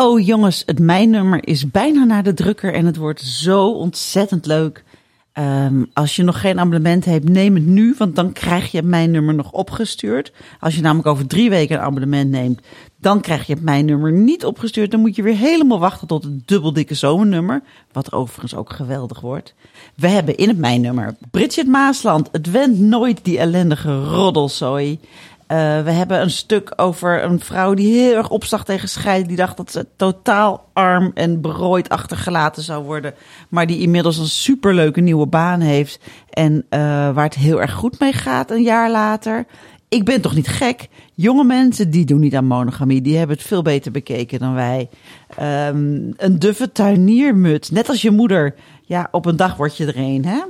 Oh 0.00 0.26
jongens, 0.26 0.62
het 0.66 0.78
mijnnummer 0.78 1.46
is 1.46 1.70
bijna 1.70 2.04
naar 2.04 2.22
de 2.22 2.34
drukker 2.34 2.74
en 2.74 2.86
het 2.86 2.96
wordt 2.96 3.20
zo 3.20 3.70
ontzettend 3.70 4.46
leuk. 4.46 4.84
Ehm, 5.32 5.84
als 5.92 6.16
je 6.16 6.22
nog 6.22 6.40
geen 6.40 6.58
abonnement 6.58 7.04
hebt, 7.04 7.28
neem 7.28 7.54
het 7.54 7.66
nu, 7.66 7.94
want 7.98 8.16
dan 8.16 8.32
krijg 8.32 8.70
je 8.70 8.82
mijn 8.82 9.10
nummer 9.10 9.34
nog 9.34 9.52
opgestuurd. 9.52 10.32
Als 10.60 10.74
je 10.74 10.80
namelijk 10.80 11.08
over 11.08 11.26
drie 11.26 11.50
weken 11.50 11.76
een 11.76 11.82
abonnement 11.82 12.30
neemt, 12.30 12.60
dan 13.00 13.20
krijg 13.20 13.46
je 13.46 13.56
mijn 13.60 13.84
nummer 13.84 14.12
niet 14.12 14.44
opgestuurd. 14.44 14.90
Dan 14.90 15.00
moet 15.00 15.16
je 15.16 15.22
weer 15.22 15.36
helemaal 15.36 15.78
wachten 15.78 16.06
tot 16.06 16.24
het 16.24 16.48
dubbeldikke 16.48 16.94
zomernummer, 16.94 17.62
wat 17.92 18.12
overigens 18.12 18.54
ook 18.54 18.72
geweldig 18.72 19.20
wordt. 19.20 19.54
We 19.94 20.08
hebben 20.08 20.36
in 20.36 20.48
het 20.48 20.58
mijnnummer 20.58 21.16
Bridget 21.30 21.66
Maasland, 21.66 22.28
het 22.32 22.50
went 22.50 22.78
nooit 22.78 23.24
die 23.24 23.38
ellendige 23.38 24.04
roddelzooi. 24.04 24.98
Eh, 25.48 25.82
we 25.82 25.90
hebben 25.90 26.20
een 26.20 26.30
stuk 26.30 26.72
over 26.76 27.24
een 27.24 27.40
vrouw 27.40 27.74
die 27.74 27.92
heel 27.92 28.16
erg 28.16 28.30
opzag 28.30 28.64
tegen 28.64 28.88
scheiden. 28.88 29.28
Die 29.28 29.36
dacht 29.36 29.56
dat 29.56 29.72
ze 29.72 29.86
totaal 29.96 30.68
arm 30.72 31.10
en 31.14 31.40
berooid 31.40 31.88
achtergelaten 31.88 32.62
zou 32.62 32.84
worden. 32.84 33.14
Maar 33.48 33.66
die 33.66 33.78
inmiddels 33.78 34.18
een 34.18 34.26
superleuke 34.26 35.00
nieuwe 35.00 35.26
baan 35.26 35.60
heeft. 35.60 36.00
En 36.30 36.66
eh, 36.68 36.80
waar 37.10 37.24
het 37.24 37.34
heel 37.34 37.60
erg 37.60 37.72
goed 37.72 38.00
mee 38.00 38.12
gaat 38.12 38.50
een 38.50 38.62
jaar 38.62 38.90
later. 38.90 39.46
Ik 39.88 40.04
ben 40.04 40.20
toch 40.20 40.34
niet 40.34 40.48
gek? 40.48 40.88
Jonge 41.14 41.44
mensen 41.44 41.90
die 41.90 42.04
doen 42.04 42.20
niet 42.20 42.34
aan 42.34 42.44
monogamie. 42.44 43.00
Die 43.00 43.16
hebben 43.16 43.36
het 43.36 43.46
veel 43.46 43.62
beter 43.62 43.92
bekeken 43.92 44.38
dan 44.38 44.54
wij. 44.54 44.88
Ehm, 45.36 46.12
een 46.16 46.38
duffe 46.38 46.72
tuiniermut. 46.72 47.70
Net 47.70 47.88
als 47.88 48.02
je 48.02 48.10
moeder. 48.10 48.54
Ja, 48.82 49.08
op 49.10 49.26
een 49.26 49.36
dag 49.36 49.56
word 49.56 49.76
je 49.76 49.86
er 49.86 49.96
een, 49.96 50.24
hè? 50.24 50.40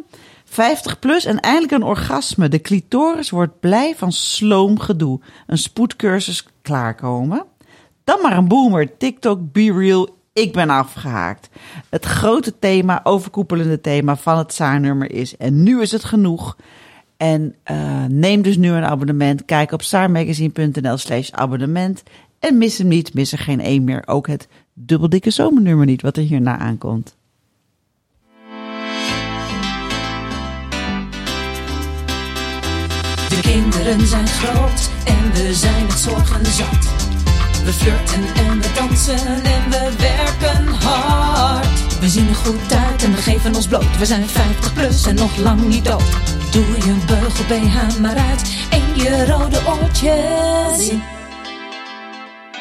50 0.49 0.99
plus 0.99 1.25
en 1.25 1.41
eindelijk 1.41 1.73
een 1.73 1.83
orgasme. 1.83 2.49
De 2.49 2.61
clitoris 2.61 3.31
wordt 3.31 3.61
blij 3.61 3.95
van 3.97 4.13
sloomgedoe. 4.13 5.21
Een 5.47 5.59
spoedcursus 5.59 6.47
klaarkomen. 6.63 7.45
Dan 8.05 8.21
maar 8.23 8.37
een 8.37 8.49
boomer. 8.49 8.97
TikTok, 8.97 9.53
Be 9.53 9.73
Real. 9.73 10.17
Ik 10.33 10.53
ben 10.53 10.71
afgehaakt. 10.71 11.49
Het 11.89 12.05
grote 12.05 12.59
thema, 12.59 13.01
overkoepelende 13.03 13.81
thema 13.81 14.17
van 14.17 14.39
het 14.39 14.55
zaarnummer 14.55 15.11
is... 15.11 15.37
en 15.37 15.63
nu 15.63 15.81
is 15.81 15.93
het 15.93 16.05
genoeg. 16.05 16.57
En 17.17 17.55
uh, 17.71 18.05
neem 18.05 18.43
dus 18.43 18.57
nu 18.57 18.71
een 18.71 18.85
abonnement. 18.85 19.45
Kijk 19.45 19.73
op 19.73 19.83
saarmagazine.nl 19.83 20.97
slash 20.97 21.31
abonnement. 21.31 22.03
En 22.39 22.59
mis 22.59 22.79
hem 22.79 22.89
niet, 22.89 23.15
mis 23.15 23.33
er 23.33 23.39
geen 23.39 23.61
één 23.61 23.85
meer. 23.85 24.03
Ook 24.07 24.27
het 24.27 24.49
dubbeldikke 24.73 25.31
zomernummer 25.31 25.87
niet, 25.87 26.03
wat 26.03 26.17
er 26.17 26.23
hierna 26.23 26.59
aankomt. 26.59 27.18
Kinderen 33.53 34.07
zijn 34.07 34.27
groot 34.27 34.91
en 35.05 35.33
we 35.33 35.55
zijn 35.55 35.87
het 35.89 35.99
zorgen 35.99 36.47
zat. 36.47 36.89
We 37.65 37.73
flirten 37.73 38.25
en 38.35 38.61
we 38.61 38.73
dansen 38.75 39.27
en 39.45 39.71
we 39.71 39.93
werken 39.99 40.67
hard. 40.67 41.99
We 42.01 42.09
zien 42.09 42.29
er 42.29 42.35
goed 42.35 42.73
uit 42.75 43.05
en 43.05 43.15
we 43.15 43.23
geven 43.23 43.55
ons 43.55 43.67
bloot. 43.69 43.99
We 43.99 44.07
zijn 44.07 44.29
50 44.29 44.73
plus 44.75 45.07
en 45.07 45.15
nog 45.15 45.37
lang 45.37 45.67
niet 45.69 45.85
dood. 45.85 46.03
Doe 46.53 46.65
je 46.67 46.97
beugel 47.07 47.45
BH 47.45 47.99
maar 48.01 48.17
uit 48.17 48.57
en 48.71 49.03
je 49.03 49.27
rode 49.27 49.61
oortjes. 49.67 50.93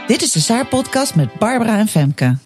Dit 0.07 0.21
is 0.21 0.31
de 0.31 0.39
Saar-podcast 0.39 1.15
met 1.15 1.33
Barbara 1.33 1.77
en 1.77 1.87
Femke. 1.87 2.37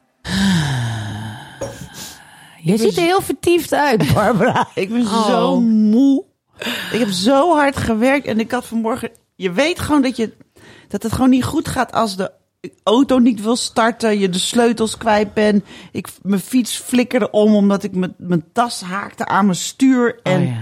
Je 2.64 2.78
ziet 2.78 2.98
er 2.98 3.04
heel 3.04 3.22
vertiefd 3.22 3.74
uit, 3.74 4.14
Barbara. 4.14 4.68
Ik 4.74 4.90
ben 4.90 5.02
Oh. 5.02 5.26
zo 5.28 5.62
moe. 5.62 6.24
Ik 6.92 7.00
heb 7.00 7.10
zo 7.10 7.56
hard 7.56 7.78
gewerkt 7.78 8.26
en 8.26 8.40
ik 8.40 8.52
had 8.52 8.66
vanmorgen... 8.66 9.10
Je 9.36 9.52
weet 9.52 9.80
gewoon 9.80 10.02
dat, 10.02 10.16
je, 10.16 10.34
dat 10.88 11.04
het 11.04 11.12
gewoon 11.12 11.30
niet 11.30 11.44
goed 11.44 11.68
gaat 11.68 11.92
als 11.92 12.16
de 12.16 12.32
auto 12.84 13.20
niet 13.20 13.42
wil 13.42 13.56
starten. 13.56 14.20
Je 14.20 14.30
de 14.30 14.40
sleutels 14.40 14.98
kwijt 14.98 15.34
bent. 15.34 15.64
Ik, 15.92 16.08
mijn 16.22 16.40
fiets 16.40 16.78
flikkerde 16.78 17.32
om 17.32 17.56
omdat 17.56 17.84
ik 17.84 17.96
mijn, 17.96 18.14
mijn 18.18 18.44
tas 18.54 18.82
haakte 18.82 19.26
aan 19.26 19.46
mijn 19.46 19.58
stuur. 19.58 20.20
En, 20.24 20.42
Oh 20.42 20.48
ja. 20.48 20.58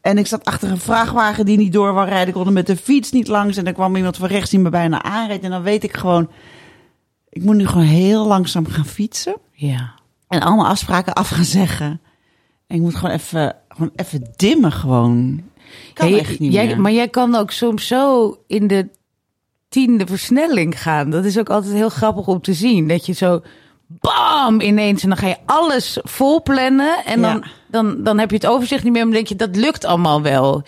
en 0.00 0.18
ik 0.18 0.26
zat 0.26 0.44
achter 0.44 0.70
een 0.70 0.78
vrachtwagen 0.78 1.44
die 1.44 1.56
niet 1.56 1.72
door 1.72 1.92
wou 1.92 2.08
rijden. 2.08 2.28
Ik 2.28 2.34
kon 2.34 2.46
er 2.46 2.52
met 2.52 2.66
de 2.66 2.76
fiets 2.76 3.10
niet 3.12 3.28
langs. 3.28 3.56
En 3.56 3.66
er 3.66 3.72
kwam 3.72 3.96
iemand 3.96 4.16
van 4.16 4.28
rechts 4.28 4.50
die 4.50 4.58
me 4.58 4.70
bijna 4.70 5.02
aanreed. 5.02 5.42
En 5.42 5.50
dan 5.50 5.62
weet 5.62 5.84
ik 5.84 5.96
gewoon... 5.96 6.30
Ik 7.28 7.42
moet 7.42 7.56
nu 7.56 7.66
gewoon 7.66 7.86
heel 7.86 8.26
langzaam 8.26 8.66
gaan 8.66 8.86
fietsen. 8.86 9.36
Ja. 9.52 9.94
En 10.28 10.40
allemaal 10.40 10.66
afspraken 10.66 11.12
af 11.12 11.28
gaan 11.28 11.44
zeggen. 11.44 12.00
En 12.66 12.76
ik 12.76 12.80
moet 12.80 12.94
gewoon 12.94 13.14
even, 13.14 13.56
gewoon 13.78 13.92
even 13.96 14.32
dimmen 14.36 14.72
gewoon. 14.72 15.42
Kan 15.94 16.14
echt 16.14 16.38
niet 16.38 16.52
jij, 16.52 16.66
meer. 16.66 16.80
Maar 16.80 16.92
jij 16.92 17.08
kan 17.08 17.34
ook 17.34 17.50
soms 17.50 17.86
zo 17.86 18.34
in 18.46 18.66
de 18.66 18.88
tiende 19.68 20.06
versnelling 20.06 20.82
gaan. 20.82 21.10
Dat 21.10 21.24
is 21.24 21.38
ook 21.38 21.50
altijd 21.50 21.72
heel 21.74 21.88
grappig 21.88 22.26
om 22.26 22.40
te 22.40 22.52
zien. 22.54 22.88
Dat 22.88 23.06
je 23.06 23.12
zo 23.12 23.42
bam 23.86 24.60
ineens 24.60 25.02
en 25.02 25.08
dan 25.08 25.18
ga 25.18 25.26
je 25.26 25.36
alles 25.44 25.98
vol 26.02 26.42
plannen. 26.42 27.04
En 27.04 27.20
dan, 27.22 27.36
Ja. 27.36 27.50
dan, 27.68 28.02
dan 28.02 28.18
heb 28.18 28.30
je 28.30 28.36
het 28.36 28.46
overzicht 28.46 28.84
niet 28.84 28.92
meer. 28.92 29.02
Maar 29.06 29.14
dan 29.14 29.24
denk 29.24 29.40
je, 29.40 29.46
dat 29.46 29.56
lukt 29.56 29.84
allemaal 29.84 30.22
wel. 30.22 30.62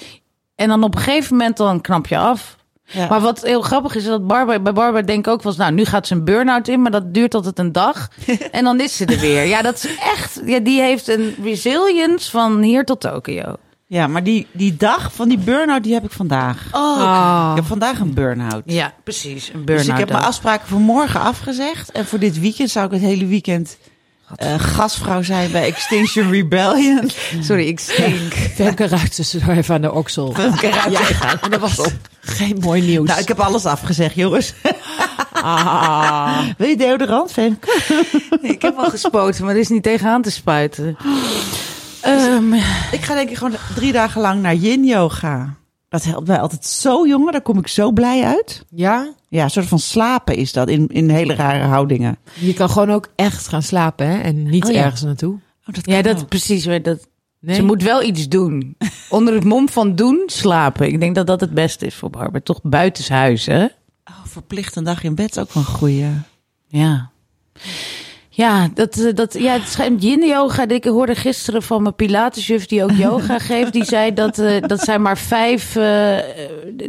En 0.54 0.69
dan 0.69 0.82
op 0.82 0.94
een 0.94 1.00
gegeven 1.00 1.37
moment 1.37 1.56
dan 1.56 1.81
knap 1.81 2.06
je 2.06 2.19
af. 2.19 2.56
Ja. 2.92 3.08
Maar 3.08 3.20
wat 3.20 3.42
heel 3.42 3.62
grappig 3.62 3.94
is, 3.94 4.04
dat 4.04 4.26
Barbara, 4.26 4.60
bij 4.60 4.72
Barbara 4.72 5.02
denk 5.02 5.26
ik 5.26 5.32
ook 5.32 5.42
wel 5.42 5.52
eens, 5.52 5.60
nou, 5.60 5.72
nu 5.72 5.84
gaat 5.84 6.06
ze 6.06 6.14
een 6.14 6.24
burn-out 6.24 6.68
in, 6.68 6.82
maar 6.82 6.90
dat 6.90 7.14
duurt 7.14 7.34
altijd 7.34 7.58
een 7.58 7.72
dag. 7.72 8.08
en 8.50 8.64
dan 8.64 8.80
is 8.80 8.96
ze 8.96 9.04
er 9.04 9.18
weer. 9.18 9.44
Ja, 9.44 9.62
dat 9.62 9.74
is 9.74 9.96
echt, 9.98 10.40
ja, 10.44 10.58
die 10.58 10.80
heeft 10.80 11.08
een 11.08 11.34
resilience 11.42 12.30
van 12.30 12.62
hier 12.62 12.84
tot 12.84 13.00
Tokio. 13.00 13.54
Ja, 13.86 14.06
maar 14.06 14.22
die, 14.24 14.46
die 14.52 14.76
dag 14.76 15.12
van 15.12 15.28
die 15.28 15.38
burn-out, 15.38 15.82
die 15.82 15.92
heb 15.92 16.04
ik 16.04 16.10
vandaag. 16.10 16.68
Oh, 16.72 17.48
Ik 17.50 17.56
heb 17.56 17.64
vandaag 17.64 17.98
een 17.98 18.14
burn-out. 18.14 18.62
Ja, 18.64 18.92
precies. 19.04 19.48
Een 19.48 19.64
burn-out. 19.64 19.86
dus 19.86 19.94
ik 19.94 19.98
heb 19.98 20.10
mijn 20.10 20.24
afspraken 20.24 20.68
voor 20.68 20.80
morgen 20.80 21.20
afgezegd. 21.20 21.92
En 21.92 22.06
voor 22.06 22.18
dit 22.18 22.40
weekend 22.40 22.70
zou 22.70 22.86
ik 22.86 22.92
het 22.92 23.00
hele 23.00 23.26
weekend 23.26 23.76
eh, 24.36 24.54
gastvrouw 24.58 25.22
zijn 25.22 25.50
bij 25.50 25.66
Extinction 25.66 26.30
Rebellion. 26.30 27.10
Sorry, 27.48 27.66
ik 27.66 27.80
stink. 27.80 28.32
Femke 28.54 28.86
ruikt 28.86 29.14
tussendoor 29.14 29.54
even 29.54 29.74
aan 29.74 29.80
de 29.80 29.92
oksel. 29.92 30.34
Ja. 30.60 30.91
En 31.41 31.50
dat 31.50 31.60
was 31.60 31.80
geen 32.20 32.56
mooi 32.60 32.82
nieuws. 32.82 33.08
Nou, 33.08 33.20
ik 33.20 33.28
heb 33.28 33.41
alles 33.41 33.66
afgezegd, 33.66 34.14
jongens. 34.14 34.52
Ah. 35.32 36.38
Wil 36.58 36.68
je 36.68 36.76
deodorant, 36.76 37.32
Femke? 37.32 37.80
ik 38.42 38.62
heb 38.62 38.76
al 38.76 38.91
gespoten, 38.91 39.44
maar 39.44 39.54
er 39.54 39.60
is 39.60 39.68
niet 39.68 39.82
tegenaan 39.82 40.22
te 40.22 40.30
spuiten. 40.30 40.97
Ehm, 42.00 42.54
Ik 42.97 43.02
ga 43.02 43.14
denk 43.14 43.30
ik 43.30 43.36
gewoon 43.36 43.56
drie 43.74 43.92
dagen 43.92 44.20
lang 44.20 44.42
naar 44.42 44.54
yin 44.54 44.84
yoga. 44.84 45.54
Dat 45.90 46.04
helpt 46.04 46.26
mij 46.26 46.40
altijd 46.40 46.64
zo, 46.64 47.06
jongen. 47.06 47.32
Daar 47.32 47.42
kom 47.42 47.58
ik 47.58 47.66
zo 47.66 47.92
blij 47.92 48.22
uit. 48.24 48.64
Ja? 48.70 49.12
Ja, 49.28 49.44
een 49.44 49.50
soort 49.50 49.66
van 49.66 49.78
slapen 49.78 50.36
is 50.36 50.52
dat 50.52 50.68
in, 50.68 50.88
in 50.88 51.08
hele 51.10 51.34
rare 51.34 51.64
houdingen. 51.64 52.18
Je 52.34 52.54
kan 52.54 52.70
gewoon 52.70 52.90
ook 52.90 53.08
echt 53.16 53.48
gaan 53.48 53.62
slapen, 53.62 54.06
hè? 54.06 54.20
En 54.20 54.42
niet 54.42 54.64
Oh 54.64 54.72
ja. 54.72 54.84
ergens 54.84 55.02
naartoe. 55.02 55.32
Oh, 55.66 55.74
dat 55.74 55.86
ja, 55.86 56.02
dat 56.02 56.20
ook. 56.20 56.28
precies. 56.28 56.66
hoor, 56.66 56.82
Dat, 56.82 57.08
Nee? 57.40 57.54
Ze 57.56 57.62
moet 57.62 57.82
wel 57.82 58.02
iets 58.02 58.28
doen. 58.28 58.76
Onder 59.08 59.34
het 59.34 59.44
mom 59.44 59.68
van 59.68 59.94
doen, 59.94 60.22
slapen. 60.26 60.86
Ik 60.86 61.00
denk 61.00 61.14
dat 61.14 61.26
dat 61.26 61.40
het 61.40 61.54
beste 61.54 61.86
is 61.86 61.94
voor 61.94 62.10
Barbara. 62.10 62.40
Toch 62.44 62.60
buitenshuis, 62.62 63.46
hè? 63.46 63.64
Oh, 63.64 64.24
verplicht 64.24 64.76
een 64.76 64.84
dag 64.84 65.02
in 65.02 65.14
bed 65.14 65.30
is 65.30 65.38
ook 65.38 65.52
wel 65.52 65.62
een 65.62 65.74
goeie. 65.74 66.06
Ja. 66.66 67.10
Ja, 68.41 68.69
dat, 68.75 68.97
eh, 68.98 69.15
dat, 69.15 69.34
ja, 69.39 69.53
het 69.53 69.69
schijnt 69.69 70.03
yin 70.03 70.27
yoga. 70.27 70.69
Ik 70.69 70.84
hoorde 70.84 71.15
gisteren 71.15 71.63
van 71.63 71.83
mijn 71.83 71.95
pilatesjuf 71.95 72.66
die 72.66 72.83
ook 72.84 72.91
yoga 72.91 73.39
geeft. 73.48 73.72
Die 73.72 73.84
zei 73.84 74.15
dat, 74.15 74.39
eh, 74.39 74.63
dat 74.66 74.81
zij 74.81 74.98
maar 74.98 75.19
vijf, 75.19 75.77
eh, 75.77 76.16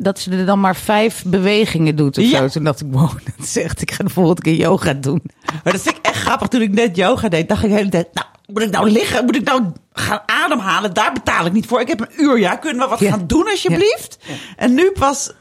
dat 0.01 0.19
ze 0.19 0.31
er 0.31 0.45
dan 0.45 0.59
maar 0.59 0.75
vijf 0.75 1.23
bewegingen 1.25 1.95
doet 1.95 2.17
of 2.17 2.23
Ja. 2.23 2.37
zo. 2.37 2.47
Toen 2.47 2.63
dacht 2.63 2.81
ik, 2.81 2.87
wow, 2.91 3.11
dat 3.37 3.55
echt, 3.55 3.81
ik 3.81 3.91
ga 3.91 4.03
de 4.03 4.09
volgende 4.09 4.41
keer 4.41 4.55
yoga 4.55 4.93
doen. 4.93 5.21
Maar 5.63 5.73
dat 5.73 5.81
vind 5.81 5.97
ik 5.97 6.05
echt 6.05 6.17
grappig. 6.21 6.47
Toen 6.47 6.61
ik 6.61 6.71
net 6.73 6.95
yoga 6.95 7.29
deed, 7.29 7.49
dacht 7.49 7.63
ik 7.63 7.69
de 7.69 7.75
hele 7.75 7.89
tijd... 7.89 8.07
Nou, 8.13 8.27
moet 8.47 8.61
ik 8.61 8.71
nou 8.71 8.89
liggen? 8.89 9.25
Moet 9.25 9.35
ik 9.35 9.43
nou 9.43 9.63
gaan 9.93 10.21
ademhalen? 10.25 10.93
Daar 10.93 11.13
betaal 11.13 11.45
ik 11.45 11.51
niet 11.53 11.65
voor. 11.65 11.81
Ik 11.81 11.87
heb 11.87 11.99
een 11.99 12.23
uur, 12.23 12.39
ja. 12.39 12.55
Kunnen 12.55 12.83
we 12.83 12.89
wat 12.89 12.99
Ja. 12.99 13.09
gaan 13.11 13.27
doen 13.27 13.47
alsjeblieft? 13.49 14.17
En 14.55 14.73
nu 14.73 14.91
pas 14.91 15.31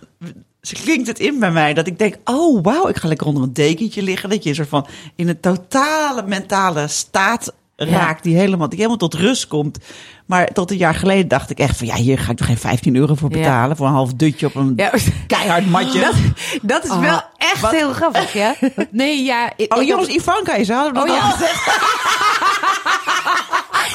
klinkt 0.60 1.06
het 1.06 1.18
in 1.18 1.38
bij 1.38 1.50
mij 1.50 1.74
dat 1.74 1.86
ik 1.86 1.98
denk... 1.98 2.16
Oh, 2.24 2.62
wauw, 2.62 2.88
ik 2.88 2.96
ga 2.96 3.08
lekker 3.08 3.26
onder 3.26 3.42
een 3.42 3.52
dekentje 3.52 4.02
liggen. 4.02 4.28
Dat 4.28 4.44
je 4.44 4.54
soort 4.54 4.68
van 4.68 4.86
in 5.16 5.28
een 5.28 5.40
totale 5.40 6.22
mentale 6.26 6.88
staat 6.88 7.52
raakt, 7.76 8.22
die 8.22 8.36
helemaal, 8.36 8.68
die 8.68 8.76
helemaal 8.78 8.98
tot 8.98 9.14
rust 9.14 9.46
komt. 9.46 9.78
Maar 10.26 10.46
tot 10.52 10.70
een 10.70 10.76
jaar 10.76 10.94
geleden 10.94 11.28
dacht 11.28 11.50
ik 11.50 11.58
echt 11.58 11.76
van, 11.76 11.86
ja, 11.86 11.94
hier 11.94 12.18
ga 12.18 12.30
ik 12.30 12.36
toch 12.36 12.46
geen 12.46 12.58
15 12.58 12.96
euro 12.96 13.14
voor 13.14 13.30
Ja. 13.30 13.36
betalen. 13.38 13.76
Voor 13.76 13.86
een 13.86 13.92
half 13.92 14.12
dutje 14.14 14.46
op 14.46 14.54
een 14.54 14.72
Ja. 14.76 14.92
keihard 15.26 15.66
matje. 15.70 16.00
Dat, 16.06 16.14
dat 16.62 16.84
is 16.84 16.96
wel 16.98 17.20
echt 17.36 17.60
wat? 17.60 17.70
heel 17.70 17.92
grappig, 17.92 18.32
ja? 18.32 18.54
Nee, 18.90 19.22
ja. 19.24 19.52
ik- 19.56 19.74
Oh 19.74 19.82
ik 19.82 19.88
jongens, 19.88 20.08
had- 20.08 20.16
Ivanka 20.16 20.54
is 20.54 20.70
aan. 20.70 20.98
Oh 20.98 21.06
ja. 21.06 21.36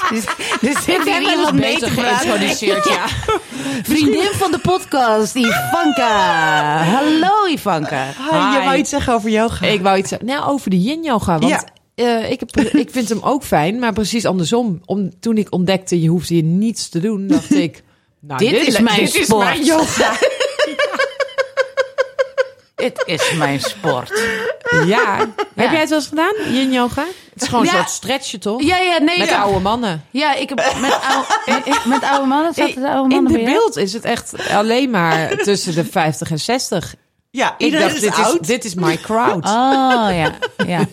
Dus, 0.09 0.23
dus 0.61 0.83
zit 0.83 1.03
hier 1.03 1.21
iemand 1.31 1.53
mee 1.53 1.77
te 1.77 1.89
praten. 1.95 2.17
geïntroduceerd, 2.29 2.87
ja. 2.87 3.05
Vriendin 3.93 4.29
van 4.31 4.51
de 4.51 4.59
podcast, 4.59 5.35
Ivanka. 5.35 6.83
Hallo 6.83 7.47
Ivanka. 7.51 8.05
Hi, 8.31 8.57
je 8.57 8.63
wou 8.65 8.75
iets 8.77 8.89
zeggen 8.89 9.13
over 9.13 9.29
yoga. 9.29 9.65
Ik 9.65 9.81
wou 9.81 9.97
iets 9.97 10.09
zeggen. 10.09 10.27
Nou, 10.27 10.45
over 10.49 10.69
de 10.69 10.81
yin 10.81 11.03
yoga. 11.03 11.39
Want 11.39 11.51
Ja. 11.51 11.63
eh, 11.95 12.31
ik, 12.31 12.39
heb, 12.39 12.61
ik 12.75 12.89
vind 12.91 13.09
hem 13.09 13.19
ook 13.21 13.43
fijn, 13.43 13.79
maar 13.79 13.93
precies 13.93 14.25
andersom. 14.25 14.81
Om, 14.85 15.19
toen 15.19 15.37
ik 15.37 15.47
ontdekte, 15.53 16.01
je 16.01 16.07
hoeft 16.09 16.29
hier 16.29 16.43
niets 16.43 16.89
te 16.89 16.99
doen, 16.99 17.27
dacht 17.27 17.53
ik... 17.65 17.83
Nou, 18.19 18.39
Dit 18.39 18.67
is 18.67 18.79
mijn 18.79 18.99
dit 18.99 19.15
is 19.15 19.23
sport. 19.25 19.43
mijn 19.43 19.63
yoga. 19.63 20.13
Dit 22.75 23.03
is 23.05 23.31
mijn 23.33 23.59
sport. 23.59 24.23
Ja. 24.85 25.17
Heb 25.55 25.71
jij 25.71 25.79
het 25.79 25.89
wel 25.89 25.97
eens 25.97 26.07
gedaan, 26.07 26.33
yin 26.53 26.71
yoga? 26.71 27.05
Het 27.33 27.41
is 27.43 27.47
gewoon 27.47 27.63
Ja. 27.65 27.71
een 27.71 27.77
soort 27.77 27.89
stretchen, 27.89 28.39
toch? 28.39 28.61
Ja, 28.61 28.77
ja, 28.77 28.97
nee. 28.99 29.17
Met 29.17 29.29
ja. 29.29 29.41
oude 29.41 29.59
mannen. 29.59 30.05
Ja, 30.11 30.33
ik 30.35 30.49
heb 30.49 30.57
met 30.79 30.99
oude, 31.09 31.25
met, 31.45 31.85
met 32.01 32.03
oude 32.03 32.27
mannen. 32.27 32.53
Zaten 32.53 32.81
de 32.81 32.89
oude 32.89 33.15
In 33.15 33.21
mannen 33.23 33.31
de 33.31 33.37
bij 33.37 33.41
jou? 33.47 33.53
beeld 33.59 33.75
is 33.77 33.93
het 33.93 34.03
echt 34.05 34.49
alleen 34.49 34.89
maar 34.89 35.37
tussen 35.37 35.75
de 35.75 35.85
50 35.85 36.31
en 36.31 36.39
60. 36.39 36.95
Ja, 37.35 37.55
iedereen 37.57 37.85
dacht, 37.85 37.95
is 37.95 38.01
dit 38.01 38.17
is, 38.17 38.23
oud. 38.25 38.47
dit 38.47 38.65
is 38.65 38.73
my 38.75 38.97
crowd. 38.97 39.45
Oh 39.65 40.11
ja, 40.15 40.31
ja. 40.67 40.87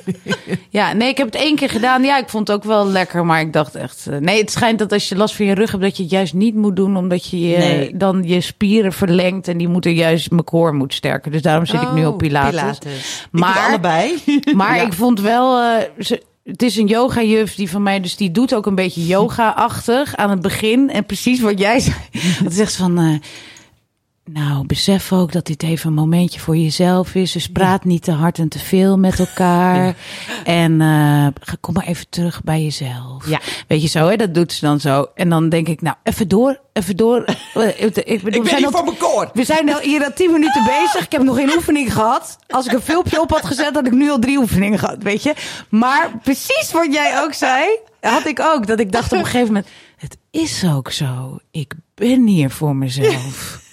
Ja, 0.71 0.93
nee, 0.93 1.09
ik 1.09 1.17
heb 1.17 1.27
het 1.27 1.35
één 1.37 1.57
keer 1.57 1.69
gedaan. 1.71 2.03
Ja, 2.03 2.19
ik 2.19 2.29
vond 2.29 2.49
het 2.49 2.57
ook 2.57 2.65
wel 2.65 2.87
lekker, 2.87 3.25
maar 3.27 3.41
ik 3.41 3.53
dacht 3.53 3.75
echt... 3.75 4.07
eh, 4.11 4.19
Nee, 4.19 4.41
het 4.41 4.51
schijnt 4.51 4.79
dat 4.79 4.93
als 4.93 5.09
je 5.09 5.17
last 5.17 5.35
van 5.37 5.47
je 5.47 5.55
rug 5.55 5.71
hebt, 5.71 5.83
dat 5.83 5.97
je 5.97 6.03
het 6.03 6.13
juist 6.13 6.35
niet 6.35 6.55
moet 6.55 6.77
doen, 6.77 6.97
omdat 6.97 7.27
je 7.31 7.41
je- 7.41 7.57
Nee. 7.57 7.97
dan 7.97 8.23
je 8.25 8.41
spieren 8.41 8.93
verlengt 8.93 9.49
en 9.49 9.59
die 9.59 9.69
moeten 9.69 9.95
juist 9.95 10.31
mijn 10.31 10.45
core 10.45 10.73
moet 10.73 10.95
sterken. 10.95 11.33
Dus 11.33 11.43
daarom 11.43 11.67
zit 11.67 11.83
ik 11.83 11.93
nu 11.93 12.05
Oh, 12.05 12.09
op 12.13 12.19
Pilates. 12.19 12.61
Pilates. 12.61 13.21
Ik 13.23 13.29
doe 13.31 13.41
Maar, 13.41 13.67
allebei. 13.69 14.23
maar 14.57 14.77
Ja. 14.77 14.83
ik 14.83 14.93
vond 14.93 15.21
wel... 15.21 15.59
eh, 15.61 15.83
ze, 15.99 16.23
het 16.45 16.63
is 16.63 16.77
een 16.77 16.87
yoga-juf 16.87 17.55
die 17.55 17.71
van 17.71 17.83
mij, 17.83 18.01
dus 18.01 18.17
die 18.17 18.31
doet 18.31 18.55
ook 18.55 18.67
een 18.67 18.75
beetje 18.75 19.07
yoga-achtig 19.07 20.17
aan 20.17 20.31
het 20.31 20.41
begin. 20.43 20.91
En 20.91 21.07
precies 21.07 21.41
wat 21.41 21.59
jij 21.59 21.81
zei. 21.81 21.97
Dat 22.45 22.53
zegt 22.53 22.73
ze 22.73 22.79
van... 22.79 22.99
eh, 22.99 23.15
nou, 24.25 24.67
besef 24.67 25.13
ook 25.13 25.33
dat 25.33 25.47
dit 25.47 25.63
even 25.63 25.89
een 25.89 25.95
momentje 25.95 26.41
voor 26.41 26.57
jezelf 26.57 27.15
is. 27.15 27.33
Dus 27.33 27.49
praat 27.49 27.85
niet 27.85 28.03
te 28.03 28.11
hard 28.13 28.39
en 28.39 28.49
te 28.49 28.59
veel 28.59 28.99
met 28.99 29.19
elkaar. 29.19 29.97
En 30.45 30.81
eh, 30.81 31.27
kom 31.61 31.75
maar 31.75 31.87
even 31.87 32.07
terug 32.09 32.43
bij 32.43 32.63
jezelf. 32.63 33.29
Ja. 33.29 33.41
Weet 33.69 33.83
je 33.83 33.89
zo, 33.89 34.09
hè? 34.09 34.17
dat 34.17 34.35
doet 34.35 34.53
ze 34.53 34.61
dan 34.65 34.81
zo. 34.81 35.07
En 35.15 35.29
dan 35.29 35.49
denk 35.49 35.69
ik, 35.69 35.81
nou, 35.83 35.97
even 36.03 36.29
door, 36.29 36.61
even 36.73 36.97
door. 36.97 37.25
Ik, 37.55 38.23
bedoel, 38.23 38.43
Ik 38.43 38.43
we 38.43 38.49
zijn 38.49 38.57
hier 38.57 38.67
al- 38.67 38.73
voor 38.73 38.85
mijn 38.85 38.97
koor. 38.97 39.31
we 39.33 39.45
zijn 39.45 39.75
al 39.75 39.81
hier 39.81 40.05
al 40.05 40.13
tien 40.15 40.31
minuten 40.33 40.65
bezig. 40.65 41.05
Ik 41.05 41.13
heb 41.13 41.23
nog 41.23 41.37
geen 41.37 41.53
oefening 41.55 41.93
gehad. 41.93 42.39
Als 42.49 42.67
ik 42.67 42.73
een 42.73 42.81
filmpje 42.83 43.21
op 43.21 43.31
had 43.31 43.47
gezet, 43.47 43.75
had 43.75 43.87
ik 43.87 43.93
nu 43.93 44.11
al 44.11 44.19
drie 44.19 44.39
oefeningen 44.39 44.79
gehad, 44.79 45.03
weet 45.03 45.23
je. 45.23 45.35
Maar 45.69 46.11
precies 46.23 46.73
wat 46.73 46.93
jij 46.93 47.21
ook 47.23 47.33
zei, 47.35 47.79
had 48.01 48.27
ik 48.27 48.41
ook. 48.41 48.67
Dat 48.67 48.81
ik 48.81 48.93
dacht 48.93 49.13
op 49.13 49.19
een 49.19 49.25
gegeven 49.25 49.47
moment, 49.47 49.67
het 49.97 50.17
is 50.31 50.65
ook 50.65 50.91
zo. 50.91 51.39
Ik 51.51 51.75
ben 51.95 52.27
hier 52.27 52.51
voor 52.51 52.77
mezelf. 52.77 53.61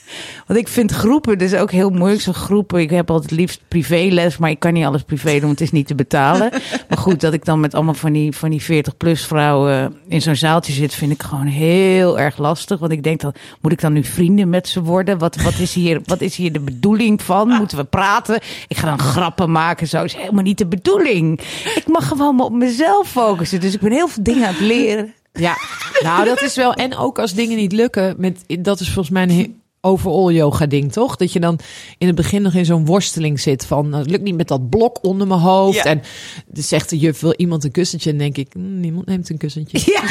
Want 0.49 0.61
ik 0.61 0.67
vind 0.67 0.91
groepen 0.91 1.37
dus 1.37 1.53
ook 1.53 1.71
heel 1.71 1.89
moeilijk. 1.89 2.21
Zo'n 2.21 2.33
groepen, 2.33 2.79
ik 2.79 2.89
heb 2.89 3.11
altijd 3.11 3.31
liefst 3.31 3.61
privéles, 3.67 4.37
maar 4.37 4.49
ik 4.49 4.59
kan 4.59 4.73
niet 4.73 4.85
alles 4.85 5.03
privé 5.03 5.31
doen, 5.31 5.39
want 5.39 5.59
het 5.59 5.61
is 5.61 5.71
niet 5.71 5.87
te 5.87 5.95
betalen. 5.95 6.49
Maar 6.89 6.97
goed, 6.97 7.21
dat 7.21 7.33
ik 7.33 7.45
dan 7.45 7.59
met 7.59 7.73
allemaal 7.73 7.93
van 7.93 8.13
die, 8.13 8.35
van 8.35 8.49
die 8.49 8.61
40-plus 8.61 9.25
vrouwen 9.25 9.95
in 10.07 10.21
zo'n 10.21 10.35
zaaltje 10.35 10.73
zit, 10.73 10.93
vind 10.93 11.11
ik 11.11 11.23
gewoon 11.23 11.45
heel 11.45 12.19
erg 12.19 12.37
lastig. 12.37 12.79
Want 12.79 12.91
ik 12.91 13.03
denk 13.03 13.19
dan, 13.19 13.33
moet 13.61 13.71
ik 13.71 13.81
dan 13.81 13.93
nu 13.93 14.03
vrienden 14.03 14.49
met 14.49 14.67
ze 14.67 14.81
worden? 14.81 15.17
Wat, 15.17 15.35
wat, 15.35 15.59
is, 15.59 15.73
hier, 15.73 16.01
wat 16.05 16.21
is 16.21 16.35
hier 16.35 16.51
de 16.51 16.59
bedoeling 16.59 17.21
van? 17.21 17.47
Moeten 17.47 17.77
we 17.77 17.83
praten? 17.83 18.39
Ik 18.67 18.77
ga 18.77 18.87
dan 18.87 18.99
grappen 18.99 19.51
maken, 19.51 19.87
zo 19.87 20.03
is 20.03 20.13
helemaal 20.13 20.43
niet 20.43 20.57
de 20.57 20.67
bedoeling. 20.67 21.39
Ik 21.75 21.87
mag 21.87 22.07
gewoon 22.07 22.35
maar 22.35 22.45
op 22.45 22.53
mezelf 22.53 23.09
focussen. 23.09 23.59
Dus 23.59 23.73
ik 23.73 23.79
ben 23.79 23.91
heel 23.91 24.07
veel 24.07 24.23
dingen 24.23 24.47
aan 24.47 24.53
het 24.53 24.61
leren. 24.61 25.13
Ja, 25.33 25.57
nou 26.03 26.25
dat 26.25 26.41
is 26.41 26.55
wel. 26.55 26.73
En 26.73 26.97
ook 26.97 27.19
als 27.19 27.33
dingen 27.33 27.57
niet 27.57 27.71
lukken, 27.71 28.15
met, 28.17 28.43
dat 28.59 28.79
is 28.79 28.87
volgens 28.87 29.09
mij 29.09 29.23
een 29.23 29.59
overall 29.81 30.33
yoga 30.33 30.65
ding, 30.65 30.91
toch? 30.91 31.15
Dat 31.15 31.33
je 31.33 31.39
dan 31.39 31.59
in 31.97 32.07
het 32.07 32.15
begin 32.15 32.41
nog 32.41 32.53
in 32.53 32.65
zo'n 32.65 32.85
worsteling 32.85 33.39
zit 33.39 33.65
van, 33.65 33.89
nou, 33.89 34.01
het 34.01 34.11
lukt 34.11 34.23
niet 34.23 34.35
met 34.35 34.47
dat 34.47 34.69
blok 34.69 35.03
onder 35.03 35.27
mijn 35.27 35.39
hoofd. 35.39 35.75
Ja. 35.75 35.83
En 35.83 36.01
dan 36.47 36.63
zegt 36.63 36.89
de 36.89 36.97
juf, 36.97 37.19
wil 37.19 37.33
iemand 37.37 37.63
een 37.63 37.71
kussentje? 37.71 38.09
En 38.11 38.17
denk 38.17 38.37
ik, 38.37 38.55
"Mm, 38.55 38.79
niemand 38.79 39.05
neemt 39.05 39.29
een 39.29 39.37
kussentje. 39.37 39.79
Ja. 39.93 40.01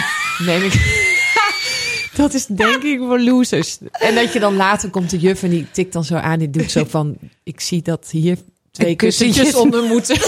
Neem 0.44 0.62
ik. 0.62 0.72
Dat 2.16 2.34
is 2.34 2.46
denk 2.46 2.82
ik 2.82 2.98
voor 2.98 3.20
losers. 3.20 3.78
En 3.92 4.14
dat 4.14 4.32
je 4.32 4.38
dan 4.40 4.56
later 4.56 4.90
komt 4.90 5.10
de 5.10 5.18
juf 5.18 5.42
en 5.42 5.50
die 5.50 5.66
tikt 5.72 5.92
dan 5.92 6.04
zo 6.04 6.14
aan. 6.14 6.38
Die 6.38 6.50
doet 6.50 6.70
zo 6.70 6.84
van, 6.88 7.16
ik 7.42 7.60
zie 7.60 7.82
dat 7.82 8.08
hier 8.10 8.38
twee 8.70 8.96
kussentjes 8.96 9.54
onder 9.54 9.82
moeten. 9.82 10.16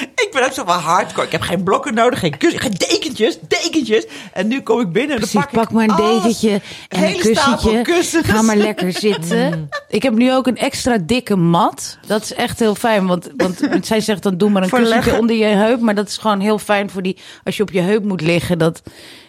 Ik 0.24 0.28
ben 0.32 0.44
ook 0.44 0.52
zo 0.52 0.64
van 0.64 0.78
hardcore. 0.78 1.26
Ik 1.26 1.32
heb 1.32 1.40
geen 1.40 1.62
blokken 1.62 1.94
nodig, 1.94 2.18
geen 2.18 2.36
kussen, 2.36 2.60
geen 2.60 2.74
dekentjes, 2.76 3.38
dekentjes. 3.48 4.06
En 4.32 4.48
nu 4.48 4.60
kom 4.60 4.80
ik 4.80 4.92
binnen 4.92 5.16
en 5.16 5.20
dan 5.20 5.42
pak, 5.42 5.50
pak 5.50 5.70
maar 5.70 5.88
een 5.88 5.96
dekentje 5.96 6.60
en 6.88 7.04
een 7.04 7.18
kussentje. 7.18 7.82
kussens. 7.82 8.26
Ga 8.26 8.42
maar 8.42 8.56
lekker 8.56 8.92
zitten. 9.08 9.68
Ik 9.88 10.02
heb 10.02 10.14
nu 10.14 10.32
ook 10.32 10.46
een 10.46 10.56
extra 10.56 10.98
dikke 10.98 11.36
mat. 11.36 11.98
Dat 12.06 12.22
is 12.22 12.34
echt 12.34 12.58
heel 12.58 12.74
fijn. 12.74 13.06
Want, 13.06 13.30
want 13.36 13.60
zij 13.86 14.00
zegt 14.00 14.22
dan 14.22 14.36
doe 14.36 14.50
maar 14.50 14.62
een 14.62 14.68
Voor 14.68 14.78
kussentje 14.78 15.18
onder 15.18 15.36
je 15.36 15.44
heup. 15.44 15.80
Maar 15.80 15.94
dat 15.94 16.08
is 16.08 16.16
gewoon 16.16 16.40
heel 16.40 16.58
fijn 16.58 16.90
voor 16.90 17.02
die... 17.02 17.16
Als 17.44 17.56
je 17.56 17.62
op 17.62 17.70
je 17.70 17.80
heup 17.80 18.04
moet 18.04 18.20
liggen. 18.20 18.58
Dat, 18.58 18.82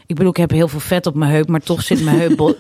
ik 0.06 0.16
bedoel, 0.16 0.32
ik 0.32 0.38
heb 0.38 0.52
heel 0.52 0.68
veel 0.68 0.80
vet 0.80 1.06
op 1.06 1.16
mijn 1.16 1.32
heup. 1.32 1.48
Maar 1.48 1.62
toch 1.62 1.82
zit 1.82 2.04
mijn 2.04 2.20
heupbot 2.20 2.58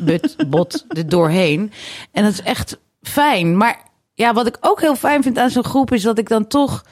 bot 0.49 0.85
er 0.87 1.09
doorheen. 1.09 1.71
En 2.11 2.23
dat 2.23 2.31
is 2.31 2.41
echt 2.41 2.79
fijn. 3.01 3.57
Maar 3.57 3.89
ja, 4.13 4.33
wat 4.33 4.47
ik 4.47 4.57
ook 4.59 4.81
heel 4.81 4.95
fijn 4.95 5.23
vind 5.23 5.37
aan 5.37 5.49
zo'n 5.49 5.63
groep... 5.63 5.93
is 5.93 6.01
dat 6.01 6.17
ik 6.17 6.29
dan 6.29 6.47
toch 6.47 6.83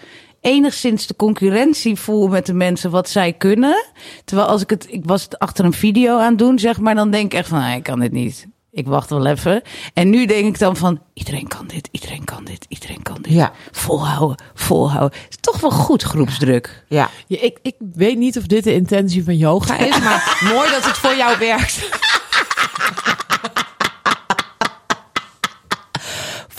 enigszins 0.42 1.08
de 1.08 1.16
concurrentie 1.16 1.96
voel 1.96 2.28
met 2.28 2.46
de 2.46 2.54
mensen 2.54 2.92
wat 2.92 3.10
zij 3.10 3.34
kunnen. 3.34 3.86
Terwijl 4.26 4.48
als 4.48 4.62
ik 4.62 4.70
het, 4.70 4.88
ik 4.90 5.06
was 5.06 5.24
het 5.24 5.40
achter 5.40 5.66
een 5.66 5.74
video 5.74 6.18
aan 6.18 6.30
het 6.30 6.38
doen, 6.38 6.60
zeg 6.60 6.80
maar, 6.80 6.96
dan 6.96 7.12
denk 7.12 7.34
ik 7.34 7.40
echt 7.40 7.48
van, 7.48 7.62
ah, 7.62 7.76
ik 7.76 7.84
kan 7.84 8.00
dit 8.00 8.12
niet. 8.12 8.48
Ik 8.72 8.88
wacht 8.88 9.10
wel 9.10 9.26
even. 9.26 9.62
En 9.94 10.10
nu 10.10 10.26
denk 10.26 10.46
ik 10.48 10.60
dan 10.60 10.76
van, 10.76 11.02
iedereen 11.14 11.48
kan 11.48 11.68
dit, 11.68 11.90
iedereen 11.92 12.24
kan 12.24 12.44
dit, 12.44 12.66
iedereen 12.68 13.02
kan 13.02 13.22
dit. 13.22 13.34
Ja. 13.34 13.52
Volhouden, 13.72 14.46
volhouden. 14.54 15.20
Is 15.30 15.38
toch 15.40 15.60
wel 15.60 15.72
goed 15.72 16.04
groepsdruk. 16.04 16.84
Ja. 16.88 17.10
ik, 17.28 17.58
ik 17.62 17.76
weet 17.94 18.18
niet 18.18 18.38
of 18.38 18.46
dit 18.46 18.64
de 18.64 18.74
intentie 18.74 19.24
van 19.24 19.38
yoga 19.38 19.78
is, 19.78 20.00
maar 20.00 20.38
mooi 20.54 20.70
dat 20.72 20.86
het 20.86 20.98
voor 20.98 21.16
jou 21.16 21.40
werkt. 21.40 21.80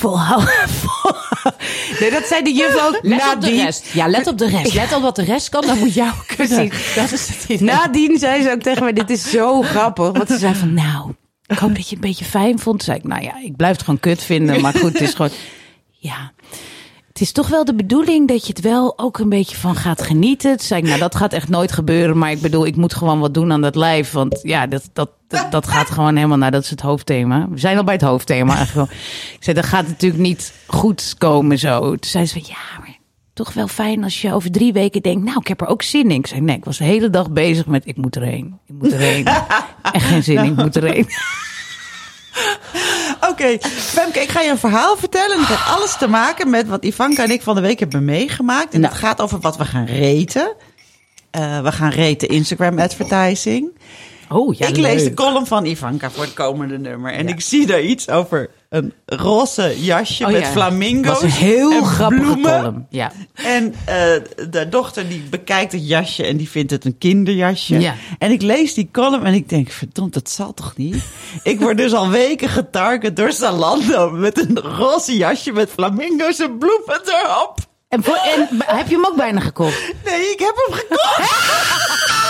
Volhouden, 0.00 0.68
volhouden. 0.68 1.66
Nee, 2.00 2.10
dat 2.10 2.24
zei 2.26 2.42
de 2.42 2.52
juf 2.52 2.86
ook. 2.86 2.98
Let 3.02 3.34
op 3.34 3.40
de 3.40 3.50
rest. 3.50 3.86
Ja, 3.92 4.08
let 4.08 4.26
op 4.26 4.38
de 4.38 4.48
rest. 4.48 4.74
Let 4.74 4.94
op 4.94 5.02
wat 5.02 5.16
de 5.16 5.24
rest 5.24 5.48
kan, 5.48 5.66
dan 5.66 5.78
moet 5.78 5.94
jou 5.94 6.12
kunnen. 6.26 6.68
Precies. 6.68 6.94
Dat 6.94 7.12
is 7.12 7.28
het 7.28 7.44
idee. 7.48 7.66
Nadien 7.66 8.18
zei 8.18 8.42
ze 8.42 8.50
ook 8.50 8.62
tegen 8.62 8.82
mij, 8.82 8.92
dit 8.92 9.10
is 9.10 9.30
zo 9.30 9.62
grappig. 9.62 10.12
Want 10.12 10.28
ze 10.28 10.38
zei 10.38 10.54
van, 10.54 10.74
nou, 10.74 11.12
ik 11.46 11.58
hoop 11.58 11.74
dat 11.74 11.88
je 11.88 11.94
het 11.94 12.04
een 12.04 12.10
beetje 12.10 12.24
fijn 12.24 12.58
vond. 12.58 12.76
Toen 12.76 12.86
zei 12.86 12.98
ik, 12.98 13.04
nou 13.04 13.22
ja, 13.22 13.32
ik 13.44 13.56
blijf 13.56 13.72
het 13.72 13.84
gewoon 13.84 14.00
kut 14.00 14.22
vinden. 14.22 14.60
Maar 14.60 14.74
goed, 14.74 14.92
het 14.92 15.00
is 15.00 15.14
gewoon, 15.14 15.30
ja. 15.90 16.32
Het 17.20 17.28
is 17.28 17.34
toch 17.34 17.48
wel 17.48 17.64
de 17.64 17.74
bedoeling 17.74 18.28
dat 18.28 18.46
je 18.46 18.52
het 18.52 18.60
wel 18.60 18.98
ook 18.98 19.18
een 19.18 19.28
beetje 19.28 19.56
van 19.56 19.74
gaat 19.74 20.02
genieten. 20.02 20.56
Toen 20.56 20.66
zei 20.66 20.80
ik, 20.80 20.86
nou, 20.86 21.00
dat 21.00 21.14
gaat 21.14 21.32
echt 21.32 21.48
nooit 21.48 21.72
gebeuren. 21.72 22.18
Maar 22.18 22.30
ik 22.30 22.40
bedoel, 22.40 22.66
ik 22.66 22.76
moet 22.76 22.94
gewoon 22.94 23.20
wat 23.20 23.34
doen 23.34 23.52
aan 23.52 23.60
dat 23.60 23.74
lijf. 23.74 24.10
Want 24.10 24.40
ja, 24.42 24.66
dat, 24.66 24.90
dat, 24.92 25.10
dat, 25.28 25.50
dat 25.50 25.68
gaat 25.68 25.90
gewoon 25.90 26.16
helemaal, 26.16 26.38
nou, 26.38 26.50
dat 26.50 26.62
is 26.62 26.70
het 26.70 26.80
hoofdthema. 26.80 27.48
We 27.50 27.58
zijn 27.58 27.76
al 27.76 27.84
bij 27.84 27.94
het 27.94 28.02
hoofdthema 28.02 28.56
eigenlijk. 28.56 28.90
Ik 29.34 29.36
zei, 29.40 29.56
dat 29.56 29.64
gaat 29.64 29.86
natuurlijk 29.86 30.22
niet 30.22 30.52
goed 30.66 31.14
komen 31.18 31.58
zo. 31.58 31.80
Toen 31.80 31.98
zei 32.10 32.26
ze 32.26 32.38
ja, 32.38 32.78
maar 32.78 32.98
toch 33.32 33.52
wel 33.52 33.68
fijn 33.68 34.04
als 34.04 34.20
je 34.20 34.32
over 34.32 34.50
drie 34.50 34.72
weken 34.72 35.02
denkt, 35.02 35.24
nou, 35.24 35.38
ik 35.40 35.46
heb 35.46 35.60
er 35.60 35.66
ook 35.66 35.82
zin 35.82 36.10
in. 36.10 36.18
Ik 36.18 36.26
zei, 36.26 36.40
nee, 36.40 36.56
ik 36.56 36.64
was 36.64 36.78
de 36.78 36.84
hele 36.84 37.10
dag 37.10 37.30
bezig 37.30 37.66
met, 37.66 37.86
ik 37.86 37.96
moet 37.96 38.16
erheen. 38.16 38.58
Ik 38.66 38.74
moet 38.78 38.92
erheen. 38.92 39.26
Echt 39.92 40.04
geen 40.04 40.22
zin, 40.22 40.44
ik 40.44 40.56
moet 40.56 40.76
erheen. 40.76 41.06
Oké, 43.30 43.58
Femke, 43.68 44.20
ik 44.20 44.28
ga 44.28 44.40
je 44.40 44.50
een 44.50 44.58
verhaal 44.58 44.96
vertellen. 44.96 45.32
En 45.36 45.38
het 45.40 45.48
heeft 45.48 45.66
alles 45.76 45.96
te 45.96 46.08
maken 46.08 46.50
met 46.50 46.68
wat 46.68 46.84
Ivanka 46.84 47.22
en 47.22 47.30
ik 47.30 47.42
van 47.42 47.54
de 47.54 47.60
week 47.60 47.78
hebben 47.78 48.04
meegemaakt. 48.04 48.74
En 48.74 48.80
Nou. 48.80 48.92
het 48.92 49.02
gaat 49.02 49.20
over 49.20 49.40
wat 49.40 49.56
we 49.56 49.64
gaan 49.64 49.84
reten. 49.86 50.54
Eh, 51.30 51.62
we 51.62 51.72
gaan 51.72 51.90
reten 51.90 52.28
Instagram 52.28 52.78
advertising. 52.78 53.78
Oh, 54.32 54.54
ja, 54.54 54.66
ik 54.66 54.76
lees 54.76 55.04
de 55.04 55.14
column 55.14 55.46
van 55.46 55.64
Ivanka 55.64 56.10
voor 56.10 56.24
het 56.24 56.34
komende 56.34 56.78
nummer. 56.78 57.12
En 57.12 57.28
ik 57.28 57.40
zie 57.40 57.66
daar 57.66 57.80
iets 57.80 58.08
over 58.08 58.50
een 58.68 58.92
roze 59.06 59.84
jasje 59.84 60.24
Oh, 60.24 60.30
met 60.30 60.40
ja. 60.40 60.46
flamingo's. 60.50 61.12
was 61.12 61.22
een 61.22 61.30
heel 61.30 61.82
grappige 61.82 62.20
bloemen. 62.22 62.60
column. 62.60 62.86
Ja. 62.90 63.12
En 63.34 63.74
eh, 63.84 63.94
de 64.50 64.66
dochter 64.70 65.08
die 65.08 65.22
bekijkt 65.30 65.72
het 65.72 65.88
jasje 65.88 66.24
en 66.26 66.36
die 66.36 66.48
vindt 66.50 66.70
het 66.70 66.84
een 66.84 66.98
kinderjasje. 66.98 67.80
Ja. 67.80 67.94
En 68.18 68.30
ik 68.30 68.42
lees 68.42 68.74
die 68.74 68.88
column 68.92 69.24
en 69.24 69.34
ik 69.34 69.48
denk, 69.48 69.70
verdomd, 69.70 70.14
dat 70.14 70.30
zal 70.30 70.54
toch 70.54 70.76
niet? 70.76 70.96
ik 71.42 71.60
word 71.60 71.76
dus 71.76 71.92
al 71.92 72.08
weken 72.10 72.48
getarget 72.48 73.16
door 73.16 73.32
Zalando 73.32 74.10
met 74.10 74.38
een 74.40 74.58
roze 74.58 75.16
jasje 75.16 75.52
met 75.52 75.70
flamingo's 75.70 76.38
en 76.38 76.58
bloemen 76.58 77.00
erop. 77.04 77.58
En, 77.88 78.04
voor, 78.04 78.16
en 78.16 78.48
heb 78.66 78.88
je 78.88 78.94
hem 78.94 79.06
ook 79.06 79.16
bijna 79.16 79.40
gekocht? 79.40 79.92
Nee, 80.04 80.30
ik 80.30 80.38
heb 80.38 80.54
hem 80.66 80.78
gekocht. 80.78 82.28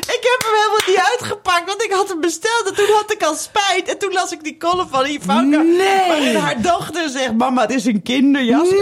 ik 0.00 0.20
heb 0.22 0.40
hem 0.46 0.54
helemaal 0.54 0.86
niet 0.86 1.10
uitgepakt, 1.10 1.66
want 1.66 1.82
ik 1.82 1.92
had 1.92 2.08
hem 2.08 2.20
besteld 2.20 2.64
en 2.68 2.74
toen 2.74 2.94
had 2.94 3.12
ik 3.12 3.22
al 3.22 3.34
spijt. 3.34 3.88
En 3.88 3.98
toen 3.98 4.12
las 4.12 4.32
ik 4.32 4.44
die 4.44 4.56
column 4.56 4.88
van 4.90 5.06
Ivanka. 5.06 5.58
Nee. 5.62 6.08
waarin 6.08 6.36
haar 6.36 6.62
dochter 6.62 7.08
zegt, 7.08 7.32
mama, 7.36 7.60
het 7.62 7.70
is 7.74 7.84
een 7.84 8.02
kinderjas. 8.02 8.70
Nee. 8.70 8.78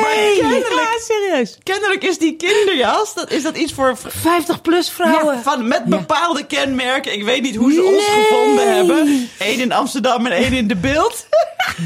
Maar 0.00 0.10
kennelijk, 0.38 0.68
Ja, 0.68 1.00
serieus. 1.00 1.58
kennelijk 1.62 2.04
is 2.04 2.18
die 2.18 2.36
kinderjas, 2.36 3.14
dat, 3.14 3.30
is 3.30 3.42
dat 3.42 3.56
iets 3.56 3.72
voor... 3.72 3.96
50 3.96 4.62
plus 4.62 4.90
vrouwen. 4.90 5.34
Ja, 5.34 5.42
van, 5.42 5.68
met 5.68 5.84
bepaalde 5.84 6.46
kenmerken. 6.46 7.12
Ik 7.12 7.24
weet 7.24 7.42
niet 7.42 7.56
hoe 7.56 7.72
ze 7.72 7.82
ons 7.82 8.04
gevonden 8.04 8.74
hebben. 8.74 9.28
Eén 9.38 9.60
in 9.60 9.72
Amsterdam 9.72 10.26
en 10.26 10.32
één 10.32 10.52
in 10.52 10.66
de 10.68 10.76
beeld. 10.76 11.26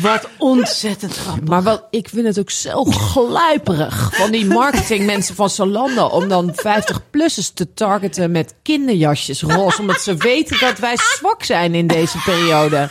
Wat 0.02 0.28
ontzettend 0.38 1.16
grappig. 1.16 1.49
Maar 1.49 1.62
wat, 1.62 1.85
ik 1.90 2.09
vind 2.09 2.26
het 2.26 2.38
ook 2.38 2.50
zo 2.50 2.85
gluiperig 2.85 4.11
van 4.14 4.31
die 4.31 4.47
marketingmensen 4.47 5.35
van 5.35 5.50
Zalando 5.50 6.07
om 6.07 6.28
dan 6.28 6.52
50-plussers 6.55 7.52
te 7.55 7.75
targeten 7.75 8.31
met 8.31 8.55
kinderjasjes 8.76 9.42
roze, 9.42 9.80
omdat 9.80 10.00
ze 10.00 10.14
weten 10.14 10.59
dat 10.61 10.78
wij 10.78 10.97
zwak 10.97 11.45
zijn 11.45 11.75
in 11.75 11.87
deze 11.87 12.18
periode. 12.25 12.88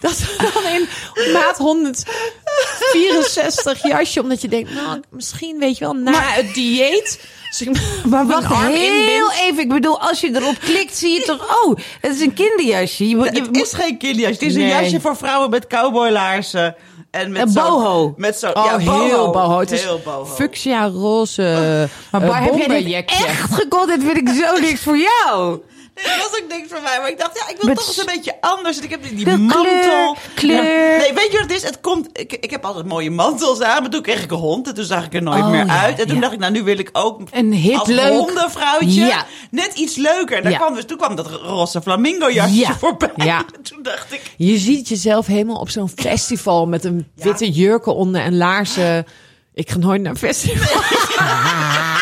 Dat 0.00 0.18
we 0.18 0.50
dan 0.54 0.64
in 0.72 0.88
maat 1.32 1.56
164 1.56 3.82
jasje, 3.82 4.22
omdat 4.22 4.42
je 4.42 4.48
denkt, 4.48 4.74
nou, 4.74 5.00
misschien 5.10 5.58
weet 5.58 5.78
je 5.78 5.84
wel, 5.84 5.94
na 5.94 6.20
het 6.22 6.54
dieet. 6.54 7.20
ik 7.58 7.70
Maar 8.04 8.26
wacht 8.26 8.54
heel 8.54 8.70
inbind. 8.70 9.32
even. 9.40 9.62
Ik 9.62 9.68
bedoel, 9.68 10.00
als 10.00 10.20
je 10.20 10.30
erop 10.34 10.58
klikt, 10.60 10.96
zie 10.96 11.12
je 11.12 11.22
toch... 11.22 11.64
Oh, 11.64 11.76
het 12.00 12.14
is 12.14 12.20
een 12.20 12.34
kinderjasje. 12.34 13.08
Je, 13.08 13.16
Het 13.16 13.56
is 13.56 13.72
geen 13.72 13.98
kinderjas. 13.98 14.32
Het 14.32 14.42
is 14.42 14.54
een 14.54 14.66
jasje 14.66 15.00
voor 15.00 15.16
vrouwen 15.16 15.50
met 15.50 15.66
cowboylaarzen. 15.66 16.74
En 17.10 17.32
met 17.32 17.54
boho. 17.54 18.14
Met 18.16 18.38
zo, 18.38 18.50
Oh, 18.50 18.64
ja, 18.64 18.78
heel 18.78 19.30
boho. 19.30 19.58
Het 19.58 19.70
is 19.70 19.82
heel 19.82 20.00
boho. 20.04 20.24
fuchsia 20.24 20.86
roze 20.86 21.88
maar 22.12 22.26
waar 22.26 22.42
heb 22.42 22.54
jij 22.56 22.82
dit 22.84 23.10
echt 23.10 23.54
gekocht? 23.54 23.86
Dit 23.88 24.02
vind 24.04 24.16
ik 24.16 24.28
zo 24.28 24.58
niks 24.58 24.80
voor 24.80 24.98
jou. 24.98 25.60
Nee, 26.06 26.16
dat 26.16 26.30
was 26.30 26.40
ook 26.42 26.48
niks 26.48 26.68
voor 26.72 26.82
mij. 26.82 26.98
Maar 27.00 27.08
ik 27.10 27.18
dacht, 27.18 27.38
ja, 27.38 27.48
ik 27.48 27.56
wil 27.56 27.66
Met 27.68 27.76
toch 27.76 27.86
eens 27.86 27.98
een 27.98 28.06
beetje 28.06 28.34
anders. 28.40 28.78
En 28.78 28.84
ik 28.84 28.90
heb 28.90 29.02
die, 29.02 29.14
die 29.14 29.36
mantel. 29.36 30.16
kleur. 30.34 30.62
Nee, 30.98 31.12
weet 31.14 31.26
je 31.32 31.38
wat 31.38 31.40
het 31.40 31.50
is? 31.52 31.62
Het 31.62 31.80
komt, 31.80 32.08
ik, 32.12 32.32
ik 32.32 32.50
heb 32.50 32.64
altijd 32.64 32.86
mooie 32.86 33.10
mantels 33.10 33.60
aan. 33.60 33.80
Maar 33.82 33.90
toen 33.90 34.02
kreeg 34.02 34.22
ik 34.22 34.30
een 34.30 34.36
hond. 34.36 34.66
En 34.68 34.74
toen 34.74 34.84
zag 34.84 35.04
ik 35.04 35.14
er 35.14 35.22
nooit 35.22 35.42
Oh, 35.42 35.50
meer 35.50 35.66
ja, 35.66 35.80
uit. 35.82 35.98
En 35.98 36.06
toen 36.06 36.14
ja. 36.14 36.20
dacht 36.20 36.32
ik, 36.32 36.38
nou, 36.38 36.52
nu 36.52 36.62
wil 36.62 36.78
ik 36.78 36.90
ook 36.92 37.20
Een 37.30 37.52
hit 37.52 37.78
als 37.78 37.88
leuk. 37.88 38.12
hondenvrouwtje 38.12 39.04
Ja. 39.04 39.26
net 39.50 39.72
iets 39.74 39.96
leuker. 39.96 40.36
En 40.36 40.42
daar 40.42 40.52
kwam 40.58 40.74
dus, 40.74 40.84
toen 40.84 40.96
kwam 40.96 41.14
dat 41.16 41.26
roze 41.26 41.82
flamingo 41.82 42.30
jasje 42.30 42.54
Ja. 42.54 42.74
voorbij. 42.78 43.10
Ja. 43.16 43.38
En 43.56 43.62
toen 43.70 43.82
dacht 43.82 44.12
ik, 44.12 44.20
Je 44.36 44.58
ziet 44.58 44.88
jezelf 44.88 45.26
helemaal 45.26 45.56
op 45.60 45.70
zo'n 45.70 45.90
festival 45.96 46.66
met 46.66 46.84
een 46.84 47.06
witte 47.14 47.50
jurken 47.50 47.94
onder 47.94 48.20
en 48.20 48.36
laarzen. 48.36 49.06
Ik 49.54 49.70
ga 49.70 49.78
nooit 49.78 50.02
naar 50.02 50.10
een 50.10 50.18
festival. 50.18 50.80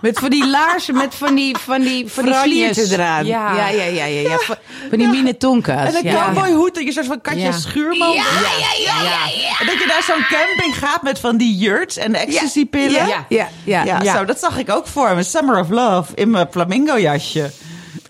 Met 0.00 0.18
van 0.18 0.30
die 0.30 0.46
laarzen, 0.46 0.94
met 0.94 1.14
van 1.14 1.34
die, 1.34 1.56
van 1.56 1.80
die, 1.80 2.08
van 2.08 2.24
die 2.24 2.34
slierten 2.34 2.92
eraan. 2.92 3.26
Ja. 3.26 3.54
ja, 3.54 3.68
ja, 3.68 3.82
ja. 3.84 4.04
ja, 4.04 4.20
ja. 4.20 4.36
Van, 4.38 4.56
van 4.88 4.98
die 4.98 5.08
minetonka's. 5.08 5.94
En 5.94 6.06
een 6.06 6.12
ja. 6.12 6.24
cowboyhoed, 6.24 6.74
dat 6.74 6.84
je 6.84 6.92
soort 6.92 7.06
van 7.06 7.20
Katja 7.20 7.44
Ja. 7.44 7.52
Schuurman. 7.52 8.12
Ja, 8.12 8.24
ja, 8.24 8.84
ja, 8.84 9.02
ja. 9.02 9.60
En 9.60 9.66
dat 9.66 9.78
je 9.78 9.84
naar 9.86 10.02
zo'n 10.02 10.26
camping 10.38 10.78
gaat 10.78 11.02
met 11.02 11.18
van 11.18 11.36
die 11.36 11.56
yurts 11.56 11.96
en 11.96 12.14
ecstasy-pillen. 12.14 13.06
Ja, 13.06 13.26
ja, 13.28 13.48
ja. 13.64 13.84
Ja, 13.84 14.00
Ja. 14.02 14.16
Zo, 14.16 14.24
dat 14.24 14.38
zag 14.38 14.58
ik 14.58 14.70
ook 14.70 14.86
voor 14.86 15.14
me. 15.14 15.22
Summer 15.22 15.60
of 15.60 15.68
Love 15.68 16.12
in 16.14 16.30
mijn 16.30 16.46
flamingo 16.50 16.98
jasje. 16.98 17.50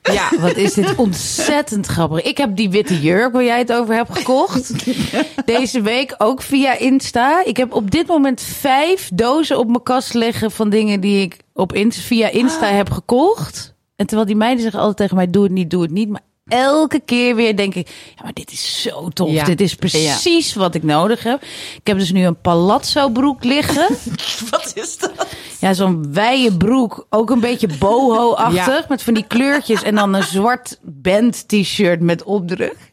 Ja, 0.02 0.28
wat 0.38 0.57
is 0.57 0.73
dit 0.73 0.95
ontzettend 0.97 1.87
grappig. 1.87 2.23
Ik 2.23 2.38
heb 2.38 2.57
die 2.57 2.71
witte 2.71 3.00
jurk 3.00 3.33
waar 3.33 3.45
jij 3.45 3.59
het 3.59 3.73
over 3.73 3.95
hebt 3.95 4.16
gekocht. 4.18 4.73
Deze 5.45 5.80
week 5.80 6.14
ook 6.18 6.42
via 6.42 6.78
Insta. 6.78 7.45
Ik 7.45 7.57
heb 7.57 7.73
op 7.73 7.90
dit 7.90 8.07
moment 8.07 8.42
vijf 8.42 9.11
dozen 9.14 9.59
op 9.59 9.66
mijn 9.66 9.83
kast 9.83 10.14
liggen 10.14 10.50
van 10.50 10.71
dingen 10.71 11.00
die 11.00 11.23
ik 11.23 11.37
op 11.58 11.72
Insta, 11.72 12.02
via 12.02 12.30
Insta 12.30 12.66
heb 12.66 12.90
gekocht. 12.90 13.74
En 13.96 14.06
terwijl 14.06 14.26
die 14.28 14.36
meiden 14.36 14.62
zeggen 14.62 14.80
altijd 14.80 14.96
tegen 14.96 15.16
mij, 15.16 15.30
doe 15.30 15.42
het 15.42 15.52
niet, 15.52 15.70
doe 15.70 15.82
het 15.82 15.90
niet. 15.90 16.08
Maar 16.08 16.20
elke 16.48 17.00
keer 17.00 17.34
weer 17.34 17.56
denk 17.56 17.74
ik, 17.74 17.88
ja, 18.16 18.22
maar 18.22 18.32
dit 18.32 18.52
is 18.52 18.82
zo 18.82 19.08
tof. 19.08 19.30
Ja. 19.30 19.44
Dit 19.44 19.60
is 19.60 19.74
precies 19.74 20.54
wat 20.54 20.74
ik 20.74 20.82
nodig 20.82 21.22
heb. 21.22 21.42
Ik 21.76 21.86
heb 21.86 21.98
dus 21.98 22.12
nu 22.12 22.24
een 22.24 22.40
palazzo 22.40 23.08
broek 23.08 23.44
liggen. 23.44 23.88
Wat 24.50 24.72
is 24.74 24.98
dat? 24.98 25.26
Ja, 25.60 25.74
zo'n 25.74 26.12
wijde 26.12 26.56
broek. 26.56 27.06
Ook 27.10 27.30
een 27.30 27.40
beetje 27.40 27.68
boho-achtig. 27.78 28.66
Ja. 28.66 28.84
Met 28.88 29.02
van 29.02 29.14
die 29.14 29.26
kleurtjes. 29.26 29.82
En 29.82 29.94
dan 29.94 30.14
een 30.14 30.22
zwart 30.22 30.78
band 30.82 31.48
t-shirt 31.48 32.00
met 32.00 32.22
opdruk. 32.22 32.88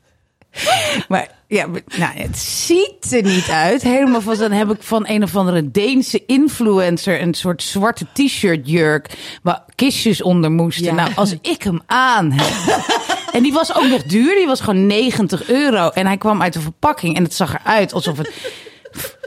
Maar 1.07 1.29
ja, 1.47 1.67
maar- 1.67 1.81
nou, 1.97 2.11
het 2.13 2.37
ziet 2.37 3.11
er 3.11 3.23
niet 3.23 3.49
uit. 3.49 3.81
Helemaal 3.81 4.21
van, 4.21 4.37
dan 4.37 4.51
heb 4.51 4.69
ik 4.71 4.83
van 4.83 5.07
een 5.07 5.23
of 5.23 5.35
andere 5.35 5.71
Deense 5.71 6.25
influencer 6.25 7.21
een 7.21 7.33
soort 7.33 7.63
zwarte 7.63 8.05
t-shirt 8.13 8.69
jurk. 8.69 9.09
Waar 9.43 9.63
kistjes 9.75 10.21
onder 10.21 10.51
moesten. 10.51 10.85
Ja. 10.85 10.93
Nou, 10.93 11.11
als 11.15 11.35
ik 11.41 11.63
hem 11.63 11.81
aan 11.85 12.31
heb. 12.31 12.83
En 13.31 13.43
die 13.43 13.53
was 13.53 13.75
ook 13.75 13.87
nog 13.87 14.03
duur. 14.03 14.35
Die 14.35 14.45
was 14.47 14.59
gewoon 14.59 14.87
90 14.87 15.49
euro. 15.49 15.89
En 15.89 16.05
hij 16.05 16.17
kwam 16.17 16.41
uit 16.41 16.53
de 16.53 16.61
verpakking. 16.61 17.15
En 17.15 17.23
het 17.23 17.33
zag 17.33 17.53
eruit 17.59 17.93
alsof 17.93 18.17
het 18.17 18.31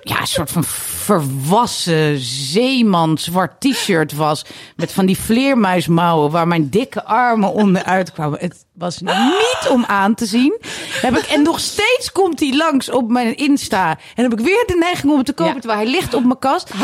ja, 0.03 0.21
een 0.21 0.27
soort 0.27 0.51
van 0.51 0.65
verwassen 1.09 2.19
zeeman 2.21 3.19
zwart 3.19 3.61
t-shirt 3.61 4.13
was. 4.15 4.45
Met 4.77 4.93
van 4.93 5.07
die 5.07 5.19
vleermuismouwen 5.19 6.31
waar 6.31 6.49
mijn 6.49 6.69
dikke 6.71 7.05
armen 7.05 7.53
onderuit 7.53 8.13
kwamen. 8.13 8.39
Het 8.41 8.65
was 8.75 9.01
niet 9.01 9.69
om 9.71 9.85
aan 9.85 10.15
te 10.15 10.27
zien. 10.27 10.59
Heb 11.01 11.17
ik, 11.17 11.25
en 11.25 11.43
nog 11.43 11.61
steeds 11.61 12.13
komt 12.13 12.41
hij 12.41 12.57
langs 12.57 12.91
op 12.91 13.11
mijn 13.11 13.37
Insta. 13.37 13.99
En 14.15 14.23
heb 14.23 14.33
ik 14.33 14.45
weer 14.45 14.65
de 14.67 14.77
neiging 14.79 15.09
om 15.09 15.15
hem 15.15 15.25
te 15.25 15.33
kopen 15.33 15.55
Ja. 15.55 15.61
terwijl 15.61 15.81
hij 15.81 15.91
ligt 15.91 16.15
op 16.15 16.25
mijn 16.25 16.39
kast. 16.39 16.79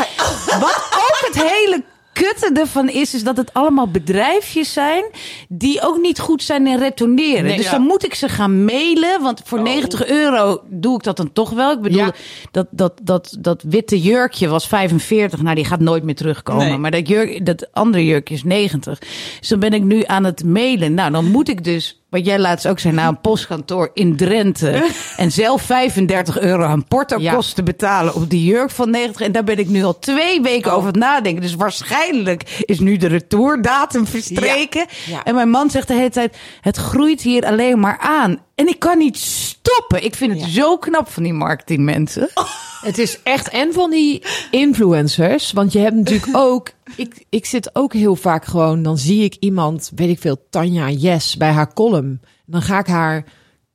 Wat 0.59 0.89
ook 0.91 1.19
het 1.31 1.43
hele 1.51 1.83
kutte 2.15 2.59
ervan 2.59 2.89
is, 2.89 3.13
is 3.13 3.23
dat 3.23 3.37
het 3.37 3.53
allemaal 3.53 3.87
bedrijfjes 3.87 4.73
zijn 4.73 5.03
die 5.49 5.81
ook 5.81 5.97
niet 5.97 6.19
goed 6.19 6.43
zijn 6.43 6.67
in 6.67 6.77
retourneren. 6.77 7.43
Nee, 7.43 7.55
dus 7.55 7.65
ja. 7.65 7.71
dan 7.71 7.81
moet 7.81 8.05
ik 8.05 8.13
ze 8.13 8.29
gaan 8.29 8.65
mailen, 8.65 9.21
want 9.21 9.41
voor 9.45 9.61
90 9.61 10.07
euro 10.07 10.61
doe 10.69 10.95
ik 10.95 11.03
dat 11.03 11.17
dan 11.17 11.33
toch 11.33 11.49
wel. 11.49 11.71
Ik 11.71 11.81
bedoel, 11.81 11.99
Ja. 11.99 12.13
dat, 12.51 12.67
dat, 12.71 12.93
dat, 13.03 13.37
dat 13.39 13.63
witte 13.67 13.99
jurkje 14.01 14.47
was 14.47 14.67
45, 14.67 15.41
nou 15.41 15.55
die 15.55 15.65
gaat 15.65 15.79
nooit 15.79 16.03
meer 16.03 16.15
terugkomen. 16.15 16.67
Nee. 16.67 16.77
Maar 16.77 16.91
dat, 16.91 17.07
jurk, 17.07 17.45
dat 17.45 17.67
andere 17.73 18.05
jurkje 18.05 18.33
is 18.35 18.43
90. 18.43 18.99
Dus 19.39 19.47
dan 19.49 19.59
ben 19.59 19.73
ik 19.73 19.83
nu 19.83 20.03
aan 20.05 20.23
het 20.23 20.43
mailen. 20.43 20.93
Nou, 20.93 21.11
dan 21.11 21.25
moet 21.31 21.49
ik 21.49 21.63
dus, 21.63 22.01
wat 22.15 22.25
jij 22.25 22.39
laatst 22.39 22.67
ook 22.67 22.79
zei, 22.79 22.93
naar 22.93 23.07
een 23.07 23.21
postkantoor 23.21 23.89
in 23.93 24.15
Drenthe. 24.15 24.89
en 25.17 25.31
zelf 25.31 25.61
35 25.61 26.39
euro 26.39 26.63
aan 26.63 26.87
portokosten 26.87 27.65
betalen 27.65 28.15
op 28.15 28.29
die 28.29 28.43
jurk 28.43 28.71
van 28.71 28.89
90. 28.89 29.21
En 29.21 29.31
daar 29.31 29.43
ben 29.43 29.57
ik 29.57 29.67
nu 29.67 29.83
al 29.83 29.99
twee 29.99 30.41
weken 30.41 30.73
over 30.73 30.87
het 30.87 30.95
nadenken. 30.95 31.41
Dus 31.41 31.55
waarschijnlijk 31.55 32.63
is 32.65 32.79
nu 32.79 32.97
de 32.97 33.07
retourdatum 33.07 34.07
verstreken. 34.07 34.85
Ja. 35.05 35.23
En 35.23 35.35
mijn 35.35 35.49
man 35.49 35.69
zegt 35.69 35.87
de 35.87 35.93
hele 35.93 36.09
tijd, 36.09 36.37
het 36.61 36.77
groeit 36.77 37.21
hier 37.21 37.45
alleen 37.45 37.79
maar 37.79 37.97
aan. 37.97 38.39
En 38.55 38.67
ik 38.67 38.79
kan 38.79 38.97
niet 38.97 39.17
stoppen. 39.17 40.03
Ik 40.03 40.15
vind 40.15 40.41
het 40.41 40.49
zo 40.51 40.77
knap 40.77 41.09
van 41.11 41.23
die 41.23 41.33
marketingmensen. 41.33 42.29
Het 42.85 42.97
is 42.97 43.19
echt 43.23 43.49
en 43.49 43.73
van 43.73 43.89
die 43.91 44.23
influencers. 44.51 45.51
Want 45.51 45.71
je 45.73 45.79
hebt 45.79 45.95
natuurlijk 45.95 46.37
ook. 46.47 46.69
Ik, 46.95 47.25
ik 47.29 47.45
zit 47.45 47.69
ook 47.75 47.93
heel 47.93 48.15
vaak 48.15 48.45
gewoon. 48.45 48.83
Dan 48.83 48.97
zie 48.97 49.23
ik 49.23 49.35
iemand, 49.39 49.91
weet 49.95 50.09
ik 50.09 50.19
veel, 50.19 50.37
Tanja 50.49 50.89
Yes 50.89 51.37
bij 51.37 51.51
haar 51.51 51.73
column. 51.73 52.21
Dan 52.45 52.61
ga 52.61 52.79
ik 52.79 52.87
haar 52.87 53.23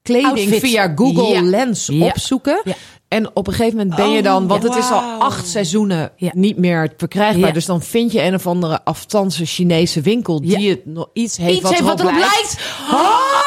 kleding 0.02 0.54
via 0.54 0.92
Google 0.94 1.26
Ja. 1.28 1.42
Lens 1.42 1.86
Ja. 1.92 2.06
opzoeken. 2.06 2.62
En 3.08 3.36
op 3.36 3.46
een 3.46 3.52
gegeven 3.52 3.78
moment 3.78 3.96
ben 3.96 4.10
je 4.10 4.18
Oh, 4.18 4.24
dan, 4.24 4.46
want 4.46 4.62
het 4.62 4.74
is 4.76 4.90
al 4.90 5.00
acht 5.20 5.48
seizoenen 5.48 6.12
Ja. 6.16 6.30
niet 6.34 6.56
meer 6.56 6.92
verkrijgbaar. 6.96 7.46
Ja. 7.48 7.52
Dus 7.54 7.64
dan 7.66 7.82
vind 7.82 8.12
je 8.12 8.22
een 8.22 8.34
of 8.34 8.46
andere 8.46 8.84
afstandse 8.84 9.44
Chinese 9.44 10.00
winkel 10.00 10.40
die 10.40 10.58
Ja. 10.60 10.70
het 10.70 10.86
nog 10.86 11.08
iets 11.12 11.36
heeft 11.36 11.52
Iets 11.52 11.62
wat, 11.62 11.70
heeft 11.70 11.82
erop, 11.84 11.96
wat 11.98 12.06
erop 12.06 12.18
lijkt. 12.18 12.34
lijkt. 12.34 12.60
Oh! 12.92 13.39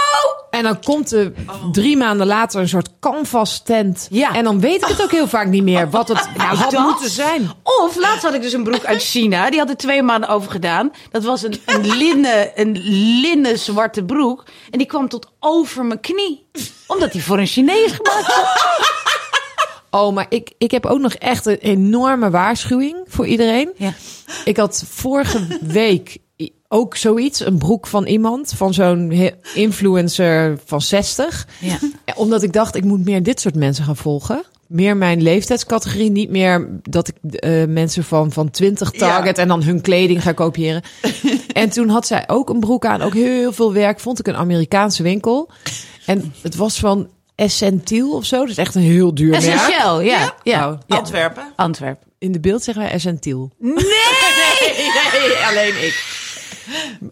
En 0.53 0.63
dan 0.63 0.81
komt 0.81 1.11
er 1.11 1.33
drie 1.71 1.97
maanden 1.97 2.27
later 2.27 2.59
een 2.61 2.67
soort 2.69 2.89
canvas 2.99 3.61
tent. 3.63 4.07
Ja. 4.09 4.33
En 4.35 4.43
dan 4.43 4.59
weet 4.59 4.81
ik 4.81 4.87
het 4.87 5.01
ook 5.03 5.11
heel 5.11 5.27
vaak 5.27 5.47
niet 5.47 5.63
meer 5.63 5.89
wat 5.89 6.07
het 6.07 6.27
Nou, 6.37 6.55
had 6.55 6.71
dat. 6.71 6.83
moeten 6.83 7.09
zijn. 7.09 7.51
Of 7.63 7.95
laatst 7.95 8.23
had 8.23 8.33
ik 8.33 8.41
dus 8.41 8.53
een 8.53 8.63
broek 8.63 8.85
uit 8.85 9.01
China. 9.03 9.49
Die 9.49 9.59
had 9.59 9.69
er 9.69 9.77
twee 9.77 10.03
maanden 10.03 10.29
over 10.29 10.51
gedaan. 10.51 10.91
Dat 11.11 11.23
was 11.23 11.43
een, 11.43 11.61
een, 11.65 11.95
linnen, 11.97 12.51
een 12.55 12.77
linnen 13.21 13.59
zwarte 13.59 14.03
broek. 14.03 14.43
En 14.71 14.77
die 14.77 14.87
kwam 14.87 15.09
tot 15.09 15.31
over 15.39 15.85
mijn 15.85 15.99
knie. 15.99 16.45
Omdat 16.87 17.11
die 17.11 17.23
voor 17.23 17.37
een 17.37 17.47
Chinees 17.47 17.91
gemaakt 17.91 18.27
was. 18.35 18.91
Oh, 20.01 20.13
maar 20.13 20.25
ik, 20.29 20.51
ik 20.57 20.71
heb 20.71 20.85
ook 20.85 20.99
nog 20.99 21.13
echt 21.13 21.45
een 21.45 21.57
enorme 21.57 22.29
waarschuwing 22.29 22.97
voor 23.07 23.25
iedereen. 23.27 23.71
Ja. 23.77 23.93
Ik 24.45 24.57
had 24.57 24.83
vorige 24.89 25.47
week 25.61 26.17
ook 26.73 26.95
zoiets, 26.95 27.45
een 27.45 27.57
broek 27.57 27.87
van 27.87 28.05
iemand, 28.05 28.53
van 28.55 28.73
zo'n 28.73 29.31
influencer 29.53 30.59
van 30.65 30.81
60. 30.81 31.47
Ja. 31.59 31.77
Omdat 32.15 32.43
ik 32.43 32.53
dacht, 32.53 32.75
ik 32.75 32.83
moet 32.83 33.05
meer 33.05 33.23
dit 33.23 33.39
soort 33.39 33.55
mensen 33.55 33.85
gaan 33.85 33.97
volgen. 33.97 34.43
Meer 34.67 34.97
mijn 34.97 35.21
leeftijdscategorie, 35.21 36.11
niet 36.11 36.29
meer 36.29 36.69
dat 36.81 37.07
ik 37.07 37.33
eh, 37.33 37.65
mensen 37.67 38.03
van, 38.03 38.31
van 38.31 38.49
20 38.49 38.91
target 38.91 39.37
en 39.37 39.47
dan 39.47 39.63
hun 39.63 39.81
kleding 39.81 40.21
ga 40.21 40.31
kopiëren. 40.31 40.81
en 41.53 41.69
toen 41.69 41.89
had 41.89 42.07
zij 42.07 42.23
ook 42.27 42.49
een 42.49 42.59
broek 42.59 42.85
aan, 42.85 43.01
ook 43.01 43.13
heel 43.13 43.53
veel 43.53 43.73
werk, 43.73 43.99
vond 43.99 44.19
ik 44.19 44.27
een 44.27 44.35
Amerikaanse 44.35 45.03
winkel. 45.03 45.49
En 46.05 46.33
het 46.41 46.55
was 46.55 46.79
van 46.79 47.07
Essentiel 47.35 48.11
of 48.11 48.25
zo. 48.25 48.39
Dat 48.39 48.49
is 48.49 48.57
echt 48.57 48.75
een 48.75 48.81
heel 48.81 49.13
duur 49.13 49.29
merk. 49.29 49.43
Essentieel, 49.43 50.01
ja. 50.01 50.35
ja. 50.43 50.69
Oh, 50.69 50.77
ja. 50.87 50.97
Antwerpen. 50.97 51.43
Antwerpen. 51.55 52.07
In 52.17 52.31
de 52.31 52.39
beeld 52.39 52.63
zeggen 52.63 52.83
wij 52.83 52.91
Essentiel. 52.91 53.51
Nee! 53.59 53.73
nee, 55.13 55.45
alleen 55.49 55.83
ik. 55.83 56.12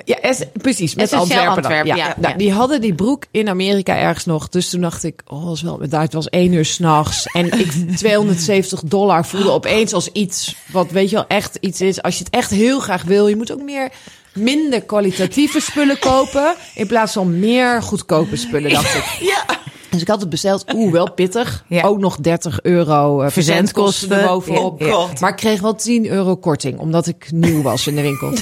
Ja, 0.05 0.19
es- 0.19 0.43
precies. 0.53 0.95
Met 0.95 1.03
Essentieel 1.03 1.39
Antwerpen. 1.39 1.63
dan. 1.63 1.71
Antwerpen, 1.71 1.95
ja. 1.95 2.07
ja, 2.07 2.15
Nou, 2.17 2.37
die 2.37 2.51
hadden 2.51 2.81
die 2.81 2.93
broek 2.93 3.23
in 3.31 3.49
Amerika 3.49 3.95
ergens 3.97 4.25
nog. 4.25 4.49
Dus 4.49 4.69
toen 4.69 4.81
dacht 4.81 5.03
ik, 5.03 5.21
oh, 5.27 5.51
is 5.51 5.61
wel, 5.61 5.79
het 5.89 6.13
was 6.13 6.29
één 6.29 6.53
uur 6.53 6.65
s'nachts. 6.65 7.25
En 7.25 7.59
ik 7.59 7.71
270 7.97 8.81
dollar 8.83 9.25
voelde 9.25 9.49
opeens 9.51 9.93
als 9.93 10.07
iets 10.11 10.55
wat, 10.71 10.91
weet 10.91 11.09
je 11.09 11.15
wel, 11.15 11.27
echt 11.27 11.57
iets 11.59 11.81
is. 11.81 12.01
Als 12.01 12.17
je 12.17 12.23
het 12.23 12.33
echt 12.33 12.49
heel 12.49 12.79
graag 12.79 13.03
wil, 13.03 13.27
je 13.27 13.35
moet 13.35 13.51
ook 13.51 13.61
meer, 13.61 13.89
minder 14.33 14.81
kwalitatieve 14.81 15.59
spullen 15.59 15.99
kopen. 16.09 16.55
In 16.75 16.87
plaats 16.87 17.13
van 17.13 17.39
meer 17.39 17.81
goedkope 17.81 18.35
spullen, 18.35 18.71
dacht 18.71 18.95
ik. 18.95 19.03
Ja. 19.27 19.59
Dus 19.89 20.01
ik 20.01 20.07
had 20.07 20.19
het 20.21 20.29
besteld. 20.29 20.65
Oeh, 20.73 20.91
wel 20.91 21.11
pittig. 21.11 21.63
Ja. 21.67 21.83
Ook 21.83 21.99
nog 21.99 22.17
30 22.17 22.61
euro 22.61 23.21
uh, 23.23 23.29
verzendkosten. 23.29 24.17
Ja. 24.19 24.91
God. 24.91 25.19
Maar 25.19 25.29
ik 25.29 25.35
kreeg 25.35 25.61
wel 25.61 25.75
10 25.75 26.07
euro 26.07 26.35
korting, 26.35 26.79
omdat 26.79 27.07
ik 27.07 27.27
nieuw 27.31 27.61
was 27.61 27.87
in 27.87 27.95
de 27.95 28.01
winkel. 28.01 28.33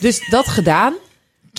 Dus 0.00 0.28
dat 0.30 0.46
gedaan. 0.48 0.94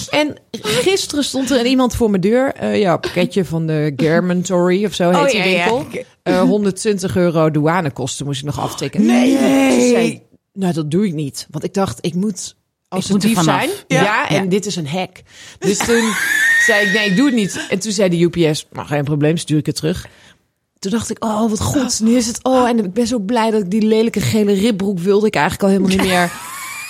En 0.09 0.35
gisteren 0.61 1.23
stond 1.23 1.51
er 1.51 1.65
iemand 1.65 1.95
voor 1.95 2.09
mijn 2.09 2.21
deur. 2.21 2.53
Eh, 2.53 2.79
ja, 2.79 2.97
pakketje 2.97 3.45
van 3.45 3.65
de 3.67 3.93
Garmentory 3.95 4.85
of 4.85 4.93
zo 4.93 5.09
heet 5.09 5.19
Oh, 5.21 5.25
die 5.29 5.37
ja, 5.37 5.43
ja. 5.43 5.73
winkel. 5.73 6.03
Eh, 6.23 6.39
120 6.41 7.15
euro 7.15 7.51
douanekosten 7.51 8.25
moest 8.25 8.39
ik 8.39 8.45
nog 8.45 8.59
aftikken. 8.59 9.05
Nee. 9.05 9.37
Toen 9.69 9.89
zei 9.89 10.21
nou, 10.53 10.73
dat 10.73 10.91
doe 10.91 11.05
ik 11.05 11.13
niet. 11.13 11.47
Want 11.51 11.63
ik 11.63 11.73
dacht, 11.73 11.97
ik 12.01 12.13
moet 12.13 12.55
assertief 12.87 13.37
er 13.37 13.43
zijn. 13.43 13.69
Ja, 13.87 14.01
Ja. 14.03 14.29
en 14.29 14.49
dit 14.49 14.65
is 14.65 14.75
een 14.75 14.87
hack. 14.87 15.17
Dus 15.59 15.77
toen 15.77 16.13
zei 16.65 16.85
ik, 16.87 16.93
nee, 16.93 17.09
ik 17.09 17.15
doe 17.15 17.25
het 17.25 17.35
niet. 17.35 17.65
En 17.69 17.79
toen 17.79 17.91
zei 17.91 18.09
de 18.09 18.19
UPS, 18.43 18.65
maar 18.71 18.85
geen 18.85 19.03
probleem, 19.03 19.37
stuur 19.37 19.57
ik 19.57 19.65
het 19.65 19.75
terug. 19.75 20.07
Toen 20.79 20.91
dacht 20.91 21.09
ik, 21.09 21.23
oh, 21.23 21.49
wat 21.49 21.61
goed. 21.61 21.99
Nu 22.03 22.15
is 22.15 22.27
het, 22.27 22.39
oh, 22.43 22.67
en 22.69 22.77
ik 22.85 22.93
ben 22.93 23.07
zo 23.07 23.19
blij 23.19 23.51
dat 23.51 23.61
ik 23.61 23.71
die 23.71 23.81
lelijke 23.81 24.21
gele 24.21 24.53
ribbroek 24.53 24.99
wilde 24.99 25.27
ik 25.27 25.35
eigenlijk 25.35 25.63
al 25.63 25.69
helemaal 25.69 25.97
niet 25.97 26.07
meer. 26.13 26.31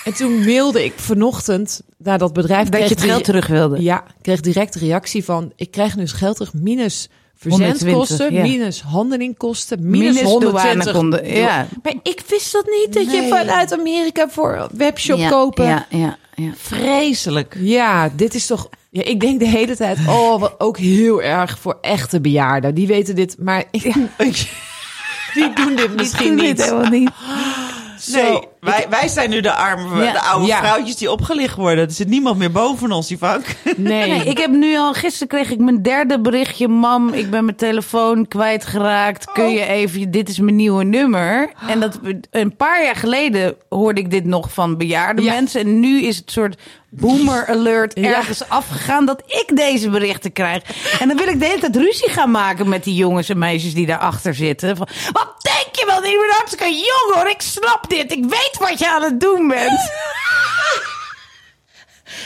En 0.05 0.13
toen 0.13 0.45
mailde 0.45 0.83
ik 0.83 0.93
vanochtend 0.95 1.81
naar 1.97 2.17
dat 2.17 2.33
bedrijf. 2.33 2.69
Dat 2.69 2.81
je 2.81 2.87
het 2.87 3.01
geld 3.01 3.23
terug 3.23 3.47
wilde. 3.47 3.81
Ja, 3.81 4.03
ik 4.07 4.13
kreeg 4.21 4.39
direct 4.39 4.73
de 4.73 4.79
reactie 4.79 5.23
van, 5.23 5.51
ik 5.55 5.71
krijg 5.71 5.95
nu 5.95 6.01
eens 6.01 6.11
geld 6.11 6.35
terug 6.35 6.53
minus 6.53 7.09
verzendkosten, 7.35 7.91
120, 7.91 8.29
ja. 8.29 8.41
minus 8.41 8.81
handelingkosten, 8.81 9.89
minus, 9.89 10.13
Minus 10.13 10.21
120. 10.21 10.83
douanekonden, 10.83 11.33
ja. 11.33 11.67
Maar 11.83 11.93
ik 12.03 12.21
wist 12.27 12.51
dat 12.51 12.65
niet, 12.65 12.93
dat 12.93 13.11
je 13.11 13.27
vanuit 13.27 13.73
Amerika 13.73 14.29
voor 14.29 14.67
webshop 14.71 15.17
ja, 15.17 15.29
kopen. 15.29 15.65
Ja, 15.65 15.85
ja, 15.89 16.17
ja. 16.35 16.51
Vreselijk. 16.55 17.55
Ja, 17.59 18.09
dit 18.15 18.33
is 18.33 18.45
toch. 18.45 18.69
Ja, 18.89 19.03
ik 19.03 19.19
denk 19.19 19.39
de 19.39 19.47
hele 19.47 19.75
tijd, 19.75 19.97
oh, 20.07 20.39
wat 20.39 20.55
ook 20.57 20.77
heel 20.77 21.21
erg 21.21 21.59
voor 21.59 21.77
echte 21.81 22.21
bejaarden. 22.21 22.75
Die 22.75 22.87
weten 22.87 23.15
dit, 23.15 23.35
maar 23.39 23.63
ik, 23.71 23.81
die 25.33 25.53
doen 25.53 25.75
dit 25.75 25.95
misschien 25.95 26.35
niet. 26.35 26.57
dit 26.57 26.63
helemaal 26.63 26.89
niet. 26.89 27.09
Nee, 28.11 28.39
wij, 28.59 28.85
wij 28.89 29.07
zijn 29.07 29.29
nu 29.29 29.41
de 29.41 29.53
arme, 29.53 30.03
Ja. 30.03 30.11
de 30.11 30.21
oude 30.21 30.45
Ja. 30.47 30.57
vrouwtjes 30.57 30.95
die 30.95 31.11
opgelicht 31.11 31.55
worden. 31.55 31.85
Er 31.85 31.91
zit 31.91 32.07
niemand 32.07 32.37
meer 32.37 32.51
boven 32.51 32.91
ons, 32.91 33.07
die 33.07 33.17
vank. 33.17 33.45
Nee, 33.77 34.09
Nee, 34.09 34.23
ik 34.23 34.37
heb 34.37 34.51
nu 34.51 34.77
al, 34.77 34.93
gisteren 34.93 35.27
kreeg 35.27 35.51
ik 35.51 35.59
mijn 35.59 35.81
derde 35.81 36.19
berichtje. 36.21 36.67
Mam, 36.67 37.09
ik 37.13 37.29
ben 37.29 37.45
mijn 37.45 37.57
telefoon 37.57 38.27
kwijtgeraakt. 38.27 39.31
Kun 39.31 39.49
je 39.49 39.65
even, 39.65 40.11
dit 40.11 40.29
is 40.29 40.39
mijn 40.39 40.55
nieuwe 40.55 40.83
nummer. 40.83 41.51
En 41.67 41.79
dat, 41.79 41.99
een 42.31 42.55
paar 42.55 42.83
jaar 42.83 42.95
geleden 42.95 43.55
hoorde 43.69 44.01
ik 44.01 44.11
dit 44.11 44.25
nog 44.25 44.53
van 44.53 44.77
bejaarde 44.77 45.21
Ja. 45.21 45.33
mensen. 45.33 45.61
En 45.61 45.79
nu 45.79 46.01
is 46.01 46.17
het 46.17 46.31
soort 46.31 46.61
boomer 46.89 47.47
alert 47.47 47.99
Ja. 47.99 48.15
ergens 48.15 48.49
afgegaan 48.49 49.05
dat 49.05 49.23
ik 49.25 49.51
deze 49.57 49.89
berichten 49.89 50.31
krijg. 50.31 50.63
En 50.99 51.07
dan 51.07 51.17
wil 51.17 51.27
ik 51.27 51.39
de 51.39 51.45
hele 51.45 51.59
tijd 51.59 51.75
ruzie 51.75 52.09
gaan 52.09 52.31
maken 52.31 52.69
met 52.69 52.83
die 52.83 52.95
jongens 52.95 53.29
en 53.29 53.37
meisjes 53.37 53.73
die 53.73 53.85
daarachter 53.85 54.35
zitten. 54.35 54.77
Van, 54.77 54.87
wat 55.11 55.33
denk 55.41 55.74
wel? 56.01 56.11
Ik 56.11 56.19
ben 56.19 56.35
hartstikke 56.35 56.69
jong 56.69 57.13
hoor. 57.13 57.29
Ik 57.29 57.41
snap 57.41 57.85
dit. 57.89 58.11
Ik 58.11 58.23
weet 58.25 58.55
wat 58.59 58.79
je 58.79 58.89
aan 58.89 59.01
het 59.03 59.19
doen 59.19 59.47
bent. 59.47 59.79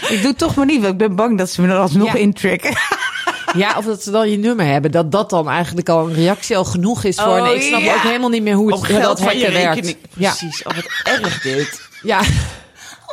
Ik 0.10 0.18
doe 0.22 0.30
het 0.30 0.38
toch 0.38 0.56
maar 0.56 0.66
niet, 0.66 0.82
want 0.82 0.92
ik 0.92 0.98
ben 0.98 1.16
bang 1.16 1.38
dat 1.38 1.50
ze 1.50 1.62
me 1.62 1.68
er 1.68 1.78
alsnog 1.80 2.08
Ja. 2.14 2.20
intrikken. 2.20 2.78
ja, 3.56 3.78
of 3.78 3.86
dat 3.86 4.04
ze 4.04 4.12
dan 4.12 4.30
je 4.30 4.38
nummer 4.38 4.66
hebben, 4.66 4.92
dat 4.92 5.12
dat 5.12 5.30
dan 5.30 5.50
eigenlijk 5.50 5.90
al 5.90 6.08
een 6.08 6.14
reactie 6.14 6.58
al 6.58 6.66
genoeg 6.66 7.04
is 7.04 7.16
voor. 7.16 7.26
Oh, 7.38 7.42
nee, 7.44 7.56
ik 7.56 7.62
snap 7.62 7.82
ja. 7.82 7.96
ook 7.96 8.02
helemaal 8.02 8.30
niet 8.30 8.42
meer 8.44 8.54
hoe 8.56 8.72
het 8.72 8.84
geld 8.86 9.02
dat 9.04 9.22
van 9.22 9.38
je 9.38 9.52
werkt. 9.52 9.74
rekening. 9.76 9.98
Ja, 10.16 10.30
Precies, 10.38 10.64
oh, 10.64 10.76
wat 10.76 10.86
erg 11.04 11.42
dit. 11.42 11.82
ja. 12.02 12.22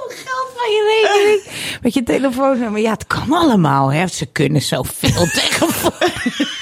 Geld 0.09 0.49
van 0.57 0.71
je 0.71 1.03
rekening. 1.03 1.43
Met 1.83 1.95
je 1.95 2.03
telefoonnummer. 2.03 2.81
Ja, 2.81 2.91
het 2.91 3.07
kan 3.07 3.33
allemaal. 3.33 3.93
Hè. 3.93 4.07
Ze 4.07 4.27
kunnen 4.27 4.63
zoveel 4.63 5.27
tegenwoordig. 5.33 6.56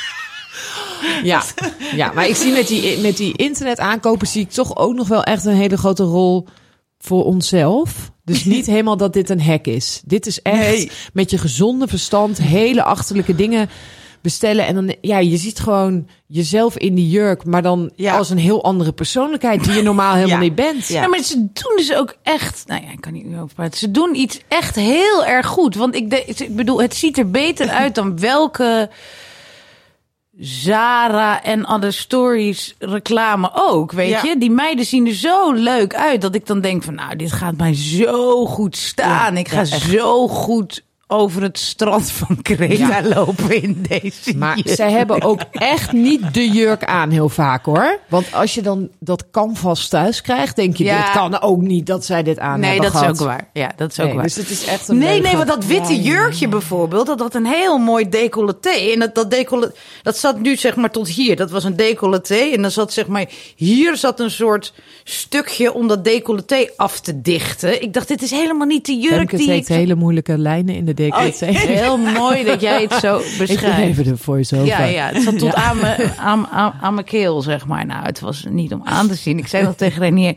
Ja, 1.23 1.43
ja, 1.95 2.13
maar 2.13 2.29
ik 2.29 2.37
zie 2.37 2.53
met 2.53 2.69
die, 2.69 2.99
met 2.99 3.17
die 3.17 3.37
internet 3.37 3.79
aankopen 3.79 4.27
zie 4.27 4.43
ik 4.43 4.51
toch 4.51 4.77
ook 4.77 4.95
nog 4.95 5.09
wel 5.09 5.23
echt 5.23 5.45
een 5.45 5.55
hele 5.57 5.77
grote 5.77 6.03
rol 6.05 6.47
voor 6.99 7.25
onszelf. 7.25 8.11
Dus 8.25 8.45
niet 8.55 8.67
helemaal 8.67 8.97
dat 8.97 9.13
dit 9.13 9.31
een 9.31 9.43
hack 9.43 9.67
is. 9.67 10.03
Dit 10.05 10.27
is 10.27 10.43
echt 10.43 10.57
Nee. 10.59 10.91
met 11.13 11.31
je 11.31 11.39
gezonde 11.39 11.87
verstand 11.89 12.39
hele 12.39 12.83
achterlijke 12.83 13.35
dingen 13.35 13.69
bestellen. 14.23 14.67
En 14.67 14.75
dan, 14.75 14.95
ja, 15.01 15.19
je 15.19 15.37
ziet 15.37 15.59
gewoon 15.59 16.07
jezelf 16.27 16.77
in 16.79 16.95
die 16.95 17.09
jurk, 17.09 17.45
maar 17.45 17.63
dan 17.63 17.91
Ja. 17.97 18.17
als 18.17 18.31
een 18.31 18.39
heel 18.39 18.65
andere 18.65 18.93
persoonlijkheid 18.93 19.65
die 19.65 19.73
je 19.73 19.83
normaal 19.83 20.15
helemaal 20.15 20.37
Ja. 20.41 20.43
niet 20.43 20.55
bent. 20.55 20.87
Ja. 20.89 21.01
Ja, 21.03 21.09
maar 21.09 21.23
ze 21.23 21.37
doen 21.37 21.77
dus 21.77 21.95
ook 21.95 22.17
echt... 22.23 22.65
Nou 22.67 22.83
ja, 22.85 22.91
ik 22.93 23.01
kan 23.01 23.13
niet 23.13 23.25
meer 23.27 23.41
over 23.43 23.55
praten. 23.55 23.79
Ze 23.79 23.91
doen 23.91 24.15
iets 24.15 24.41
echt 24.49 24.77
heel 24.77 25.25
erg 25.25 25.47
goed. 25.47 25.75
Want 25.75 25.95
ik, 25.95 26.11
de- 26.11 26.25
ik 26.25 26.57
bedoel, 26.57 26.83
het 26.83 26.95
ziet 26.95 27.19
er 27.19 27.31
beter 27.31 27.69
uit 27.69 27.95
dan 27.95 28.19
welke... 28.21 28.91
Zara 30.39 31.43
en 31.43 31.69
Other 31.69 31.93
Stories 31.93 32.75
reclame 32.79 33.51
ook, 33.55 33.93
weet 33.93 34.09
Ja. 34.09 34.23
je? 34.23 34.39
Die 34.39 34.51
meiden 34.51 34.85
zien 34.85 35.07
er 35.07 35.15
zo 35.15 35.53
leuk 35.53 35.95
uit 35.95 36.21
dat 36.21 36.35
ik 36.35 36.47
dan 36.47 36.61
denk 36.61 36.83
van... 36.83 36.95
nou, 36.95 37.17
dit 37.17 37.33
gaat 37.33 37.57
mij 37.57 37.75
zo 37.75 38.47
goed 38.47 38.77
staan. 38.77 39.33
Ja, 39.35 39.39
ik 39.41 39.49
ga 39.49 39.59
ja, 39.61 39.65
zo 39.65 40.29
goed 40.29 40.83
over 41.07 41.43
het 41.43 41.59
strand 41.59 42.11
van 42.11 42.43
Creta 42.43 43.03
lopen 43.15 43.63
in 43.63 43.85
deze 43.89 44.37
Maar 44.37 44.57
jurk. 44.59 44.77
zij 44.77 44.91
hebben 44.91 45.23
ook 45.23 45.41
echt 45.51 45.93
niet 45.93 46.35
de 46.35 46.49
jurk 46.51 46.85
aan 46.85 47.11
heel 47.11 47.29
vaak 47.29 47.65
hoor. 47.65 47.99
Want 48.09 48.33
als 48.35 48.55
je 48.55 48.63
dan 48.63 48.89
dat 48.99 49.25
canvas 49.31 49.89
thuis 49.89 50.21
krijgt, 50.21 50.57
denk 50.57 50.77
je, 50.77 50.85
Ja. 50.85 51.03
dit 51.05 51.13
kan 51.13 51.41
ook 51.41 51.61
niet 51.61 51.87
dat 51.87 52.05
zij 52.05 52.23
dit 52.23 52.39
aan 52.39 52.61
Nee, 52.61 52.71
hebben 52.71 52.93
dat 52.93 53.03
is 53.03 53.09
ook 53.09 53.27
waar. 53.29 53.49
Ja, 53.53 53.73
dat 53.77 53.91
is 53.91 54.01
ook 54.01 54.07
Nee, 54.07 54.15
waar. 54.15 54.25
dus 54.25 54.35
het 54.37 54.51
is 54.51 54.65
echt 54.67 54.89
een 54.89 54.99
Nee, 54.99 55.21
nee, 55.21 55.37
want 55.37 55.49
dat 55.49 55.67
witte 55.67 56.03
jurkje 56.03 56.49
bijvoorbeeld, 56.49 57.07
dat 57.07 57.21
had 57.21 57.35
een 57.35 57.47
heel 57.47 57.79
mooi 57.79 58.09
decolleté. 58.09 58.69
En 58.93 58.99
dat, 58.99 59.15
dat 59.15 59.31
decolleté, 59.31 59.75
dat 60.03 60.17
zat 60.19 60.41
nu 60.41 60.57
zeg 60.57 60.77
maar 60.77 60.91
tot 60.91 61.09
hier. 61.09 61.37
Dat 61.37 61.51
was 61.51 61.65
een 61.65 61.77
decolleté. 61.77 62.35
En 62.53 62.63
dan 62.63 62.71
zat 62.71 62.93
zeg 62.93 63.07
maar, 63.07 63.27
hier 63.57 63.97
zat 63.97 64.21
een 64.21 64.31
soort 64.31 64.73
stukje 65.05 65.73
om 65.73 65.89
dat 65.89 66.05
decolleté 66.05 66.69
af 66.77 67.01
te 67.01 67.21
dichten. 67.21 67.83
Ik 67.83 67.93
dacht, 67.93 68.09
dit 68.09 68.23
is 68.23 68.31
helemaal 68.31 68.67
niet 68.67 68.87
de 68.87 68.97
jurk 68.99 69.15
Femke 69.17 69.37
die 69.37 69.51
heeft 69.51 69.69
ik... 69.69 69.75
hele 69.77 69.95
moeilijke 69.95 70.39
lijnen 70.39 70.75
in 70.75 70.85
de 70.85 70.95
decolleté. 71.05 71.47
Heel 71.83 71.97
mooi 71.97 72.45
dat 72.45 72.61
jij 72.61 72.83
het 72.83 72.93
zo 72.93 73.19
Ik 73.39 73.39
beschrijft. 73.39 73.79
even 73.79 74.05
de 74.05 74.17
voice-over. 74.17 74.67
Ja, 74.67 74.85
ja, 74.85 75.07
het 75.09 75.23
zat 75.23 75.39
tot 75.39 75.55
aan 75.69 75.81
mijn, 75.81 76.13
aan, 76.19 76.47
aan, 76.47 76.75
aan 76.81 76.95
mijn 76.95 77.07
keel, 77.07 77.43
zeg 77.43 77.67
maar. 77.67 77.87
Nou, 77.87 78.05
het 78.05 78.21
was 78.21 78.45
niet 78.49 78.73
om 78.73 78.81
aan 78.85 79.09
te 79.09 79.15
zien. 79.15 79.39
Ik 79.39 79.47
zei 79.47 79.65
nog 79.65 79.75
tegen 79.75 80.01
Renier, 80.03 80.35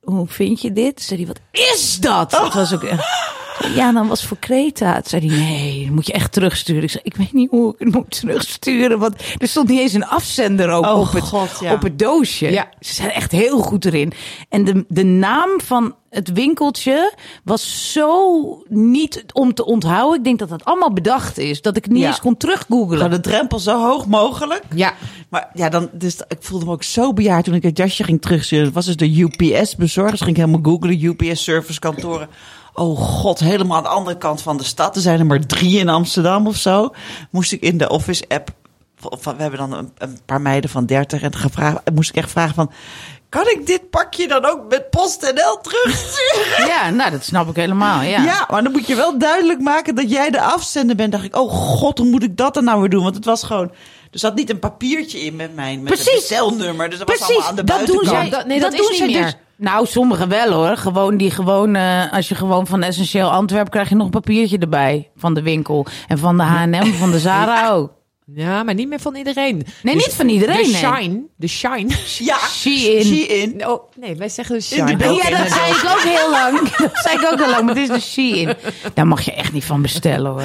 hoe 0.00 0.26
vind 0.26 0.60
je 0.60 0.72
dit? 0.72 1.02
Zei 1.02 1.18
hij, 1.24 1.28
wat 1.28 1.40
is 1.50 1.98
dat? 2.00 2.30
Dat 2.30 2.54
was 2.54 2.74
ook 2.74 2.82
echt... 2.82 3.34
Ja, 3.74 3.92
dan 3.92 4.08
was 4.08 4.26
voor 4.26 4.36
Kreta. 4.38 4.92
Toen 4.94 5.02
zei 5.06 5.28
hij, 5.28 5.38
nee, 5.38 5.84
dat 5.84 5.94
moet 5.94 6.06
je 6.06 6.12
echt 6.12 6.32
terugsturen. 6.32 6.82
Ik 6.82 6.90
zei, 6.90 7.02
ik 7.04 7.16
weet 7.16 7.32
niet 7.32 7.50
hoe 7.50 7.72
ik 7.72 7.78
het 7.78 7.94
moet 7.94 8.10
terugsturen. 8.20 8.98
Want 8.98 9.14
er 9.38 9.48
stond 9.48 9.68
niet 9.68 9.80
eens 9.80 9.92
een 9.92 10.06
afzender 10.06 10.70
ook 10.70 10.84
Oh, 10.86 10.98
op, 11.00 11.12
het, 11.12 11.22
God, 11.24 11.50
ja. 11.60 11.72
op 11.72 11.82
het 11.82 11.98
doosje. 11.98 12.50
Ja. 12.50 12.68
Ze 12.80 12.94
zijn 12.94 13.10
echt 13.10 13.32
heel 13.32 13.58
goed 13.58 13.84
erin. 13.84 14.12
En 14.48 14.64
de, 14.64 14.84
de 14.88 15.04
naam 15.04 15.60
van 15.64 15.94
het 16.10 16.32
winkeltje 16.32 17.14
was 17.44 17.92
zo 17.92 18.62
niet 18.68 19.24
om 19.32 19.54
te 19.54 19.64
onthouden. 19.64 20.18
Ik 20.18 20.24
denk 20.24 20.38
dat 20.38 20.48
dat 20.48 20.64
allemaal 20.64 20.92
bedacht 20.92 21.38
is. 21.38 21.62
Dat 21.62 21.76
ik 21.76 21.88
niet 21.88 22.00
Ja. 22.02 22.06
eens 22.06 22.20
kon 22.20 22.36
teruggoogelen. 22.36 22.96
Gewoon 23.04 23.20
de 23.22 23.28
drempel 23.30 23.58
zo 23.58 23.82
hoog 23.86 24.06
mogelijk. 24.06 24.62
Ja. 24.74 24.94
Maar 25.28 25.50
ja, 25.54 25.68
dan, 25.68 25.88
dus, 25.92 26.16
ik 26.28 26.38
voelde 26.40 26.64
me 26.64 26.70
ook 26.72 26.82
zo 26.82 27.12
bejaard 27.12 27.44
toen 27.44 27.54
ik 27.54 27.62
het 27.62 27.76
jasje 27.78 28.04
ging 28.04 28.22
terugsturen. 28.22 28.64
Het 28.64 28.74
was 28.74 28.86
dus 28.86 28.96
de 28.96 29.20
UPS-bezorgers. 29.20 30.20
Ging 30.20 30.36
ik 30.36 30.44
helemaal 30.44 30.72
googlen, 30.72 31.04
UPS-servicekantoren. 31.04 32.28
Oh 32.78 32.98
god, 33.00 33.38
helemaal 33.40 33.76
aan 33.76 33.82
de 33.82 33.88
andere 33.88 34.18
kant 34.18 34.42
van 34.42 34.56
de 34.56 34.64
stad. 34.64 34.96
Er 34.96 35.02
zijn 35.02 35.18
er 35.18 35.26
maar 35.26 35.46
drie 35.46 35.78
in 35.78 35.88
Amsterdam 35.88 36.46
of 36.46 36.56
zo. 36.56 36.90
Moest 37.30 37.52
ik 37.52 37.60
in 37.60 37.78
de 37.78 37.88
Office-app... 37.88 38.48
of- 39.02 39.24
We 39.24 39.34
hebben 39.36 39.58
dan 39.58 39.72
een, 39.72 39.90
een 39.98 40.18
paar 40.26 40.40
meiden 40.40 40.70
van 40.70 40.86
30 40.86 41.22
en 41.22 41.34
gevraagd, 41.36 41.80
moest 41.94 42.08
ik 42.08 42.16
echt 42.16 42.30
vragen 42.30 42.54
van... 42.54 42.70
Kan 43.28 43.46
ik 43.48 43.66
dit 43.66 43.90
pakje 43.90 44.28
dan 44.28 44.44
ook 44.44 44.60
met 44.68 44.90
PostNL 44.90 45.58
terugsturen? 45.62 46.66
Ja, 46.66 46.90
nou, 46.90 47.10
dat 47.10 47.24
snap 47.24 47.48
ik 47.48 47.56
helemaal. 47.56 48.02
Ja. 48.02 48.22
Ja. 48.22 48.46
maar 48.50 48.62
dan 48.62 48.72
moet 48.72 48.86
je 48.86 48.94
wel 48.94 49.18
duidelijk 49.18 49.60
maken 49.60 49.94
dat 49.94 50.10
jij 50.10 50.30
de 50.30 50.40
afzender 50.40 50.96
bent. 50.96 51.12
dacht 51.12 51.24
ik, 51.24 51.36
oh 51.36 51.50
god, 51.52 51.98
hoe 51.98 52.06
moet 52.08 52.22
ik 52.22 52.36
dat 52.36 52.54
dan 52.54 52.64
nou 52.64 52.80
weer 52.80 52.90
doen? 52.90 53.02
Want 53.02 53.14
het 53.14 53.24
was 53.24 53.42
gewoon... 53.42 53.70
Er 54.10 54.18
zat 54.18 54.34
niet 54.34 54.50
een 54.50 54.58
papiertje 54.58 55.20
in 55.20 55.36
met 55.36 55.54
mijn 55.54 55.82
met 55.82 55.92
Precies. 55.92 56.12
bestelnummer. 56.14 56.90
Dus 56.90 56.98
dat 56.98 57.08
was 57.08 57.16
Precies, 57.16 57.34
allemaal 57.34 57.50
aan 57.50 57.56
de 57.56 57.64
dat 57.64 57.76
doen 57.76 57.86
buitenkant. 57.86 58.20
zij. 58.30 58.38
dat- 58.38 58.46
nee, 58.46 58.60
dat 58.60 58.70
doen 58.76 58.86
niet 58.88 58.96
zij 58.98 59.06
meer. 59.06 59.22
Dus, 59.22 59.34
nou, 59.58 59.86
sommigen 59.86 60.28
wel 60.28 60.52
hoor. 60.52 60.76
Gewoon 60.76 61.16
die 61.16 61.30
gewoon, 61.30 61.74
eh, 61.74 62.12
als 62.12 62.28
je 62.28 62.34
gewoon 62.34 62.66
van 62.66 62.82
Essentieel 62.82 63.30
Antwerpen 63.30 63.70
krijg 63.70 63.88
je 63.88 63.94
nog 63.94 64.04
een 64.04 64.10
papiertje 64.10 64.58
erbij 64.58 65.10
van 65.16 65.34
de 65.34 65.42
winkel. 65.42 65.86
En 66.08 66.18
van 66.18 66.36
de 66.36 66.42
H&M, 66.42 66.92
van 66.92 67.10
de 67.10 67.18
Zara 67.18 67.70
ook. 67.70 67.94
Ja, 68.34 68.62
maar 68.62 68.74
niet 68.74 68.88
meer 68.88 69.00
van 69.00 69.14
iedereen. 69.14 69.66
Nee, 69.82 69.94
Dus 69.94 70.06
niet 70.06 70.14
van 70.14 70.28
iedereen, 70.28 70.56
De 70.56 70.62
nee. 70.62 70.74
shine. 70.96 71.22
De 71.36 71.46
shine. 71.46 71.94
Ja, 72.18 72.36
Shein. 72.60 73.04
Shein. 73.04 73.68
Oh, 73.68 73.82
nee, 74.00 74.16
wij 74.16 74.28
zeggen 74.28 74.58
de 74.58 74.76
In 74.76 74.84
de 74.86 74.92
shine. 74.92 75.14
Ja, 75.14 75.38
dat 75.38 75.48
zei 75.52 75.70
ik 75.70 75.84
ook 75.90 76.02
heel 76.02 76.30
lang. 76.30 76.70
Dat 76.78 76.90
zei 77.02 77.18
ik 77.18 77.32
ook 77.32 77.38
heel 77.38 77.50
lang, 77.50 77.64
maar 77.66 77.74
het 77.74 77.90
is 77.90 77.96
de 77.96 78.00
Shein. 78.10 78.54
Daar 78.94 79.06
mag 79.06 79.22
je 79.22 79.32
echt 79.32 79.52
niet 79.52 79.64
van 79.64 79.82
bestellen 79.82 80.30
hoor. 80.30 80.42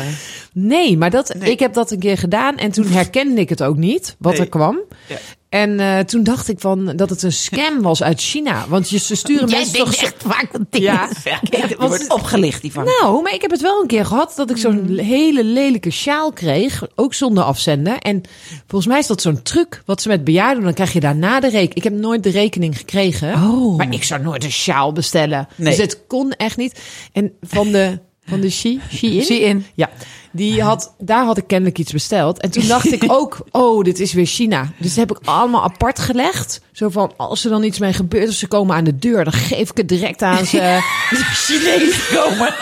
Nee, 0.53 0.97
maar 0.97 1.09
dat, 1.09 1.35
ik 1.43 1.59
heb 1.59 1.73
dat 1.73 1.91
een 1.91 1.99
keer 1.99 2.17
gedaan 2.17 2.57
en 2.57 2.71
toen 2.71 2.85
herkende 2.87 3.41
ik 3.41 3.49
het 3.49 3.63
ook 3.63 3.77
niet, 3.77 4.15
wat 4.19 4.31
Nee. 4.33 4.41
er 4.41 4.49
kwam. 4.49 4.79
Ja. 5.07 5.15
En 5.51 5.79
eh, 5.79 5.99
toen 5.99 6.23
dacht 6.23 6.49
ik 6.49 6.59
van 6.59 6.85
dat 6.95 7.09
het 7.09 7.23
een 7.23 7.31
scam 7.31 7.81
was 7.81 8.03
uit 8.03 8.21
China. 8.21 8.65
Want 8.67 8.89
je, 8.89 8.97
ze 8.99 9.15
sturen 9.15 9.47
Jij 9.47 9.57
mensen 9.57 9.77
toch... 9.77 9.93
echt 9.93 10.15
vaak 10.17 10.49
Ja. 10.69 11.09
is. 11.09 11.17
Die 11.51 11.75
wordt 11.77 12.09
opgelicht, 12.13 12.61
die 12.61 12.71
van. 12.71 12.83
Nou, 12.85 13.21
maar 13.21 13.33
ik 13.33 13.41
heb 13.41 13.51
het 13.51 13.61
wel 13.61 13.81
een 13.81 13.87
keer 13.87 14.05
gehad 14.05 14.33
dat 14.35 14.49
ik 14.49 14.57
zo'n 14.57 14.97
hele 14.97 15.43
lelijke 15.43 15.89
sjaal 15.89 16.31
kreeg. 16.31 16.83
Ook 16.95 17.13
zonder 17.13 17.43
afzenden. 17.43 17.99
En 17.99 18.21
volgens 18.67 18.91
mij 18.91 18.99
is 18.99 19.07
dat 19.07 19.21
zo'n 19.21 19.41
truc 19.41 19.81
wat 19.85 20.01
ze 20.01 20.07
met 20.07 20.23
bejaarden 20.23 20.55
doen. 20.55 20.63
Dan 20.65 20.73
krijg 20.73 20.93
je 20.93 20.99
daarna 20.99 21.39
de 21.39 21.47
rekening. 21.49 21.73
Ik 21.75 21.83
heb 21.83 21.93
nooit 21.93 22.23
de 22.23 22.29
rekening 22.29 22.77
gekregen. 22.77 23.33
Oh. 23.33 23.77
Maar 23.77 23.93
ik 23.93 24.03
zou 24.03 24.21
nooit 24.21 24.43
een 24.43 24.51
sjaal 24.51 24.91
bestellen. 24.91 25.47
Nee. 25.55 25.69
Dus 25.69 25.77
het 25.85 26.01
kon 26.07 26.31
echt 26.31 26.57
niet. 26.57 26.79
En 27.11 27.31
van 27.41 27.71
de, 27.71 27.99
van 28.25 28.39
de 28.39 28.49
She, 28.49 28.77
Shein? 28.93 29.23
Shein. 29.23 29.65
Ja, 29.73 29.89
die 30.31 30.61
had, 30.63 30.93
daar 30.99 31.25
had 31.25 31.37
ik 31.37 31.47
kennelijk 31.47 31.77
iets 31.77 31.91
besteld. 31.91 32.39
En 32.39 32.51
toen 32.51 32.67
dacht 32.67 32.91
ik 32.91 33.03
ook, 33.17 33.37
oh, 33.51 33.83
dit 33.83 33.99
is 33.99 34.13
weer 34.13 34.25
China. 34.25 34.71
Dus 34.77 34.95
dat 34.95 35.07
heb 35.07 35.17
ik 35.17 35.25
allemaal 35.27 35.63
apart 35.63 35.99
gelegd. 35.99 36.61
Zo 36.71 36.89
van, 36.89 37.11
als 37.17 37.43
er 37.43 37.49
dan 37.49 37.63
iets 37.63 37.79
mee 37.79 37.93
gebeurt 37.93 38.29
of 38.29 38.35
ze 38.35 38.47
komen 38.47 38.75
aan 38.75 38.83
de 38.83 38.97
deur, 38.97 39.23
dan 39.23 39.33
geef 39.33 39.69
ik 39.69 39.77
het 39.77 39.89
direct 39.89 40.21
aan 40.21 40.45
ze. 40.45 40.79
Chinees 41.33 42.07
komen. 42.15 42.53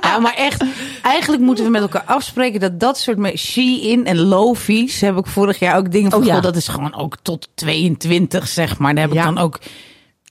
Ja, 0.00 0.18
maar 0.18 0.34
echt, 0.34 0.64
eigenlijk 1.02 1.42
moeten 1.42 1.64
we 1.64 1.70
met 1.70 1.82
elkaar 1.82 2.04
afspreken 2.06 2.60
dat 2.60 2.80
dat 2.80 2.98
soort 2.98 3.18
me- 3.18 3.36
Shein 3.36 4.06
en 4.06 4.18
Lofi's 4.18 5.00
heb 5.00 5.16
ik 5.16 5.26
vorig 5.26 5.58
jaar 5.58 5.76
ook 5.76 5.92
dingen 5.92 6.10
van. 6.10 6.20
Oh 6.20 6.26
ja. 6.26 6.40
dat 6.40 6.56
is 6.56 6.68
gewoon 6.68 6.94
ook 6.94 7.16
tot 7.22 7.48
22, 7.54 8.48
zeg 8.48 8.78
maar. 8.78 8.92
Daar 8.94 9.02
heb 9.02 9.12
ik 9.12 9.18
Ja. 9.18 9.24
dan 9.24 9.38
ook 9.38 9.58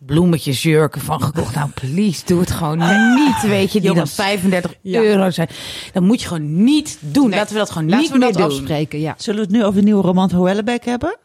bloemetjes, 0.06 0.62
jurken 0.64 1.02
van 1.02 1.22
gekocht. 1.22 1.56
Nou, 1.56 1.70
please, 1.70 2.22
doe 2.26 2.40
het 2.40 2.52
gewoon 2.52 2.78
niet, 3.16 3.42
weet 3.42 3.72
je, 3.72 3.80
die 3.80 3.82
dan 3.82 3.94
Jongens. 3.96 4.16
35 4.16 4.74
Ja. 4.82 5.02
euro 5.02 5.30
zijn. 5.30 5.50
Dat 5.94 6.04
moet 6.04 6.22
je 6.22 6.28
gewoon 6.28 6.64
niet 6.64 6.98
doen. 7.00 7.30
Laten 7.30 7.54
we 7.54 7.60
dat 7.60 7.70
gewoon 7.72 7.90
Laten 7.90 8.02
niet 8.02 8.12
we 8.12 8.18
meer 8.18 8.28
dat 8.28 8.38
doen. 8.38 8.46
afspreken, 8.60 9.00
ja. 9.00 9.14
Zullen 9.18 9.40
we 9.40 9.46
het 9.46 9.56
nu 9.56 9.64
over 9.64 9.80
de 9.80 9.86
nieuwe 9.86 10.02
roman 10.02 10.32
Hoellebeck 10.32 10.86
hebben? 10.86 11.18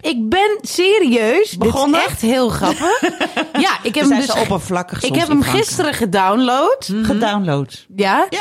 Ik 0.00 0.28
ben 0.28 0.58
serieus 0.62 1.56
Begonnen? 1.56 2.00
Dit 2.00 2.08
is 2.08 2.12
echt 2.12 2.20
heel 2.20 2.48
grappig. 2.48 3.00
ja, 3.66 3.78
ik 3.82 3.94
heb 3.94 4.08
hem 4.08 4.18
dus. 4.20 4.32
oppervlakkig 4.32 5.02
ik 5.02 5.14
heb 5.14 5.28
hem 5.28 5.42
gisteren 5.42 5.94
gedownload. 5.94 6.90
Gedownload. 7.02 7.86
Ja. 7.96 8.26
Ja. 8.30 8.40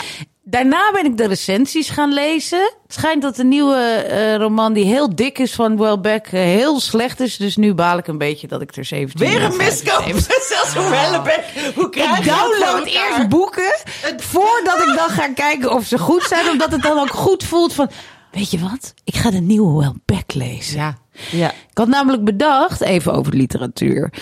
Daarna 0.49 0.91
ben 0.91 1.05
ik 1.05 1.17
de 1.17 1.27
recensies 1.27 1.89
gaan 1.89 2.13
lezen. 2.13 2.59
Het 2.59 2.93
schijnt 2.93 3.21
dat 3.21 3.35
de 3.35 3.43
nieuwe 3.43 3.75
eh, 3.75 4.35
roman 4.35 4.73
die 4.73 4.85
heel 4.85 5.15
dik 5.15 5.39
is 5.39 5.53
van 5.53 5.77
Welbeck 5.77 6.25
eh, 6.25 6.31
heel 6.31 6.79
slecht 6.79 7.19
is. 7.19 7.37
Dus 7.37 7.55
nu 7.55 7.73
baal 7.73 7.97
ik 7.97 8.07
een 8.07 8.17
beetje 8.17 8.47
dat 8.47 8.61
ik 8.61 8.75
er 8.75 8.85
17 8.85 9.27
Weer 9.27 9.43
een 9.43 9.57
miskoop. 9.57 10.03
Zelfs 10.49 10.73
Hoellebeck. 10.73 11.43
Hoe 11.75 11.89
krijg 11.89 12.17
Ik 12.17 12.25
download 12.25 12.77
voor 12.77 12.87
eerst 12.87 13.29
boeken 13.29 13.75
voordat 14.17 14.79
ik 14.79 14.93
dan 14.95 15.09
ga 15.09 15.27
kijken 15.27 15.73
of 15.73 15.85
ze 15.85 15.97
goed 15.97 16.23
zijn. 16.23 16.49
Omdat 16.49 16.71
het 16.71 16.81
dan 16.81 16.99
ook 16.99 17.13
goed 17.13 17.43
voelt 17.43 17.73
van, 17.73 17.89
weet 18.31 18.51
je 18.51 18.59
wat? 18.59 18.93
Ik 19.03 19.15
ga 19.15 19.31
de 19.31 19.39
nieuwe 19.39 19.79
Welbeck 19.79 20.33
lezen. 20.33 20.77
Ja. 20.77 20.97
Ja. 21.31 21.51
Ik 21.51 21.77
had 21.77 21.87
namelijk 21.87 22.23
bedacht, 22.23 22.81
even 22.81 23.13
over 23.13 23.35
literatuur, 23.35 24.13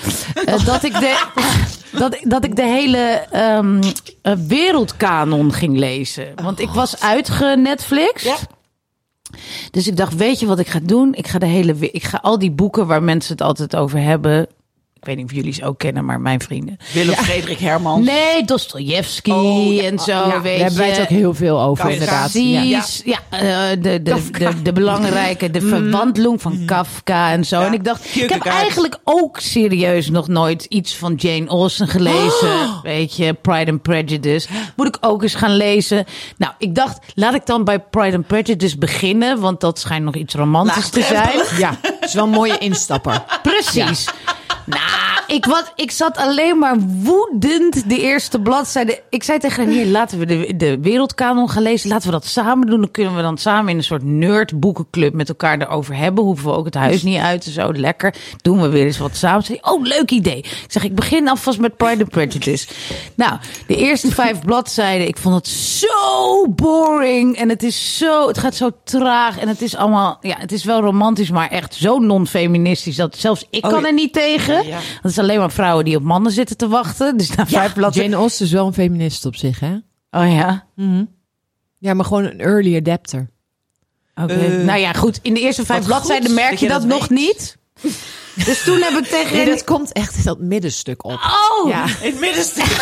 eh, 0.45 0.65
dat, 0.65 0.83
ik 0.83 0.93
de, 0.93 1.25
dat, 1.99 2.17
dat 2.21 2.43
ik 2.43 2.55
de 2.55 2.65
hele 2.65 3.25
ehm, 3.31 3.83
eh, 4.21 4.33
wereldkanon 4.47 5.53
ging 5.53 5.77
lezen. 5.77 6.27
Want 6.35 6.59
ik 6.59 6.69
was 6.69 7.01
uitgenetflixt. 7.01 8.25
Ja. 8.25 8.37
Dus 9.71 9.87
ik 9.87 9.97
dacht, 9.97 10.15
weet 10.15 10.39
je 10.39 10.45
wat 10.45 10.59
ik 10.59 10.67
ga 10.67 10.79
doen? 10.83 11.13
Ik 11.13 11.27
ga 11.27 11.39
de 11.39 11.45
hele, 11.45 11.91
ik 11.91 12.03
ga 12.03 12.19
al 12.21 12.39
die 12.39 12.51
boeken 12.51 12.87
waar 12.87 13.03
mensen 13.03 13.31
het 13.31 13.41
altijd 13.41 13.75
over 13.75 13.99
hebben. 13.99 14.47
Weet 15.07 15.15
niet 15.15 15.25
of 15.25 15.31
jullie 15.33 15.53
ze 15.53 15.65
ook 15.65 15.77
kennen, 15.77 16.05
maar 16.05 16.21
mijn 16.21 16.41
vrienden. 16.41 16.77
Willem 16.93 17.15
Frederik 17.15 17.59
Hermans. 17.59 18.05
Nee, 18.05 18.43
Dostoevsky 18.45 19.31
Oh, 19.31 19.73
ja. 19.73 19.83
en 19.83 19.99
zo, 19.99 20.11
ja, 20.11 20.41
weet 20.41 20.57
daar 20.59 20.67
hebben 20.67 20.77
wij 20.77 20.89
het 20.89 20.99
ook 21.01 21.07
heel 21.07 21.33
veel 21.33 21.61
over, 21.61 21.83
Kafka. 21.85 21.93
inderdaad. 21.93 22.31
Precies. 22.31 23.01
Ja, 23.05 23.19
eh, 23.29 23.81
de, 23.81 24.01
de, 24.03 24.29
de, 24.31 24.61
de 24.61 24.73
belangrijke, 24.73 25.51
de 25.51 25.61
verwandeling 25.61 26.41
van 26.41 26.59
Kafka 26.65 27.31
en 27.31 27.45
zo. 27.45 27.61
En 27.61 27.73
ik 27.73 27.83
dacht, 27.83 28.15
ik 28.15 28.29
heb 28.29 28.45
eigenlijk 28.45 28.99
ook 29.03 29.39
serieus 29.39 30.09
nog 30.09 30.27
nooit 30.27 30.63
iets 30.63 30.95
van 30.95 31.13
Jane 31.15 31.47
Austen 31.47 31.87
gelezen. 31.87 32.57
Weet 32.83 33.15
je, 33.15 33.33
Pride 33.33 33.71
and 33.71 33.81
Prejudice. 33.81 34.47
Moet 34.75 34.87
ik 34.87 34.97
ook 35.01 35.23
eens 35.23 35.35
gaan 35.35 35.55
lezen. 35.55 36.05
Nou, 36.37 36.53
ik 36.57 36.75
dacht, 36.75 36.99
laat 37.15 37.33
ik 37.33 37.45
dan 37.45 37.63
bij 37.63 37.79
Pride 37.79 38.15
and 38.15 38.27
Prejudice 38.27 38.77
beginnen, 38.77 39.39
want 39.39 39.61
dat 39.61 39.79
schijnt 39.79 40.05
nog 40.05 40.15
iets 40.15 40.33
romantisch 40.35 40.89
te 40.89 41.01
zijn. 41.01 41.39
Ja, 41.57 41.77
het 41.81 41.97
is 42.01 42.13
wel 42.13 42.23
een 42.23 42.29
mooie 42.29 42.57
instapper. 42.67 43.23
Precies. 43.41 44.07
Nou, 44.67 45.16
ik, 45.27 45.45
was, 45.45 45.63
ik 45.75 45.91
zat 45.91 46.17
alleen 46.17 46.57
maar 46.57 46.75
woedend 46.79 47.89
de 47.89 47.99
eerste 48.01 48.39
bladzijde. 48.39 49.01
Ik 49.09 49.23
zei 49.23 49.39
tegen 49.39 49.63
hem, 49.63 49.73
hier, 49.73 49.85
laten 49.85 50.19
we 50.19 50.25
de, 50.25 50.55
de 50.55 50.79
wereldkanon 50.81 51.49
gaan 51.49 51.63
lezen. 51.63 51.89
Laten 51.89 52.05
we 52.05 52.11
dat 52.11 52.25
samen 52.25 52.67
doen. 52.67 52.79
Dan 52.79 52.91
kunnen 52.91 53.15
we 53.15 53.21
dan 53.21 53.37
samen 53.37 53.71
in 53.71 53.77
een 53.77 53.83
soort 53.83 54.03
nerd-boekenclub 54.03 55.13
met 55.13 55.29
elkaar 55.29 55.61
erover 55.61 55.95
hebben. 55.95 56.23
Hoeven 56.23 56.45
we 56.49 56.55
ook 56.55 56.65
het 56.65 56.75
huis 56.75 57.03
niet 57.03 57.19
uit 57.19 57.45
en 57.45 57.51
zo. 57.51 57.73
Lekker. 57.73 58.13
Doen 58.41 58.61
we 58.61 58.69
weer 58.69 58.85
eens 58.85 58.97
wat 58.97 59.15
samen. 59.15 59.43
Zei, 59.43 59.59
oh, 59.61 59.83
leuk 59.83 60.11
idee. 60.11 60.37
Ik 60.37 60.65
zeg, 60.67 60.83
ik 60.83 60.95
begin 60.95 61.29
alvast 61.29 61.59
met 61.59 61.77
Pride 61.77 62.01
and 62.03 62.09
Prejudice. 62.09 62.67
Nou, 63.15 63.33
de 63.67 63.75
eerste 63.75 64.11
vijf 64.11 64.39
bladzijden. 64.41 65.07
Ik 65.07 65.17
vond 65.17 65.35
het 65.35 65.47
zo 65.47 66.47
boring. 66.49 67.37
En 67.37 67.49
het 67.49 67.63
is 67.63 67.97
zo, 67.97 68.27
het 68.27 68.37
gaat 68.37 68.55
zo 68.55 68.69
traag. 68.83 69.39
En 69.39 69.47
het 69.47 69.61
is 69.61 69.75
allemaal, 69.75 70.17
ja, 70.21 70.35
het 70.39 70.51
is 70.51 70.63
wel 70.63 70.81
romantisch, 70.81 71.29
maar 71.29 71.49
echt 71.49 71.73
zo 71.75 71.99
non-feministisch. 71.99 72.95
Dat 72.95 73.17
zelfs 73.17 73.45
ik 73.49 73.65
Oh, 73.65 73.71
kan 73.71 73.85
er 73.85 73.93
niet 73.93 74.13
tegen. 74.13 74.67
Ja. 74.67 74.77
Dat 75.01 75.11
is 75.17 75.23
alleen 75.23 75.39
maar 75.39 75.51
vrouwen 75.51 75.85
die 75.85 75.95
op 75.95 76.03
mannen 76.03 76.31
zitten 76.31 76.57
te 76.57 76.67
wachten. 76.67 77.17
Dus 77.17 77.35
na 77.35 77.47
vijf 77.47 77.73
bladzijden. 77.73 78.11
Jane 78.11 78.21
Austen 78.23 78.45
is 78.45 78.51
wel 78.51 78.67
een 78.67 78.73
feminist 78.73 79.25
op 79.25 79.35
zich, 79.35 79.59
hè? 79.59 79.73
Oh 80.11 80.31
ja. 80.33 80.65
Ja, 81.79 81.93
maar 81.93 82.05
gewoon 82.05 82.23
een 82.23 82.39
early 82.39 82.75
adapter. 82.77 83.29
Oké. 84.15 84.33
Eh, 84.33 84.63
nou 84.65 84.79
ja, 84.79 84.93
goed. 84.93 85.19
In 85.21 85.33
de 85.33 85.39
eerste 85.39 85.65
vijf 85.65 85.85
bladzijden 85.85 86.33
merk 86.33 86.49
dat 86.49 86.59
je 86.59 86.67
dat, 86.67 86.81
dat 86.81 86.89
nog 86.89 87.09
niet. 87.09 87.57
Dus 88.45 88.63
toen 88.63 88.81
heb 88.81 88.91
ik 89.03 89.05
tegen 89.17 89.35
Nee, 89.37 89.45
dat 89.45 89.63
komt 89.63 89.91
echt 89.91 90.15
in 90.17 90.23
dat 90.23 90.39
middenstuk 90.39 91.03
op. 91.05 91.11
Oh! 91.11 91.69
Ja. 91.69 91.83
In 91.83 92.11
het 92.11 92.19
middenstuk. 92.19 92.75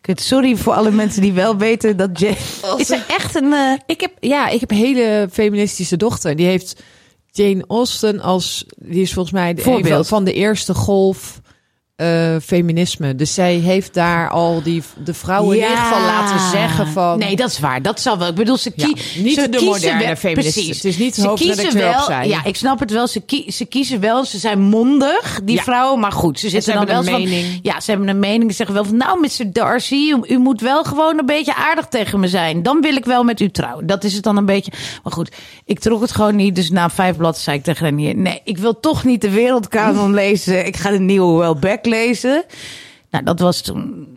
Kut, 0.00 0.20
Sorry 0.20 0.56
voor 0.56 0.72
alle 0.72 0.90
mensen 0.90 1.22
die 1.22 1.32
wel 1.32 1.56
weten 1.56 1.96
dat 1.96 2.18
Jane... 2.18 2.36
Is 2.76 2.90
er 2.90 3.04
echt 3.08 3.34
een... 3.34 3.52
eh, 3.52 3.72
Ik 3.86 4.00
heb, 4.00 4.12
ja, 4.20 4.48
ik 4.48 4.60
heb 4.60 4.70
een 4.70 4.76
hele 4.76 5.28
feministische 5.32 5.96
dochter. 5.96 6.36
Die 6.36 6.46
heeft 6.46 6.82
Jane 7.32 7.64
Austen 7.66 8.20
als, 8.20 8.64
die 8.76 9.02
is 9.02 9.12
volgens 9.12 9.34
mij 9.34 9.54
de, 9.54 10.04
van 10.04 10.24
de 10.24 10.32
eerste 10.32 10.74
golf 10.74 11.40
eh, 11.96 12.36
feminisme. 12.42 13.14
Dus 13.14 13.34
zij 13.34 13.54
heeft 13.54 13.94
daar 13.94 14.30
al 14.30 14.62
die, 14.62 14.82
de 15.04 15.14
vrouwen 15.14 15.56
in 15.56 15.62
ieder 15.62 15.76
geval 15.76 16.00
laten 16.00 16.48
zeggen 16.50 16.86
van... 16.86 17.18
Nee, 17.18 17.36
dat 17.36 17.48
is 17.50 17.58
waar. 17.58 17.82
Dat 17.82 18.00
zal 18.00 18.18
wel. 18.18 18.28
Ik 18.28 18.34
bedoel, 18.34 18.56
ze, 18.56 18.72
Ja, 18.74 18.84
kie- 18.86 19.22
niet 19.22 19.34
ze 19.34 19.48
de 19.48 19.58
kiezen 19.58 19.64
moderne 19.66 20.16
feministen. 20.16 20.52
Precies. 20.62 20.76
Het 20.76 20.84
is 20.84 20.98
niet 20.98 21.14
Ze 21.14 21.32
kiezen 21.34 21.74
wel. 21.74 21.92
opzij. 21.94 22.28
Ja, 22.28 22.44
ik 22.44 22.56
snap 22.56 22.78
het 22.80 22.90
wel. 22.90 23.06
Ze, 23.06 23.20
kie- 23.20 23.50
ze 23.52 23.64
kiezen 23.64 24.00
wel. 24.00 24.24
Ze 24.24 24.38
zijn 24.38 24.60
mondig, 24.60 25.40
die 25.44 25.56
Ja. 25.56 25.62
vrouwen. 25.62 26.00
Maar 26.00 26.12
goed, 26.12 26.38
ze 26.40 26.48
zitten 26.48 26.74
dan 26.74 26.86
wel 26.86 26.98
een 26.98 27.28
van-. 27.28 27.58
Ja, 27.62 27.80
ze 27.80 27.90
hebben 27.90 28.08
een 28.08 28.18
mening. 28.18 28.50
Ze 28.50 28.56
zeggen 28.56 28.74
wel 28.74 28.84
van, 28.84 28.96
nou, 28.96 29.20
Mr. 29.20 29.52
Darcy, 29.52 29.94
u, 29.94 30.16
u 30.34 30.38
moet 30.38 30.60
wel 30.60 30.84
gewoon 30.84 31.18
een 31.18 31.26
beetje 31.26 31.54
aardig 31.54 31.86
tegen 31.86 32.20
me 32.20 32.28
zijn. 32.28 32.62
Dan 32.62 32.80
wil 32.80 32.96
ik 32.96 33.04
wel 33.04 33.24
met 33.24 33.40
u 33.40 33.50
trouwen. 33.50 33.86
Dat 33.86 34.04
is 34.04 34.14
het 34.14 34.22
dan 34.22 34.36
een 34.36 34.46
beetje. 34.46 34.72
Maar 35.02 35.12
goed, 35.12 35.30
ik 35.64 35.78
trok 35.80 36.00
het 36.00 36.12
gewoon 36.12 36.36
niet. 36.36 36.54
Dus 36.54 36.70
na 36.70 36.90
vijf 36.90 37.16
bladzijden 37.16 37.40
zei 37.42 37.56
ik 37.56 37.64
tegen 37.64 37.86
hen 37.86 37.96
hier, 37.96 38.16
nee, 38.16 38.40
ik 38.44 38.58
wil 38.58 38.80
toch 38.80 39.04
niet 39.04 39.20
de 39.20 39.30
wereldkanon 39.30 40.14
lezen. 40.24 40.66
Ik 40.66 40.76
ga 40.76 40.90
de 40.90 40.98
nieuwe 41.00 41.44
Lezen. 41.86 42.44
Nou, 43.10 43.24
dat 43.24 43.40
was 43.40 43.60
toen. 43.60 44.10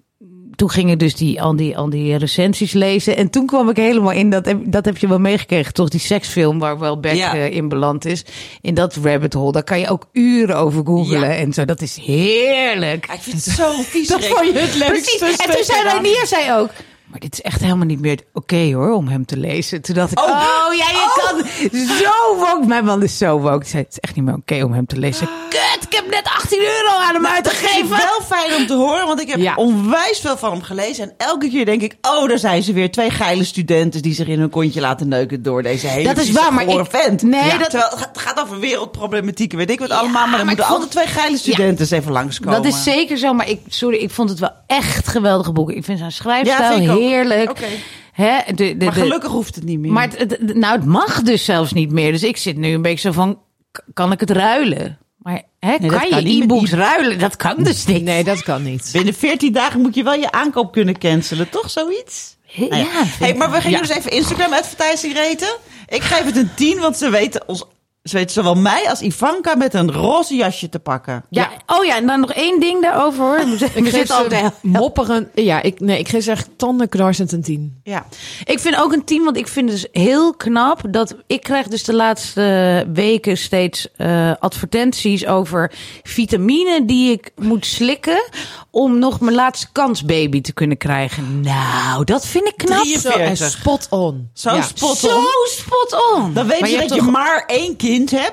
Toen 0.56 0.70
gingen 0.70 0.98
dus 0.98 1.16
die, 1.16 1.42
al, 1.42 1.56
die, 1.56 1.78
al 1.78 1.90
die 1.90 2.16
recensies 2.18 2.74
lezen. 2.74 3.18
En 3.18 3.30
toen 3.30 3.46
kwam 3.46 3.70
ik 3.70 3.76
helemaal 3.76 4.12
in, 4.12 4.30
dat 4.30 4.46
heb, 4.46 4.60
dat 4.66 4.86
heb 4.86 4.98
je 4.98 5.08
wel 5.08 5.20
meegekregen, 5.20 5.74
toch? 5.74 5.90
Die 5.90 6.00
seksfilm 6.00 6.60
waar 6.60 6.80
Welbeck 6.80 7.14
Ja. 7.16 7.34
eh, 7.36 7.52
in 7.52 7.68
beland 7.70 8.06
is. 8.06 8.26
In 8.62 8.74
dat 8.74 8.96
rabbit 9.04 9.34
hole. 9.34 9.52
Daar 9.52 9.64
kan 9.64 9.80
je 9.80 9.90
ook 9.90 10.06
uren 10.12 10.58
over 10.58 10.86
googlen 10.86 11.20
Ja. 11.30 11.36
en 11.36 11.54
zo. 11.54 11.66
Dat 11.66 11.82
is 11.82 11.96
heerlijk. 12.02 13.06
Ik 13.06 13.20
vind 13.22 13.46
het 13.46 13.56
zo 13.56 13.72
vies. 13.82 14.08
Dat 14.16 14.26
vond 14.26 14.46
je 14.54 14.60
het 14.60 14.76
leukste 14.76 15.16
Precies. 15.20 15.38
En 15.46 15.52
toen 15.56 15.64
zei. 15.64 15.84
Ranier 15.84 16.26
zei 16.28 16.54
ook... 16.60 16.70
Maar 17.16 17.24
dit 17.30 17.34
is 17.34 17.42
echt 17.42 17.62
helemaal 17.62 17.86
niet 17.86 18.00
meer 18.02 18.20
oké 18.34 18.72
hoor, 18.74 18.94
om 18.94 19.08
hem 19.08 19.26
te 19.26 19.38
lezen. 19.38 19.82
Toen 19.82 19.96
dacht 19.96 20.12
ik, 20.12 20.20
oh, 20.20 20.26
Oh. 20.26 20.74
ja, 20.74 20.86
je 20.90 21.22
kan 21.22 21.70
zo 21.88 22.36
woke. 22.38 22.68
Mijn 22.68 22.86
man 22.86 23.04
is 23.04 23.18
zo 23.18 23.40
woke. 23.40 23.66
Zei, 23.66 23.84
het 23.84 23.92
is 23.92 24.00
echt 24.00 24.16
niet 24.16 24.26
meer 24.26 24.34
oké 24.34 24.64
om 24.64 24.74
hem 24.74 24.86
te 24.86 24.98
lezen. 24.98 25.28
Kut, 25.50 25.84
ik 25.90 25.94
heb 25.96 26.10
net 26.10 26.24
18 26.36 26.60
euro 26.60 26.98
aan 27.00 27.14
hem 27.14 27.22
Nou, 27.22 27.36
Dat 27.42 27.48
uitgegeven. 27.48 27.82
is 27.98 28.04
wel 28.04 28.22
fijn 28.40 28.56
om 28.56 28.68
te 28.68 28.74
horen, 28.74 29.06
want 29.08 29.22
ik 29.22 29.28
heb 29.30 29.40
Ja. 29.40 29.56
onwijs 29.56 30.20
veel 30.20 30.38
van 30.38 30.52
hem 30.52 30.62
gelezen. 30.62 31.04
En 31.04 31.14
elke 31.18 31.50
keer 31.50 31.66
denk 31.66 31.82
ik, 31.82 31.96
oh, 32.02 32.28
daar 32.28 32.38
zijn 32.40 32.64
ze 32.64 32.74
weer. 32.74 32.92
Twee 32.92 33.10
geile 33.10 33.44
studenten 33.44 34.02
die 34.02 34.14
zich 34.14 34.28
in 34.28 34.40
hun 34.40 34.50
kontje 34.50 34.82
laten 34.82 35.08
neuken 35.08 35.44
door 35.44 35.64
deze 35.64 35.88
hele 35.88 36.14
Dat 36.14 36.18
is 36.24 36.32
waar, 36.32 36.54
maar 36.54 36.68
ik- 36.68 36.86
vent. 36.90 37.22
nee, 37.22 37.46
Ja, 37.46 37.58
dat- 37.58 37.70
Terwijl 37.70 37.92
het 37.98 38.10
gaat- 38.14 38.42
over 38.42 38.60
wereldproblematiek, 38.60 39.54
weet 39.54 39.70
ik 39.70 39.80
wat 39.80 39.90
allemaal. 39.90 40.28
Maar 40.28 40.38
dan 40.38 40.48
moeten 40.48 40.66
altijd 40.66 40.92
twee 40.92 41.08
geile 41.08 41.38
studenten 41.38 41.88
even 41.98 42.12
langskomen. 42.12 42.62
Dat 42.62 42.74
is 42.74 42.84
zeker 42.84 43.18
zo, 43.18 43.34
maar 43.34 43.50
ik, 43.50 43.60
sorry, 43.68 43.98
ik 43.98 44.12
vond 44.12 44.30
het 44.30 44.40
wel 44.40 44.52
echt 44.68 45.08
geweldige 45.08 45.52
boeken. 45.52 45.76
Ik 45.76 45.84
vind 45.86 46.00
zijn 46.00 46.12
schrijfstijl 46.12 46.90
ook. 46.92 47.00
Heerlijk. 47.08 47.68
Hè, 48.12 48.38
de, 48.56 48.78
de, 48.78 48.86
Maar 48.86 48.94
de- 48.94 49.00
gelukkig 49.00 49.32
hoeft 49.32 49.56
het 49.56 49.64
niet 49.64 49.80
meer. 49.80 49.92
maar 49.92 50.10
het, 50.18 50.20
het- 50.20 50.56
nou, 50.56 50.76
het 50.76 50.86
mag 50.86 51.22
dus 51.22 51.46
zelfs 51.46 51.74
niet 51.74 51.92
meer. 51.92 52.12
Dus 52.12 52.24
ik 52.24 52.38
zit 52.38 52.58
nu 52.58 52.74
een 52.74 52.82
beetje 52.82 53.08
zo 53.08 53.12
van, 53.12 53.40
kan 53.94 54.12
ik 54.12 54.20
het 54.20 54.30
ruilen? 54.30 54.98
Maar 55.18 55.42
hè, 55.60 55.76
Nee, 55.80 55.90
kan 55.90 56.10
kan 56.10 56.24
je 56.24 56.42
e-books 56.44 56.72
e- 56.72 56.76
ruilen? 56.76 57.20
Dat 57.20 57.36
kan 57.36 57.64
dus 57.64 57.86
niet. 57.86 58.04
Nee, 58.04 58.24
dat 58.24 58.44
kan 58.44 58.64
niet. 58.64 58.90
Binnen 58.94 59.14
14 59.14 59.54
dagen 59.54 59.82
moet 59.82 59.96
je 59.96 60.04
wel 60.04 60.14
je 60.14 60.32
aankoop 60.32 60.72
kunnen 60.72 60.98
cancelen, 60.98 61.50
toch 61.50 61.70
zoiets? 61.70 62.36
Ja, 62.46 62.68
Nou 62.68 62.82
ja. 62.82 62.88
hey, 62.94 63.36
maar 63.36 63.52
we 63.52 63.62
gaan 63.62 63.72
dus 63.82 63.90
even 63.90 64.12
Instagram 64.12 64.54
advertising 64.54 65.14
reten. 65.14 65.56
Ik 65.88 66.02
geef 66.02 66.24
het 66.26 66.36
een 66.38 66.50
10, 66.56 66.80
want 66.80 66.98
ze 66.98 67.10
weten 67.10 67.48
ons, 67.48 67.66
ze 68.06 68.16
weten 68.18 68.32
zowel 68.34 68.56
mij 68.56 68.90
als 68.90 69.02
Ivanka 69.02 69.56
met 69.56 69.74
een 69.74 69.92
roze 69.92 70.36
jasje 70.36 70.70
te 70.70 70.80
pakken. 70.80 71.24
Ja. 71.30 71.50
Oh 71.66 71.86
ja, 71.86 71.96
en 71.96 72.08
dan 72.08 72.20
nog 72.20 72.32
één 72.34 72.60
ding 72.60 72.82
daarover 72.82 73.24
hoor. 73.24 73.40
Ik 73.74 73.74
we 73.74 73.82
geef 73.84 73.90
zitten 73.92 74.16
al 74.16 74.24
ze 74.24 74.30
de 74.30 74.36
hel- 74.36 74.54
mopperen. 74.62 75.30
Ja, 75.34 75.62
ik, 75.62 75.80
nee, 75.80 76.00
ik 76.00 76.08
geef 76.08 76.28
echt 76.28 76.50
tandenknarsend 76.58 77.32
een 77.32 77.42
tien. 77.42 77.80
Ja. 77.84 78.06
Ik 78.44 78.60
vind 78.60 78.76
ook 78.78 78.94
een 78.94 79.04
team, 79.04 79.24
want 79.24 79.38
ik 79.38 79.48
vind 79.48 79.70
het 79.72 79.82
dus 79.82 80.04
heel 80.04 80.34
knap 80.34 80.82
dat 80.90 81.16
ik 81.28 81.42
krijg 81.44 81.68
dus 81.68 81.84
de 81.84 81.94
laatste 81.94 82.86
weken 82.94 83.38
steeds 83.38 83.88
eh, 83.98 84.32
advertenties 84.40 85.26
over 85.26 85.72
vitamine 86.04 86.86
die 86.86 87.12
ik 87.12 87.32
moet 87.36 87.66
slikken 87.66 88.24
om 88.72 89.00
nog 89.00 89.20
mijn 89.20 89.36
laatste 89.36 89.68
kans 89.72 90.06
baby 90.06 90.42
te 90.42 90.54
kunnen 90.54 90.78
krijgen. 90.78 91.42
Nou, 91.42 92.04
dat 92.04 92.26
vind 92.26 92.48
ik 92.48 92.54
knap. 92.58 92.82
43. 92.84 93.14
Zo, 93.38 93.46
en 93.46 93.52
spot 93.52 93.88
on. 93.90 94.30
Zo 94.34 94.56
Ja. 94.56 94.62
spot 94.62 94.98
Zo 94.98 95.18
on. 95.18 95.26
spot 95.48 95.96
on. 96.16 96.34
Dan 96.34 96.46
Maar 96.48 96.58
ze 96.58 96.68
je 96.68 96.78
dat 96.88 96.96
je 96.96 97.02
maar 97.02 97.44
één 97.48 97.76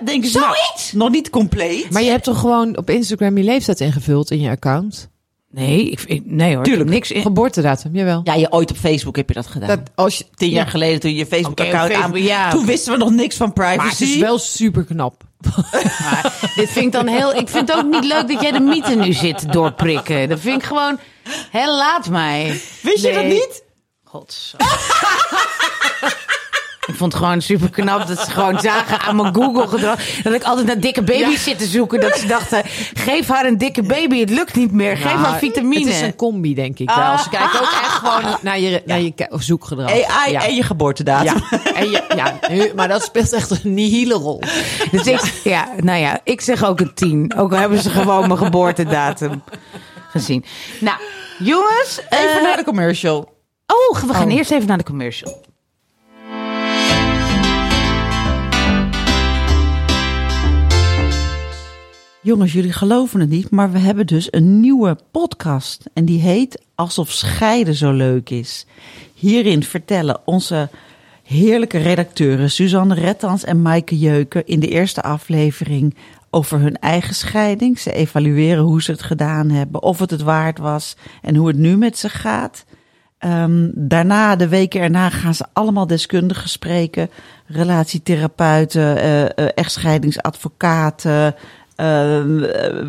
Denken 0.05 0.31
ze, 0.31 0.38
nou, 0.38 0.55
Zoiets. 0.55 0.92
nog 0.92 1.11
niet 1.11 1.31
compleet. 1.31 1.90
Maar 1.90 2.03
je 2.03 2.11
hebt 2.11 2.25
toch 2.25 2.40
gewoon 2.40 2.77
op 2.77 2.90
Instagram 2.90 3.37
je 3.38 3.44
leeftijd 3.44 3.81
ingevuld 3.81 4.31
in 4.31 4.40
je 4.40 4.51
account? 4.51 5.11
Nee, 5.51 5.90
ik, 5.90 6.01
ik- 6.07 6.22
nee 6.25 6.55
hoor. 6.55 6.64
Tuurlijk. 6.64 6.90
Niks 6.90 7.11
in. 7.11 7.22
Geboortedatum, 7.22 7.94
jawel. 7.96 8.20
Ja, 8.25 8.35
je 8.35 8.53
ooit 8.53 8.70
op 8.70 8.77
Facebook 8.77 9.16
heb 9.16 9.29
je 9.29 9.35
dat 9.35 9.46
gedaan. 9.46 9.68
Dat, 9.68 9.81
als 9.94 10.18
je, 10.18 10.25
Tien 10.35 10.51
jaar 10.51 10.64
ja. 10.64 10.70
geleden 10.70 11.01
toen 11.01 11.11
je 11.11 11.16
je 11.16 11.27
Facebook-account 11.27 11.85
Oké, 11.90 11.98
op 11.98 12.05
aan... 12.05 12.11
Facebook, 12.11 12.29
ja, 12.31 12.51
toen 12.51 12.66
wisten 12.66 12.92
we 12.92 12.98
nog 12.98 13.11
niks 13.11 13.37
van 13.37 13.53
privacy. 13.53 13.77
Maar 13.77 13.90
het 13.90 14.01
is 14.01 14.16
wel 14.16 14.38
super 14.38 14.85
knap. 14.85 15.22
Maar 16.03 16.51
dit 16.57 16.70
vind 16.70 16.87
ik 16.87 16.92
dan 16.92 17.07
heel. 17.07 17.35
Ik 17.35 17.48
vind 17.48 17.68
het 17.68 17.77
ook 17.79 17.90
niet 17.90 18.05
leuk 18.05 18.29
dat 18.29 18.40
jij 18.42 18.53
de 18.53 18.61
mythe 18.61 18.94
nu 18.94 19.12
zit 19.12 19.53
doorprikken. 19.53 20.29
Dat 20.29 20.40
vind 20.40 20.57
ik 20.57 20.62
gewoon. 20.68 20.98
Hé, 21.51 21.66
laat 21.66 22.09
mij. 22.09 22.61
Wist 22.83 23.05
je 23.05 23.12
dat 23.12 23.22
Nee. 23.22 23.33
niet? 23.33 23.62
Godzo. 24.05 24.57
Ik 26.87 26.95
vond 26.95 27.12
het 27.12 27.23
gewoon 27.23 27.40
super 27.42 27.71
knap 27.71 28.07
dat 28.07 28.18
ze 28.18 28.31
gewoon 28.31 28.61
zagen 28.61 29.01
aan 29.01 29.16
mijn 29.16 29.35
Google 29.35 29.68
gedrag. 29.68 30.23
Dat 30.23 30.33
ik 30.33 30.42
altijd 30.42 30.66
naar 30.66 30.81
dikke 30.81 31.03
baby's 31.03 31.45
zit 31.45 31.59
te 31.59 31.66
zoeken. 31.66 32.01
Dat 32.01 32.16
ze 32.16 32.27
dachten, 32.27 32.62
geef 32.95 33.29
haar 33.29 33.47
een 33.47 33.59
dikke 33.59 33.83
baby. 33.83 34.21
Het 34.21 34.31
lukt 34.31 34.55
niet 34.55 34.73
meer. 34.73 34.97
Geef 34.97 35.05
Nou, 35.05 35.16
haar 35.16 35.38
vitamine. 35.38 35.85
Het 35.85 35.95
is 35.95 36.01
een 36.01 36.16
combi, 36.16 36.55
denk 36.55 36.79
ik 36.79 36.90
wel. 36.90 37.18
Ze 37.18 37.29
kijken 37.29 37.61
ook 37.61 37.73
echt 37.83 37.92
gewoon 37.92 38.37
naar 38.40 38.59
je, 38.59 38.83
naar 38.87 39.01
je 39.01 39.12
zoekgedrag. 39.31 39.90
AI 39.90 40.33
ja. 40.33 40.45
en 40.45 40.55
je 40.55 40.62
geboortedatum. 40.62 41.42
Ja, 41.51 41.75
en 41.75 41.90
je, 41.90 42.03
ja 42.16 42.38
maar 42.75 42.88
dat 42.88 43.03
speelt 43.03 43.33
echt 43.33 43.51
een 43.51 43.75
nihile 43.75 44.14
rol. 44.14 44.42
Dus 44.90 45.07
ik, 45.07 45.40
ja, 45.45 45.68
nou 45.77 45.99
ja, 45.99 46.21
ik 46.25 46.40
zeg 46.40 46.64
ook 46.64 46.81
een 46.81 46.95
tien. 46.95 47.35
Ook 47.37 47.53
al 47.53 47.59
hebben 47.59 47.79
ze 47.79 47.90
gewoon 47.90 48.27
mijn 48.27 48.38
geboortedatum 48.38 49.42
gezien. 50.11 50.45
Nou, 50.81 50.97
jongens. 51.38 52.01
Even 52.09 52.37
eh, 52.37 52.42
naar 52.42 52.57
de 52.57 52.64
commercial. 52.64 53.33
Oh, 53.66 54.01
we 54.01 54.14
gaan 54.14 54.29
eerst 54.29 54.51
even 54.51 54.66
naar 54.66 54.79
de 54.79 54.85
commercial. 54.85 55.51
Jongens, 62.25 62.53
jullie 62.53 62.73
geloven 62.73 63.21
het 63.21 63.29
niet, 63.29 63.51
maar 63.51 63.73
we 63.73 63.79
hebben 63.79 64.07
dus 64.07 64.29
een 64.31 64.61
nieuwe 64.61 64.97
podcast. 65.11 65.91
En 65.93 66.05
die 66.05 66.21
heet 66.21 66.63
Alsof 66.75 67.11
scheiden 67.11 67.75
zo 67.75 67.93
leuk 67.93 68.31
is. 68.31 68.67
Hierin 69.15 69.63
vertellen 69.63 70.21
onze 70.25 70.69
heerlijke 71.23 71.79
redacteuren 71.79 72.51
Suzanne 72.51 72.95
Rettans 72.95 73.45
en 73.45 73.63
Maaike 73.63 73.99
Jeuken 73.99 74.47
in 74.47 74.61
de 74.61 74.69
eerste 74.69 75.03
aflevering 75.03 75.97
over 76.31 76.61
hun 76.61 76.79
eigen 76.79 77.15
scheiding. 77.15 77.79
Ze 77.79 77.93
evalueren 77.93 78.65
hoe 78.65 78.83
ze 78.83 78.91
het 78.91 79.03
gedaan 79.03 79.51
hebben, 79.51 79.83
of 79.83 79.99
het 79.99 80.11
het 80.11 80.23
waard 80.23 80.59
was 80.59 80.97
en 81.23 81.37
hoe 81.37 81.49
het 81.49 81.59
nu 81.59 81.77
met 81.77 81.99
ze 81.99 82.09
gaat. 82.09 82.65
Ehm, 83.19 83.71
daarna, 83.75 84.37
de 84.37 84.49
weken 84.49 84.81
erna, 84.81 85.11
gaan 85.11 85.35
ze 85.35 85.45
allemaal 85.53 85.87
deskundigen 85.87 86.49
spreken. 86.49 87.11
Relatietherapeuten, 87.47 88.97
eh, 88.97 89.49
echtscheidingsadvocaten, 89.55 91.35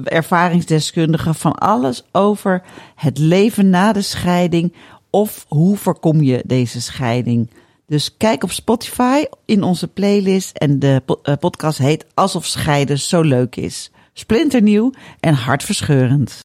ervaringsdeskundigen. 0.04 1.36
Van 1.36 1.54
alles 1.54 2.04
over 2.12 2.64
het 2.96 3.18
leven 3.18 3.70
na 3.70 3.94
de 3.94 4.02
scheiding. 4.02 4.74
Of 5.10 5.46
hoe 5.48 5.78
voorkom 5.78 6.22
je 6.22 6.44
deze 6.46 6.82
scheiding. 6.82 7.50
Dus 7.88 8.18
kijk 8.18 8.44
op 8.44 8.52
Spotify 8.52 9.24
in 9.46 9.64
onze 9.64 9.88
playlist. 9.88 10.58
En 10.58 10.80
de 10.80 11.02
eh, 11.24 11.34
podcast 11.40 11.78
heet 11.78 12.06
Alsof 12.14 12.46
scheiden 12.46 13.00
zo 13.00 13.22
leuk 13.22 13.56
is. 13.56 13.92
Splinternieuw 14.14 14.92
en 15.20 15.34
hartverscheurend. 15.34 16.40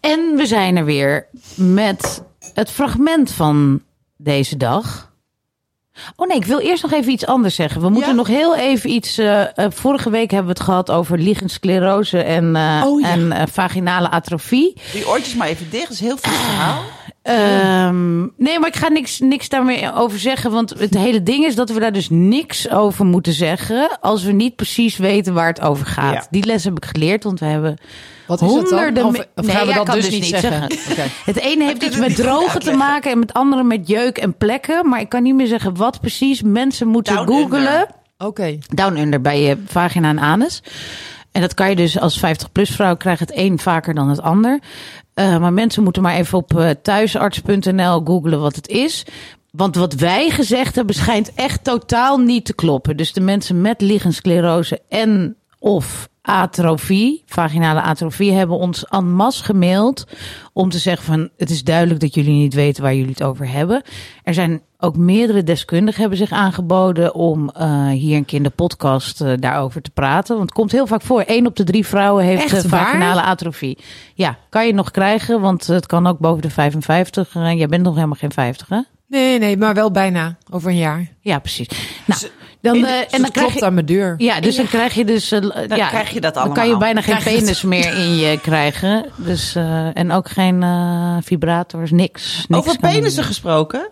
En 0.00 0.36
we 0.36 0.46
zijn 0.46 0.76
er 0.76 0.84
weer 0.84 1.26
met 1.56 2.22
het 2.54 2.70
fragment 2.70 3.32
van 3.32 3.82
deze 4.22 4.56
dag. 4.56 5.08
Oh 6.16 6.28
nee, 6.28 6.36
ik 6.36 6.44
wil 6.44 6.58
eerst 6.58 6.82
nog 6.82 6.92
even 6.92 7.12
iets 7.12 7.26
anders 7.26 7.54
zeggen. 7.54 7.80
We 7.80 7.88
moeten 7.88 8.10
Ja? 8.10 8.16
nog 8.16 8.26
heel 8.26 8.56
even 8.56 8.90
iets. 8.90 9.18
eh, 9.18 9.40
eh, 9.58 9.70
vorige 9.70 10.10
week 10.10 10.30
hebben 10.30 10.52
we 10.52 10.58
het 10.58 10.68
gehad 10.68 10.90
over 10.90 11.18
lichensclerose 11.18 12.18
en, 12.22 12.56
eh, 12.56 12.82
Oh 12.86 13.00
ja. 13.00 13.08
en 13.10 13.48
vaginale 13.48 14.08
atrofie. 14.10 14.80
Die 14.92 15.08
oortjes 15.08 15.34
maar 15.34 15.48
even 15.48 15.70
dicht, 15.70 15.90
is 15.90 16.00
een 16.00 16.06
heel 16.06 16.16
vies 16.16 16.32
verhaal. 16.36 16.82
Ehm, 17.22 18.20
nee, 18.20 18.58
maar 18.58 18.68
ik 18.68 18.76
ga 18.76 18.88
niks, 18.88 19.18
niks 19.18 19.48
daar 19.48 19.64
meer 19.64 19.94
over 19.94 20.18
zeggen. 20.18 20.50
Want 20.50 20.70
het 20.78 20.94
hele 20.94 21.22
ding 21.22 21.44
is 21.44 21.54
dat 21.54 21.70
we 21.70 21.80
daar 21.80 21.92
dus 21.92 22.08
niks 22.10 22.70
over 22.70 23.04
moeten 23.04 23.32
zeggen. 23.32 23.98
als 24.00 24.22
we 24.24 24.32
niet 24.32 24.56
precies 24.56 24.96
weten 24.96 25.34
waar 25.34 25.46
het 25.46 25.60
over 25.60 25.86
gaat. 25.86 26.14
Ja. 26.14 26.26
Die 26.30 26.44
les 26.44 26.64
heb 26.64 26.76
ik 26.76 26.84
geleerd, 26.84 27.24
want 27.24 27.40
we 27.40 27.46
hebben. 27.46 27.78
Wat 28.26 28.42
is 28.42 28.52
het 28.52 28.56
Honderden 28.56 28.94
dan? 28.94 29.04
Of, 29.04 29.12
me- 29.12 29.26
of 29.34 29.44
Nee, 29.44 29.56
gaan 29.56 29.66
we 29.66 29.72
ja, 29.72 29.84
dat 29.84 29.94
dus 29.94 30.04
dus 30.04 30.14
niet 30.14 30.24
zeggen? 30.24 30.62
Oké. 30.90 31.02
Het 31.24 31.38
ene 31.40 31.64
heeft 31.64 31.82
iets 31.82 31.96
met 31.96 32.16
drogen 32.16 32.60
te 32.60 32.72
maken 32.72 33.10
en 33.10 33.20
het 33.20 33.32
andere 33.32 33.62
met 33.62 33.88
jeuk 33.88 34.18
en 34.18 34.36
plekken. 34.36 34.88
Maar 34.88 35.00
ik 35.00 35.08
kan 35.08 35.22
niet 35.22 35.34
meer 35.34 35.46
zeggen 35.46 35.76
wat 35.76 36.00
precies. 36.00 36.42
Mensen 36.42 36.88
moeten 36.88 37.14
Down 37.14 37.30
googlen. 37.30 37.86
Oké. 38.18 38.58
Down 38.74 38.96
under 38.96 39.20
bij 39.20 39.42
je 39.42 39.62
vagina 39.66 40.08
en 40.08 40.18
anus. 40.18 40.62
En 41.32 41.40
dat 41.40 41.54
kan 41.54 41.68
je 41.68 41.76
dus 41.76 41.98
als 41.98 42.20
50-plus 42.26 42.70
vrouw 42.70 42.96
krijgt 42.96 43.20
het 43.20 43.32
een 43.34 43.58
vaker 43.58 43.94
dan 43.94 44.08
het 44.08 44.20
ander. 44.22 44.58
Eh, 45.20 45.38
maar 45.38 45.52
mensen 45.52 45.82
moeten 45.82 46.02
maar 46.02 46.14
even 46.14 46.38
op 46.38 46.58
eh, 46.58 46.70
thuisarts.nl 46.82 48.00
googlen 48.04 48.40
wat 48.40 48.56
het 48.56 48.68
is. 48.68 49.06
Want 49.50 49.76
wat 49.76 49.94
wij 49.94 50.30
gezegd 50.30 50.74
hebben 50.74 50.94
schijnt 50.94 51.34
echt 51.34 51.64
totaal 51.64 52.18
niet 52.18 52.44
te 52.44 52.54
kloppen. 52.54 52.96
Dus 52.96 53.12
de 53.12 53.20
mensen 53.20 53.60
met 53.60 53.80
lichensclerose 53.80 54.80
en 54.88 55.36
of 55.58 56.08
atrofie, 56.22 57.22
vaginale 57.26 57.80
atrofie, 57.80 58.32
hebben 58.32 58.56
ons 58.56 58.84
en 58.84 59.12
masse 59.12 59.44
gemaild 59.44 60.06
om 60.52 60.68
te 60.68 60.78
zeggen 60.78 61.04
van 61.04 61.28
het 61.36 61.50
is 61.50 61.64
duidelijk 61.64 62.00
dat 62.00 62.14
jullie 62.14 62.32
niet 62.32 62.54
weten 62.54 62.82
waar 62.82 62.94
jullie 62.94 63.10
het 63.10 63.22
over 63.22 63.48
hebben. 63.48 63.82
Er 64.22 64.34
zijn 64.34 64.62
ook 64.80 64.96
meerdere 64.96 65.42
deskundigen 65.44 66.00
hebben 66.00 66.18
zich 66.18 66.30
aangeboden 66.30 67.14
om 67.14 67.50
eh, 67.50 67.86
hier 67.88 68.16
een 68.16 68.24
keer 68.24 68.36
in 68.38 68.42
de 68.44 68.50
podcast 68.50 69.20
eh, 69.20 69.32
daarover 69.40 69.82
te 69.82 69.90
praten. 69.90 70.36
Want 70.36 70.48
het 70.48 70.58
komt 70.58 70.72
heel 70.72 70.86
vaak 70.86 71.02
voor. 71.02 71.22
Eén 71.26 71.46
op 71.46 71.56
de 71.56 71.64
drie 71.64 71.86
vrouwen 71.86 72.24
heeft 72.24 72.42
Echt 72.52 72.64
eh, 72.64 72.70
waar? 72.70 72.84
vaginale 72.86 73.20
atrofie. 73.22 73.78
Ja, 74.14 74.36
kan 74.48 74.66
je 74.66 74.74
nog 74.74 74.90
krijgen, 74.90 75.40
want 75.40 75.66
het 75.66 75.86
kan 75.86 76.06
ook 76.06 76.18
boven 76.18 76.42
de 76.42 76.50
55. 76.50 77.34
Eh, 77.34 77.52
jij 77.58 77.66
bent 77.66 77.82
nog 77.82 77.94
helemaal 77.94 78.16
geen 78.16 78.32
50, 78.32 78.68
hè? 78.68 78.80
Nee, 79.08 79.38
nee, 79.38 79.56
maar 79.56 79.74
wel 79.74 79.90
bijna. 79.90 80.36
Over 80.50 80.70
een 80.70 80.76
jaar. 80.76 81.08
Ja, 81.20 81.38
precies. 81.38 81.68
Nou, 82.06 82.20
dan, 82.60 82.76
in- 82.76 82.84
eh, 82.84 82.98
En 82.98 83.04
dan 83.10 83.30
krijg 83.30 83.32
klopt 83.32 83.54
je. 83.58 83.64
aan 83.64 83.74
mijn 83.74 83.86
deur. 83.86 84.14
Ja, 84.18 84.40
dus 84.40 84.56
dan 84.56 84.66
krijg 84.66 84.94
je 84.94 85.04
dus. 85.04 85.30
eh, 85.32 85.40
ja, 85.68 85.88
krijg 85.88 86.10
je 86.10 86.20
dat 86.20 86.34
Dan 86.34 86.42
kan 86.42 86.52
je 86.54 86.60
allemaal. 86.60 86.78
bijna 86.78 87.00
geen 87.02 87.16
Krijg 87.16 87.38
penis 87.38 87.62
meer 87.62 87.94
in 87.98 88.16
je 88.16 88.38
krijgen. 88.42 89.04
Dus, 89.16 89.54
eh, 89.54 89.96
en 89.96 90.12
ook 90.12 90.28
geen 90.28 90.62
eh, 90.62 91.16
vibrators, 91.22 91.90
niks. 91.90 92.44
niks 92.48 92.66
Over 92.68 92.78
penissen 92.80 93.24
gesproken. 93.24 93.88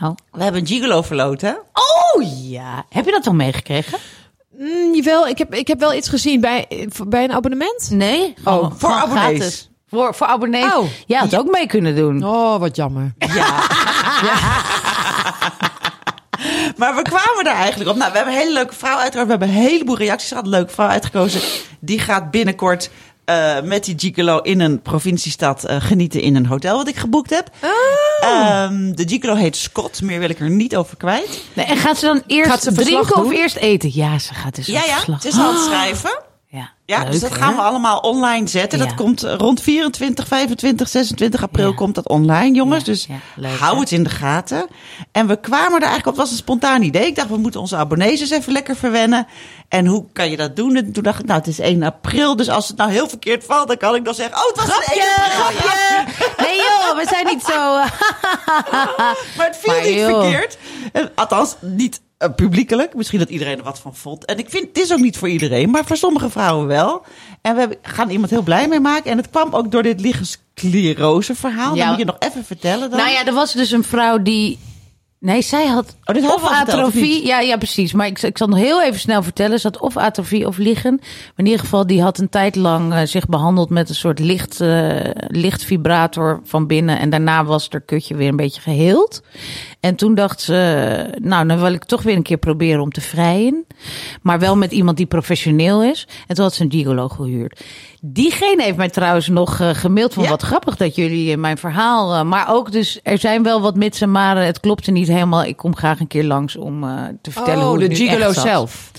Nou. 0.00 0.14
We 0.30 0.42
hebben 0.42 0.60
een 0.60 0.66
gigolo 0.66 1.02
verloten. 1.02 1.58
Oh 1.72 2.22
ja. 2.42 2.84
Heb 2.88 3.04
je 3.04 3.10
dat 3.10 3.26
al 3.26 3.34
meegekregen? 3.34 3.98
Mm, 4.58 4.94
jawel, 4.94 5.28
ik 5.28 5.38
heb, 5.38 5.54
ik 5.54 5.68
heb 5.68 5.78
wel 5.80 5.94
iets 5.94 6.08
gezien 6.08 6.40
bij, 6.40 6.88
bij 7.06 7.24
een 7.24 7.32
abonnement. 7.32 7.90
Nee. 7.90 8.34
Oh, 8.44 8.52
Gewoon- 8.54 8.78
voor 8.78 8.90
gewoon 8.90 9.02
abonnees. 9.02 9.38
gratis. 9.38 9.70
Voor, 9.88 10.14
voor 10.14 10.26
abonnees. 10.26 10.74
Oh. 10.74 10.84
Ja, 11.06 11.18
had 11.18 11.36
ook 11.36 11.50
mee 11.50 11.66
kunnen 11.66 11.96
doen. 11.96 12.24
Oh, 12.24 12.58
wat 12.58 12.76
jammer. 12.76 13.14
Ja. 13.18 13.60
Maar 16.76 16.94
we 16.96 17.02
kwamen 17.02 17.44
daar 17.44 17.54
eigenlijk 17.54 17.90
op. 17.90 17.96
Nou, 17.96 18.10
we 18.10 18.16
hebben 18.16 18.34
een 18.34 18.40
hele 18.40 18.52
leuke 18.52 18.74
vrouw 18.74 18.96
uitgekozen. 18.96 19.24
We 19.24 19.30
hebben 19.30 19.48
een 19.48 19.68
heleboel 19.70 19.96
reacties 19.96 20.28
gehad. 20.28 20.46
Leuke 20.46 20.72
vrouw 20.72 20.88
uitgekozen. 20.88 21.40
Die 21.80 21.98
gaat 21.98 22.30
binnenkort 22.30 22.90
eh, 23.28 23.60
met 23.62 23.84
die 23.84 23.94
gigolo 23.98 24.38
in 24.38 24.60
een 24.60 24.82
provinciestad 24.82 25.64
eh, 25.64 25.76
genieten 25.80 26.20
in 26.20 26.36
een 26.36 26.46
hotel 26.46 26.76
wat 26.76 26.88
ik 26.88 26.96
geboekt 26.96 27.30
heb. 27.30 27.50
Ehm, 28.20 28.92
de 28.92 29.08
gigolo 29.08 29.34
heet 29.34 29.56
Scott. 29.56 30.02
Meer 30.02 30.18
wil 30.18 30.30
ik 30.30 30.40
er 30.40 30.50
niet 30.50 30.76
over 30.76 30.96
kwijt. 30.96 31.42
Nee, 31.52 31.66
en 31.66 31.76
gaat 31.76 31.98
ze 31.98 32.06
dan 32.06 32.22
eerst 32.26 32.50
Gaat 32.50 32.62
ze 32.62 32.72
verslag 32.72 33.02
drinken 33.02 33.16
of 33.24 33.30
doen? 33.30 33.40
eerst 33.40 33.56
eten? 33.56 33.90
Ja, 33.94 34.18
ze 34.18 34.34
gaat 34.34 34.54
dus 34.54 34.66
Ja, 34.66 34.84
ja. 34.84 34.94
verslag. 34.94 35.22
Het 35.22 35.32
is 35.32 35.38
aan 35.38 35.54
het 35.54 35.64
schrijven. 35.64 36.20
Ja, 36.88 36.98
Leuk, 37.02 37.10
dus 37.10 37.20
dat 37.20 37.30
hè? 37.30 37.36
gaan 37.36 37.54
we 37.54 37.60
allemaal 37.62 37.98
online 37.98 38.46
zetten. 38.48 38.78
Ja. 38.78 38.84
Dat 38.84 38.94
komt 38.94 39.22
eh, 39.22 39.34
rond 39.34 39.60
24, 39.62 40.26
25, 40.26 40.88
26 40.88 41.42
april 41.42 41.68
Ja. 41.68 41.74
komt 41.74 41.94
dat 41.94 42.08
online, 42.08 42.54
jongens. 42.56 42.84
Ja, 42.84 42.92
Dus 42.92 43.06
leuk, 43.36 43.58
hou 43.58 43.74
hè? 43.74 43.80
het 43.80 43.90
in 43.92 44.02
de 44.02 44.08
gaten. 44.10 44.66
En 45.12 45.26
we 45.26 45.40
kwamen 45.40 45.74
er 45.80 45.86
eigenlijk 45.86 46.06
op, 46.06 46.12
het 46.12 46.22
was 46.22 46.30
een 46.30 46.36
spontaan 46.36 46.82
idee. 46.82 47.06
Ik 47.06 47.16
dacht, 47.16 47.28
we 47.28 47.36
moeten 47.36 47.60
onze 47.60 47.76
abonnees 47.76 48.20
eens 48.20 48.30
even 48.30 48.52
lekker 48.52 48.76
verwennen. 48.76 49.26
En 49.68 49.86
hoe 49.86 50.04
kan 50.12 50.30
je 50.30 50.36
dat 50.36 50.56
doen? 50.56 50.76
En 50.76 50.92
toen 50.92 51.02
dacht 51.02 51.18
ik, 51.20 51.26
nou, 51.26 51.38
het 51.38 51.48
is 51.48 51.58
1 51.58 51.82
april. 51.82 52.36
Dus 52.36 52.48
als 52.48 52.68
het 52.68 52.76
nou 52.76 52.90
heel 52.90 53.08
verkeerd 53.08 53.44
valt, 53.44 53.68
dan 53.68 53.76
kan 53.76 53.94
ik 53.94 54.04
dan 54.04 54.14
zeggen, 54.14 54.36
oh, 54.36 54.46
het 54.46 54.56
was 54.56 54.76
een 54.76 54.92
1 54.92 55.02
april. 55.16 55.68
Ja. 55.70 56.04
Nee 56.46 56.56
joh, 56.56 56.96
we 56.96 57.06
zijn 57.08 57.26
niet 57.26 57.42
zo... 57.42 57.74
Maar 59.36 59.46
het 59.46 59.56
viel 59.60 59.72
Maar 59.72 59.82
niet 59.82 59.94
joh. 59.94 60.20
verkeerd. 60.20 60.58
Eh, 60.92 61.02
Althans, 61.14 61.56
niet 61.60 62.00
eh, 62.18 62.28
publiekelijk. 62.36 62.94
Misschien 62.94 63.18
dat 63.18 63.28
iedereen 63.30 63.58
er 63.58 63.64
wat 63.64 63.78
van 63.78 63.94
vond. 63.94 64.24
En 64.24 64.38
ik 64.38 64.50
vind, 64.50 64.68
het 64.68 64.78
is 64.78 64.92
ook 64.92 64.98
niet 64.98 65.16
voor 65.16 65.28
iedereen, 65.28 65.70
maar 65.70 65.84
voor 65.84 65.96
sommige 65.96 66.30
vrouwen 66.30 66.66
wel. 66.66 67.02
En 67.42 67.54
we 67.54 67.60
hebben- 67.60 67.78
gaan 67.82 68.10
iemand 68.10 68.30
heel 68.30 68.42
blij 68.42 68.68
mee 68.68 68.80
maken. 68.80 69.10
En 69.10 69.16
het 69.16 69.30
kwam 69.30 69.54
ook 69.54 69.70
door 69.70 69.82
dit 69.82 70.00
liggensclerose 70.00 71.34
verhaal. 71.34 71.74
Ja. 71.74 71.80
Dat 71.80 71.88
moet 71.88 71.98
je 71.98 72.04
nog 72.04 72.16
even 72.18 72.44
vertellen 72.44 72.90
dan. 72.90 72.98
Nou 72.98 73.10
ja, 73.10 73.26
er 73.26 73.32
was 73.34 73.52
dus 73.52 73.70
een 73.70 73.84
vrouw 73.84 74.22
die... 74.22 74.58
Nee, 75.20 75.42
zij 75.42 75.66
had 75.66 75.96
Oh, 76.04 76.32
of 76.34 76.48
atrofie. 76.50 77.26
Ja, 77.26 77.40
ja, 77.40 77.56
precies. 77.56 77.92
Maar 77.92 78.06
ik, 78.06 78.22
ik 78.22 78.38
zal 78.38 78.46
nog 78.46 78.58
heel 78.58 78.82
even 78.82 79.00
snel 79.00 79.22
vertellen. 79.22 79.60
Ze 79.60 79.66
had 79.66 79.80
of 79.80 79.96
atrofie 79.96 80.46
of 80.46 80.56
liggen. 80.56 80.96
Maar 81.00 81.32
in 81.36 81.44
ieder 81.44 81.60
geval, 81.60 81.86
die 81.86 82.02
had 82.02 82.18
een 82.18 82.28
tijd 82.28 82.56
lang 82.56 82.92
eh, 82.92 83.00
zich 83.04 83.26
behandeld 83.26 83.70
met 83.70 83.88
een 83.88 83.94
soort 83.94 84.18
licht, 84.18 84.60
eh, 84.60 84.96
lichtvibrator 85.26 86.40
van 86.44 86.66
binnen. 86.66 86.98
En 86.98 87.10
daarna 87.10 87.44
was 87.44 87.68
haar 87.70 87.80
kutje 87.80 88.16
weer 88.16 88.28
een 88.28 88.36
beetje 88.36 88.60
geheeld. 88.60 89.22
En 89.80 89.94
toen 89.94 90.14
dacht 90.14 90.40
ze, 90.40 91.14
nou, 91.20 91.46
dan 91.46 91.58
wil 91.60 91.72
ik 91.72 91.84
toch 91.84 92.02
weer 92.02 92.16
een 92.16 92.22
keer 92.22 92.38
proberen 92.38 92.80
om 92.80 92.92
te 92.92 93.00
vrijen. 93.00 93.66
Maar 94.22 94.38
wel 94.38 94.56
met 94.56 94.72
iemand 94.72 94.96
die 94.96 95.06
professioneel 95.06 95.82
is. 95.82 96.08
En 96.26 96.34
toen 96.34 96.44
had 96.44 96.54
ze 96.54 96.62
een 96.62 96.70
gigolo 96.70 97.08
gehuurd. 97.08 97.64
Diegene 98.02 98.62
heeft 98.62 98.76
mij 98.76 98.88
trouwens 98.88 99.28
nog 99.28 99.60
eh, 99.60 99.68
gemaild 99.72 100.14
van 100.14 100.22
Ja. 100.22 100.28
wat 100.28 100.42
grappig 100.42 100.76
dat 100.76 100.94
jullie 100.94 101.30
in 101.30 101.40
mijn 101.40 101.58
verhaal... 101.58 102.14
eh, 102.14 102.22
maar 102.22 102.48
ook 102.54 102.72
dus, 102.72 103.00
er 103.02 103.18
zijn 103.18 103.42
wel 103.42 103.60
wat 103.60 103.76
mits 103.76 104.00
en 104.00 104.10
maren. 104.10 104.44
Het 104.46 104.60
klopte 104.60 104.90
niet 104.90 105.08
helemaal. 105.08 105.44
Ik 105.44 105.56
kom 105.56 105.76
graag 105.76 106.00
een 106.00 106.06
keer 106.06 106.24
langs 106.24 106.56
om 106.56 106.84
eh, 106.84 106.90
te 107.22 107.30
vertellen 107.30 107.62
Oh, 107.62 107.68
hoe 107.68 107.78
de 107.88 107.94
gigolo 107.94 108.32
zelf. 108.32 108.90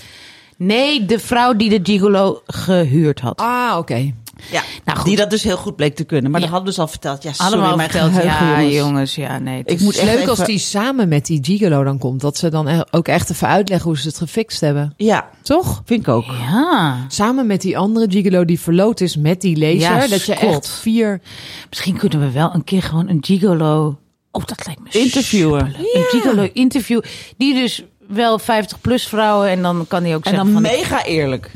Nee, 0.56 1.04
de 1.06 1.18
vrouw 1.18 1.54
die 1.54 1.68
de 1.70 1.92
gigolo 1.92 2.42
gehuurd 2.46 3.20
had. 3.20 3.40
Ah, 3.40 3.74
oké. 3.78 4.14
Ja, 4.50 4.62
nou 4.84 4.98
goed. 4.98 5.06
die 5.06 5.16
dat 5.16 5.30
dus 5.30 5.42
heel 5.42 5.56
goed 5.56 5.76
bleek 5.76 5.96
te 5.96 6.04
kunnen. 6.04 6.30
Maar 6.30 6.40
Ja. 6.40 6.46
dat 6.46 6.54
hadden 6.54 6.72
we 6.74 6.76
dus 6.76 6.86
al 6.86 6.90
verteld. 6.92 7.22
Ja, 7.22 7.32
sorry, 7.32 7.52
Allemaal 7.52 7.76
mijn 7.76 7.90
verteld. 7.90 8.12
geheugen, 8.12 8.38
Ja, 8.38 8.60
jongens. 8.60 8.74
jongens. 8.76 9.14
Ja, 9.14 9.38
nee. 9.38 9.58
het 9.58 9.70
Ik 9.70 9.76
is- 9.78 9.82
moet 9.84 10.02
leuk 10.02 10.26
als 10.28 10.44
die 10.44 10.58
samen 10.58 11.08
met 11.08 11.26
die 11.26 11.38
gigolo 11.42 11.84
dan 11.84 11.98
komt. 11.98 12.20
Dat 12.20 12.36
ze 12.36 12.48
dan 12.48 12.68
e- 12.68 12.82
ook 12.90 13.08
echt 13.08 13.30
even 13.30 13.48
uitleggen 13.48 13.88
hoe 13.88 13.98
ze 13.98 14.08
het 14.08 14.16
gefixt 14.18 14.60
hebben. 14.60 14.94
Ja, 14.96 15.28
Toch? 15.42 15.82
vind 15.84 16.00
ik 16.00 16.08
ook. 16.08 16.24
Ja, 16.24 17.04
Samen 17.08 17.46
met 17.46 17.60
die 17.60 17.78
andere 17.78 18.06
gigolo 18.10 18.44
die 18.44 18.60
verloot 18.60 19.00
is 19.00 19.16
met 19.16 19.40
die 19.40 19.58
laser. 19.58 19.78
Ja, 19.78 19.98
dat 20.06 20.24
je 20.24 20.34
Scott. 20.36 20.40
echt 20.42 20.68
vier... 20.68 21.20
misschien 21.68 21.96
kunnen 21.96 22.20
we 22.20 22.30
wel 22.30 22.50
een 22.54 22.64
keer 22.64 22.82
gewoon 22.82 23.08
een 23.08 23.18
gigolo... 23.24 23.98
Oh, 24.32 24.44
dat 24.44 24.66
lijkt 24.66 24.80
me 24.80 25.00
Interviewen. 25.00 25.74
Een 25.92 26.02
gigolo 26.08 26.48
interview. 26.52 27.00
Die 27.36 27.54
dus 27.54 27.82
wel 28.08 28.38
50 28.38 28.80
plus 28.80 29.06
vrouwen 29.08 29.48
en 29.48 29.62
dan 29.62 29.84
kan 29.88 30.04
hij 30.04 30.14
ook 30.14 30.24
En 30.24 30.30
zeggen 30.34 30.52
dan 30.52 30.62
van... 30.62 30.72
mega 30.78 31.04
eerlijk. 31.04 31.50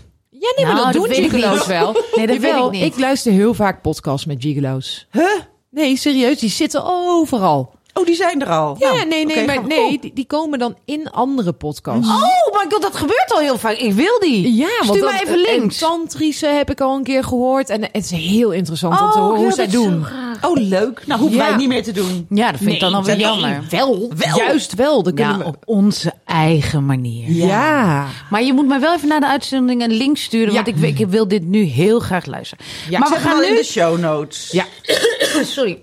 Ja, 0.45 0.53
nee, 0.57 0.65
maar 0.65 0.75
Nou, 0.75 0.93
dat 0.93 1.03
dat 1.03 1.15
doen 1.17 1.31
gigolo's 1.31 1.67
wel. 1.67 1.93
Nee, 1.93 2.27
dat 2.27 2.37
weet 2.37 2.51
Jawel, 2.51 2.67
ik 2.67 2.73
niet. 2.73 2.83
Ik 2.83 2.99
luister 2.99 3.33
heel 3.33 3.55
vaak 3.55 3.83
podcasts 3.83 4.27
met 4.27 4.43
gigolo's. 4.43 5.07
Huh? 5.11 5.41
Nee, 5.71 5.97
serieus, 5.97 6.39
die 6.39 6.51
zitten 6.51 6.85
overal. 6.85 7.74
Oh, 7.95 8.07
die 8.07 8.15
zijn 8.15 8.41
er 8.43 8.49
al. 8.49 8.77
Ja, 8.79 8.93
Nou, 8.93 9.07
nee, 9.09 9.27
nee, 9.27 9.47
maar 9.47 9.67
nee, 9.67 9.99
die, 10.01 10.11
die 10.15 10.27
komen 10.27 10.59
dan 10.59 10.77
in 10.85 11.11
andere 11.11 11.53
podcasts. 11.53 12.09
Oh 12.09 12.63
my 12.63 12.67
god, 12.71 12.83
dat 12.83 12.97
gebeurt 12.97 13.33
al 13.33 13.39
heel 13.39 13.59
vaak. 13.59 13.77
Ik 13.77 13.93
wil 13.93 14.19
die. 14.21 14.55
Ja, 14.55 14.69
Stuur 14.83 15.01
dat- 15.01 15.11
mij 15.11 15.21
even 15.25 15.39
links. 15.39 15.79
Tantrische 15.79 16.47
heb 16.47 16.71
ik 16.71 16.81
al 16.81 16.97
een 16.97 17.03
keer 17.03 17.25
gehoord. 17.25 17.71
En 17.71 17.83
het 17.83 17.91
is 17.95 18.11
heel 18.11 18.51
interessant 18.51 19.01
om 19.01 19.11
te 19.11 19.19
Oh, 19.19 19.25
horen 19.25 19.41
hoe 19.41 19.53
zij 19.53 19.69
doen. 19.69 20.05
graag. 20.05 20.23
Oh, 20.45 20.57
leuk. 20.57 21.03
Nou, 21.07 21.21
hoeven 21.21 21.39
Ja. 21.39 21.49
wij 21.49 21.57
niet 21.57 21.69
meer 21.69 21.83
te 21.83 21.93
doen. 21.93 22.27
Ja, 22.31 22.51
dat 22.51 22.61
vind 22.61 22.73
ik 22.73 22.81
dan 22.81 22.95
alweer 22.95 23.19
jammer. 23.19 23.65
Wel, 23.71 24.11
juist 24.37 24.75
wel. 24.75 25.03
Dan 25.03 25.15
kunnen 25.15 25.33
Ja, 25.33 25.39
we... 25.39 25.45
op 25.49 25.57
onze 25.65 26.13
eigen 26.25 26.87
manier. 26.87 27.31
Ja. 27.31 28.07
Maar 28.31 28.43
je 28.43 28.53
moet 28.53 28.67
mij 28.67 28.81
wel 28.81 28.95
even 28.95 29.09
naar 29.09 29.21
de 29.21 29.27
uitzending 29.29 29.83
een 29.83 29.93
link 29.93 30.17
sturen, 30.17 30.55
want 30.55 30.67
ik, 30.67 30.77
ik 30.99 31.07
wil 31.07 31.29
dit 31.29 31.45
nu 31.47 31.63
heel 31.63 32.01
graag 32.01 32.27
luisteren. 32.27 32.65
Maar 32.91 33.09
we 33.11 33.17
gaan 33.17 33.39
wel 33.39 33.49
in 33.49 33.55
de 33.55 33.65
show 33.65 33.99
notes. 33.99 34.51
Ja. 34.51 34.65
sorry, 35.43 35.83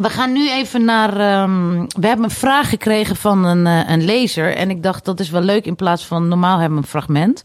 we 0.00 0.10
gaan 0.10 0.32
nu 0.32 0.50
even 0.50 0.84
naar. 0.84 1.16
ehm, 1.20 1.84
we 2.00 2.06
hebben 2.06 2.24
een 2.24 2.30
vraag 2.30 2.68
gekregen 2.68 3.16
van 3.16 3.44
een, 3.44 3.66
eh, 3.66 3.90
een 3.94 4.04
lezer 4.04 4.54
en 4.56 4.70
ik 4.70 4.82
dacht 4.82 5.04
dat 5.04 5.20
is 5.20 5.30
wel 5.30 5.40
leuk 5.42 5.64
in 5.66 5.76
plaats 5.76 6.06
van 6.06 6.28
normaal 6.28 6.58
hebben 6.58 6.78
we 6.78 6.84
een 6.84 6.90
fragment, 6.90 7.42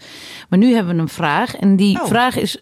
maar 0.50 0.60
nu 0.60 0.74
hebben 0.74 0.96
we 0.96 1.02
een 1.02 1.08
vraag 1.10 1.56
en 1.56 1.76
die 1.76 2.02
Oh. 2.02 2.08
vraag 2.08 2.36
is 2.38 2.58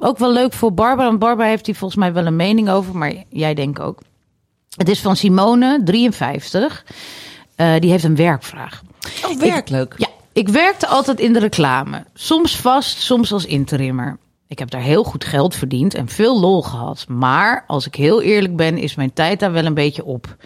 ook 0.00 0.18
wel 0.18 0.32
leuk 0.32 0.52
voor 0.52 0.74
Barbara, 0.74 1.08
want 1.08 1.18
Barbara 1.18 1.48
heeft 1.48 1.66
hier 1.66 1.74
volgens 1.74 2.00
mij 2.00 2.12
wel 2.12 2.26
een 2.26 2.36
mening 2.36 2.70
over, 2.70 2.96
maar 2.96 3.12
jij 3.28 3.54
denkt 3.54 3.80
ook. 3.80 3.98
Het 4.76 4.88
is 4.88 5.00
van 5.00 5.16
Simone, 5.16 5.80
53. 5.84 6.84
Eh, 7.56 7.74
die 7.78 7.90
heeft 7.90 8.04
een 8.04 8.16
werkvraag. 8.16 8.82
Oh, 9.26 9.38
werkelijk. 9.38 9.94
Ja, 9.98 10.08
ik 10.32 10.48
werkte 10.48 10.86
altijd 10.86 11.20
in 11.20 11.32
de 11.32 11.38
reclame. 11.38 12.04
Soms 12.14 12.56
vast, 12.56 12.98
soms 13.00 13.32
als 13.32 13.44
interimmer. 13.44 14.18
Ik 14.48 14.58
heb 14.58 14.70
daar 14.70 14.80
heel 14.80 15.04
goed 15.04 15.24
geld 15.24 15.54
verdiend 15.54 15.94
en 15.94 16.08
veel 16.08 16.40
lol 16.40 16.62
gehad. 16.62 17.04
Maar 17.08 17.64
als 17.66 17.86
ik 17.86 17.94
heel 17.94 18.22
eerlijk 18.22 18.56
ben, 18.56 18.78
is 18.78 18.94
mijn 18.94 19.12
tijd 19.12 19.40
daar 19.40 19.52
wel 19.52 19.64
een 19.64 19.74
beetje 19.74 20.04
op. 20.04 20.36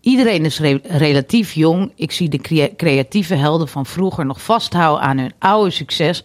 Iedereen 0.00 0.44
is 0.44 0.58
re- 0.58 0.80
relatief 0.82 1.52
jong. 1.52 1.92
Ik 1.94 2.12
zie 2.12 2.28
de 2.28 2.38
crea- 2.38 2.74
creatieve 2.76 3.34
helden 3.34 3.68
van 3.68 3.86
vroeger 3.86 4.26
nog 4.26 4.42
vasthouden 4.42 5.04
aan 5.04 5.18
hun 5.18 5.32
oude 5.38 5.70
succes. 5.70 6.24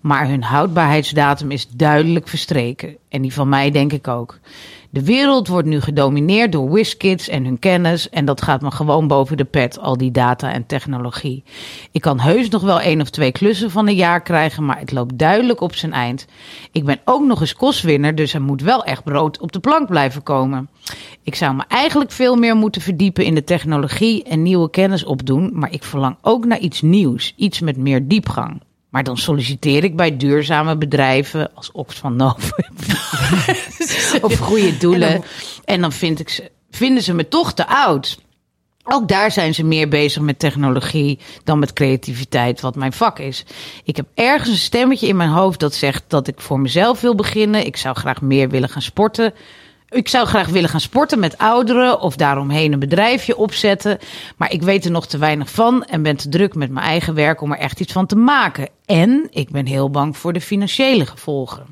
Maar 0.00 0.28
hun 0.28 0.42
houdbaarheidsdatum 0.42 1.50
is 1.50 1.68
duidelijk 1.68 2.28
verstreken. 2.28 2.96
En 3.08 3.22
die 3.22 3.32
van 3.32 3.48
mij 3.48 3.70
denk 3.70 3.92
ik 3.92 4.08
ook. 4.08 4.38
De 4.94 5.04
wereld 5.04 5.48
wordt 5.48 5.68
nu 5.68 5.80
gedomineerd 5.80 6.52
door 6.52 6.72
WizKids 6.72 7.28
en 7.28 7.44
hun 7.44 7.58
kennis. 7.58 8.08
En 8.08 8.24
dat 8.24 8.42
gaat 8.42 8.60
me 8.60 8.70
gewoon 8.70 9.08
boven 9.08 9.36
de 9.36 9.44
pet, 9.44 9.78
al 9.78 9.96
die 9.96 10.10
data 10.10 10.52
en 10.52 10.66
technologie. 10.66 11.44
Ik 11.92 12.00
kan 12.00 12.20
heus 12.20 12.48
nog 12.48 12.62
wel 12.62 12.80
één 12.80 13.00
of 13.00 13.10
twee 13.10 13.32
klussen 13.32 13.70
van 13.70 13.88
een 13.88 13.94
jaar 13.94 14.22
krijgen, 14.22 14.64
maar 14.64 14.78
het 14.78 14.92
loopt 14.92 15.18
duidelijk 15.18 15.60
op 15.60 15.74
zijn 15.74 15.92
eind. 15.92 16.26
Ik 16.72 16.84
ben 16.84 17.00
ook 17.04 17.24
nog 17.24 17.40
eens 17.40 17.54
kostwinner, 17.54 18.14
dus 18.14 18.34
er 18.34 18.42
moet 18.42 18.62
wel 18.62 18.84
echt 18.84 19.04
brood 19.04 19.40
op 19.40 19.52
de 19.52 19.60
plank 19.60 19.88
blijven 19.88 20.22
komen. 20.22 20.68
Ik 21.22 21.34
zou 21.34 21.54
me 21.54 21.64
eigenlijk 21.68 22.10
veel 22.10 22.36
meer 22.36 22.56
moeten 22.56 22.82
verdiepen 22.82 23.24
in 23.24 23.34
de 23.34 23.44
technologie 23.44 24.24
en 24.24 24.42
nieuwe 24.42 24.70
kennis 24.70 25.04
opdoen, 25.04 25.50
maar 25.52 25.72
ik 25.72 25.84
verlang 25.84 26.16
ook 26.22 26.44
naar 26.44 26.58
iets 26.58 26.82
nieuws, 26.82 27.32
iets 27.36 27.60
met 27.60 27.76
meer 27.76 28.08
diepgang. 28.08 28.60
Maar 28.94 29.04
dan 29.04 29.16
solliciteer 29.16 29.84
ik 29.84 29.96
bij 29.96 30.16
duurzame 30.16 30.76
bedrijven 30.76 31.54
als 31.54 31.72
Oxfam 31.72 32.16
Novib 32.16 32.66
of 34.24 34.38
goede 34.38 34.76
doelen. 34.76 35.24
En 35.64 35.80
dan 35.80 35.92
vind 35.92 36.20
ik 36.20 36.28
ze, 36.28 36.50
vinden 36.70 37.02
ze 37.02 37.14
me 37.14 37.28
toch 37.28 37.52
te 37.52 37.66
oud. 37.66 38.18
Ook 38.84 39.08
daar 39.08 39.30
zijn 39.30 39.54
ze 39.54 39.64
meer 39.64 39.88
bezig 39.88 40.22
met 40.22 40.38
technologie 40.38 41.18
dan 41.44 41.58
met 41.58 41.72
creativiteit, 41.72 42.60
wat 42.60 42.74
mijn 42.74 42.92
vak 42.92 43.18
is. 43.18 43.44
Ik 43.84 43.96
heb 43.96 44.06
ergens 44.14 44.48
een 44.48 44.56
stemmetje 44.56 45.06
in 45.06 45.16
mijn 45.16 45.30
hoofd 45.30 45.60
dat 45.60 45.74
zegt 45.74 46.04
dat 46.08 46.28
ik 46.28 46.40
voor 46.40 46.60
mezelf 46.60 47.00
wil 47.00 47.14
beginnen. 47.14 47.66
Ik 47.66 47.76
zou 47.76 47.96
graag 47.96 48.20
meer 48.20 48.48
willen 48.48 48.68
gaan 48.68 48.82
sporten. 48.82 49.34
Ik 49.94 50.08
zou 50.08 50.26
graag 50.26 50.48
willen 50.48 50.68
gaan 50.68 50.80
sporten 50.80 51.18
met 51.18 51.38
ouderen 51.38 52.00
of 52.00 52.16
daaromheen 52.16 52.72
een 52.72 52.78
bedrijfje 52.78 53.36
opzetten. 53.36 53.98
Maar 54.36 54.52
ik 54.52 54.62
weet 54.62 54.84
er 54.84 54.90
nog 54.90 55.06
te 55.06 55.18
weinig 55.18 55.50
van 55.50 55.84
en 55.84 56.02
ben 56.02 56.16
te 56.16 56.28
druk 56.28 56.54
met 56.54 56.70
mijn 56.70 56.86
eigen 56.86 57.14
werk 57.14 57.40
om 57.40 57.52
er 57.52 57.58
echt 57.58 57.80
iets 57.80 57.92
van 57.92 58.06
te 58.06 58.16
maken. 58.16 58.68
En 58.84 59.26
ik 59.30 59.50
ben 59.50 59.66
heel 59.66 59.90
bang 59.90 60.16
voor 60.16 60.32
de 60.32 60.40
financiële 60.40 61.06
gevolgen. 61.06 61.66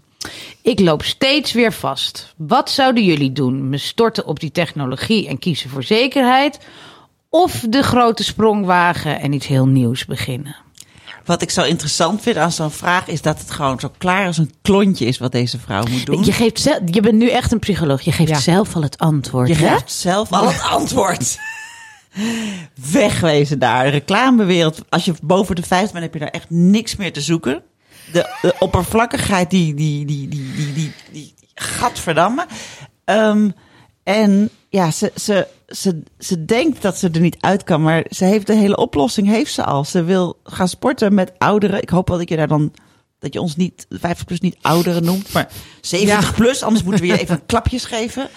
Ik 0.62 0.80
loop 0.80 1.02
steeds 1.02 1.52
weer 1.52 1.72
vast. 1.72 2.34
Wat 2.36 2.70
zouden 2.70 3.04
jullie 3.04 3.32
doen? 3.32 3.68
Me 3.68 3.78
storten 3.78 4.26
op 4.26 4.40
die 4.40 4.52
technologie 4.52 5.28
en 5.28 5.38
kiezen 5.38 5.70
voor 5.70 5.82
zekerheid? 5.82 6.58
Of 7.28 7.64
de 7.68 7.82
grote 7.82 8.24
sprong 8.24 8.66
wagen 8.66 9.20
en 9.20 9.32
iets 9.32 9.46
heel 9.46 9.66
nieuws 9.66 10.04
beginnen? 10.04 10.56
Wat 11.32 11.42
ik 11.42 11.50
zo 11.50 11.62
interessant 11.62 12.22
vind 12.22 12.36
aan 12.36 12.52
zo'n 12.52 12.70
vraag 12.70 13.06
is 13.06 13.22
dat 13.22 13.38
het 13.38 13.50
gewoon 13.50 13.80
zo 13.80 13.92
klaar 13.98 14.26
als 14.26 14.38
een 14.38 14.52
klontje 14.62 15.04
is 15.06 15.18
wat 15.18 15.32
deze 15.32 15.58
vrouw 15.58 15.84
moet 15.90 16.06
doen. 16.06 16.24
Je, 16.24 16.32
geeft 16.32 16.60
zelf, 16.60 16.78
je 16.84 17.00
bent 17.00 17.14
nu 17.14 17.28
echt 17.28 17.52
een 17.52 17.58
psycholoog. 17.58 18.00
Je 18.00 18.12
geeft 18.12 18.28
Ja. 18.28 18.38
zelf 18.38 18.74
al 18.74 18.82
het 18.82 18.98
antwoord. 18.98 19.48
Je 19.48 19.54
hè? 19.54 19.68
geeft 19.68 19.92
zelf 19.92 20.32
al 20.32 20.46
het 20.46 20.62
antwoord. 20.62 21.38
Wegwezen 22.92 23.58
daar. 23.58 23.84
De 23.84 23.90
reclamewereld. 23.90 24.82
Als 24.88 25.04
je 25.04 25.14
boven 25.22 25.56
de 25.56 25.62
50 25.62 25.92
bent, 25.92 26.04
heb 26.04 26.14
je 26.14 26.20
daar 26.20 26.28
echt 26.28 26.50
niks 26.50 26.96
meer 26.96 27.12
te 27.12 27.20
zoeken. 27.20 27.62
De, 28.12 28.36
de 28.42 28.54
oppervlakkigheid, 28.58 29.50
die, 29.50 29.74
die, 29.74 30.06
die, 30.06 30.28
die, 30.28 30.52
die, 30.54 30.72
die, 30.72 30.92
die, 31.12 31.34
gadverdamme. 31.54 32.46
Ehm, 33.04 33.50
en 34.02 34.50
ja, 34.68 34.90
ze, 34.90 35.12
ze, 35.14 35.46
ze, 35.76 36.02
ze 36.18 36.44
denkt 36.44 36.82
dat 36.82 36.98
ze 36.98 37.08
er 37.12 37.20
niet 37.20 37.36
uit 37.40 37.64
kan, 37.64 37.82
maar 37.82 38.04
ze 38.10 38.24
heeft 38.24 38.46
de 38.46 38.54
hele 38.54 38.76
oplossing 38.76 39.26
heeft 39.26 39.52
ze 39.52 39.64
al. 39.64 39.84
Ze 39.84 40.04
wil 40.04 40.38
gaan 40.44 40.68
sporten 40.68 41.14
met 41.14 41.32
ouderen. 41.38 41.82
Ik 41.82 41.90
hoop 41.90 42.08
wel 42.08 42.18
dat 42.18 42.28
je 42.28 42.36
daar 42.36 42.48
dan 42.48 42.72
dat 43.18 43.32
je 43.32 43.40
ons 43.40 43.56
niet 43.56 43.86
50 43.88 44.24
plus 44.24 44.40
niet 44.40 44.56
ouderen 44.60 45.04
noemt, 45.04 45.32
maar 45.32 45.48
70 45.80 46.34
plus. 46.34 46.62
Anders 46.62 46.84
moeten 46.84 47.02
we 47.02 47.08
je 47.08 47.18
even 47.18 47.46
klapjes 47.46 47.84
geven. 47.84 48.28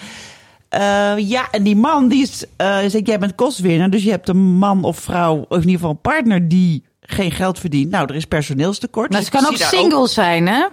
Eh, 0.68 1.18
ja, 1.18 1.50
en 1.50 1.62
die 1.62 1.76
man 1.76 2.08
die 2.08 2.22
is, 2.22 2.44
zegt, 2.90 3.06
jij 3.06 3.18
bent 3.18 3.34
kostwinner, 3.34 3.90
dus 3.90 4.02
je 4.02 4.10
hebt 4.10 4.28
een 4.28 4.56
man 4.58 4.84
of 4.84 4.98
vrouw, 4.98 5.36
of 5.48 5.56
in 5.56 5.60
ieder 5.60 5.72
geval 5.72 5.90
een 5.90 6.00
partner 6.00 6.48
die 6.48 6.84
geen 7.00 7.30
geld 7.30 7.58
verdient. 7.58 7.90
Nou, 7.90 8.08
er 8.08 8.14
is 8.14 8.24
personeelstekort. 8.24 9.10
Maar 9.10 9.20
dus 9.20 9.30
ze 9.30 9.36
kan 9.36 9.46
ook 9.46 9.56
single 9.56 10.08
zijn, 10.08 10.46
hè? 10.46 10.66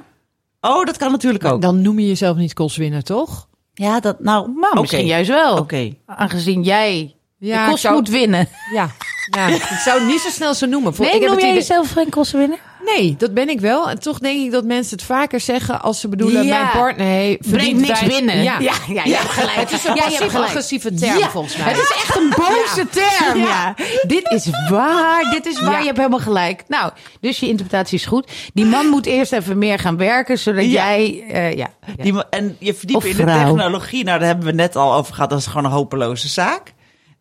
Oh, 0.62 0.86
dat 0.86 0.98
kan 0.98 1.12
natuurlijk 1.12 1.46
ook. 1.46 1.62
Dan 1.62 1.82
noem 1.82 2.00
je 2.00 2.08
jezelf 2.08 2.38
niet 2.38 2.54
kostwinner, 2.54 3.04
toch? 3.04 3.48
Ja, 3.74 4.00
dat 4.00 4.20
nou. 4.20 4.50
Maar 4.52 4.70
oké. 4.72 4.80
misschien 4.82 5.06
juist 5.06 5.30
wel. 5.30 5.58
Oké. 5.58 5.94
Aangezien 6.06 6.64
jij 6.64 7.16
Ja, 7.38 7.64
de 7.66 7.70
kost 7.70 7.82
zou- 7.82 7.94
moet 7.96 8.10
winnen. 8.10 8.48
Ja. 8.74 8.90
ja. 9.26 9.48
ik 9.56 9.62
zou 9.86 10.00
het 10.00 10.08
niet 10.08 10.20
zo 10.22 10.30
snel 10.30 10.54
zo 10.54 10.66
noemen. 10.66 10.96
Voor- 10.96 11.06
Nee, 11.06 11.14
ik 11.16 11.20
heb 11.22 11.30
noem 11.30 11.40
jij 11.40 11.48
idee- 11.50 11.60
jezelf 11.60 11.92
geen 11.92 12.10
kostenwinner? 12.10 12.60
Nee, 12.86 13.16
dat 13.18 13.34
ben 13.34 13.50
ik 13.50 13.60
wel. 13.60 13.90
En 13.90 14.00
toch 14.00 14.20
denk 14.20 14.40
ik 14.46 14.52
dat 14.52 14.64
mensen 14.64 14.98
het 14.98 15.06
vaker 15.06 15.40
zeggen 15.40 15.82
als 15.82 16.00
ze 16.00 16.08
bedoelen... 16.08 16.46
Ja. 16.46 16.58
mijn 16.60 16.72
partner 16.72 17.06
hey, 17.08 17.38
verdient 17.42 17.80
niks 17.80 18.00
wij- 18.00 18.10
binnen. 18.10 18.44
Ja. 18.44 18.60
ja, 18.60 18.74
ja, 18.88 19.04
je 19.04 19.16
hebt 19.16 19.30
gelijk. 19.30 19.56
Het 19.56 19.72
is 19.72 19.86
een 19.86 19.96
Ja, 19.96 20.02
passief-agressieve 20.04 20.94
term 20.94 21.18
Ja, 21.20 21.30
volgens 21.30 21.58
mij. 21.58 21.68
Het 21.68 21.78
is 21.78 21.94
echt 21.96 22.16
een 22.18 22.30
boze 22.38 22.88
term. 22.90 23.38
Ja. 23.40 23.76
Dit 24.08 24.32
is 24.32 24.50
waar, 24.70 25.32
dit 25.32 25.46
is 25.46 25.60
waar. 25.62 25.72
Ja. 25.72 25.80
Je 25.80 25.86
hebt 25.86 25.98
helemaal 25.98 26.20
gelijk. 26.20 26.64
Nou, 26.68 26.92
dus 27.20 27.40
je 27.40 27.48
interpretatie 27.48 27.98
is 27.98 28.06
goed. 28.06 28.32
Die 28.54 28.66
man 28.66 28.86
moet 28.88 29.06
eerst 29.06 29.32
even 29.32 29.58
meer 29.58 29.80
gaan 29.80 29.98
werken, 29.98 30.38
zodat 30.40 30.64
Ja. 30.64 30.70
jij... 30.70 31.24
eh, 31.30 31.54
ja, 31.54 31.68
ja. 31.98 32.04
Die, 32.04 32.24
en 32.30 32.56
je 32.60 32.74
verdiepen 32.74 33.10
Of 33.10 33.18
in 33.18 33.26
de 33.26 33.32
technologie. 33.32 34.04
Nou, 34.04 34.20
daar 34.20 34.28
hebben 34.28 34.46
we 34.46 34.52
net 34.52 34.76
al 34.76 34.94
over 34.94 35.14
gehad. 35.14 35.30
Dat 35.30 35.40
is 35.40 35.46
gewoon 35.48 35.66
een 35.66 35.72
hopeloze 35.72 36.28
zaak. 36.28 36.74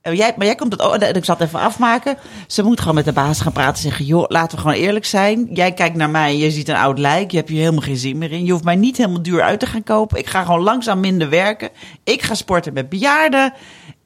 Jij, 0.02 0.34
maar 0.36 0.46
jij 0.46 0.54
komt 0.54 0.72
het... 0.72 0.82
Oh, 0.82 0.94
ik 0.94 1.24
zal 1.24 1.36
het 1.36 1.46
even 1.46 1.60
afmaken. 1.60 2.16
Ze 2.46 2.62
moet 2.62 2.80
gewoon 2.80 2.94
met 2.94 3.04
de 3.04 3.12
baas 3.12 3.40
gaan 3.40 3.52
praten 3.52 3.74
en 3.74 3.80
zeggen... 3.80 4.04
joh, 4.04 4.24
laten 4.28 4.56
we 4.56 4.62
gewoon 4.62 4.76
eerlijk 4.76 5.04
zijn. 5.04 5.48
Jij 5.52 5.72
kijkt 5.72 5.96
naar 5.96 6.10
mij, 6.10 6.36
je 6.36 6.50
ziet 6.50 6.68
een 6.68 6.76
oud 6.76 6.98
lijk. 6.98 7.30
Je 7.30 7.36
hebt 7.36 7.48
hier 7.48 7.58
helemaal 7.58 7.80
geen 7.80 7.96
zin 7.96 8.18
meer 8.18 8.32
in. 8.32 8.44
Je 8.44 8.52
hoeft 8.52 8.64
mij 8.64 8.76
niet 8.76 8.96
helemaal 8.96 9.22
duur 9.22 9.42
uit 9.42 9.60
te 9.60 9.66
gaan 9.66 9.82
kopen. 9.82 10.18
Ik 10.18 10.26
ga 10.26 10.44
gewoon 10.44 10.60
langzaam 10.60 11.00
minder 11.00 11.28
werken. 11.28 11.68
Ik 12.04 12.22
ga 12.22 12.34
sporten 12.34 12.72
met 12.72 12.88
bejaarden. 12.88 13.52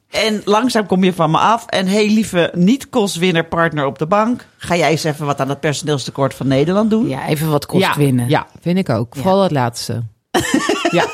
En 0.09 0.41
langzaam 0.45 0.85
kom 0.85 1.03
je 1.03 1.13
van 1.13 1.31
me 1.31 1.37
af. 1.37 1.65
En 1.65 1.87
hey, 1.87 2.09
lieve 2.09 2.51
niet-kostwinner 2.55 3.45
partner 3.45 3.85
op 3.85 3.99
de 3.99 4.07
bank... 4.07 4.45
ga 4.57 4.75
jij 4.75 4.89
eens 4.89 5.03
even 5.03 5.25
wat 5.25 5.39
aan 5.39 5.49
het 5.49 5.59
personeelstekort 5.59 6.33
van 6.33 6.47
Nederland 6.47 6.89
doen? 6.89 7.07
ja, 7.07 7.27
even 7.27 7.49
wat 7.49 7.65
kost 7.65 7.83
ja, 7.83 7.93
winnen. 7.95 8.29
Ja, 8.29 8.47
vind 8.61 8.77
ik 8.77 8.89
ook. 8.89 9.15
Vooral 9.15 9.43
het 9.43 9.51
laatste. 9.51 10.03
ja. 10.91 11.05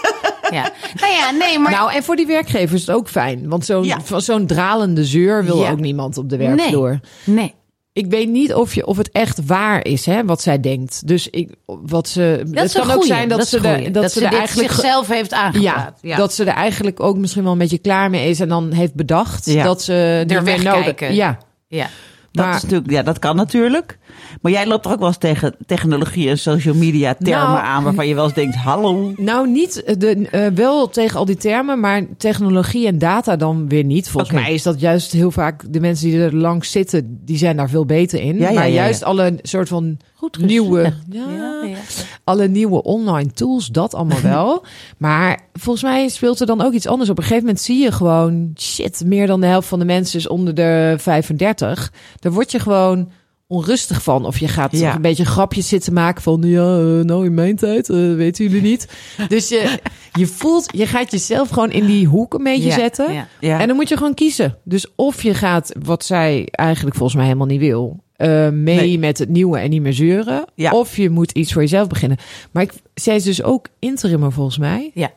Ja. 0.54 0.72
Nou 1.00 1.14
ja, 1.14 1.32
nee, 1.32 1.60
maar... 1.60 1.72
Nou, 1.72 1.94
en 1.94 2.04
voor 2.04 2.16
die 2.16 2.28
werkgevers 2.28 2.82
is 2.82 2.88
het 2.88 2.96
ook 2.96 3.10
fijn. 3.10 3.50
Want 3.50 3.66
zo'n 3.66 3.84
Ja. 3.84 4.02
van 4.02 4.22
zo'n 4.22 4.46
dralende 4.46 5.06
zeur 5.06 5.44
wil 5.46 5.62
Ja. 5.62 5.72
ook 5.72 5.80
niemand 5.80 6.18
op 6.18 6.30
de 6.30 6.38
werkvloer. 6.38 7.00
nee. 7.26 7.54
Ik 7.94 8.06
weet 8.10 8.30
niet 8.30 8.54
of, 8.54 8.74
je, 8.76 8.86
of 8.86 8.98
het 8.98 9.12
echt 9.12 9.46
waar 9.46 9.86
is, 9.86 10.06
hè, 10.06 10.26
wat 10.26 10.42
zij 10.42 10.60
denkt. 10.60 11.08
Dus 11.08 11.30
ik, 11.30 11.56
wat 11.66 12.08
ze, 12.08 12.44
Dat 12.48 12.64
het 12.64 12.72
kan 12.86 12.92
ook 12.92 13.04
zijn 13.06 13.30
dat, 13.30 13.48
ze, 13.48 13.62
de, 13.62 13.92
dat, 13.92 14.12
ze, 14.12 14.20
dit 14.20 14.32
er 14.32 14.38
eigenlijk 14.38 14.72
zichzelf 14.72 15.08
heeft 15.08 15.34
aangepraat. 15.34 15.98
Ja, 16.02 16.18
dat 16.18 16.34
ze 16.34 16.44
er 16.44 16.54
eigenlijk 16.54 17.00
ook 17.00 17.18
misschien 17.18 17.44
wel 17.44 17.52
een 17.52 17.58
beetje 17.58 17.78
klaar 17.78 18.10
mee 18.10 18.30
is 18.30 18.40
en 18.40 18.48
dan 18.50 18.72
heeft 18.72 18.94
bedacht 18.96 19.46
Ja. 19.46 19.64
dat 19.64 19.82
ze 19.82 20.24
Er 20.28 20.44
meer 20.44 20.64
nodig. 20.64 21.14
Ja, 21.14 21.38
ja. 21.68 21.88
Dat, 22.32 22.46
Maar- 22.46 22.56
is 22.56 22.62
natuurlijk, 22.62 22.92
ja, 22.92 23.02
dat 23.04 23.20
kan 23.20 23.36
natuurlijk. 23.36 23.98
Maar 24.44 24.52
jij 24.52 24.68
loopt 24.68 24.84
toch 24.84 24.92
ook 24.92 25.00
wel 25.00 25.08
eens 25.08 25.18
tegen 25.18 25.56
technologie 25.66 26.30
en 26.30 26.38
social 26.38 26.76
media 26.76 27.14
termen 27.14 27.40
Nou, 27.40 27.66
aan... 27.66 27.84
waarvan 27.84 28.08
je 28.08 28.16
wel 28.16 28.24
eens 28.24 28.34
denkt, 28.34 28.56
hallo. 28.56 29.14
Nou, 29.18 29.50
niet 29.50 29.94
de, 30.00 30.28
eh, 30.32 30.48
wel 30.48 30.90
tegen 30.90 31.20
al 31.20 31.26
die 31.26 31.36
termen, 31.36 31.80
maar 31.80 32.06
technologie 32.18 32.88
en 32.88 32.98
data 32.98 33.36
dan 33.36 33.68
weer 33.68 33.84
niet. 33.84 34.10
Volgens 34.10 34.34
mij 34.34 34.54
is 34.54 34.64
dat 34.64 34.80
juist 34.80 35.12
heel 35.12 35.32
vaak 35.32 35.64
de 35.74 35.80
mensen 35.80 36.10
die 36.10 36.20
er 36.20 36.36
langs 36.36 36.72
zitten, 36.72 37.20
die 37.26 37.38
zijn 37.38 37.56
daar 37.56 37.70
veel 37.70 37.86
beter 37.86 38.22
in. 38.22 38.38
Ja, 38.38 38.48
ja, 38.50 38.54
maar 38.54 38.68
ja, 38.68 38.74
ja. 38.74 38.82
juist 38.82 39.04
alle 39.04 39.40
soort 39.42 39.68
van 39.68 39.98
Goed 40.14 40.38
nieuwe, 40.38 40.78
gezegd. 40.78 40.98
ja, 41.10 41.30
Ja, 41.30 41.64
ja. 41.64 41.78
alle 42.24 42.48
nieuwe 42.48 42.84
online 42.84 43.32
tools, 43.32 43.68
dat 43.68 43.94
allemaal 43.94 44.22
wel. 44.36 44.66
maar 44.98 45.40
volgens 45.54 45.84
mij 45.84 46.10
speelt 46.10 46.40
er 46.40 46.46
dan 46.46 46.62
ook 46.62 46.74
iets 46.74 46.88
anders. 46.88 47.10
Op 47.10 47.18
een 47.18 47.24
gegeven 47.24 47.46
moment 47.46 47.62
zie 47.62 47.84
je 47.84 47.92
gewoon, 47.92 48.52
shit, 48.58 49.04
meer 49.06 49.28
dan 49.28 49.42
de 49.42 49.48
helft 49.48 49.68
van 49.68 49.80
de 49.80 49.86
mensen 49.86 50.20
is 50.20 50.28
onder 50.28 50.54
de 50.54 50.96
35. 50.98 51.92
Daar 52.20 52.32
word 52.32 52.52
je 52.52 52.60
gewoon 52.60 53.12
onrustig 53.54 54.04
van. 54.04 54.26
Of 54.26 54.38
je 54.40 54.48
gaat 54.48 54.78
Ja. 54.78 54.96
een 54.96 55.02
beetje 55.02 55.26
grapjes 55.26 55.68
zitten 55.68 55.94
maken 55.94 56.22
van, 56.22 56.42
ja, 56.46 56.78
eh, 56.78 56.84
nou 57.04 57.26
in 57.26 57.34
mijn 57.34 57.56
tijd, 57.56 57.90
eh, 57.90 57.98
weten 58.16 58.46
jullie 58.46 58.62
niet. 58.62 58.88
Dus 59.28 59.50
je, 59.50 59.80
je 60.14 60.28
voelt, 60.28 60.70
je 60.76 60.86
gaat 60.88 61.12
jezelf 61.12 61.50
gewoon 61.50 61.72
in 61.72 61.86
die 61.86 62.08
hoek 62.08 62.34
een 62.34 62.44
beetje 62.44 62.70
Ja, 62.70 62.76
zetten. 62.76 63.28
ja. 63.40 63.60
En 63.60 63.68
dan 63.68 63.76
moet 63.76 63.90
je 63.90 63.98
gewoon 63.98 64.14
kiezen. 64.14 64.58
Dus 64.64 64.88
of 64.96 65.24
je 65.24 65.34
gaat, 65.34 65.72
wat 65.84 66.06
zij 66.06 66.48
eigenlijk 66.52 66.96
volgens 66.96 67.18
mij 67.18 67.26
helemaal 67.28 67.48
niet 67.48 67.60
wil, 67.60 68.04
eh, 68.16 68.50
mee 68.50 68.76
Nee. 68.76 69.00
met 69.00 69.18
het 69.18 69.30
nieuwe 69.30 69.58
en 69.60 69.70
niet 69.70 69.82
meer 69.82 69.94
zeuren. 69.94 70.46
Ja. 70.56 70.72
Of 70.72 70.98
je 70.98 71.10
moet 71.10 71.32
iets 71.32 71.54
voor 71.54 71.62
jezelf 71.62 71.88
beginnen. 71.88 72.18
Maar 72.52 72.64
ik, 72.64 72.74
zij 72.94 73.16
is 73.16 73.24
dus 73.24 73.44
ook 73.44 73.68
interimmer 73.80 74.32
volgens 74.32 74.58
mij. 74.58 74.92
Ja. 74.94 75.12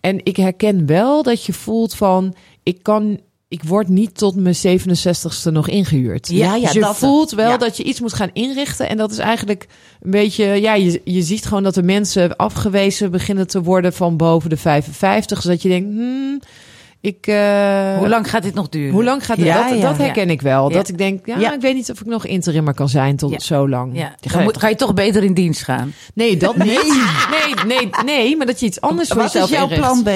En 0.00 0.20
ik 0.24 0.36
herken 0.36 0.86
wel 0.86 1.22
dat 1.22 1.44
je 1.44 1.52
voelt 1.52 1.94
van, 1.94 2.34
ik 2.62 2.82
kan, 2.82 3.20
ik 3.48 3.62
word 3.64 3.88
niet 3.88 4.18
tot 4.18 4.34
mijn 4.36 4.54
67ste 4.56 5.52
nog 5.52 5.68
ingehuurd. 5.68 6.28
Ja, 6.28 6.54
ja, 6.54 6.60
dus 6.64 6.72
je 6.72 6.80
dat- 6.80 6.96
voelt 6.96 7.30
wel 7.30 7.50
ja. 7.50 7.56
dat 7.56 7.76
je 7.76 7.82
iets 7.82 8.00
moet 8.00 8.12
gaan 8.12 8.30
inrichten. 8.32 8.88
En 8.88 8.96
dat 8.96 9.10
is 9.10 9.18
eigenlijk 9.18 9.66
een 10.00 10.10
beetje, 10.10 10.44
ja, 10.44 10.74
je, 10.74 11.00
je 11.04 11.22
ziet 11.22 11.46
gewoon 11.46 11.62
dat 11.62 11.74
de 11.74 11.82
mensen 11.82 12.36
afgewezen 12.36 13.10
beginnen 13.10 13.46
te 13.46 13.62
worden 13.62 13.92
van 13.92 14.16
boven 14.16 14.50
de 14.50 14.56
55. 14.56 15.42
Zodat 15.42 15.62
je 15.62 15.68
denkt, 15.68 15.88
hmm, 15.94 16.40
ik... 17.00 17.26
eh, 17.26 17.98
Hoe 17.98 18.08
lang 18.08 18.30
gaat 18.30 18.42
dit 18.42 18.54
nog 18.54 18.68
duren? 18.68 18.92
hoe 18.92 19.04
lang 19.04 19.24
gaat 19.26 19.36
het? 19.36 19.46
Ja, 19.46 19.68
dat, 19.68 19.78
ja. 19.78 19.88
dat 19.88 19.98
herken 19.98 20.30
ik 20.30 20.40
wel. 20.42 20.68
Ja. 20.68 20.74
Dat 20.76 20.88
ik 20.88 20.98
denk, 20.98 21.26
ja, 21.26 21.38
Ja. 21.38 21.52
ik 21.54 21.60
weet 21.60 21.74
niet 21.74 21.90
of 21.90 22.00
ik 22.00 22.06
nog 22.06 22.26
interimmer 22.26 22.74
kan 22.74 22.88
zijn 22.88 23.16
tot 23.16 23.30
Ja. 23.30 23.38
zo 23.38 23.68
lang. 23.68 23.96
Ja. 23.98 24.14
Dan 24.20 24.30
gaat- 24.30 24.42
moet, 24.42 24.58
ga 24.58 24.68
je 24.68 24.74
toch 24.74 24.94
beter 24.94 25.24
in 25.24 25.34
dienst 25.34 25.62
gaan. 25.62 25.92
Nee, 26.14 26.36
dat 26.36 26.56
niet. 26.56 26.66
Nee, 27.30 27.54
nee, 27.78 27.90
nee, 28.04 28.36
maar 28.36 28.46
dat 28.46 28.60
je 28.60 28.66
iets 28.66 28.80
anders 28.80 29.08
voor 29.08 29.16
Wat 29.22 29.34
is 29.34 29.48
jouw 29.48 29.62
inricht. 29.62 29.80
plan 29.80 30.02
B? 30.02 30.08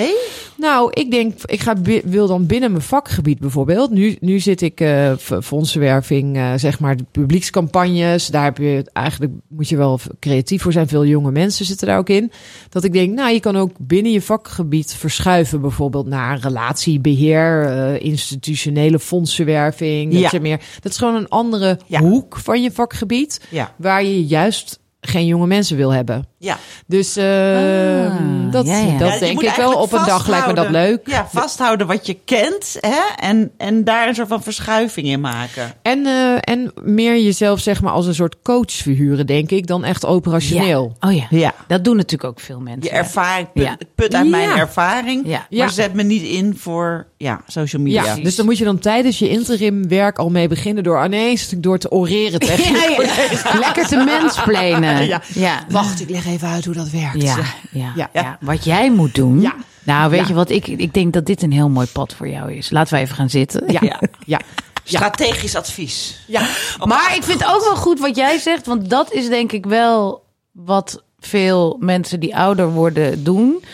Nou, 0.60 0.90
ik 0.92 1.10
denk, 1.10 1.34
ik 1.44 1.60
ga, 1.60 1.74
wil 2.04 2.26
dan 2.26 2.46
binnen 2.46 2.70
mijn 2.70 2.82
vakgebied 2.82 3.38
bijvoorbeeld. 3.38 3.90
Nu, 3.90 4.16
nu 4.20 4.38
zit 4.38 4.60
ik 4.62 4.84
f- 5.18 5.32
fondsenwerving, 5.42 6.36
eh, 6.36 6.52
zeg 6.56 6.80
maar, 6.80 6.96
de 6.96 7.04
publiekscampagnes. 7.10 8.26
Daar 8.26 8.44
heb 8.44 8.58
je 8.58 8.84
eigenlijk, 8.92 9.32
moet 9.48 9.68
je 9.68 9.76
wel 9.76 10.00
creatief 10.18 10.62
voor 10.62 10.72
zijn. 10.72 10.88
Veel 10.88 11.04
jonge 11.06 11.30
mensen 11.30 11.64
zitten 11.64 11.86
daar 11.86 11.98
ook 11.98 12.08
in. 12.08 12.32
Dat 12.68 12.84
ik 12.84 12.92
denk, 12.92 13.14
nou, 13.14 13.32
je 13.32 13.40
kan 13.40 13.56
ook 13.56 13.70
binnen 13.78 14.12
je 14.12 14.22
vakgebied 14.22 14.94
verschuiven, 14.94 15.60
bijvoorbeeld 15.60 16.06
naar 16.06 16.38
relatiebeheer, 16.38 17.64
eh, 17.66 18.00
institutionele 18.04 18.98
fondsenwerving. 18.98 20.12
Dat 20.12 20.20
Ja. 20.20 20.28
je 20.32 20.40
meer, 20.40 20.60
dat 20.80 20.92
is 20.92 20.98
gewoon 20.98 21.14
een 21.14 21.28
andere 21.28 21.78
Ja. 21.86 22.00
hoek 22.00 22.36
van 22.36 22.62
je 22.62 22.70
vakgebied, 22.72 23.40
Ja. 23.50 23.74
waar 23.78 24.04
je 24.04 24.26
juist 24.26 24.78
geen 25.00 25.26
jonge 25.26 25.46
mensen 25.46 25.76
wil 25.76 25.90
hebben. 25.90 26.24
Ja. 26.42 26.58
Dus 26.86 27.16
eh, 27.16 28.06
Ah, 28.06 28.52
dat, 28.52 28.66
ja, 28.66 28.78
ja. 28.78 28.98
dat 28.98 29.12
Ja, 29.12 29.18
denk 29.18 29.42
ik 29.42 29.54
wel. 29.56 29.72
Op 29.72 29.92
een 29.92 30.04
dag 30.06 30.28
lijkt 30.28 30.46
me 30.46 30.52
dat 30.52 30.70
leuk. 30.70 31.00
Ja, 31.04 31.28
vasthouden 31.32 31.86
wat 31.86 32.06
je 32.06 32.16
kent 32.24 32.76
hè? 32.80 32.98
En, 33.16 33.50
en 33.56 33.84
daar 33.84 34.08
een 34.08 34.14
soort 34.14 34.28
van 34.28 34.42
verschuiving 34.42 35.06
in 35.06 35.20
maken. 35.20 35.72
En, 35.82 36.06
eh, 36.06 36.34
en 36.40 36.72
meer 36.82 37.18
jezelf 37.22 37.60
zeg 37.60 37.82
maar 37.82 37.92
als 37.92 38.06
een 38.06 38.14
soort 38.14 38.36
coach 38.42 38.72
verhuren, 38.72 39.26
denk 39.26 39.50
ik, 39.50 39.66
dan 39.66 39.84
echt 39.84 40.06
operationeel. 40.06 40.96
Ja. 41.00 41.08
Oh 41.08 41.14
ja. 41.16 41.26
Ja. 41.30 41.54
Dat 41.66 41.84
doen 41.84 41.96
natuurlijk 41.96 42.30
ook 42.30 42.40
veel 42.40 42.60
mensen. 42.60 42.82
Je 42.82 42.90
ervaring, 42.90 43.52
put, 43.52 43.62
Ja. 43.64 43.76
put 43.94 44.14
uit 44.14 44.24
Ja. 44.24 44.30
mijn 44.30 44.50
ervaring. 44.58 45.22
Ja. 45.26 45.46
Maar 45.50 45.70
zet 45.70 45.94
me 45.94 46.02
niet 46.02 46.22
in 46.22 46.56
voor 46.58 47.06
ja, 47.16 47.40
social 47.46 47.82
media. 47.82 48.04
Ja, 48.04 48.14
dus 48.16 48.36
dan 48.36 48.44
moet 48.44 48.58
je 48.58 48.64
dan 48.64 48.78
tijdens 48.78 49.18
je 49.18 49.28
interim 49.28 49.88
werk 49.88 50.18
al 50.18 50.28
mee 50.30 50.48
beginnen 50.48 50.82
door 50.84 51.04
ineens 51.04 51.48
door 51.56 51.78
te 51.78 51.90
oreren 51.90 52.40
tegen 52.40 52.72
Ja, 52.80 53.02
ja. 53.02 53.58
Lekker 53.58 53.86
te 53.86 53.96
mensplenen. 53.96 55.06
Ja. 55.06 55.22
Ja. 55.34 55.64
Wacht, 55.68 56.00
ik 56.00 56.10
leg 56.10 56.28
even 56.30 56.48
uit 56.48 56.64
hoe 56.64 56.74
dat 56.74 56.90
werkt. 56.90 57.22
Ja, 57.22 57.36
ja, 57.70 57.92
Ja. 57.94 58.10
ja. 58.12 58.38
Wat 58.40 58.64
jij 58.64 58.90
moet 58.90 59.14
doen. 59.14 59.40
Ja. 59.40 59.54
Nou, 59.82 60.10
weet 60.10 60.20
Ja. 60.20 60.26
je 60.26 60.34
wat? 60.34 60.50
Ik, 60.50 60.66
ik 60.66 60.94
denk 60.94 61.12
dat 61.12 61.26
dit 61.26 61.42
een 61.42 61.52
heel 61.52 61.68
mooi 61.68 61.86
pad 61.86 62.14
voor 62.14 62.28
jou 62.28 62.52
is. 62.52 62.70
Laten 62.70 62.94
we 62.94 63.00
even 63.00 63.14
gaan 63.14 63.30
zitten. 63.30 63.72
Ja, 63.72 63.80
Ja. 63.90 64.00
ja. 64.26 64.40
Strategisch 64.84 65.54
advies. 65.56 66.20
ja. 66.26 66.40
Maar 66.84 67.12
ik 67.16 67.22
vind 67.22 67.44
ook 67.44 67.60
wel 67.64 67.76
goed 67.76 68.00
wat 68.00 68.16
jij 68.16 68.38
zegt. 68.38 68.66
Want 68.66 68.90
dat 68.90 69.12
is 69.12 69.28
denk 69.28 69.52
ik 69.52 69.66
wel 69.66 70.24
wat 70.52 71.02
veel 71.18 71.76
mensen 71.80 72.20
die 72.20 72.36
ouder 72.36 72.70
worden 72.70 73.24
doen. 73.24 73.64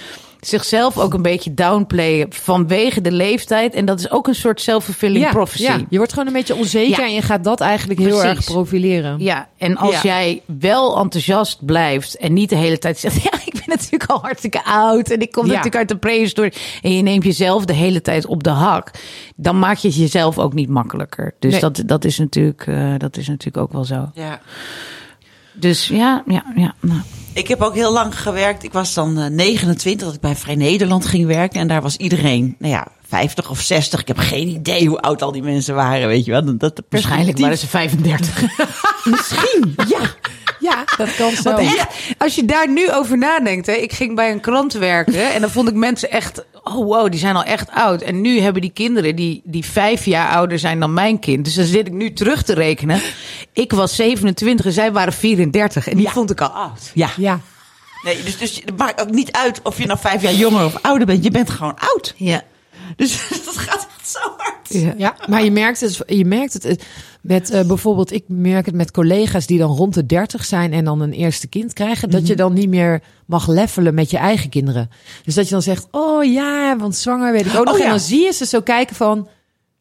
Zichzelf 0.46 0.98
ook 0.98 1.14
een 1.14 1.22
beetje 1.22 1.54
downplayen 1.54 2.26
vanwege 2.30 3.00
de 3.00 3.12
leeftijd. 3.12 3.74
En 3.74 3.84
dat 3.84 3.98
is 3.98 4.10
ook 4.10 4.26
een 4.28 4.34
soort 4.34 4.60
self-fulfilling 4.60 5.24
Ja, 5.24 5.30
prophecy. 5.30 5.62
ja, 5.62 5.80
je 5.88 5.96
wordt 5.96 6.12
gewoon 6.12 6.26
een 6.26 6.32
beetje 6.34 6.54
onzeker 6.54 6.98
Ja. 7.00 7.06
en 7.06 7.14
je 7.14 7.22
gaat 7.22 7.44
dat 7.44 7.60
eigenlijk 7.60 8.00
heel 8.00 8.08
Precies. 8.18 8.24
erg 8.36 8.44
profileren. 8.44 9.18
Ja, 9.18 9.48
en 9.58 9.76
als 9.76 9.94
Ja. 9.94 10.00
jij 10.02 10.42
wel 10.58 10.98
enthousiast 10.98 11.64
blijft 11.64 12.16
en 12.16 12.32
niet 12.32 12.48
de 12.48 12.56
hele 12.56 12.78
tijd 12.78 12.98
zegt: 12.98 13.22
Ja, 13.30 13.32
ik 13.44 13.52
ben 13.52 13.62
natuurlijk 13.66 14.10
al 14.10 14.20
hartstikke 14.20 14.64
oud 14.64 15.10
en 15.10 15.20
ik 15.20 15.32
kom 15.32 15.42
Ja. 15.44 15.48
natuurlijk 15.48 15.76
uit 15.76 15.88
de 15.88 15.96
prehistorie. 15.96 16.52
En 16.82 16.96
je 16.96 17.02
neemt 17.02 17.24
jezelf 17.24 17.64
de 17.64 17.72
hele 17.72 18.00
tijd 18.02 18.26
op 18.26 18.42
de 18.44 18.50
hak, 18.50 18.90
dan 19.36 19.58
maak 19.58 19.76
je 19.76 19.88
het 19.88 19.96
jezelf 19.96 20.38
ook 20.38 20.54
niet 20.54 20.68
makkelijker. 20.68 21.34
Dus 21.38 21.50
Nee. 21.52 21.60
dat, 21.60 21.82
dat, 21.86 22.04
is 22.04 22.18
natuurlijk, 22.18 22.66
eh, 22.66 22.94
dat 22.98 23.16
is 23.16 23.28
natuurlijk 23.28 23.56
ook 23.56 23.72
wel 23.72 23.84
zo. 23.84 24.10
Ja. 24.14 24.40
Dus 25.52 25.88
ja, 25.88 26.22
ja, 26.26 26.44
ja. 26.56 26.74
Nou. 26.80 27.00
Ik 27.36 27.48
heb 27.48 27.62
ook 27.62 27.74
heel 27.74 27.92
lang 27.92 28.20
gewerkt. 28.20 28.62
Ik 28.62 28.72
was 28.72 28.94
dan 28.94 29.18
eh, 29.18 29.26
29 29.30 30.06
dat 30.06 30.14
ik 30.14 30.20
bij 30.20 30.36
Vrij 30.36 30.54
Nederland 30.54 31.06
ging 31.06 31.26
werken. 31.26 31.60
En 31.60 31.68
daar 31.68 31.82
was 31.82 31.96
iedereen, 31.96 32.56
nou 32.58 32.72
ja, 32.72 32.86
50 33.08 33.50
of 33.50 33.60
60. 33.60 34.00
Ik 34.00 34.08
heb 34.08 34.18
geen 34.18 34.48
idee 34.48 34.88
hoe 34.88 35.00
oud 35.00 35.22
al 35.22 35.32
die 35.32 35.42
mensen 35.42 35.74
waren, 35.74 36.08
weet 36.08 36.24
je 36.24 36.30
wel. 36.30 36.44
Dat, 36.44 36.60
dat 36.60 36.82
Waarschijnlijk 36.88 37.38
waren 37.38 37.58
ze 37.58 37.66
35. 37.66 38.42
Misschien, 39.04 39.74
ja. 39.88 40.00
Ja, 40.60 40.84
dat 40.96 41.16
kan 41.16 41.30
zo. 41.30 41.42
Want 41.42 41.58
echt, 41.58 41.86
als 42.18 42.34
je 42.34 42.44
daar 42.44 42.70
nu 42.70 42.92
over 42.92 43.18
nadenkt, 43.18 43.66
hè, 43.66 43.72
ik 43.72 43.92
ging 43.92 44.14
bij 44.14 44.30
een 44.30 44.40
krant 44.40 44.72
werken 44.72 45.32
en 45.34 45.40
dan 45.40 45.50
vond 45.50 45.68
ik 45.68 45.74
mensen 45.74 46.10
echt, 46.10 46.44
oh 46.62 46.74
wow, 46.74 47.10
die 47.10 47.20
zijn 47.20 47.36
al 47.36 47.44
echt 47.44 47.70
oud. 47.70 48.02
En 48.02 48.20
nu 48.20 48.40
hebben 48.40 48.62
die 48.62 48.70
kinderen 48.70 49.16
die, 49.16 49.40
die 49.44 49.64
vijf 49.64 50.04
jaar 50.04 50.28
ouder 50.28 50.58
zijn 50.58 50.80
dan 50.80 50.94
mijn 50.94 51.18
kind. 51.18 51.44
Dus 51.44 51.54
dan 51.54 51.64
zit 51.64 51.86
ik 51.86 51.92
nu 51.92 52.12
terug 52.12 52.42
te 52.42 52.54
rekenen. 52.54 53.00
Ik 53.52 53.72
was 53.72 53.96
27 53.96 54.66
en 54.66 54.72
zij 54.72 54.92
waren 54.92 55.12
34 55.12 55.88
en 55.88 55.96
die 55.96 56.08
vond 56.08 56.30
ik 56.30 56.40
al 56.40 56.48
oud. 56.48 56.90
Ja, 56.94 57.08
Ja. 57.16 57.25
Nee, 58.02 58.22
dus, 58.22 58.38
dus 58.38 58.62
het 58.64 58.76
maakt 58.76 59.00
ook 59.00 59.10
niet 59.10 59.32
uit 59.32 59.60
of 59.62 59.78
je 59.78 59.86
nou 59.86 59.98
vijf 59.98 60.22
jaar 60.22 60.34
jonger 60.34 60.64
of 60.64 60.82
ouder 60.82 61.06
bent. 61.06 61.24
Je 61.24 61.30
bent 61.30 61.50
gewoon 61.50 61.74
oud. 61.78 62.14
Ja. 62.16 62.42
Dus 62.96 63.28
dat 63.44 63.56
gaat 63.56 63.86
echt 63.98 64.08
zo 64.08 64.18
hard. 64.36 64.98
Ja, 64.98 65.16
maar 65.28 65.44
je 65.44 65.50
merkt 65.50 65.80
het, 65.80 66.00
je 66.06 66.24
merkt 66.24 66.52
het 66.52 66.64
eh, 66.64 66.74
met 67.20 67.50
eh, 67.50 67.66
bijvoorbeeld, 67.66 68.12
ik 68.12 68.24
merk 68.26 68.66
het 68.66 68.74
met 68.74 68.90
collega's 68.90 69.46
die 69.46 69.58
dan 69.58 69.70
rond 69.76 69.94
de 69.94 70.06
30 70.06 70.44
zijn 70.44 70.72
en 70.72 70.84
dan 70.84 71.00
een 71.00 71.12
eerste 71.12 71.46
kind 71.46 71.72
krijgen, 71.72 72.10
dat 72.10 72.20
je 72.26 72.32
Mhm. 72.32 72.42
dan 72.42 72.52
niet 72.52 72.68
meer 72.68 73.02
mag 73.26 73.48
levelen 73.48 73.94
met 73.94 74.10
je 74.10 74.16
eigen 74.18 74.48
kinderen. 74.50 74.90
Dus 75.24 75.34
dat 75.34 75.44
je 75.44 75.50
dan 75.50 75.62
zegt, 75.62 75.86
oh 75.90 76.24
ja, 76.24 76.76
want 76.76 76.96
zwanger 76.96 77.32
weet 77.32 77.46
ik 77.46 77.54
ook 77.56 77.64
nog. 77.64 77.72
Oh 77.74 77.78
ja. 77.78 77.84
En 77.84 77.90
dan 77.90 78.00
zie 78.00 78.24
je 78.24 78.32
ze 78.32 78.46
zo 78.46 78.60
kijken 78.60 78.96
van, 78.96 79.28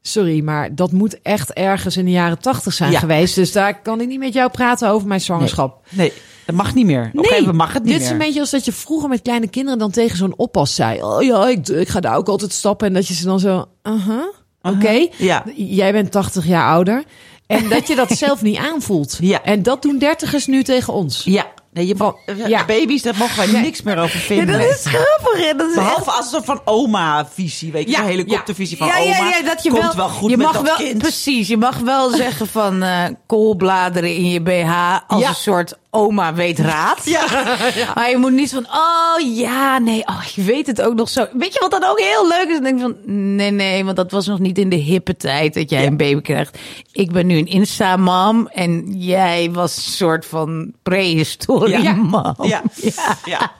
sorry, 0.01 0.43
maar 0.43 0.75
dat 0.75 0.91
moet 0.91 1.21
echt 1.21 1.53
ergens 1.53 1.97
in 1.97 2.05
de 2.05 2.11
jaren 2.11 2.39
80 2.39 2.73
zijn 2.73 2.91
Ja. 2.91 2.99
geweest. 2.99 3.35
Dus 3.35 3.51
daar 3.51 3.81
kan 3.81 4.01
ik 4.01 4.07
niet 4.07 4.19
met 4.19 4.33
jou 4.33 4.51
praten 4.51 4.89
over 4.89 5.07
mijn 5.07 5.21
zwangerschap. 5.21 5.85
Nee, 5.89 6.13
dat 6.45 6.55
mag 6.55 6.73
niet 6.73 6.85
meer. 6.85 7.09
Op 7.13 7.17
een 7.17 7.23
gegeven 7.23 7.39
moment 7.39 7.57
mag 7.57 7.73
het 7.73 7.83
niet 7.83 7.91
dit 7.91 8.01
meer. 8.01 8.05
is 8.07 8.11
een 8.11 8.17
beetje 8.25 8.39
als 8.39 8.49
dat 8.49 8.65
je 8.65 8.71
vroeger 8.71 9.09
met 9.09 9.21
kleine 9.21 9.47
kinderen 9.47 9.79
dan 9.79 9.91
tegen 9.91 10.17
zo'n 10.17 10.33
oppas 10.37 10.75
zei. 10.75 11.03
Oh 11.03 11.23
ja, 11.23 11.47
ik, 11.47 11.67
ik 11.67 11.87
ga 11.87 11.99
daar 11.99 12.15
ook 12.17 12.27
altijd 12.27 12.53
stappen. 12.53 12.87
En 12.87 12.93
dat 12.93 13.07
je 13.07 13.13
ze 13.13 13.25
dan 13.25 13.39
zo, 13.39 13.65
aha, 13.81 14.29
oké. 14.61 15.07
Ja. 15.17 15.43
Jij 15.55 15.91
bent 15.91 16.11
80 16.11 16.45
jaar 16.47 16.69
ouder. 16.69 17.03
En 17.47 17.69
dat 17.69 17.87
je 17.87 17.95
dat 17.95 18.11
zelf 18.25 18.41
niet 18.41 18.57
aanvoelt. 18.57 19.17
Ja. 19.21 19.43
En 19.43 19.63
dat 19.63 19.81
doen 19.81 19.97
dertigers 19.97 20.45
nu 20.47 20.63
tegen 20.63 20.93
ons. 20.93 21.21
Ja, 21.23 21.45
nee, 21.73 21.87
je, 21.87 21.95
ja. 22.37 22.47
ja. 22.47 22.65
baby's, 22.65 23.01
daar 23.01 23.17
mogen 23.17 23.51
wij 23.51 23.61
niks 23.61 23.81
meer 23.81 23.97
over 23.97 24.19
vinden. 24.19 24.59
dat 24.59 24.69
is 24.69 24.85
grappig. 24.85 25.45
hè. 25.47 25.53
Dat 25.57 25.69
is 25.69 25.75
Behalve 25.75 26.11
als 26.11 26.25
een 26.25 26.31
soort 26.31 26.45
van 26.45 26.61
oma-visie, 26.65 27.71
weet 27.71 27.85
je, 27.85 27.91
Ja, 27.91 27.99
een 27.99 28.05
helikoptervisie 28.05 28.77
van 28.77 28.87
ja, 28.87 28.93
oma. 28.99 29.05
ja, 29.05 29.29
ja, 29.29 29.41
dat 29.43 29.63
je 29.63 29.69
komt 29.69 29.81
wel, 29.83 29.95
wel, 29.95 30.09
goed 30.09 30.29
je 30.29 30.37
met 30.37 30.45
mag 30.45 30.55
dat 30.55 30.65
wel, 30.65 30.75
kind. 30.87 30.97
Precies, 30.97 31.47
je 31.47 31.57
mag 31.57 31.77
wel 31.79 32.09
zeggen 32.09 32.47
van 32.47 32.83
eh 32.83 33.03
koolbladeren 33.27 34.15
in 34.15 34.29
je 34.29 34.41
BH 34.41 34.97
als 35.07 35.21
Ja. 35.21 35.29
een 35.29 35.35
soort 35.35 35.77
oma 35.95 36.33
weet 36.33 36.59
raad. 36.59 37.01
Ja. 37.05 37.23
Maar 37.95 38.09
je 38.09 38.17
moet 38.17 38.31
niet 38.31 38.53
van, 38.53 38.65
oh 38.65 39.35
ja, 39.35 39.79
nee, 39.79 40.07
oh, 40.07 40.21
je 40.23 40.41
weet 40.43 40.67
het 40.67 40.81
ook 40.81 40.93
nog 40.95 41.09
zo. 41.09 41.25
Weet 41.33 41.53
je 41.53 41.59
wat 41.59 41.71
dan 41.71 41.83
ook 41.83 41.99
heel 41.99 42.27
leuk 42.27 42.47
is? 42.47 42.53
Dan 42.53 42.63
denk 42.63 42.79
van, 42.79 42.95
nee, 43.35 43.51
nee, 43.51 43.85
want 43.85 43.95
dat 43.95 44.11
was 44.11 44.27
nog 44.27 44.39
niet 44.39 44.57
in 44.57 44.69
de 44.69 44.75
hippe 44.75 45.17
tijd 45.17 45.53
dat 45.53 45.69
jij 45.69 45.85
een 45.85 45.97
baby 45.97 46.21
krijgt. 46.21 46.57
Ik 46.91 47.11
ben 47.11 47.27
nu 47.27 47.37
een 47.37 47.47
Insta-mam 47.47 48.47
en 48.47 48.85
jij 48.97 49.49
was 49.51 49.75
een 49.77 49.81
soort 49.91 50.25
van 50.25 50.73
prehistorie 50.83 51.81
Ja. 51.81 51.93
mam. 51.93 52.35
Ja. 52.41 52.61
ja. 53.25 53.51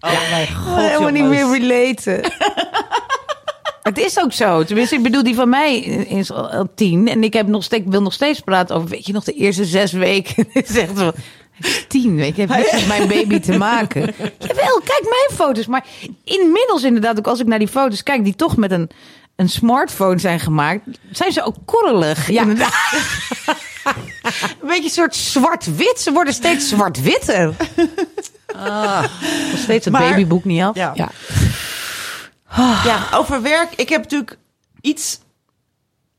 Oh 0.00 0.30
mijn 0.30 0.54
god, 0.54 0.76
helemaal 0.76 1.10
niet 1.10 1.24
meer 1.24 1.58
relaten. 1.58 2.20
Het 3.82 3.98
is 3.98 4.20
ook 4.20 4.32
zo. 4.32 4.64
Tenminste, 4.64 4.94
ik 4.96 5.02
bedoel, 5.02 5.22
die 5.22 5.34
van 5.34 5.48
mij 5.48 5.78
is 5.80 6.32
al 6.32 6.68
tien. 6.74 7.08
En 7.08 7.24
ik 7.24 7.32
heb 7.32 7.46
nog 7.46 7.64
steeds, 7.64 7.84
ik 7.84 7.90
wil 7.90 8.02
nog 8.02 8.12
steeds 8.12 8.40
praten 8.40 8.76
over, 8.76 8.88
weet 8.88 9.06
je 9.06 9.12
nog, 9.12 9.24
de 9.24 9.32
eerste 9.32 9.64
zes 9.64 9.92
weken. 9.92 10.46
Het 10.52 10.68
is 10.68 10.76
echt 10.76 10.98
zo, 10.98 11.04
hij 11.04 11.12
is 11.58 11.84
tien, 11.88 12.16
weet 12.16 12.36
je, 12.36 12.46
heeft 12.46 12.72
niks 12.72 12.72
met 12.72 12.86
mijn 12.86 13.08
baby 13.08 13.40
te 13.40 13.58
maken. 13.58 14.00
Jawel, 14.48 14.80
kijk 14.84 15.02
mijn 15.08 15.38
foto's. 15.38 15.66
Maar 15.66 15.84
inmiddels 16.24 16.82
inderdaad, 16.82 17.18
ook 17.18 17.26
als 17.26 17.40
ik 17.40 17.46
naar 17.46 17.58
die 17.58 17.68
foto's 17.68 18.02
kijk, 18.02 18.24
die 18.24 18.36
toch 18.36 18.56
met 18.56 18.70
een, 18.70 18.90
een 19.36 19.48
smartphone 19.48 20.18
zijn 20.18 20.40
gemaakt, 20.40 20.80
zijn 21.10 21.32
ze 21.32 21.42
ook 21.42 21.56
korrelig. 21.64 22.30
Ja. 22.30 22.40
Inderdaad. 22.42 22.74
Een 24.60 24.68
beetje 24.68 24.82
een 24.84 24.90
soort 24.90 25.14
zwart-wit. 25.16 26.00
Ze 26.00 26.12
worden 26.12 26.34
steeds 26.34 26.68
zwart-witter. 26.68 27.54
Ah, 28.56 29.00
nog 29.50 29.58
steeds 29.60 29.84
het 29.84 29.94
Maar- 29.94 30.08
babyboek 30.08 30.44
niet 30.44 30.62
af. 30.62 30.74
Ja. 30.76 30.92
Ja. 30.94 31.10
Ja, 32.84 33.08
over 33.14 33.42
werk. 33.42 33.68
Ik 33.76 33.88
heb 33.88 34.02
natuurlijk 34.02 34.38
iets 34.80 35.18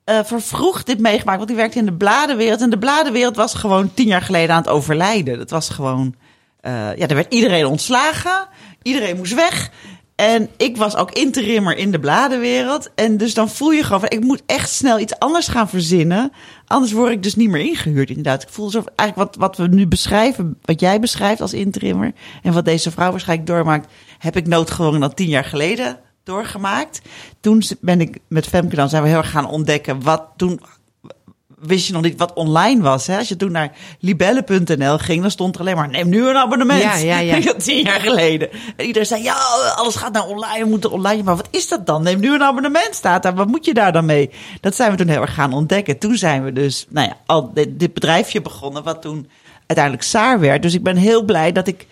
eh, 0.04 0.20
vervroegd 0.24 0.86
dit 0.86 1.00
meegemaakt. 1.00 1.38
Want 1.38 1.50
ik 1.50 1.56
werkte 1.56 1.78
in 1.78 1.86
de 1.86 1.94
bladenwereld. 1.94 2.62
En 2.62 2.70
de 2.70 2.78
bladenwereld 2.78 3.36
was 3.36 3.54
gewoon 3.54 3.94
tien 3.94 4.08
jaar 4.08 4.22
geleden 4.22 4.56
aan 4.56 4.62
het 4.62 4.72
overlijden. 4.72 5.38
Dat 5.38 5.50
was 5.50 5.70
gewoon... 5.70 6.16
eh, 6.62 6.72
ja, 6.72 7.08
er 7.08 7.16
werd 7.16 7.34
iedereen 7.34 7.66
ontslagen. 7.66 8.48
Iedereen 8.82 9.18
moest 9.18 9.34
weg. 9.34 9.72
En 10.16 10.50
ik 10.58 10.78
was 10.78 10.96
ook 10.96 11.12
interimmer 11.12 11.78
in 11.78 11.92
de 11.92 12.00
bladenwereld. 12.00 12.90
En 12.96 13.18
dus 13.18 13.34
dan 13.34 13.50
voel 13.50 13.72
je 13.72 13.84
gewoon 13.84 14.00
van... 14.00 14.10
Ik 14.10 14.20
moet 14.20 14.44
echt 14.46 14.70
snel 14.70 15.00
iets 15.00 15.20
anders 15.20 15.48
gaan 15.48 15.70
verzinnen. 15.70 16.32
Anders 16.68 16.92
word 16.92 17.12
ik 17.12 17.24
dus 17.24 17.36
niet 17.36 17.50
meer 17.50 17.66
ingehuurd 17.66 18.10
inderdaad. 18.10 18.44
Ik 18.44 18.50
voel 18.50 18.66
alsof 18.66 18.86
eigenlijk 18.96 19.32
wat, 19.32 19.42
wat 19.42 19.58
we 19.58 19.76
nu 19.76 19.88
beschrijven... 19.88 20.58
Wat 20.62 20.80
jij 20.80 21.00
beschrijft 21.00 21.42
als 21.42 21.54
interimmer... 21.54 22.14
En 22.44 22.54
wat 22.54 22.66
deze 22.66 22.92
vrouw 22.92 23.12
waarschijnlijk 23.12 23.50
doormaakt... 23.50 23.92
Heb 24.18 24.36
ik 24.36 24.48
noodgedwongen 24.48 25.00
dan 25.00 25.14
tien 25.14 25.30
jaar 25.30 25.46
geleden 25.46 26.00
doorgemaakt. 26.24 27.02
Toen 27.40 27.64
ben 27.82 28.02
ik 28.02 28.18
met 28.28 28.48
Femke 28.48 28.76
dan 28.76 28.90
zijn 28.90 29.04
we 29.04 29.10
heel 29.10 29.18
erg 29.18 29.30
gaan 29.30 29.50
ontdekken 29.50 30.04
wat 30.04 30.26
toen 30.36 30.60
wist 31.66 31.88
je 31.88 31.94
nog 31.94 32.02
niet 32.02 32.18
wat 32.18 32.34
online 32.34 32.82
was. 32.82 33.08
Hè? 33.08 33.18
Als 33.18 33.28
je 33.28 33.36
toen 33.36 33.52
naar 33.52 33.72
libelle.nl 34.00 34.98
ging, 34.98 35.22
dan 35.22 35.32
stond 35.32 35.56
er 35.56 35.62
alleen 35.62 35.76
maar 35.76 35.90
neem 35.90 36.10
nu 36.10 36.28
een 36.28 36.36
abonnement. 36.36 36.82
Ja, 36.82 36.96
ja, 36.96 37.18
ja. 37.20 37.42
Had 37.46 37.64
tien 37.64 37.84
jaar 37.84 38.00
geleden. 38.00 38.50
En 38.76 38.86
iedereen 38.86 39.08
zei 39.08 39.24
ja, 39.24 39.36
alles 39.76 39.96
gaat 39.96 40.14
naar 40.14 40.28
online, 40.28 40.64
we 40.64 40.70
moeten 40.70 40.92
online. 40.92 41.24
Maar 41.24 41.36
wat 41.36 41.48
is 41.52 41.68
dat 41.68 41.86
dan? 41.86 42.04
Neem 42.04 42.20
nu 42.20 42.34
een 42.34 42.44
abonnement, 42.44 42.96
staat 42.96 43.24
daar. 43.24 43.36
Wat 43.36 43.48
moet 43.48 43.66
je 43.66 43.74
daar 43.74 43.92
dan 43.92 44.06
mee? 44.06 44.30
Dat 44.62 44.76
zijn 44.76 44.92
we 44.92 44.98
toen 44.98 45.08
heel 45.08 45.22
erg 45.22 45.34
gaan 45.34 45.54
ontdekken. 45.54 45.98
Toen 45.98 46.16
zijn 46.16 46.44
we 46.44 46.54
dus, 46.54 46.86
nou 46.90 47.08
ja, 47.08 47.18
al 47.26 47.54
dit, 47.54 47.80
dit 47.80 47.94
bedrijfje 47.94 48.42
begonnen, 48.42 48.84
wat 48.84 49.02
toen 49.02 49.30
uiteindelijk 49.66 50.06
Saar 50.06 50.40
werd. 50.40 50.62
Dus 50.62 50.74
ik 50.74 50.84
ben 50.84 50.96
heel 50.96 51.24
blij 51.24 51.52
dat 51.52 51.68
ik 51.68 51.88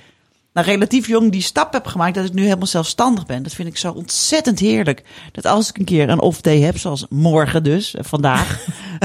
nou, 0.53 0.67
relatief 0.67 1.07
jong 1.07 1.31
die 1.31 1.41
stap 1.41 1.73
heb 1.73 1.85
gemaakt 1.87 2.15
dat 2.15 2.25
ik 2.25 2.33
nu 2.33 2.43
helemaal 2.43 2.67
zelfstandig 2.67 3.25
ben. 3.25 3.43
Dat 3.43 3.53
vind 3.53 3.67
ik 3.67 3.77
zo 3.77 3.91
ontzettend 3.91 4.59
heerlijk. 4.59 5.03
Dat 5.31 5.45
als 5.45 5.69
ik 5.69 5.77
een 5.77 5.85
keer 5.85 6.09
een 6.09 6.21
off-day 6.21 6.59
heb, 6.59 6.77
zoals 6.77 7.05
morgen 7.09 7.63
dus, 7.63 7.95
eh, 7.95 8.03
vandaag. 8.03 8.59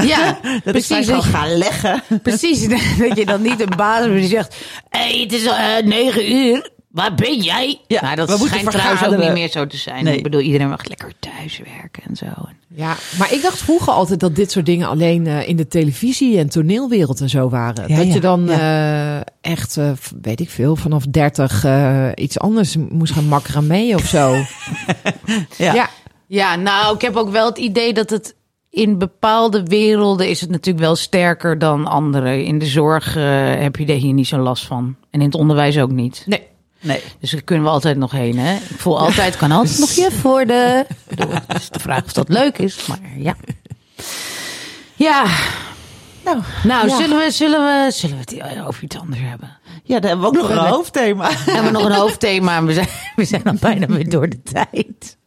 Ja, 0.05 0.25
dat 0.41 0.43
ik 0.43 0.63
mij 0.63 0.71
precies. 0.71 1.07
Dat 1.07 1.23
je, 1.23 1.29
ga 1.29 1.47
leggen. 1.47 2.03
precies. 2.21 2.67
Dat 2.99 3.17
je 3.17 3.25
dan 3.25 3.41
niet 3.41 3.59
een 3.59 3.77
baas 3.77 4.03
hebt 4.03 4.13
die 4.13 4.27
zegt: 4.27 4.55
Hé, 4.89 4.99
hey, 4.99 5.19
het 5.19 5.33
is 5.33 5.45
eh, 5.45 5.83
negen 5.83 6.33
uur. 6.33 6.69
Waar 6.97 7.15
ben 7.15 7.41
jij? 7.41 7.79
Ja, 7.87 8.01
nou, 8.01 8.15
dat 8.15 8.29
we 8.29 8.37
moeten 8.37 8.59
schijnt 8.59 8.71
trouwens 8.71 9.05
ook 9.05 9.17
niet 9.17 9.31
meer 9.31 9.49
zo 9.49 9.67
te 9.67 9.77
zijn. 9.77 10.03
Nee. 10.03 10.17
Ik 10.17 10.23
bedoel, 10.23 10.39
iedereen 10.39 10.69
mag 10.69 10.85
lekker 10.85 11.11
thuis 11.19 11.61
werken 11.75 12.03
en 12.03 12.15
zo. 12.15 12.25
Ja, 12.67 12.95
maar 13.17 13.33
ik 13.33 13.41
dacht 13.41 13.57
vroeger 13.57 13.93
altijd 13.93 14.19
dat 14.19 14.35
dit 14.35 14.51
soort 14.51 14.65
dingen 14.65 14.87
alleen 14.87 15.27
eh, 15.27 15.47
in 15.47 15.55
de 15.55 15.67
televisie- 15.67 16.37
en 16.37 16.49
toneelwereld 16.49 17.21
en 17.21 17.29
zo 17.29 17.49
waren. 17.49 17.87
Ja, 17.87 17.95
dat 17.95 18.07
ja, 18.07 18.13
je 18.13 18.19
dan 18.19 18.49
eh, 18.49 19.17
echt, 19.41 19.77
eh, 19.77 19.91
weet 20.21 20.39
ik 20.39 20.49
veel, 20.49 20.75
vanaf 20.75 21.03
30 21.05 21.63
eh, 21.63 22.07
iets 22.15 22.39
anders 22.39 22.75
moest 22.89 23.13
gaan 23.13 23.27
macramee 23.27 23.95
of 23.95 24.05
zo. 24.05 24.35
Ja. 25.57 25.73
ja. 25.73 25.89
Ja, 26.27 26.55
nou, 26.55 26.95
ik 26.95 27.01
heb 27.01 27.15
ook 27.15 27.29
wel 27.29 27.45
het 27.45 27.57
idee 27.57 27.93
dat 27.93 28.09
het 28.09 28.35
in 28.69 28.97
bepaalde 28.97 29.63
werelden 29.63 30.29
is 30.29 30.41
het 30.41 30.49
natuurlijk 30.49 30.85
wel 30.85 30.95
sterker 30.95 31.59
dan 31.59 31.85
andere. 31.85 32.43
In 32.43 32.59
de 32.59 32.65
zorg 32.65 33.13
heb 33.59 33.75
je 33.75 33.85
daar 33.85 33.95
hier 33.95 34.13
niet 34.13 34.27
zo 34.27 34.37
last 34.37 34.65
van. 34.65 34.95
En 35.11 35.19
in 35.19 35.25
het 35.25 35.35
onderwijs 35.35 35.77
ook 35.77 35.91
niet. 35.91 36.23
Nee. 36.25 36.55
Nee. 36.79 37.03
Dus 37.19 37.31
daar 37.31 37.41
kunnen 37.41 37.65
we 37.65 37.71
altijd 37.71 37.97
nog 37.97 38.11
heen, 38.11 38.39
hè? 38.39 38.53
Ik 38.55 38.77
voel 38.79 38.99
altijd, 38.99 39.37
kan 39.37 39.51
altijd 39.51 39.79
nog 39.79 39.89
bedoel, 41.07 41.33
Het 41.47 41.57
is 41.61 41.69
de 41.69 41.79
vraag 41.79 42.03
of 42.03 42.13
dat 42.13 42.29
leuk 42.29 42.57
is, 42.57 42.85
maar 42.85 42.99
ja. 43.17 43.35
Ja, 44.95 45.25
Nou, 46.23 46.41
nou, 46.63 46.87
Ja. 46.87 46.97
zullen, 46.97 47.17
we, 47.17 47.31
zullen, 47.31 47.59
we, 47.85 47.91
zullen 47.91 48.17
we 48.17 48.43
het 48.43 48.65
over 48.67 48.83
iets 48.83 48.97
anders 48.99 49.21
hebben? 49.21 49.57
ja, 49.83 49.99
dan 49.99 50.09
hebben 50.09 50.31
we 50.31 50.37
ook 50.37 50.49
nog 50.49 50.49
een 50.49 50.69
hoofdthema. 50.71 51.29
We 51.45 51.51
hebben 51.51 51.73
nog 51.73 51.83
een 51.85 51.91
hoofdthema 51.91 52.57
en 52.57 52.65
we 52.65 52.73
zijn, 52.73 52.87
we 53.15 53.25
zijn 53.25 53.43
al 53.43 53.53
bijna 53.59 53.85
weer 53.85 54.09
door 54.09 54.29
de 54.29 54.41
tijd. 54.43 55.17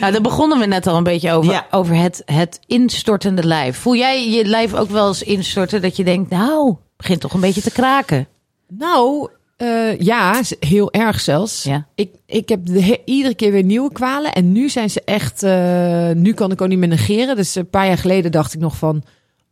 Nou, 0.00 0.12
daar 0.12 0.20
begonnen 0.20 0.58
we 0.58 0.66
net 0.66 0.86
al 0.86 0.96
een 0.96 1.02
beetje 1.02 1.32
over, 1.32 1.52
Ja. 1.52 1.66
over 1.70 1.94
het, 1.94 2.22
het 2.24 2.60
instortende 2.66 3.44
lijf. 3.44 3.78
Voel 3.78 3.96
jij 3.96 4.30
je 4.30 4.44
lijf 4.44 4.74
ook 4.74 4.90
wel 4.90 5.08
eens 5.08 5.22
instorten 5.22 5.82
dat 5.82 5.96
je 5.96 6.04
denkt, 6.04 6.30
nou, 6.30 6.68
het 6.68 6.78
begint 6.96 7.20
toch 7.20 7.32
een 7.34 7.40
beetje 7.40 7.62
te 7.62 7.70
kraken? 7.70 8.26
Nou, 8.68 9.28
eh, 9.56 9.98
ja, 9.98 10.40
heel 10.60 10.92
erg 10.92 11.20
zelfs. 11.20 11.62
Ja. 11.62 11.86
Ik, 11.94 12.10
ik 12.26 12.48
heb 12.48 12.66
de 12.66 12.82
he- 12.82 13.02
iedere 13.04 13.34
keer 13.34 13.52
weer 13.52 13.62
nieuwe 13.64 13.92
kwalen. 13.92 14.32
En 14.32 14.52
nu 14.52 14.68
zijn 14.68 14.90
ze 14.90 15.02
echt. 15.04 15.42
eh, 15.42 16.10
nu 16.10 16.32
kan 16.34 16.50
ik 16.52 16.60
ook 16.60 16.68
niet 16.68 16.78
meer 16.78 16.88
negeren. 16.88 17.36
Dus 17.36 17.54
een 17.54 17.70
paar 17.70 17.86
jaar 17.86 17.98
geleden 17.98 18.32
dacht 18.32 18.54
ik 18.54 18.60
nog 18.60 18.76
van. 18.76 19.02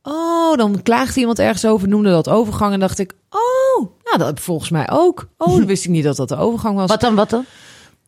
Oh, 0.02 0.57
dan 0.57 0.82
klaagde 0.82 1.20
iemand 1.20 1.38
ergens 1.38 1.64
over, 1.64 1.88
noemde 1.88 2.11
dat 2.11 2.28
overgang. 2.28 2.72
En 2.72 2.80
dacht 2.80 2.98
ik, 2.98 3.12
oh, 3.30 3.82
nou, 4.05 4.18
dat 4.18 4.26
heb 4.26 4.36
ik 4.36 4.42
volgens 4.42 4.70
mij 4.70 4.90
ook. 4.90 5.28
Oh, 5.38 5.57
dan 5.57 5.66
wist 5.66 5.84
ik 5.84 5.90
niet 5.90 6.05
dat 6.05 6.16
dat 6.16 6.28
de 6.28 6.36
overgang 6.36 6.76
was. 6.76 6.88
Wat 6.88 7.00
dan, 7.00 7.14
wat 7.14 7.30
dan? 7.30 7.44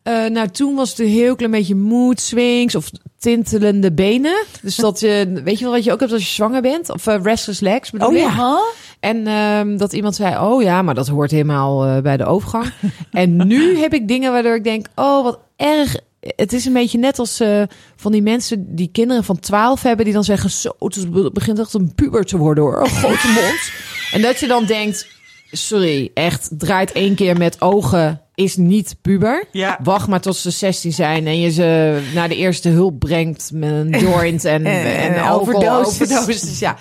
Eh, 0.06 0.24
nou, 0.24 0.48
toen 0.48 0.74
was 0.74 0.90
het 0.90 0.98
een 0.98 1.06
heel 1.06 1.36
klein 1.36 1.50
beetje 1.50 1.74
mood 1.74 2.20
swings 2.20 2.74
of 2.74 2.90
tintelende 3.18 3.92
benen. 3.92 4.44
Dus 4.62 4.76
dat 4.76 5.00
je, 5.00 5.30
weet 5.44 5.58
je 5.58 5.64
wel 5.64 5.74
wat 5.74 5.84
je 5.84 5.92
ook 5.92 6.00
hebt 6.00 6.12
als 6.12 6.26
je 6.26 6.32
zwanger 6.34 6.62
bent? 6.62 6.90
Of 6.90 7.06
eh, 7.06 7.22
restless 7.22 7.60
legs 7.60 7.90
bedoel 7.90 8.08
Oh 8.08 8.16
ja. 8.16 8.60
En 9.00 9.26
ehm, 9.26 9.76
dat 9.76 9.92
iemand 9.92 10.14
zei, 10.14 10.38
oh 10.38 10.62
ja, 10.62 10.82
maar 10.82 10.94
dat 10.94 11.08
hoort 11.08 11.30
helemaal 11.30 11.84
eh, 11.86 12.02
bij 12.02 12.16
de 12.16 12.24
overgang. 12.24 12.72
en 13.10 13.46
nu 13.46 13.78
heb 13.78 13.94
ik 13.94 14.08
dingen 14.08 14.32
waardoor 14.32 14.54
ik 14.54 14.64
denk, 14.64 14.86
oh 14.94 15.22
wat 15.22 15.38
erg. 15.56 15.96
Het 16.20 16.52
is 16.52 16.64
een 16.64 16.72
beetje 16.72 16.98
net 16.98 17.18
als 17.18 17.40
eh, 17.40 17.62
van 17.96 18.12
die 18.12 18.22
mensen 18.22 18.76
die 18.76 18.88
kinderen 18.92 19.24
van 19.24 19.40
12 19.40 19.82
hebben, 19.82 20.04
die 20.04 20.14
dan 20.14 20.24
zeggen, 20.24 20.50
zo, 20.50 20.72
het 20.78 21.32
begint 21.32 21.58
echt 21.58 21.74
een 21.74 21.94
puber 21.94 22.24
te 22.24 22.36
worden 22.36 22.64
hoor, 22.64 22.80
een 22.80 22.86
grote 22.86 23.28
mond. 23.28 23.70
en 24.14 24.22
dat 24.22 24.40
je 24.40 24.46
dan 24.46 24.64
denkt, 24.64 25.06
sorry, 25.50 26.10
echt, 26.14 26.48
draait 26.58 26.92
één 26.92 27.14
keer 27.14 27.36
met 27.36 27.60
ogen, 27.60 28.20
is 28.36 28.56
niet 28.56 28.96
puber. 29.02 29.44
Ja. 29.52 29.78
Wacht 29.82 30.08
maar 30.08 30.20
tot 30.20 30.36
ze 30.36 30.50
16 30.50 30.92
zijn 30.92 31.26
en 31.26 31.40
je 31.40 31.50
ze 31.50 32.00
naar 32.14 32.28
de 32.28 32.36
eerste 32.36 32.68
hulp 32.68 32.98
brengt 32.98 33.50
met 33.54 33.70
een 33.70 33.98
joint 33.98 34.44
en, 34.44 34.66
en, 34.66 35.14
En 35.14 35.30
overdoses. 35.30 36.58
Ja. 36.58 36.76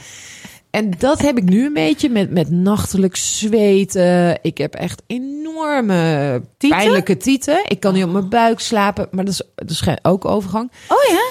En 0.69 0.91
dat 0.97 1.21
heb 1.21 1.37
ik 1.37 1.43
nu 1.43 1.65
een 1.65 1.73
beetje 1.73 2.09
met, 2.09 2.31
met 2.31 2.51
nachtelijk 2.51 3.15
zweten. 3.15 4.39
Ik 4.41 4.57
heb 4.57 4.73
echt 4.73 5.01
enorme 5.07 6.41
Tieten? 6.57 6.79
pijnlijke 6.79 7.17
tieten. 7.17 7.63
Ik 7.67 7.79
kan 7.79 7.93
niet 7.93 8.03
op 8.03 8.11
mijn 8.11 8.29
buik 8.29 8.59
slapen, 8.59 9.07
maar 9.11 9.25
dat 9.25 9.33
is, 9.33 9.41
dat 9.55 9.69
is 9.69 9.83
ook 10.01 10.25
overgang. 10.25 10.71
Oh 10.87 11.09
ja? 11.09 11.29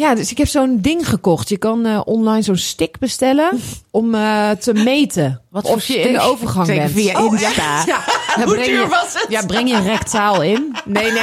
Ja, 0.00 0.14
dus 0.14 0.30
ik 0.30 0.38
heb 0.38 0.48
zo'n 0.48 0.78
ding 0.80 1.08
gekocht. 1.08 1.48
Je 1.48 1.56
kan 1.58 1.86
eh, 1.86 2.00
online 2.04 2.42
zo'n 2.42 2.56
stick 2.56 2.98
bestellen 2.98 3.60
om 3.90 4.14
eh, 4.14 4.50
te 4.50 4.72
meten 4.72 5.40
Wat 5.50 5.64
of 5.64 5.86
je 5.86 5.98
in 6.00 6.12
de 6.12 6.20
overgang 6.20 6.66
Zeker 6.66 6.82
bent. 6.82 6.94
via 6.94 7.22
Oh, 7.24 7.32
Insta. 7.32 7.82
Ja, 7.86 8.04
Hoe 8.34 8.44
breng 8.44 8.64
duur 8.66 8.80
je, 8.80 8.86
was 8.88 9.12
het? 9.12 9.26
Ja, 9.28 9.46
breng 9.46 9.68
je 9.70 9.80
rectaal 9.80 10.42
in. 10.42 10.76
Nee, 10.84 11.02
nee, 11.12 11.12
nee. 11.12 11.22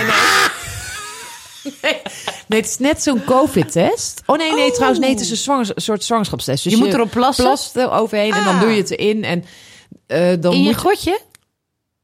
Nee, 1.82 2.02
nee, 2.48 2.60
het 2.60 2.70
is 2.70 2.78
net 2.78 3.04
zo'n 3.04 3.24
COVID-test. 3.26 4.22
Oh 4.26 4.38
nee, 4.38 4.54
nee, 4.54 4.72
trouwens, 4.72 5.00
nee, 5.00 5.10
het 5.10 5.20
is 5.20 5.30
een, 5.30 5.38
zwangers- 5.38 5.70
een 5.76 5.82
soort 5.82 6.04
zwangerschapstest. 6.04 6.64
Dus 6.64 6.74
Je 6.74 6.80
moet 6.80 6.94
erop 6.94 7.12
plassen? 7.12 7.44
plast 7.44 7.76
er 7.76 7.92
overheen 7.92 8.34
en 8.34 8.44
dan 8.44 8.56
Ah. 8.56 8.62
doe 8.62 8.70
je 8.70 8.78
het 8.82 8.92
erin. 8.98 9.24
En 9.24 9.44
eh, 10.08 10.34
dan 10.40 10.54
In 10.54 10.60
je 10.62 10.66
moet 10.70 10.78
godje? 10.78 11.20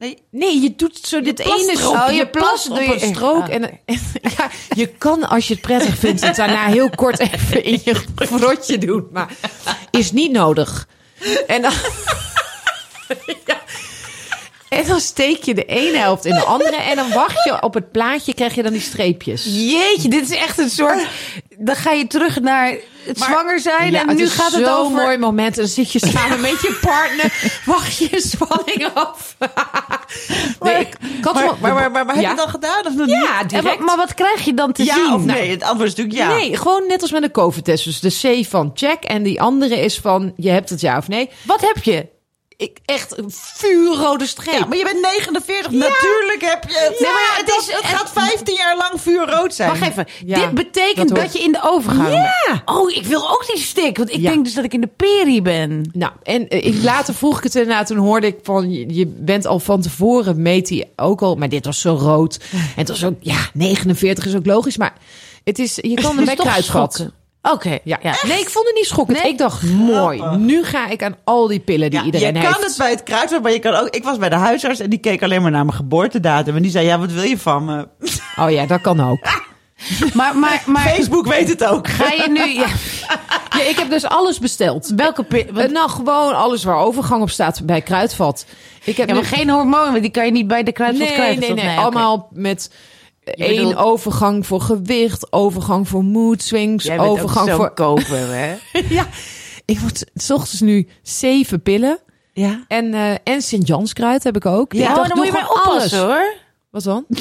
Nee, 0.03 0.17
Nee, 0.31 0.61
je 0.61 0.75
doet 0.75 0.99
zo 1.01 1.21
dit 1.21 1.39
ene 1.39 1.73
strook. 1.75 1.95
Oh, 1.95 2.07
je 2.09 2.15
je 2.15 2.27
plast 2.27 2.69
op 2.69 2.77
een 2.77 2.99
strook. 2.99 3.43
Ah. 3.43 3.53
En, 3.53 3.79
en 3.85 3.99
ja, 4.37 4.49
je 4.75 4.87
kan, 4.87 5.29
als 5.29 5.47
je 5.47 5.53
het 5.53 5.61
prettig 5.63 5.97
vindt, 5.97 6.21
het 6.21 6.35
daarna 6.35 6.65
heel 6.65 6.89
kort 6.89 7.19
even 7.19 7.63
in 7.63 7.81
je 7.83 7.95
frotje 8.15 8.77
doen. 8.77 9.07
Maar 9.11 9.35
is 9.91 10.11
niet 10.11 10.31
nodig. 10.31 10.87
En 11.47 11.61
dan... 11.61 11.73
Ja. 13.45 13.62
En 14.79 14.87
dan 14.87 14.99
steek 14.99 15.43
je 15.43 15.53
de 15.53 15.65
ene 15.65 15.97
helft 15.97 16.25
in 16.25 16.35
de 16.35 16.41
andere. 16.43 16.75
En 16.75 16.95
dan 16.95 17.09
wacht 17.11 17.43
je 17.43 17.61
op 17.61 17.73
het 17.73 17.91
plaatje, 17.91 18.33
krijg 18.33 18.55
je 18.55 18.63
dan 18.63 18.71
die 18.71 18.81
streepjes. 18.81 19.43
Jeetje, 19.45 20.09
dit 20.09 20.29
is 20.29 20.37
echt 20.37 20.57
een 20.57 20.69
soort... 20.69 21.07
Dan 21.57 21.75
ga 21.75 21.91
je 21.91 22.07
terug 22.07 22.39
naar 22.39 22.75
het 23.05 23.19
zwanger 23.19 23.59
zijn 23.59 23.91
Ja, 23.91 24.01
en 24.01 24.07
het 24.07 24.17
nu 24.17 24.27
gaat 24.29 24.51
het 24.51 24.65
zo'n 24.65 24.75
over... 24.77 24.95
mooi 25.01 25.17
moment. 25.17 25.55
En 25.55 25.61
dan 25.63 25.71
zit 25.71 25.91
je 25.91 25.99
samen 25.99 26.41
met 26.41 26.61
je 26.61 26.77
partner. 26.81 27.51
Wacht 27.65 27.97
je 27.97 28.21
spanning 28.21 28.87
af. 28.93 29.35
Nee, 30.59 30.79
ik, 30.79 30.95
maar, 31.33 31.33
maar, 31.61 31.73
maar, 31.73 31.91
maar, 31.91 32.05
maar 32.05 32.15
heb 32.15 32.23
Ja. 32.23 32.31
je 32.33 32.41
al 32.41 32.47
gedaan 32.47 32.85
of 32.85 32.93
nog 32.95 33.05
niet? 33.05 33.15
Ja, 33.15 33.43
direct. 33.43 33.79
maar 33.79 33.97
wat 33.97 34.13
krijg 34.13 34.45
je 34.45 34.53
dan 34.53 34.71
te 34.71 34.83
Ja 34.83 34.93
zien? 34.95 35.13
of 35.13 35.23
nee? 35.25 35.49
Het 35.51 35.63
antwoord 35.63 35.89
is 35.89 35.95
natuurlijk 35.95 36.29
ja. 36.29 36.35
Nee, 36.35 36.57
gewoon 36.57 36.87
net 36.87 37.01
als 37.01 37.11
met 37.11 37.23
een 37.23 37.31
COVID-test. 37.31 37.83
Dus 37.83 37.99
de 37.99 38.41
C 38.41 38.45
van 38.49 38.71
check 38.73 39.03
en 39.03 39.23
die 39.23 39.41
andere 39.41 39.79
is 39.79 39.97
van 39.99 40.33
je 40.35 40.49
hebt 40.49 40.69
het 40.69 40.81
ja 40.81 40.97
of 40.97 41.07
nee. 41.07 41.29
Wat 41.43 41.61
heb 41.61 41.83
je? 41.83 42.05
Ik, 42.63 42.77
echt 42.85 43.17
een 43.17 43.31
vuurrode 43.31 44.25
streep. 44.25 44.59
Ja, 44.59 44.65
maar 44.65 44.77
je 44.77 44.83
bent 44.83 45.01
49. 45.01 45.71
Natuurlijk 45.71 46.41
heb 46.41 46.63
je 46.69 46.77
het. 46.89 46.99
Nee, 46.99 47.11
maar 47.11 47.33
het 47.37 47.47
dat- 47.47 47.59
is- 47.61 47.73
het 47.75 47.85
gaat 47.85 48.11
15 48.11 48.55
jaar 48.55 48.77
lang 48.77 49.01
vuurrood 49.01 49.53
zijn. 49.53 49.69
Wacht 49.69 49.81
even. 49.91 50.07
Ja, 50.25 50.39
Dit 50.39 50.53
betekent 50.53 51.15
dat 51.15 51.33
je 51.33 51.39
in 51.39 51.51
de 51.51 51.59
overgang 51.63 52.11
Ja. 52.13 52.61
Oh, 52.65 52.91
ik 52.91 53.05
wil 53.05 53.29
ook 53.31 53.45
die 53.53 53.57
stick. 53.63 53.97
Want 53.97 54.09
ik 54.13 54.19
Ja. 54.19 54.29
denk 54.31 54.43
dus 54.45 54.53
dat 54.53 54.63
ik 54.63 54.73
in 54.73 54.81
de 54.81 54.89
peri 54.95 55.41
ben. 55.41 55.89
Nou, 55.93 56.11
en 56.23 56.47
eh, 56.49 56.65
ik, 56.65 56.83
later 56.83 57.13
vroeg 57.13 57.37
ik 57.37 57.43
het 57.43 57.55
erna, 57.55 57.83
toen 57.83 57.97
hoorde 57.97 58.27
ik 58.27 58.37
van, 58.43 58.71
je, 58.93 59.07
bent 59.07 59.45
al 59.45 59.59
van 59.59 59.81
tevoren, 59.81 60.41
meet 60.41 60.69
hij 60.69 60.89
ook 60.95 61.21
al, 61.21 61.35
maar 61.35 61.49
dit 61.49 61.65
was 61.65 61.81
zo 61.81 61.95
rood. 61.95 62.39
En 62.51 62.59
het 62.75 62.87
was 62.87 63.05
ook, 63.05 63.15
ja, 63.19 63.49
49 63.53 64.25
is 64.25 64.35
ook 64.35 64.45
logisch, 64.45 64.77
maar 64.77 64.93
het 65.43 65.59
is, 65.59 65.75
je 65.75 65.81
kan 65.93 66.17
Het 66.17 66.29
ermee 66.29 66.57
is 66.57 66.69
Oké, 67.51 67.77
Ja. 67.83 67.99
ja. 68.01 68.15
Nee, 68.27 68.39
ik 68.39 68.49
vond 68.49 68.65
het 68.67 68.75
niet 68.75 68.85
schokkend. 68.85 69.21
Nee? 69.23 69.31
Ik 69.31 69.37
dacht, 69.37 69.63
mooi, 69.71 70.21
nu 70.37 70.63
ga 70.63 70.87
ik 70.87 71.03
aan 71.03 71.15
al 71.23 71.47
die 71.47 71.59
pillen 71.59 71.89
die 71.89 71.99
Ja, 71.99 72.05
iedereen 72.05 72.33
je 72.33 72.39
heeft. 72.39 72.53
kan 72.53 72.63
het 72.63 72.75
bij 72.77 72.89
het 72.89 73.03
kruidvat, 73.03 73.41
maar 73.41 73.51
je 73.51 73.59
kan 73.59 73.73
ook... 73.75 73.87
Ik 73.89 74.03
was 74.03 74.17
bij 74.17 74.29
de 74.29 74.35
huisarts 74.35 74.79
en 74.79 74.89
die 74.89 74.99
keek 74.99 75.23
alleen 75.23 75.41
maar 75.41 75.51
naar 75.51 75.65
mijn 75.65 75.77
geboortedatum. 75.77 76.55
En 76.55 76.61
die 76.61 76.71
zei, 76.71 76.85
ja, 76.85 76.99
wat 76.99 77.11
wil 77.11 77.23
je 77.23 77.37
van 77.37 77.65
me? 77.65 77.87
Oh 78.43 78.51
ja, 78.51 78.65
dat 78.65 78.81
kan 78.81 79.09
ook. 79.09 79.19
Maar, 80.13 80.35
maar, 80.37 80.63
maar 80.65 80.81
Facebook 80.81 81.27
weet 81.27 81.49
het 81.49 81.65
ook. 81.65 81.87
ga 81.87 82.11
je 82.11 82.29
nu... 82.29 82.53
Ja, 82.53 82.65
ik 83.69 83.75
heb 83.77 83.89
dus 83.89 84.05
alles 84.05 84.39
besteld. 84.39 84.91
welke 84.95 85.23
pi- 85.23 85.45
Eh, 85.55 85.69
nou, 85.69 85.89
gewoon 85.89 86.35
alles 86.35 86.63
waar 86.63 86.77
overgang 86.77 87.21
op 87.21 87.29
staat 87.29 87.65
bij 87.65 87.81
Kruidvat. 87.81 88.45
Ik 88.83 88.97
heb 88.97 89.07
Ja, 89.07 89.13
maar 89.13 89.23
nu- 89.23 89.29
geen 89.29 89.49
hormonen, 89.49 90.01
die 90.01 90.11
kan 90.11 90.25
je 90.25 90.31
niet 90.31 90.47
bij 90.47 90.63
de 90.63 90.71
kruidvat 90.71 91.07
nee, 91.07 91.15
krijgen. 91.15 91.39
nee, 91.39 91.53
nee, 91.53 91.69
oké. 91.71 91.81
Allemaal 91.81 92.27
met 92.31 92.69
Je 92.71 92.77
één 93.23 93.55
bedoelt- 93.55 93.75
overgang 93.75 94.47
voor 94.47 94.61
gewicht, 94.61 95.31
overgang 95.31 95.87
voor 95.87 96.03
mood 96.03 96.41
swings, 96.41 96.85
Jij 96.85 96.97
bent 96.97 97.09
overgang 97.09 97.49
ook 97.49 97.55
voor... 97.55 97.71
kopen, 97.71 98.37
hè? 98.37 98.55
ja, 98.97 99.07
ik 99.65 99.79
word 99.79 100.05
s 100.13 100.31
ochtends 100.31 100.61
nu 100.61 100.87
zeven 101.01 101.61
pillen. 101.61 101.99
Ja. 102.33 102.63
En, 102.67 102.93
eh 102.93 103.15
en 103.23 103.41
Sint-Janskruid 103.41 104.23
heb 104.23 104.35
ik 104.35 104.45
ook. 104.45 104.73
Ja, 104.73 104.83
ik 104.83 104.89
oh, 104.89 104.95
dacht, 104.95 105.07
dan 105.07 105.17
doe 105.17 105.25
moet 105.25 105.35
je 105.35 105.45
gewoon 105.45 105.65
oppassen, 105.65 105.99
hoor. 105.99 106.33
Wat 106.69 106.83
dan? 106.83 107.05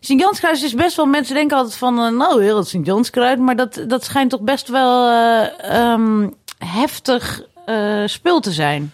Sint-Janskruid 0.00 0.62
is 0.62 0.74
best 0.74 0.96
wel... 0.96 1.06
Mensen 1.06 1.34
denken 1.34 1.56
altijd 1.56 1.76
van... 1.76 1.98
eh, 1.98 2.10
nou, 2.10 2.42
heel 2.42 2.56
het 2.56 2.68
Sint-Janskruid. 2.68 3.38
Maar 3.38 3.56
dat, 3.56 3.84
dat 3.86 4.04
schijnt 4.04 4.30
toch 4.30 4.40
best 4.40 4.68
wel 4.68 5.08
eh, 5.08 5.70
ehm, 5.76 6.28
heftig 6.58 7.48
spul 8.06 8.40
te 8.40 8.52
zijn. 8.52 8.92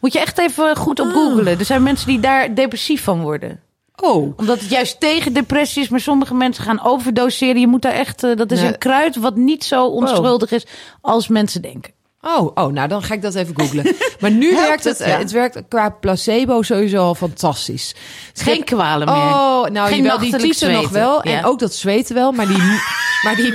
Moet 0.00 0.12
je 0.12 0.20
echt 0.20 0.38
even 0.38 0.76
goed 0.76 1.00
op 1.00 1.06
googlen. 1.06 1.58
Er 1.58 1.64
zijn 1.64 1.82
mensen 1.82 2.06
die 2.06 2.20
daar 2.20 2.54
depressief 2.54 3.04
van 3.04 3.20
worden. 3.20 3.60
Oh. 4.02 4.38
Omdat 4.38 4.60
het 4.60 4.70
juist 4.70 5.00
tegen 5.00 5.32
depressie 5.32 5.82
is. 5.82 5.88
Maar 5.88 6.00
sommige 6.00 6.34
mensen 6.34 6.64
gaan 6.64 6.84
overdoseren. 6.84 7.60
Je 7.60 7.66
moet 7.66 7.82
daar 7.82 7.92
echt... 7.92 8.22
eh, 8.24 8.36
dat 8.36 8.50
is 8.52 8.60
Nee. 8.60 8.68
een 8.68 8.78
kruid 8.78 9.16
wat 9.16 9.36
niet 9.36 9.64
zo 9.64 9.86
onschuldig 9.86 10.50
is 10.52 10.66
als 11.00 11.28
mensen 11.28 11.62
denken. 11.62 11.92
Oh, 12.20 12.50
oh, 12.54 12.72
nou 12.72 12.88
dan 12.88 13.02
ga 13.02 13.14
ik 13.14 13.22
dat 13.22 13.34
even 13.34 13.54
googlen. 13.60 13.94
Maar 14.20 14.30
nu 14.30 14.54
werkt 14.54 14.84
het, 14.84 14.98
het, 14.98 15.06
ja. 15.08 15.18
het 15.18 15.30
werkt 15.30 15.62
qua 15.68 15.88
placebo 15.90 16.62
sowieso 16.62 16.98
al 16.98 17.14
fantastisch. 17.14 17.94
Geen 18.34 18.64
kwalen 18.64 19.06
meer. 19.06 19.16
Oh, 19.16 19.64
nou 19.66 19.88
Geen 19.88 20.02
jawel, 20.02 20.18
die 20.18 20.36
tieten 20.36 20.72
nog 20.72 20.88
wel. 20.88 21.28
Ja. 21.28 21.38
En 21.38 21.44
ook 21.44 21.58
dat 21.58 21.74
zweten 21.74 22.14
wel, 22.14 22.32
maar 22.32 22.46
die, 22.46 22.58
maar 23.24 23.36
die 23.36 23.54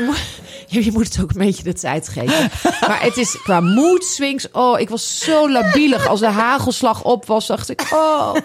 je, 0.85 0.91
moet 0.91 1.05
het 1.05 1.21
ook 1.21 1.29
een 1.29 1.45
beetje 1.45 1.63
de 1.63 1.73
tijd 1.73 2.09
geven. 2.09 2.49
Maar 2.87 3.01
het 3.01 3.17
is 3.17 3.41
qua 3.43 3.59
mood 3.59 4.03
swings. 4.03 4.51
Oh, 4.51 4.79
ik 4.79 4.89
was 4.89 5.19
zo 5.19 5.49
labielig. 5.49 6.07
Als 6.07 6.19
de 6.19 6.27
hagelslag 6.27 7.03
op 7.03 7.25
was, 7.25 7.47
dacht 7.47 7.69
ik, 7.69 7.87
oh. 7.93 8.35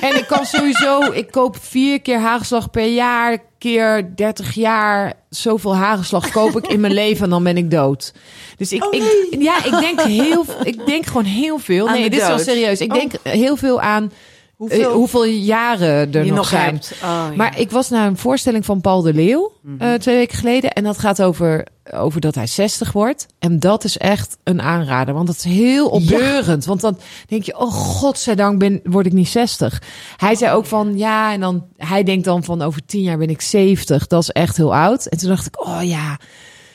En 0.00 0.16
ik 0.16 0.26
kan 0.26 0.44
sowieso, 0.44 1.00
ik 1.00 1.30
koop 1.30 1.56
vier 1.60 2.00
keer 2.00 2.20
hagelslag 2.20 2.70
per 2.70 2.86
jaar, 2.86 3.38
keer 3.58 4.12
30 4.16 4.54
jaar. 4.54 5.12
Zoveel 5.30 5.76
hagelslag 5.76 6.30
koop 6.30 6.56
ik 6.56 6.66
in 6.66 6.80
mijn 6.80 6.94
leven 6.94 7.24
en 7.24 7.30
dan 7.30 7.42
ben 7.42 7.56
ik 7.56 7.70
dood. 7.70 8.12
Dus 8.56 8.72
ik, 8.72 8.84
Oh, 8.84 8.94
ik 8.94 9.36
ja, 9.38 9.64
ik 9.64 9.78
denk 9.80 10.00
heel, 10.00 10.44
ik 10.62 10.86
denk 10.86 11.06
gewoon 11.06 11.24
heel 11.24 11.58
veel. 11.58 11.88
Aan 11.88 11.94
Nee, 11.94 12.10
dit 12.10 12.20
is 12.20 12.26
wel 12.26 12.38
serieus. 12.38 12.80
Ik 12.80 12.92
denk 12.92 13.12
heel 13.22 13.56
veel 13.56 13.80
aan 13.80 14.12
Hoeveel- 14.56 14.76
hoeveel, 14.78 14.94
hoeveel 14.94 15.24
jaren 15.24 16.12
er 16.14 16.26
nog, 16.26 16.36
nog 16.36 16.48
zijn. 16.48 16.74
Oh, 16.76 17.00
ja. 17.00 17.32
Maar 17.36 17.58
ik 17.60 17.70
was 17.70 17.88
naar 17.90 18.06
een 18.06 18.16
voorstelling 18.16 18.64
van 18.64 18.80
Paul 18.80 19.02
de 19.02 19.14
Leeuw 19.14 19.52
eh, 19.78 19.94
twee 19.94 20.16
weken 20.16 20.38
geleden. 20.38 20.72
En 20.72 20.84
dat 20.84 20.98
gaat 20.98 21.22
over, 21.22 21.66
over 21.92 22.20
dat 22.20 22.34
hij 22.34 22.46
60 22.46 22.92
wordt. 22.92 23.26
En 23.38 23.60
dat 23.60 23.84
is 23.84 23.98
echt 23.98 24.36
een 24.44 24.62
aanrader. 24.62 25.14
Want 25.14 25.26
dat 25.26 25.36
is 25.36 25.44
heel 25.44 25.88
opbeurend. 25.88 26.64
Want 26.64 26.80
dan 26.80 26.98
denk 27.26 27.42
je, 27.42 27.58
oh 27.58 27.72
godzijdank 27.72 28.58
ben, 28.58 28.80
word 28.84 29.06
ik 29.06 29.12
niet 29.12 29.28
60. 29.28 29.82
Hij 30.16 30.34
zei 30.34 30.52
ook 30.54 30.66
van, 30.66 30.98
ja, 30.98 31.32
en 31.32 31.40
dan, 31.40 31.64
hij 31.76 32.02
denkt 32.02 32.24
dan 32.24 32.44
van 32.44 32.62
over 32.62 32.84
10 32.86 33.02
jaar 33.02 33.18
ben 33.18 33.30
ik 33.30 33.40
70. 33.40 34.06
Dat 34.06 34.22
is 34.22 34.30
echt 34.30 34.56
heel 34.56 34.74
oud. 34.74 35.06
En 35.06 35.18
toen 35.18 35.28
dacht 35.28 35.46
ik, 35.46 35.66
oh 35.66 35.80
ja, 35.82 36.18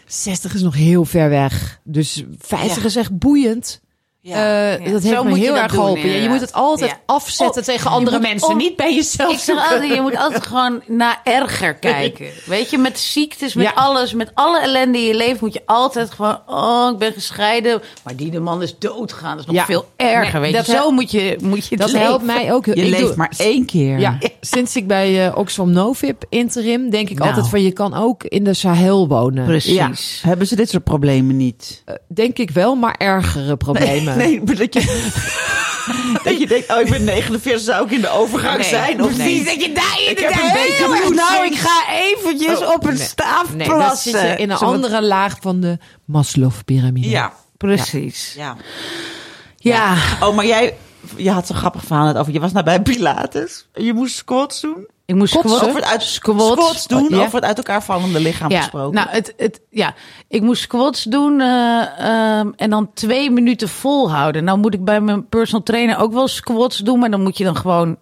60 0.05 0.53
is 0.53 0.61
nog 0.61 0.75
heel 0.75 1.05
ver 1.05 1.29
weg. 1.29 1.79
Dus 1.83 2.23
50 2.39 2.77
Ja. 2.77 2.85
is 2.85 2.95
echt 2.95 3.17
boeiend. 3.17 3.81
Ja. 4.23 4.35
Eh, 4.35 4.85
Ja, 4.85 4.91
Dat 4.91 5.01
zo 5.01 5.09
heeft 5.09 5.23
me 5.23 5.37
heel 5.37 5.55
erg 5.57 5.71
doen, 5.71 5.79
geholpen. 5.79 6.01
Ja, 6.01 6.07
je 6.07 6.13
inderdaad. 6.13 6.31
moet 6.39 6.41
het 6.47 6.53
altijd 6.53 6.89
Ja. 6.89 6.99
afzetten 7.05 7.61
Oh, 7.61 7.67
tegen 7.67 7.89
andere 7.91 8.19
mensen. 8.19 8.47
om- 8.47 8.57
Niet 8.57 8.75
bij 8.75 8.95
jezelf 8.95 9.31
Ik 9.33 9.39
zeg 9.39 9.57
altijd, 9.71 9.93
je 9.93 10.01
moet 10.01 10.17
altijd 10.17 10.45
gewoon 10.47 10.81
naar 10.87 11.21
erger 11.23 11.73
kijken. 11.75 12.25
Weet 12.45 12.69
je, 12.69 12.77
met 12.77 12.99
ziektes, 12.99 13.53
met 13.53 13.65
Ja. 13.65 13.71
alles, 13.75 14.13
met 14.13 14.31
alle 14.33 14.61
ellende 14.61 14.97
in 14.97 15.03
je 15.05 15.15
leven 15.15 15.37
moet 15.41 15.53
je 15.53 15.61
altijd 15.65 16.11
gewoon, 16.11 16.39
oh, 16.47 16.89
ik 16.91 16.97
ben 16.97 17.13
gescheiden. 17.13 17.81
Maar 18.03 18.15
die 18.15 18.31
de 18.31 18.39
man 18.39 18.61
is 18.61 18.77
doodgegaan. 18.79 19.31
Dat 19.31 19.39
is 19.39 19.45
nog 19.45 19.55
Ja. 19.55 19.65
veel 19.65 19.85
erger, 19.95 20.39
Nee, 20.39 20.41
weet 20.41 20.53
dat 20.53 20.65
je. 20.65 20.71
Zo 20.81 20.91
moet 20.91 21.11
je, 21.11 21.37
moet 21.41 21.67
je 21.67 21.77
Dat 21.77 21.91
leven. 21.91 22.05
helpt 22.07 22.25
mij 22.25 22.53
ook. 22.53 22.65
Je 22.65 22.73
Ik 22.73 22.83
leeft 22.89 22.99
doe- 22.99 23.15
maar 23.15 23.33
één 23.37 23.65
keer. 23.65 23.99
Ja, 23.99 24.17
sinds 24.41 24.75
ik 24.75 24.87
bij 24.87 25.27
eh, 25.27 25.37
Oxfam 25.37 25.71
Novib 25.71 26.23
interim 26.29 26.89
denk 26.89 27.09
ik 27.09 27.17
Nou. 27.17 27.29
altijd 27.29 27.49
van 27.49 27.61
je 27.63 27.71
kan 27.71 27.93
ook 27.93 28.23
in 28.23 28.43
de 28.43 28.53
Sahel 28.53 29.07
wonen. 29.07 29.45
Precies. 29.45 29.73
Ja. 30.21 30.29
Hebben 30.29 30.47
ze 30.47 30.55
dit 30.55 30.69
soort 30.69 30.83
problemen 30.83 31.37
niet? 31.37 31.81
Eh, 31.85 31.95
denk 32.07 32.37
ik 32.37 32.49
wel, 32.51 32.75
maar 32.75 32.95
ergere 32.97 33.57
problemen. 33.57 34.09
Nee, 34.15 34.41
maar 34.45 34.55
dat 34.55 34.73
je... 34.73 35.09
dat 36.23 36.39
je 36.39 36.47
denkt, 36.47 36.71
oh, 36.73 36.79
ik 36.79 36.89
ben 36.89 37.03
49, 37.03 37.59
zou 37.65 37.85
ik 37.85 37.91
in 37.91 38.01
de 38.01 38.09
overgang 38.09 38.57
Nee, 38.59 38.69
zijn? 38.69 39.03
Of 39.03 39.15
precies, 39.15 39.45
dat 39.45 39.63
je 39.63 39.71
daar 39.71 40.01
Ik 40.09 40.19
heb 40.19 40.31
een 40.31 40.51
beetje 40.53 41.13
Nou, 41.15 41.45
ik 41.45 41.55
ga 41.57 41.83
eventjes 41.93 42.59
Oh, 42.59 42.73
op 42.73 42.83
een 42.85 42.93
nee. 42.93 43.03
staaf 43.03 43.53
Nee, 43.55 43.67
plassen. 43.67 44.11
zit 44.11 44.21
je 44.21 44.35
in 44.35 44.49
een 44.49 44.57
andere 44.57 45.01
laag 45.01 45.37
van 45.41 45.59
de 45.59 45.77
Maslow-pyramide. 46.05 47.09
Ja. 47.09 47.33
Precies. 47.57 48.33
ja. 48.37 48.55
Ja. 49.57 49.95
Oh, 50.19 50.35
maar 50.35 50.45
jij... 50.45 50.77
Je 51.15 51.31
had 51.31 51.47
zo'n 51.47 51.55
grappig 51.55 51.83
verhaal 51.83 52.05
net 52.05 52.17
over. 52.17 52.33
Je 52.33 52.39
was 52.39 52.51
naar 52.51 52.63
bij 52.63 52.81
Pilates. 52.81 53.67
En 53.73 53.83
je 53.83 53.93
moest 53.93 54.15
squats 54.15 54.61
doen. 54.61 54.87
Ik 55.11 55.17
moest 55.17 55.33
Kotsen? 55.33 55.51
squats- 55.51 55.67
Over 55.69 55.81
het 55.81 55.91
uit, 55.91 56.01
Squats. 56.03 56.51
squats 56.51 56.87
doen. 56.87 57.07
Ja. 57.09 57.17
Over 57.23 57.35
het 57.35 57.43
uit 57.43 57.57
elkaar 57.57 57.83
vallende 57.83 58.19
lichaam 58.19 58.51
Ja, 58.51 58.57
gesproken. 58.61 58.93
nou, 58.95 59.07
het, 59.09 59.33
het, 59.37 59.61
ja, 59.69 59.93
ik 60.27 60.41
moest 60.41 60.61
squats 60.61 61.03
doen 61.03 61.41
eh, 61.41 61.99
ehm, 61.99 62.51
en 62.55 62.69
dan 62.69 62.93
twee 62.93 63.31
minuten 63.31 63.69
volhouden. 63.69 64.43
Nou 64.43 64.57
moet 64.57 64.73
ik 64.73 64.83
bij 64.85 65.01
mijn 65.01 65.27
personal 65.29 65.63
trainer 65.63 65.97
ook 65.97 66.13
wel 66.13 66.27
squats 66.27 66.77
doen, 66.77 66.99
maar 66.99 67.11
dan 67.11 67.21
moet 67.21 67.37
je 67.37 67.43
dan 67.43 67.55
gewoon 67.55 67.97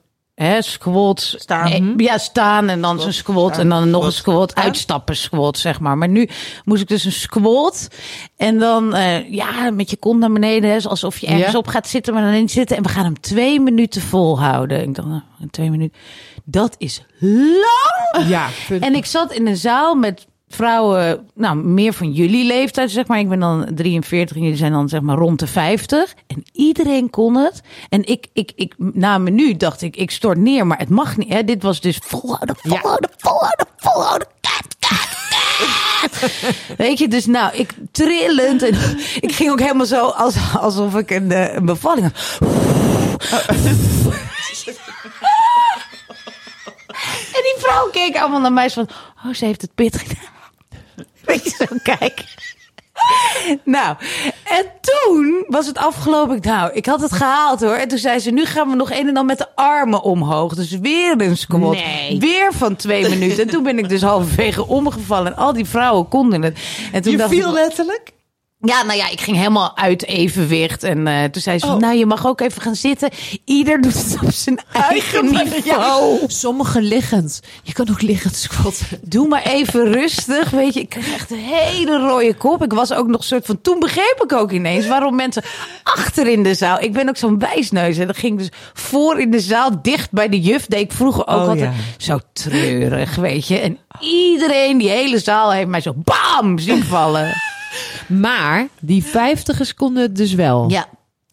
hè, 0.45 0.61
squats. 0.61 1.35
Staan. 1.39 1.71
Eh, 1.71 1.83
Ja, 1.97 2.17
staan 2.17 2.69
en 2.69 2.81
dan 2.81 2.99
zo'n 3.01 3.11
squat 3.11 3.57
en 3.57 3.69
dan 3.69 3.89
nog 3.89 4.05
een 4.05 4.11
squat. 4.11 4.51
staan. 4.51 4.63
Uitstappen 4.63 5.15
squat, 5.15 5.57
zeg 5.57 5.79
maar. 5.79 5.97
Maar 5.97 6.07
nu 6.09 6.29
moest 6.65 6.81
ik 6.81 6.87
dus 6.87 7.05
een 7.05 7.11
squat. 7.11 7.87
En 8.37 8.59
dan, 8.59 8.95
eh, 8.95 9.31
ja, 9.31 9.69
met 9.71 9.89
je 9.89 9.97
kont 9.97 10.19
naar 10.19 10.31
beneden. 10.31 10.69
Hè, 10.71 10.77
alsof 10.89 11.17
je 11.17 11.27
ergens 11.27 11.51
Ja. 11.51 11.57
op 11.57 11.67
gaat 11.67 11.87
zitten, 11.87 12.13
maar 12.13 12.23
dan 12.23 12.31
niet 12.31 12.51
zitten. 12.51 12.77
En 12.77 12.83
we 12.83 12.89
gaan 12.89 13.03
hem 13.03 13.19
twee 13.19 13.59
minuten 13.59 14.01
volhouden. 14.01 14.81
Ik 14.81 14.95
dacht, 14.95 15.07
nou, 15.07 15.21
twee 15.51 15.69
minuten. 15.69 15.97
Dat 16.45 16.75
is 16.77 17.03
lang. 17.19 18.27
Ja, 18.27 18.47
vind- 18.49 18.83
En 18.83 18.95
ik 18.95 19.05
zat 19.05 19.31
in 19.33 19.47
een 19.47 19.57
zaal 19.57 19.95
met 19.95 20.27
vrouwen, 20.49 21.27
nou, 21.33 21.55
meer 21.57 21.93
van 21.93 22.11
jullie 22.11 22.45
leeftijd, 22.45 22.91
zeg 22.91 23.07
maar. 23.07 23.19
Ik 23.19 23.29
ben 23.29 23.39
dan 23.39 23.67
43 23.75 24.35
en 24.35 24.41
jullie 24.41 24.57
zijn 24.57 24.71
dan, 24.71 24.89
zeg 24.89 25.01
maar, 25.01 25.17
rond 25.17 25.39
de 25.39 25.47
50. 25.47 26.15
En 26.27 26.43
iedereen 26.51 27.09
kon 27.09 27.35
het. 27.35 27.61
En 27.89 28.05
ik, 28.05 28.27
ik, 28.33 28.51
ik 28.55 28.73
na 28.77 29.15
een 29.15 29.23
minuut 29.23 29.59
dacht 29.59 29.81
ik, 29.81 29.95
ik 29.95 30.11
stort 30.11 30.37
neer, 30.37 30.67
maar 30.67 30.77
het 30.77 30.89
mag 30.89 31.17
niet. 31.17 31.33
Hè? 31.33 31.43
Dit 31.43 31.63
was 31.63 31.81
dus 31.81 31.99
volhouden, 32.03 32.55
volhouden, 32.59 33.09
volhouden, 33.17 33.67
volhouden. 33.77 34.27
Kat, 34.41 34.75
kat, 34.79 35.07
kat. 35.29 36.31
Weet 36.77 36.97
je, 36.97 37.07
dus 37.07 37.25
nou, 37.25 37.55
ik 37.55 37.73
trillend. 37.91 38.63
En 38.63 38.75
ik 39.27 39.31
ging 39.31 39.51
ook 39.51 39.59
helemaal 39.59 39.85
zo 39.85 40.05
als, 40.05 40.35
alsof 40.59 40.95
ik 40.95 41.11
een, 41.11 41.31
eh, 41.31 41.55
een 41.55 41.65
bevalling 41.65 42.11
had. 42.11 42.39
En 47.33 47.45
die 47.45 47.55
vrouw 47.57 47.89
keek 47.89 48.17
allemaal 48.17 48.39
naar 48.39 48.53
mij 48.53 48.69
van, 48.69 48.87
oh, 49.25 49.33
ze 49.33 49.45
heeft 49.45 49.61
het 49.61 49.75
pittig 49.75 50.01
gedaan. 50.01 50.38
Weet 51.29 51.43
je, 51.43 51.49
zo 51.49 51.75
kijken. 51.83 52.25
Nou, 53.63 53.95
en 54.43 54.65
toen 54.81 55.45
was 55.47 55.67
het 55.67 55.77
afgelopen. 55.77 56.35
Ik, 56.35 56.43
Nou, 56.43 56.71
ik 56.73 56.85
had 56.85 57.01
het 57.01 57.11
gehaald 57.11 57.59
hoor. 57.59 57.73
En 57.73 57.87
toen 57.87 57.97
zei 57.97 58.19
ze, 58.19 58.31
nu 58.31 58.45
gaan 58.45 58.69
we 58.69 58.75
nog 58.75 58.91
een 58.91 59.07
en 59.07 59.13
dan 59.13 59.25
met 59.25 59.37
de 59.37 59.55
armen 59.55 60.01
omhoog. 60.01 60.55
Dus 60.55 60.77
weer 60.79 61.21
een 61.21 61.37
squat. 61.37 61.73
Nee. 61.73 62.19
Weer 62.19 62.53
van 62.53 62.75
twee 62.75 63.09
minuten. 63.09 63.43
En 63.43 63.49
toen 63.49 63.63
ben 63.63 63.77
ik 63.77 63.89
dus 63.89 64.01
halverwege 64.01 64.67
omgevallen. 64.67 65.31
En 65.31 65.37
al 65.37 65.53
die 65.53 65.65
vrouwen 65.65 66.07
konden 66.07 66.41
het. 66.41 66.59
En 66.91 67.01
toen 67.01 67.11
Je 67.11 67.17
dacht 67.17 67.29
viel 67.29 67.47
ik, 67.47 67.53
letterlijk. 67.53 68.11
Ja, 68.61 68.83
nou 68.83 68.97
ja, 68.97 69.09
ik 69.09 69.21
ging 69.21 69.37
helemaal 69.37 69.77
uit 69.77 70.05
evenwicht. 70.05 70.83
En 70.83 71.07
eh, 71.07 71.23
toen 71.23 71.41
zei 71.41 71.59
ze 71.59 71.65
van, 71.65 71.75
Oh. 71.75 71.81
nou, 71.81 71.95
je 71.97 72.05
mag 72.05 72.25
ook 72.27 72.41
even 72.41 72.61
gaan 72.61 72.75
zitten. 72.75 73.09
Ieder 73.45 73.81
doet 73.81 73.93
het 73.93 74.17
op 74.23 74.31
zijn 74.31 74.59
eigen 74.89 75.25
niveau. 75.31 76.19
Sommige 76.27 76.81
liggend. 76.81 77.39
Je 77.63 77.73
kan 77.73 77.89
ook 77.89 78.01
liggend 78.01 78.35
squatten. 78.35 78.87
Doe 79.01 79.27
maar 79.27 79.41
even 79.43 79.91
rustig, 79.91 80.49
weet 80.49 80.73
je. 80.73 80.79
Ik 80.79 80.89
kreeg 80.89 81.13
echt 81.13 81.31
een 81.31 81.37
hele 81.37 81.97
rode 81.97 82.33
kop. 82.33 82.63
Ik 82.63 82.73
was 82.73 82.93
ook 82.93 83.07
nog 83.07 83.23
soort 83.23 83.45
van... 83.45 83.61
Toen 83.61 83.79
begreep 83.79 84.19
ik 84.23 84.33
ook 84.33 84.51
ineens 84.51 84.87
waarom 84.87 85.15
mensen 85.15 85.43
achter 85.83 86.27
in 86.27 86.43
de 86.43 86.53
zaal... 86.53 86.79
Ik 86.81 86.93
ben 86.93 87.09
ook 87.09 87.17
zo'n 87.17 87.39
wijsneus. 87.39 87.97
En 87.97 88.05
dan 88.05 88.15
ging 88.15 88.33
ik 88.33 88.39
dus 88.39 88.59
voor 88.73 89.19
in 89.19 89.31
de 89.31 89.39
zaal, 89.39 89.81
dicht 89.81 90.11
bij 90.11 90.29
de 90.29 90.39
juf. 90.39 90.65
Deed 90.65 90.79
ik 90.81 90.91
vroeger 90.91 91.27
ook 91.27 91.41
Oh, 91.41 91.47
altijd 91.47 91.59
ja. 91.59 91.71
zo 91.97 92.19
treurig, 92.33 93.15
weet 93.15 93.47
je. 93.47 93.59
En 93.59 93.77
iedereen, 93.99 94.77
die 94.77 94.89
hele 94.89 95.19
zaal, 95.19 95.51
heeft 95.51 95.67
mij 95.67 95.81
zo 95.81 95.93
bam 95.95 96.57
zien 96.59 96.83
vallen. 96.83 97.33
Maar 98.09 98.67
die 98.79 99.03
vijftigers 99.03 99.73
konden 99.73 100.03
het 100.03 100.15
dus 100.15 100.33
wel. 100.33 100.69
Ja. 100.69 100.87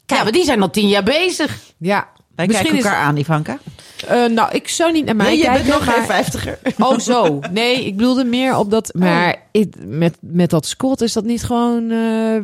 Ja, 0.07 0.23
maar 0.23 0.33
die 0.33 0.45
zijn 0.45 0.63
al 0.63 0.71
tien 0.71 0.89
jaar 0.89 1.03
bezig. 1.03 1.59
Ja. 1.79 2.09
Wij 2.35 2.47
Misschien 2.47 2.67
kijken 2.71 2.87
is- 2.89 2.93
elkaar 2.93 3.07
aan, 3.09 3.17
Ivanka. 3.17 3.59
Eh, 4.07 4.25
nou, 4.25 4.49
ik 4.53 4.69
zou 4.69 4.93
niet 4.93 5.05
naar 5.05 5.17
mij 5.17 5.27
Nee, 5.27 5.37
je 5.37 5.43
kijken. 5.45 5.63
bent 5.63 5.75
nog 5.77 5.87
maar- 5.87 5.95
geen 5.95 6.05
vijftiger. 6.05 6.59
Oh, 6.79 6.99
zo. 6.99 7.39
Nee, 7.53 7.85
ik 7.87 7.97
bedoelde 7.97 8.25
meer 8.25 8.57
op 8.57 8.71
dat. 8.71 8.91
Maar 8.95 9.37
ik, 9.53 9.75
met, 9.85 10.17
met 10.21 10.51
dat 10.51 10.67
squat 10.67 11.01
is 11.01 11.13
dat 11.13 11.25
niet 11.25 11.43
gewoon 11.45 11.91
eh, 11.91 12.37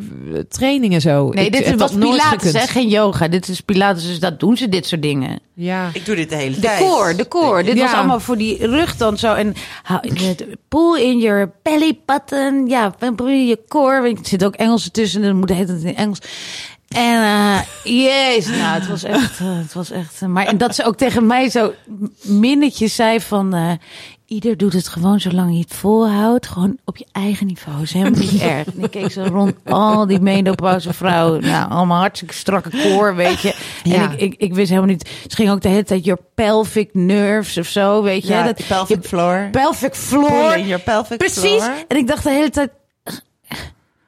training 0.49 0.95
en 0.95 1.01
zo. 1.01 1.29
Nee, 1.31 1.47
Ik 1.47 1.53
dit 1.53 1.67
is 1.67 1.75
wat 1.75 1.99
Pilates, 1.99 2.53
hè? 2.53 2.67
Geen 2.67 2.89
yoga. 2.89 3.29
Dit 3.29 3.49
is 3.49 3.61
Pilates, 3.61 4.07
dus 4.07 4.21
dat 4.21 4.41
doen 4.41 4.57
ze, 4.57 4.69
dit 4.69 4.87
soort 4.87 5.03
dingen. 5.03 5.41
Ja. 5.55 5.91
Ik 5.93 6.05
doe 6.05 6.15
dit 6.17 6.29
de 6.29 6.37
hele 6.37 6.55
De 6.55 6.61
tijd. 6.61 6.81
core, 6.81 7.15
de 7.15 7.29
core. 7.29 7.63
Dit 7.63 7.77
Ja. 7.77 7.83
was 7.83 7.93
allemaal 7.93 8.21
voor 8.21 8.37
die 8.37 8.67
rug 8.67 8.97
dan 8.97 9.19
zo. 9.19 9.35
En 9.35 9.55
hou- 9.83 10.01
pull 10.69 11.01
in 11.01 11.19
your 11.19 11.53
belly 11.63 11.99
button. 12.07 12.67
Ja, 12.69 12.95
probeer 12.99 13.47
je 13.47 13.59
core. 13.69 14.01
Want 14.03 14.19
Er 14.19 14.27
zit 14.27 14.45
ook 14.45 14.55
Engels 14.55 14.89
tussen. 14.93 15.23
Dan 15.23 15.37
moet 15.37 15.49
het 15.57 15.69
in 15.83 15.97
Engels. 15.97 16.19
En 16.95 17.23
eh 17.23 17.61
jezus, 17.85 18.57
nou, 18.57 18.75
het 18.75 18.89
was 18.89 19.03
echt, 19.05 19.41
eh, 19.41 19.57
het 19.59 19.73
was 19.73 19.91
echt. 19.91 20.23
eh, 20.23 20.29
maar 20.29 20.47
en 20.47 20.59
dat 20.59 20.75
ze 20.75 20.85
ook 20.85 20.97
tegen 20.97 21.27
mij 21.27 21.49
zo 21.51 21.73
minnetjes 22.23 22.95
zei 22.95 23.21
van. 23.21 23.79
Ieder 24.27 24.57
doet 24.57 24.73
het 24.73 24.89
gewoon 24.89 25.21
zolang 25.21 25.53
je 25.53 25.59
het 25.61 25.75
volhoudt. 25.75 26.47
Gewoon 26.47 26.77
op 26.85 26.97
je 26.97 27.07
eigen 27.13 27.47
niveau. 27.47 27.83
Is 27.83 27.93
helemaal 27.93 28.21
niet 28.21 28.41
erg. 28.53 28.67
En 28.67 28.83
ik 28.85 28.91
keek 28.91 29.11
zo 29.13 29.23
rond 29.23 29.55
al 29.65 30.07
die 30.07 30.21
menopauze 30.21 30.93
vrouwen. 30.93 31.41
Nou, 31.43 31.71
allemaal 31.71 31.99
hartstikke 32.01 32.35
strakke 32.35 32.71
koor, 32.83 33.15
weet 33.17 33.41
je. 33.41 33.55
En 33.85 33.91
Ja. 33.91 34.11
ik, 34.11 34.21
ik, 34.21 34.35
ik 34.39 34.55
wist 34.55 34.69
helemaal 34.69 34.91
niet. 34.91 35.11
Ze 35.29 35.37
ging 35.37 35.51
ook 35.51 35.61
de 35.61 35.69
hele 35.69 35.85
tijd 35.85 36.05
your 36.05 36.21
pelvic 36.35 36.89
nerves 36.93 37.59
of 37.59 37.67
zo, 37.67 38.03
weet 38.03 38.23
je. 38.27 38.33
Ja, 38.33 38.43
dat, 38.43 38.57
die 38.57 38.67
pelvic 38.67 39.03
je 39.03 39.09
floor. 39.09 39.49
pelvic 39.51 39.95
floor. 39.95 40.59
Your 40.59 40.81
pelvic 40.83 41.19
Precies. 41.19 41.41
floor. 41.63 41.71
En 41.89 41.97
ik 41.97 42.07
dacht 42.07 42.23
de 42.25 42.31
hele 42.31 42.51
tijd. 42.51 42.71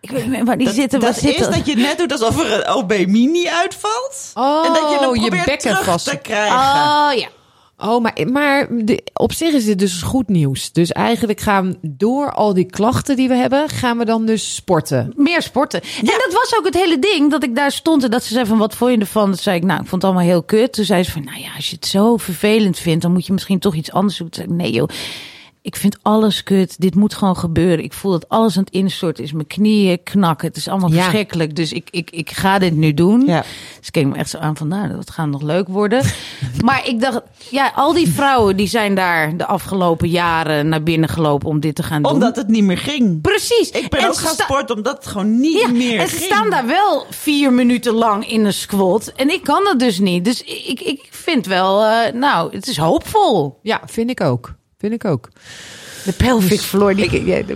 Ik 0.04 0.10
weet 0.10 0.26
niet 0.30 0.44
waar 0.44 0.56
die 0.58 0.66
Dat, 0.66 0.74
zitten. 0.74 1.00
dat 1.00 1.08
wat 1.10 1.18
zit 1.18 1.40
is 1.40 1.46
dat 1.46 1.66
je 1.66 1.76
net 1.76 1.98
doet 1.98 2.12
alsof 2.12 2.40
er 2.44 2.52
een 2.52 2.74
OB 2.74 2.88
mini 3.06 3.48
uitvalt. 3.48 4.30
Oh, 4.34 4.66
en 4.66 4.72
dat 4.72 4.90
je 4.90 4.98
hem 5.00 5.14
je 5.14 5.20
probeert 5.20 5.44
bekken 5.44 5.70
terug 5.70 5.84
vast- 5.84 6.08
te 6.08 6.16
krijgen. 6.16 6.56
Oh 6.56 7.10
ja. 7.16 7.28
Oh, 7.78 8.02
maar, 8.02 8.14
maar 8.32 8.66
de- 8.70 9.02
op 9.12 9.32
zich 9.32 9.52
is 9.52 9.64
dit 9.64 9.78
dus 9.78 10.02
goed 10.02 10.28
nieuws. 10.28 10.72
Dus 10.72 10.92
eigenlijk 10.92 11.40
gaan 11.40 11.76
door 11.82 12.32
al 12.32 12.54
die 12.54 12.64
klachten 12.64 13.16
die 13.16 13.28
we 13.28 13.34
hebben, 13.34 13.68
gaan 13.68 13.98
we 13.98 14.04
dan 14.04 14.26
dus 14.26 14.54
sporten. 14.54 15.12
Meer 15.16 15.42
sporten. 15.42 15.80
En 16.00 16.04
dat 16.04 16.32
was 16.32 16.54
ook 16.58 16.64
het 16.64 16.74
hele 16.74 16.98
ding 16.98 17.30
dat 17.30 17.42
ik 17.42 17.56
daar 17.56 17.72
stond 17.72 18.04
en 18.04 18.10
dat 18.10 18.22
ze 18.24 18.32
zei 18.34 18.46
van 18.46 18.58
wat 18.58 18.74
vond 18.74 18.90
je 18.92 18.98
ervan? 18.98 19.30
Dat 19.30 19.40
zei 19.40 19.56
ik, 19.56 19.62
nou, 19.64 19.80
ik 19.82 19.88
vond 19.88 20.02
het 20.02 20.10
allemaal 20.10 20.28
heel 20.30 20.42
kut. 20.42 20.72
Toen 20.72 20.84
zei 20.84 21.02
ze 21.02 21.10
van, 21.10 21.24
nou 21.24 21.38
ja, 21.40 21.48
als 21.56 21.70
je 21.70 21.76
het 21.76 21.86
zo 21.86 22.16
vervelend 22.16 22.78
vindt, 22.78 23.02
dan 23.02 23.12
moet 23.12 23.26
je 23.26 23.32
misschien 23.32 23.58
toch 23.58 23.74
iets 23.74 23.92
anders 23.92 24.16
doen. 24.18 24.28
Toen 24.28 24.44
zei 24.44 24.56
ik, 24.56 24.62
nee 24.62 24.72
joh, 24.72 24.88
ik 25.64 25.76
vind 25.76 25.96
alles 26.02 26.42
kut. 26.42 26.80
Dit 26.80 26.94
moet 26.94 27.14
gewoon 27.14 27.36
gebeuren. 27.36 27.84
Ik 27.84 27.92
voel 27.92 28.10
dat 28.12 28.28
alles 28.28 28.56
aan 28.56 28.62
het 28.64 28.72
instorten 28.72 29.24
is. 29.24 29.32
Mijn 29.32 29.46
knieën 29.46 30.02
knakken. 30.02 30.48
Het 30.48 30.56
is 30.56 30.68
allemaal 30.68 30.92
Ja. 30.92 30.96
verschrikkelijk. 31.02 31.56
Dus 31.56 31.72
ik, 31.72 31.88
ik, 31.90 32.10
ik 32.10 32.30
ga 32.30 32.58
dit 32.58 32.74
nu 32.76 32.94
doen. 32.94 33.22
Ja. 33.26 33.40
Dus 33.78 33.86
ik 33.86 33.92
keek 33.92 34.06
me 34.06 34.14
echt 34.16 34.30
zo 34.30 34.38
aan 34.38 34.56
van, 34.56 34.68
nou, 34.68 34.88
dat 34.88 35.10
gaat 35.10 35.26
nog 35.26 35.42
leuk 35.42 35.68
worden. 35.68 36.02
maar 36.64 36.86
ik 36.88 37.00
dacht, 37.00 37.20
ja, 37.50 37.72
al 37.74 37.92
die 37.92 38.08
vrouwen 38.08 38.56
die 38.56 38.66
zijn 38.66 38.94
daar 38.94 39.36
de 39.36 39.46
afgelopen 39.46 40.08
jaren 40.08 40.68
naar 40.68 40.82
binnen 40.82 41.08
gelopen 41.08 41.48
om 41.48 41.60
dit 41.60 41.74
te 41.74 41.82
gaan 41.82 42.02
doen. 42.02 42.12
Omdat 42.12 42.36
het 42.36 42.48
niet 42.48 42.64
meer 42.64 42.78
ging. 42.78 43.20
Precies. 43.20 43.70
Ik 43.70 43.88
ben 43.90 44.00
En 44.00 44.06
ook 44.08 44.14
ze 44.14 44.20
gaan 44.20 44.34
sporten 44.34 44.76
omdat 44.76 44.96
het 44.96 45.06
gewoon 45.06 45.40
niet 45.40 45.60
ja, 45.60 45.68
meer 45.68 45.98
en 46.00 46.08
ze 46.08 46.16
ging. 46.16 46.32
staan 46.32 46.50
daar 46.50 46.66
wel 46.66 47.06
vier 47.10 47.52
minuten 47.52 47.92
lang 47.94 48.28
in 48.30 48.44
een 48.44 48.52
squat. 48.52 49.12
En 49.16 49.30
ik 49.30 49.42
kan 49.42 49.64
dat 49.64 49.78
dus 49.78 49.98
niet. 49.98 50.24
Dus 50.24 50.42
ik, 50.42 50.80
ik 50.80 51.06
vind 51.10 51.46
wel, 51.46 51.84
eh, 51.84 52.12
nou, 52.12 52.54
het 52.54 52.66
is 52.66 52.76
hoopvol. 52.76 53.58
Ja, 53.62 53.80
vind 53.86 54.10
ik 54.10 54.20
ook. 54.20 54.54
Vind 54.90 55.04
ik 55.04 55.10
ook. 55.10 55.28
De 56.04 56.12
pelvic 56.12 56.60
floor. 56.60 56.94
Die, 56.94 57.24
ja, 57.24 57.42
de- 57.42 57.54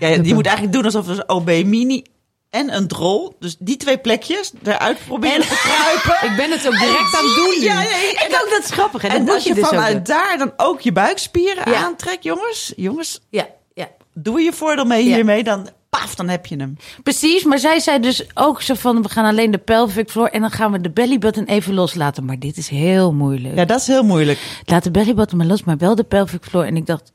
Ja, 0.00 0.08
ja, 0.08 0.16
die 0.22 0.34
moet 0.34 0.44
eigenlijk 0.46 0.74
doen 0.76 0.84
alsof 0.84 1.08
er 1.08 1.12
een 1.18 1.28
OB 1.28 1.46
mini 1.64 2.02
en 2.50 2.74
een 2.76 2.88
drol. 2.88 3.36
Dus 3.38 3.56
die 3.58 3.76
twee 3.76 3.98
plekjes 3.98 4.52
eruit 4.62 4.98
proberen 5.06 5.40
te 5.40 5.54
kruipen. 5.62 6.28
Ik 6.30 6.36
ben 6.36 6.50
het 6.50 6.66
ook 6.66 6.78
direct 6.78 7.14
aan 7.16 7.24
het 7.24 7.34
doen. 7.36 7.60
Ja, 7.60 7.82
ja, 7.82 7.88
ja. 7.88 8.26
Ik 8.26 8.38
ook, 8.44 8.50
dat 8.50 8.64
is 8.64 8.70
grappig. 8.70 9.02
hè? 9.02 9.08
Dat 9.08 9.16
En 9.16 9.24
moet 9.24 9.34
als 9.34 9.44
je 9.44 9.54
dus 9.54 9.62
ook 9.64 9.68
vanuit 9.68 10.06
daar 10.06 10.38
dan 10.38 10.52
ook 10.56 10.80
je 10.80 10.92
buikspieren 10.92 11.70
Ja. 11.72 11.84
aantrekt, 11.84 12.22
jongens. 12.24 12.72
Jongens, 12.76 13.20
Ja, 13.30 13.46
ja. 13.74 13.88
doe 14.14 14.40
je 14.40 14.52
voordeel 14.52 14.84
mee 14.84 15.04
Ja. 15.08 15.14
hiermee, 15.14 15.44
dan 15.44 15.68
paf, 16.00 16.14
dan 16.14 16.28
heb 16.28 16.46
je 16.46 16.56
hem. 16.56 16.76
Precies, 17.02 17.44
maar 17.44 17.58
zij 17.58 17.80
zei 17.80 18.00
dus 18.00 18.24
ook 18.34 18.62
zo 18.62 18.74
van... 18.74 19.02
we 19.02 19.08
gaan 19.08 19.24
alleen 19.24 19.50
de 19.50 19.58
pelvic 19.58 20.10
floor 20.10 20.26
en 20.26 20.40
dan 20.40 20.50
gaan 20.50 20.72
we 20.72 20.80
de 20.80 20.90
belly 20.90 21.18
button 21.18 21.44
even 21.44 21.74
loslaten. 21.74 22.24
Maar 22.24 22.38
dit 22.38 22.56
is 22.56 22.68
heel 22.68 23.12
moeilijk. 23.12 23.56
Ja, 23.56 23.64
dat 23.64 23.80
is 23.80 23.86
heel 23.86 24.02
moeilijk. 24.02 24.38
Laat 24.64 24.84
de 24.84 24.90
belly 24.90 25.14
button 25.14 25.38
maar 25.38 25.46
los, 25.46 25.64
maar 25.64 25.76
wel 25.76 25.94
de 25.94 26.04
pelvic 26.04 26.44
floor. 26.44 26.64
En 26.64 26.76
ik 26.76 26.86
dacht... 26.86 27.12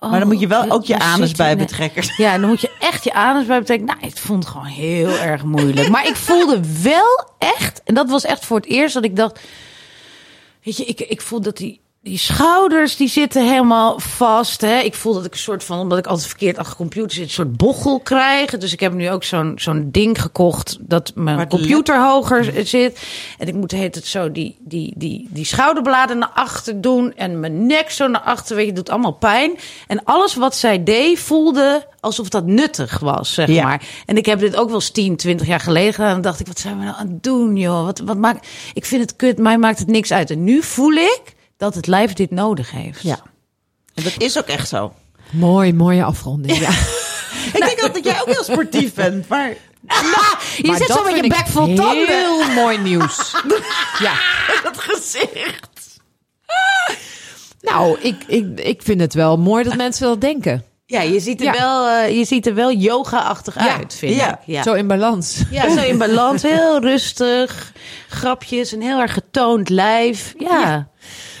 oh, 0.00 0.10
Maar 0.10 0.18
dan 0.18 0.28
moet 0.28 0.40
je 0.40 0.46
wel 0.46 0.70
ook 0.70 0.84
je 0.84 0.98
anus 0.98 1.32
bij 1.32 1.56
betrekken. 1.56 2.04
Ja, 2.16 2.38
dan 2.38 2.48
moet 2.48 2.60
je 2.60 2.70
echt 2.80 3.04
je 3.04 3.12
anus 3.12 3.46
bij 3.46 3.58
betrekken. 3.58 3.86
Nou, 3.86 3.98
ik 4.00 4.16
vond 4.16 4.44
het 4.44 4.52
gewoon 4.52 4.66
heel 4.66 5.18
erg 5.30 5.44
moeilijk. 5.44 5.88
Maar 5.88 6.06
ik 6.06 6.16
voelde 6.16 6.60
wel 6.82 7.28
echt, 7.38 7.82
en 7.84 7.94
dat 7.94 8.10
was 8.10 8.24
echt 8.24 8.44
voor 8.44 8.56
het 8.56 8.66
eerst 8.66 8.94
dat 8.94 9.04
ik 9.04 9.16
dacht... 9.16 9.40
Weet 10.62 10.76
je, 10.76 10.84
ik, 10.84 11.00
ik 11.00 11.20
voel 11.20 11.40
dat 11.40 11.56
die, 11.56 11.80
die 12.04 12.18
schouders, 12.18 12.96
die 12.96 13.08
zitten 13.08 13.48
helemaal 13.48 14.00
vast. 14.00 14.60
Hè? 14.60 14.78
Ik 14.78 14.94
voel 14.94 15.14
dat 15.14 15.24
ik 15.24 15.32
een 15.32 15.38
soort 15.38 15.64
van, 15.64 15.78
omdat 15.78 15.98
ik 15.98 16.06
altijd 16.06 16.28
verkeerd 16.28 16.56
achter 16.58 16.70
de 16.72 16.78
computer 16.78 17.10
zit, 17.10 17.24
een 17.24 17.30
soort 17.30 17.56
bochel 17.56 18.00
krijg. 18.00 18.50
Dus 18.50 18.72
ik 18.72 18.80
heb 18.80 18.92
nu 18.92 19.10
ook 19.10 19.24
zo'n 19.24 19.52
zo'n 19.56 19.88
ding 19.90 20.20
gekocht 20.20 20.76
dat 20.80 21.12
mijn 21.14 21.36
Maar 21.36 21.48
computer 21.48 22.04
hoger 22.04 22.66
zit. 22.66 23.00
En 23.38 23.48
ik 23.48 23.54
moet 23.54 23.70
hele 23.70 23.90
tijd 23.90 24.04
zo 24.04 24.32
die, 24.32 24.56
die, 24.60 24.92
die, 24.96 25.28
die 25.30 25.44
schouderbladen 25.44 26.18
naar 26.18 26.30
achter 26.34 26.80
doen. 26.80 27.14
En 27.14 27.40
mijn 27.40 27.66
nek 27.66 27.90
zo 27.90 28.06
naar 28.08 28.20
achter. 28.20 28.56
Weet 28.56 28.64
je, 28.64 28.70
het 28.72 28.80
doet 28.84 28.90
allemaal 28.90 29.12
pijn. 29.12 29.56
En 29.86 30.04
alles 30.04 30.34
wat 30.34 30.56
zij 30.56 30.82
deed 30.84 31.18
voelde 31.18 31.86
alsof 32.00 32.28
dat 32.28 32.46
nuttig 32.46 32.98
was, 32.98 33.34
zeg 33.34 33.48
Ja. 33.48 33.64
maar. 33.64 33.82
En 34.06 34.16
ik 34.16 34.26
heb 34.26 34.38
dit 34.38 34.56
ook 34.56 34.66
wel 34.66 34.74
eens 34.74 34.90
10, 34.90 35.16
20 35.16 35.46
jaar 35.46 35.60
geleden 35.60 35.94
gedaan. 35.94 36.14
En 36.16 36.22
dacht 36.22 36.40
ik, 36.40 36.46
wat 36.46 36.58
zijn 36.58 36.78
we 36.78 36.84
nou 36.84 36.96
aan 36.96 37.08
het 37.08 37.22
doen, 37.22 37.56
joh? 37.56 37.84
Wat, 37.84 37.98
wat 37.98 38.16
maakt... 38.16 38.46
Ik 38.74 38.84
vind 38.84 39.00
het 39.02 39.16
kut, 39.16 39.38
mij 39.38 39.58
maakt 39.58 39.78
het 39.78 39.88
niks 39.88 40.12
uit. 40.12 40.30
En 40.30 40.44
nu 40.44 40.62
voel 40.62 40.92
ik 40.92 41.33
dat 41.56 41.74
het 41.74 41.86
lijf 41.86 42.12
dit 42.12 42.30
nodig 42.30 42.70
heeft. 42.70 43.02
Ja. 43.02 43.18
En 43.94 44.02
dat 44.02 44.14
is 44.18 44.38
ook 44.38 44.46
echt 44.46 44.68
zo. 44.68 44.92
Mooi, 45.30 45.72
mooie 45.72 46.04
afronding. 46.04 46.58
Ja. 46.58 46.70
Ik 47.54 47.60
denk 47.60 47.80
altijd 47.82 47.94
dat 47.94 48.04
jij 48.04 48.20
ook 48.20 48.26
heel 48.26 48.44
sportief 48.44 48.94
bent, 48.94 49.28
maar 49.28 49.48
Je 49.48 50.66
Maar 50.66 50.76
zit 50.76 50.86
zo 50.86 51.02
met 51.02 51.16
je 51.16 51.28
bek 51.28 51.46
vol 51.46 51.74
tanden. 51.74 52.06
Heel 52.06 52.52
mooi 52.54 52.78
nieuws. 52.78 53.34
ja. 54.06 54.14
dat 54.62 54.78
gezicht. 54.78 55.98
Nou, 57.60 57.98
ik, 58.00 58.24
ik, 58.26 58.60
ik 58.60 58.82
vind 58.82 59.00
het 59.00 59.14
wel 59.14 59.36
mooi 59.38 59.64
dat 59.64 59.76
mensen 59.76 60.06
dat 60.06 60.20
denken. 60.20 60.64
Ja, 60.86 61.00
je 61.00 61.20
ziet 61.20 61.40
er 61.40 61.46
Ja. 61.46 61.52
wel, 61.52 61.88
eh, 61.88 62.16
je 62.18 62.24
ziet 62.24 62.46
er 62.46 62.54
wel 62.54 62.72
yoga-achtig 62.72 63.54
Ja. 63.54 63.76
uit, 63.76 63.94
vind 63.94 64.14
Ja. 64.14 64.32
ik. 64.32 64.38
Ja. 64.46 64.62
Zo 64.62 64.72
in 64.72 64.86
balans. 64.86 65.42
ja, 65.50 65.74
zo 65.76 65.82
in 65.82 65.98
balans. 65.98 66.42
Heel 66.42 66.80
rustig. 66.80 67.72
Grapjes, 68.08 68.72
een 68.72 68.82
heel 68.82 69.00
erg 69.00 69.12
getoond 69.12 69.68
lijf. 69.68 70.34
Ja. 70.38 70.88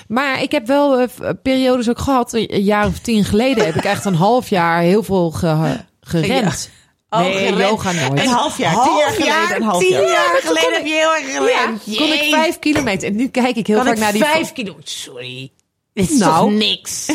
Maar 0.08 0.42
ik 0.42 0.50
heb 0.52 0.66
wel 0.66 0.98
eh, 1.00 1.08
periodes 1.42 1.88
ook 1.88 1.98
gehad. 1.98 2.32
Een 2.32 2.62
jaar 2.64 2.86
of 2.86 2.98
tien 2.98 3.24
geleden 3.24 3.64
heb 3.64 3.74
ik 3.74 3.84
echt 3.84 4.04
een 4.04 4.14
half 4.14 4.48
jaar 4.48 4.80
heel 4.80 5.02
veel 5.02 5.30
ge- 5.30 5.76
gerend. 6.00 6.70
Oh, 7.10 7.20
nee, 7.20 7.32
gerend. 7.32 7.58
yoga 7.58 7.92
nooit. 7.92 8.20
Een 8.20 8.28
half 8.28 8.58
jaar, 8.58 8.82
tien 8.84 8.96
jaar 8.96 9.10
geleden. 9.10 9.56
Een 9.56 9.62
half 9.62 9.82
tien 9.82 9.90
jaar. 9.90 10.02
jaar 10.10 10.40
geleden 10.44 10.72
heb 10.72 10.86
je 10.86 10.92
heel 10.92 11.14
erg 11.14 11.32
gerend. 11.32 11.96
kon 11.96 12.12
ik 12.12 12.26
vijf 12.34 12.58
kilometer. 12.58 13.08
En 13.08 13.16
nu 13.16 13.28
kijk 13.28 13.56
ik 13.56 13.66
heel 13.66 13.76
Kan 13.76 13.84
vaak 13.86 13.94
ik 13.94 14.00
naar 14.00 14.12
die 14.12 14.24
vijf 14.24 14.52
kilo? 14.52 14.76
Sorry. 14.82 15.52
Dit 15.92 16.10
is 16.10 16.18
Nou. 16.18 16.50
toch 16.50 16.58
niks? 16.58 17.10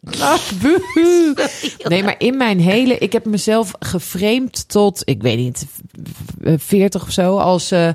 Nee, 1.88 2.02
maar 2.02 2.14
in 2.18 2.36
mijn 2.36 2.60
hele... 2.60 2.98
Ik 2.98 3.12
heb 3.12 3.24
mezelf 3.24 3.70
geframed 3.78 4.68
tot, 4.68 5.02
ik 5.04 5.22
weet 5.22 5.36
niet, 5.38 5.66
v- 5.72 5.78
v- 6.60 6.62
40 6.66 7.02
of 7.02 7.10
zo. 7.10 7.38
Als, 7.38 7.70
eh, 7.70 7.88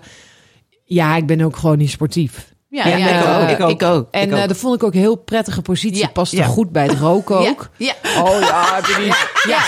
ja, 0.84 1.16
ik 1.16 1.26
ben 1.26 1.42
ook 1.42 1.56
gewoon 1.56 1.78
niet 1.78 1.90
sportief. 1.90 2.53
Ja, 2.74 2.84
En, 2.84 2.98
ja, 3.00 3.48
ik, 3.50 3.60
ook, 3.62 3.70
ik 3.70 3.84
ook. 3.84 4.08
En 4.12 4.22
Ik 4.28 4.34
ook. 4.34 4.40
eh, 4.40 4.48
dat 4.48 4.58
vond 4.58 4.76
ik 4.76 4.84
ook 4.84 4.94
een 4.94 5.00
heel 5.00 5.16
prettige 5.16 5.62
positie. 5.62 5.98
Ja. 5.98 6.08
Paste 6.08 6.36
Ja. 6.36 6.46
goed 6.46 6.72
bij 6.72 6.84
het 6.86 7.00
roken 7.00 7.38
ook. 7.38 7.70
Ja, 7.78 7.94
Oh 8.22 8.40
ja, 8.40 8.76
heb 8.76 8.86
je 8.86 8.96
niet... 9.04 9.28
Ja. 9.48 9.64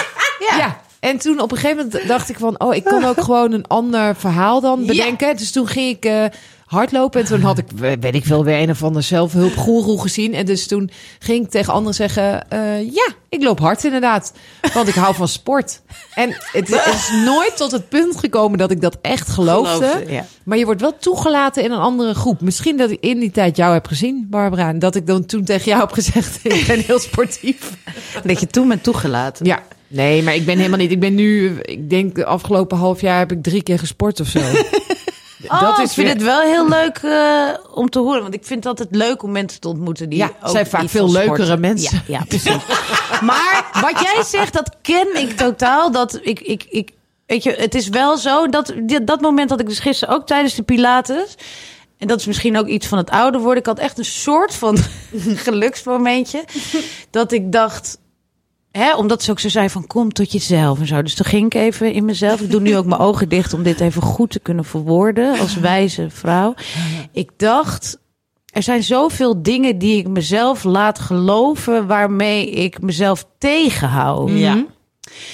ja. 0.49 0.57
Ja. 0.57 0.81
En 0.99 1.17
toen 1.17 1.39
op 1.41 1.51
een 1.51 1.57
gegeven 1.57 1.89
moment 1.91 2.07
dacht 2.07 2.29
ik 2.29 2.37
van... 2.39 2.59
oh, 2.59 2.75
ik 2.75 2.83
kan 2.83 3.03
ook 3.05 3.21
gewoon 3.23 3.51
een 3.51 3.67
ander 3.67 4.15
verhaal 4.15 4.61
dan 4.61 4.79
Ja. 4.79 4.85
bedenken. 4.85 5.37
Dus 5.37 5.51
toen 5.51 5.67
ging 5.67 5.95
ik 5.97 6.05
eh, 6.05 6.23
hardlopen. 6.65 7.21
En 7.21 7.27
toen 7.27 7.41
had 7.41 7.57
ik, 7.57 7.65
weet 7.99 8.15
ik 8.15 8.25
veel, 8.25 8.43
weer 8.43 8.61
een 8.61 8.69
of 8.69 8.83
ander 8.83 9.03
zelfhulpgoeroe 9.03 10.01
gezien. 10.01 10.33
En 10.33 10.45
dus 10.45 10.67
toen 10.67 10.89
ging 11.19 11.45
ik 11.45 11.51
tegen 11.51 11.73
anderen 11.73 11.93
zeggen... 11.95 12.49
eh, 12.49 12.81
ja, 12.93 13.07
ik 13.35 13.43
loop 13.43 13.59
hard 13.59 13.83
inderdaad. 13.83 14.33
Want 14.73 14.87
ik 14.87 14.93
hou 14.93 15.15
van 15.15 15.27
sport. 15.27 15.81
En 16.13 16.35
het 16.51 16.69
is 16.69 17.11
nooit 17.25 17.57
tot 17.57 17.71
het 17.71 17.89
punt 17.89 18.17
gekomen 18.17 18.57
dat 18.57 18.71
ik 18.71 18.81
dat 18.81 18.97
echt 19.01 19.29
geloofde. 19.29 19.85
Geloofde, 19.85 20.13
ja. 20.13 20.25
Maar 20.43 20.57
je 20.57 20.65
wordt 20.65 20.81
wel 20.81 20.97
toegelaten 20.97 21.63
in 21.63 21.71
een 21.71 21.79
andere 21.79 22.13
groep. 22.13 22.41
Misschien 22.41 22.77
dat 22.77 22.91
ik 22.91 23.01
in 23.01 23.19
die 23.19 23.31
tijd 23.31 23.57
jou 23.57 23.73
heb 23.73 23.87
gezien, 23.87 24.27
Barbara. 24.29 24.67
En 24.67 24.79
dat 24.79 24.95
ik 24.95 25.07
dan 25.07 25.25
toen 25.25 25.43
tegen 25.43 25.65
jou 25.65 25.79
heb 25.79 25.91
gezegd... 25.91 26.39
ik 26.43 26.67
ben 26.67 26.79
heel 26.79 26.99
sportief. 26.99 27.77
Dat 28.23 28.39
je 28.39 28.47
toen 28.47 28.67
bent 28.67 28.83
toegelaten. 28.83 29.45
Ja. 29.45 29.63
Nee, 29.87 30.23
maar 30.23 30.35
ik 30.35 30.45
ben 30.45 30.57
helemaal 30.57 30.79
niet. 30.79 30.91
Ik 30.91 30.99
ben 30.99 31.15
nu, 31.15 31.59
ik 31.61 31.89
denk 31.89 32.15
de 32.15 32.25
afgelopen 32.25 32.77
half 32.77 33.01
jaar 33.01 33.19
heb 33.19 33.31
ik 33.31 33.43
drie 33.43 33.63
keer 33.63 33.79
gesport 33.79 34.19
of 34.19 34.27
zo. 34.27 34.39
Oh, 35.47 35.69
ik 35.69 35.75
vind 35.75 35.95
weer- 35.95 36.07
het 36.07 36.21
wel 36.21 36.41
heel 36.41 36.69
leuk 36.69 36.97
eh, 36.97 37.47
om 37.73 37.89
te 37.89 37.99
horen. 37.99 38.21
Want 38.21 38.33
ik 38.33 38.45
vind 38.45 38.63
het 38.63 38.79
altijd 38.79 38.95
leuk 38.95 39.23
om 39.23 39.31
mensen 39.31 39.59
te 39.59 39.67
ontmoeten 39.67 40.09
die 40.09 40.19
Ja, 40.19 40.31
ook 40.43 40.49
zijn 40.49 40.67
vaak 40.67 40.89
veel 40.89 41.11
leukere 41.11 41.57
mensen. 41.57 42.03
Ja, 42.07 42.17
ja 42.17 42.25
precies. 42.27 42.65
maar 43.21 43.65
wat 43.81 43.99
jij 43.99 44.23
zegt, 44.23 44.53
dat 44.53 44.75
ken 44.81 45.07
ik 45.15 45.31
totaal. 45.37 45.91
Dat 45.91 46.19
ik, 46.21 46.39
ik, 46.39 46.65
ik, 46.69 46.91
weet 47.25 47.43
je, 47.43 47.51
het 47.51 47.75
is 47.75 47.87
wel 47.89 48.17
zo 48.17 48.47
dat 48.47 48.73
dat 49.03 49.21
moment 49.21 49.49
dat 49.49 49.59
ik 49.59 49.67
dus 49.67 49.79
gisteren 49.79 50.15
ook 50.15 50.27
tijdens 50.27 50.55
de 50.55 50.63
Pilates. 50.63 51.35
En 51.97 52.07
dat 52.07 52.19
is 52.19 52.25
misschien 52.25 52.57
ook 52.57 52.67
iets 52.67 52.87
van 52.87 52.97
het 52.97 53.09
ouder 53.09 53.41
worden. 53.41 53.59
Ik 53.59 53.65
had 53.65 53.79
echt 53.79 53.97
een 53.97 54.05
soort 54.05 54.53
van 54.55 54.77
geluksmomentje. 55.45 56.43
Dat 57.09 57.31
ik 57.31 57.51
dacht, 57.51 57.97
Hè, 58.77 58.95
omdat 58.95 59.23
ze 59.23 59.31
ook 59.31 59.39
zo 59.39 59.49
zei 59.49 59.69
van 59.69 59.87
kom 59.87 60.13
tot 60.13 60.31
jezelf 60.31 60.79
en 60.79 60.87
zo. 60.87 61.01
Dus 61.01 61.15
toen 61.15 61.25
ging 61.25 61.45
ik 61.45 61.53
even 61.53 61.93
in 61.93 62.05
mezelf. 62.05 62.41
Ik 62.41 62.51
doe 62.51 62.61
nu 62.61 62.77
ook 62.77 62.85
mijn 62.85 63.01
ogen 63.07 63.29
dicht 63.29 63.53
om 63.53 63.63
dit 63.63 63.79
even 63.79 64.01
goed 64.01 64.29
te 64.29 64.39
kunnen 64.39 64.65
verwoorden 64.65 65.39
als 65.39 65.55
wijze 65.55 66.09
vrouw. 66.09 66.53
Ik 67.11 67.31
dacht, 67.37 67.99
er 68.45 68.63
zijn 68.63 68.83
zoveel 68.83 69.41
dingen 69.41 69.77
die 69.77 69.97
ik 69.97 70.07
mezelf 70.07 70.63
laat 70.63 70.99
geloven 70.99 71.87
waarmee 71.87 72.49
ik 72.49 72.81
mezelf 72.81 73.25
tegenhoud. 73.37 74.29
Ja, 74.29 74.65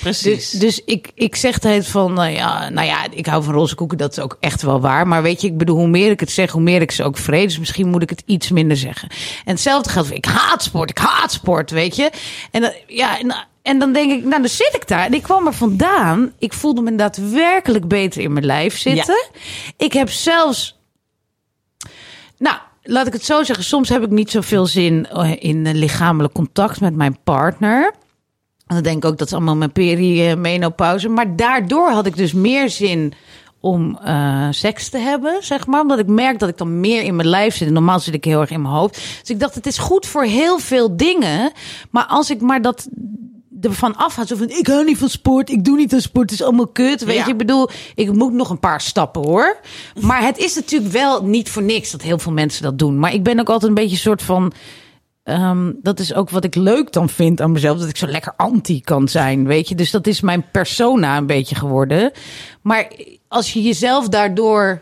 precies. 0.02 0.50
Dus, 0.50 0.60
dus 0.60 0.82
ik, 0.86 1.12
ik 1.16 1.36
zeg 1.36 1.62
het 1.62 1.88
van, 1.88 2.14
nou 2.14 2.30
ja, 2.30 2.70
nou 2.70 2.88
ja, 2.88 3.06
ik 3.12 3.26
hou 3.26 3.44
van 3.44 3.54
roze 3.54 3.76
koeken, 3.76 3.98
dat 3.98 4.12
is 4.12 4.20
ook 4.24 4.38
echt 4.40 4.62
wel 4.62 4.82
waar. 4.82 5.08
Maar 5.08 5.22
weet 5.22 5.42
je, 5.42 5.48
ik 5.48 5.58
bedoel, 5.58 5.78
hoe 5.78 5.88
meer 5.88 6.12
ik 6.12 6.20
het 6.20 6.32
zeg, 6.32 6.52
hoe 6.52 6.62
meer 6.62 6.82
ik 6.82 6.92
ze 6.92 7.04
ook 7.04 7.18
vrees. 7.18 7.46
Dus 7.46 7.60
misschien 7.60 7.88
moet 7.88 8.02
ik 8.02 8.10
het 8.10 8.24
iets 8.26 8.50
minder 8.50 8.78
zeggen. 8.78 9.10
En 9.46 9.52
hetzelfde 9.52 9.90
geldt 9.90 10.08
voor, 10.08 10.18
ik 10.18 10.26
haat 10.26 10.64
sport, 10.64 10.90
ik 10.90 10.98
haat 10.98 11.32
sport, 11.32 11.72
weet 11.72 11.96
je. 11.96 12.10
En, 12.52 12.62
dan- 12.62 12.74
ja, 12.88 13.20
en, 13.20 13.36
en 13.62 13.80
dan 13.80 13.94
denk 13.94 14.12
ik, 14.12 14.24
nou, 14.24 14.42
dan 14.42 14.50
zit 14.50 14.72
ik 14.76 14.88
daar. 14.88 15.06
En 15.06 15.14
ik 15.14 15.24
kwam 15.24 15.48
er 15.48 15.54
vandaan. 15.54 16.34
Ik 16.40 16.54
voelde 16.54 16.82
me 16.82 16.96
daadwerkelijk 16.96 17.88
beter 17.88 18.22
in 18.22 18.34
mijn 18.34 18.46
lijf 18.46 18.78
zitten. 18.78 19.16
Ik 19.78 19.94
heb 19.94 20.10
zelfs 20.10 20.80
nou, 22.38 22.56
laat 22.84 23.08
ik 23.08 23.14
het 23.14 23.26
zo 23.26 23.44
zeggen. 23.44 23.66
Soms 23.66 23.90
heb 23.90 24.04
ik 24.04 24.10
niet 24.10 24.32
zoveel 24.32 24.66
zin 24.66 25.08
eh, 25.08 25.32
in 25.40 25.66
eh, 25.66 25.74
lichamelijk 25.74 26.34
contact 26.34 26.82
met 26.82 26.96
mijn 26.96 27.18
partner. 27.24 27.94
En 28.72 28.78
dan 28.78 28.84
denk 28.86 29.04
ik 29.04 29.10
ook 29.12 29.18
dat 29.18 29.28
is 29.28 29.34
allemaal 29.34 29.56
mijn 29.56 29.72
perimenopauze. 29.72 31.10
Maar 31.10 31.36
daardoor 31.36 31.90
had 31.90 32.06
ik 32.06 32.16
dus 32.16 32.34
meer 32.34 32.70
zin 32.70 33.14
om 33.60 33.98
eh, 34.04 34.48
seks 34.52 34.90
te 34.90 34.98
hebben, 34.98 35.38
zeg 35.44 35.68
maar. 35.68 35.82
Omdat 35.82 36.00
ik 36.00 36.08
merk 36.08 36.40
dat 36.40 36.50
ik 36.50 36.58
dan 36.58 36.80
meer 36.80 37.04
in 37.04 37.16
mijn 37.16 37.28
lijf 37.28 37.56
zit. 37.56 37.68
En 37.68 37.74
normaal 37.74 38.00
zit 38.00 38.14
ik 38.14 38.24
heel 38.24 38.42
erg 38.42 38.50
in 38.50 38.62
mijn 38.62 38.74
hoofd. 38.74 38.94
Dus 39.20 39.30
ik 39.30 39.40
dacht, 39.40 39.56
het 39.56 39.66
is 39.66 39.78
goed 39.78 40.06
voor 40.06 40.24
heel 40.24 40.60
veel 40.60 40.98
dingen. 40.98 41.52
Maar 41.90 42.06
als 42.06 42.30
ik 42.30 42.42
maar 42.42 42.62
dat 42.62 42.88
ervan 43.62 43.96
afga, 43.96 44.26
zo 44.26 44.36
van, 44.36 44.50
ik 44.50 44.68
hou 44.68 44.84
niet 44.86 44.98
van 44.98 45.10
sport, 45.10 45.50
ik 45.50 45.64
doe 45.66 45.78
niet 45.78 45.94
aan 45.94 46.02
sport, 46.02 46.30
het 46.30 46.40
is 46.40 46.46
allemaal 46.46 46.68
kut. 46.68 47.04
Weet 47.04 47.16
Ja. 47.16 47.26
je, 47.26 47.32
ik 47.32 47.38
bedoel, 47.38 47.70
ik 47.96 48.14
moet 48.14 48.34
nog 48.34 48.50
een 48.50 48.60
paar 48.60 48.82
stappen 48.82 49.22
hoor. 49.26 49.58
Maar 50.00 50.24
het 50.24 50.38
is 50.38 50.56
natuurlijk 50.56 50.92
wel 50.92 51.24
niet 51.24 51.50
voor 51.50 51.64
niks 51.64 51.92
dat 51.92 52.02
heel 52.02 52.20
veel 52.20 52.32
mensen 52.32 52.64
dat 52.64 52.80
doen. 52.80 53.00
Maar 53.00 53.14
ik 53.14 53.24
ben 53.24 53.40
ook 53.40 53.50
altijd 53.50 53.70
een 53.70 53.76
beetje 53.78 53.96
een 53.96 54.02
soort 54.02 54.22
van... 54.22 54.52
Ehm, 55.32 55.72
dat 55.82 56.00
is 56.00 56.14
ook 56.14 56.30
wat 56.30 56.44
ik 56.44 56.56
leuk 56.56 56.92
dan 56.92 57.10
vind 57.10 57.42
aan 57.42 57.52
mezelf. 57.52 57.80
Dat 57.80 57.90
ik 57.90 57.98
zo 57.98 58.08
lekker 58.08 58.34
anti 58.38 58.82
kan 58.82 59.08
zijn, 59.08 59.48
weet 59.48 59.70
je. 59.70 59.76
Dus 59.76 59.92
dat 59.92 60.08
is 60.08 60.22
mijn 60.22 60.46
persona 60.52 61.18
een 61.18 61.26
beetje 61.26 61.56
geworden. 61.56 62.12
Maar 62.62 62.92
als 63.28 63.54
je 63.54 63.62
jezelf 63.62 64.10
daardoor 64.10 64.82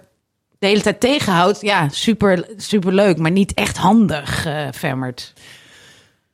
de 0.59 0.67
hele 0.67 0.81
tijd 0.81 0.99
tegenhoudt... 0.99 1.61
Ja, 1.61 1.89
super, 1.89 2.47
super 2.57 2.93
leuk, 2.93 3.17
maar 3.17 3.31
niet 3.31 3.53
echt 3.53 3.77
handig, 3.77 4.47
Femmert. 4.73 5.33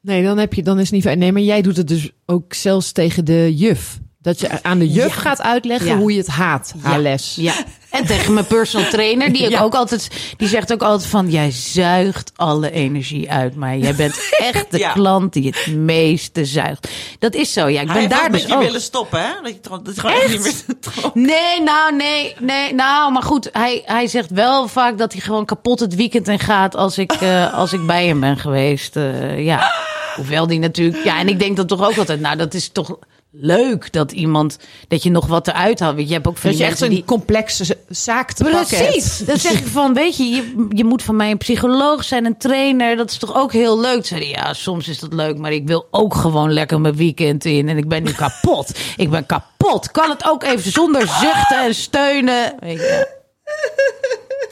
Nee, 0.01 0.23
dan, 0.23 0.37
heb 0.37 0.53
je, 0.53 0.63
dan 0.63 0.77
is 0.77 0.83
het 0.83 0.91
niet 0.91 1.03
fijn. 1.03 1.19
Nee, 1.19 1.31
maar 1.31 1.41
jij 1.41 1.61
doet 1.61 1.77
het 1.77 1.87
dus 1.87 2.11
ook 2.25 2.53
zelfs 2.53 2.91
tegen 2.91 3.25
de 3.25 3.55
juf. 3.55 3.99
Dat 4.25 4.39
je 4.39 4.63
aan 4.63 4.79
de 4.79 4.89
juf 4.91 5.15
Ja. 5.15 5.21
gaat 5.21 5.41
uitleggen 5.41 5.87
Ja. 5.87 5.95
hoe 5.97 6.11
je 6.11 6.17
het 6.17 6.27
haat, 6.27 6.73
haar 6.81 6.99
les. 6.99 7.33
Ja. 7.39 7.53
En 7.89 8.05
tegen 8.05 8.33
mijn 8.33 8.45
personal 8.45 8.89
trainer, 8.89 9.33
die, 9.33 9.43
ik 9.45 9.49
Ja. 9.49 9.61
ook 9.61 9.75
altijd, 9.75 10.09
die 10.37 10.47
zegt 10.47 10.73
ook 10.73 10.81
altijd 10.81 11.09
van... 11.09 11.29
jij 11.29 11.51
zuigt 11.51 12.31
alle 12.35 12.71
energie 12.71 13.31
uit 13.31 13.55
mij. 13.55 13.79
Jij 13.79 13.95
bent 13.95 14.19
echt 14.53 14.71
de 14.71 14.77
Ja. 14.77 14.91
klant 14.91 15.33
die 15.33 15.47
het 15.55 15.75
meeste 15.75 16.45
zuigt. 16.45 16.87
Dat 17.19 17.33
is 17.33 17.53
zo, 17.53 17.67
ja. 17.67 17.81
Ik 17.81 17.85
Hij 17.85 17.85
ben 17.85 17.95
heeft 17.95 18.09
daar 18.09 18.25
ook 18.25 18.31
dus 18.31 18.41
met 18.41 18.49
je 18.49 18.55
ook. 18.57 18.63
willen 18.63 18.81
stoppen, 18.81 19.19
hè? 19.21 19.29
Dat 19.43 19.53
je, 19.53 19.79
dat 19.83 19.99
gewoon 19.99 20.15
echt 20.15 20.31
niet 20.31 20.65
meer. 20.67 21.11
Nee, 21.13 21.61
nou, 21.63 21.95
nee, 21.95 22.35
nee, 22.39 22.73
nou, 22.73 23.11
maar 23.11 23.23
goed. 23.23 23.49
Hij, 23.51 23.81
hij 23.85 24.07
zegt 24.07 24.29
wel 24.31 24.67
vaak 24.67 24.97
dat 24.97 25.11
hij 25.11 25.21
gewoon 25.21 25.45
kapot 25.45 25.79
het 25.79 25.95
weekend 25.95 26.27
in 26.27 26.39
gaat 26.39 26.75
als 26.75 26.97
ik, 26.97 27.11
eh, 27.11 27.53
als 27.53 27.73
ik 27.73 27.85
bij 27.85 28.07
hem 28.07 28.19
ben 28.19 28.37
geweest. 28.37 28.95
eh, 28.95 29.45
ja, 29.45 29.71
hoewel 30.15 30.47
die 30.47 30.59
natuurlijk, 30.59 31.03
ja, 31.03 31.19
en 31.19 31.27
ik 31.27 31.39
denk 31.39 31.55
dan 31.57 31.65
toch 31.67 31.87
ook 31.89 31.97
altijd, 31.97 32.19
nou, 32.19 32.37
dat 32.37 32.53
is 32.53 32.69
toch 32.69 32.97
leuk 33.39 33.91
dat 33.91 34.11
iemand, 34.11 34.59
dat 34.87 35.03
je 35.03 35.11
nog 35.11 35.27
wat 35.27 35.47
eruit 35.47 35.79
haalt. 35.79 35.95
Want 35.95 36.07
je 36.07 36.13
hebt 36.13 36.27
ook 36.27 36.41
die 36.41 36.57
je 36.57 36.63
echt 36.63 36.81
een 36.81 36.89
die... 36.89 37.03
complexe 37.05 37.77
zaak 37.89 38.31
te. 38.31 38.43
Precies. 38.43 39.17
Dan 39.17 39.37
zeg 39.37 39.51
ik 39.51 39.67
van, 39.67 39.93
weet 39.93 40.17
je, 40.17 40.23
je, 40.23 40.67
je 40.69 40.85
moet 40.85 41.03
van 41.03 41.15
mij 41.15 41.31
een 41.31 41.37
psycholoog 41.37 42.03
zijn, 42.03 42.25
een 42.25 42.37
trainer. 42.37 42.95
Dat 42.95 43.11
is 43.11 43.17
toch 43.17 43.35
ook 43.35 43.53
heel 43.53 43.79
leuk? 43.79 44.05
Zei 44.05 44.27
ja, 44.27 44.53
soms 44.53 44.87
is 44.87 44.99
dat 44.99 45.13
leuk, 45.13 45.37
maar 45.37 45.51
ik 45.51 45.67
wil 45.67 45.87
ook 45.91 46.13
gewoon 46.13 46.53
lekker 46.53 46.81
mijn 46.81 46.95
weekend 46.95 47.45
in. 47.45 47.69
En 47.69 47.77
ik 47.77 47.87
ben 47.87 48.03
nu 48.03 48.11
kapot. 48.23 48.79
Ik 48.97 49.09
ben 49.09 49.25
kapot. 49.25 49.91
Kan 49.91 50.09
het 50.09 50.29
ook 50.29 50.43
even 50.43 50.71
zonder 50.71 51.01
zuchten 51.07 51.63
en 51.63 51.75
steunen? 51.75 52.55
Weet 52.59 52.79
je. 52.79 53.13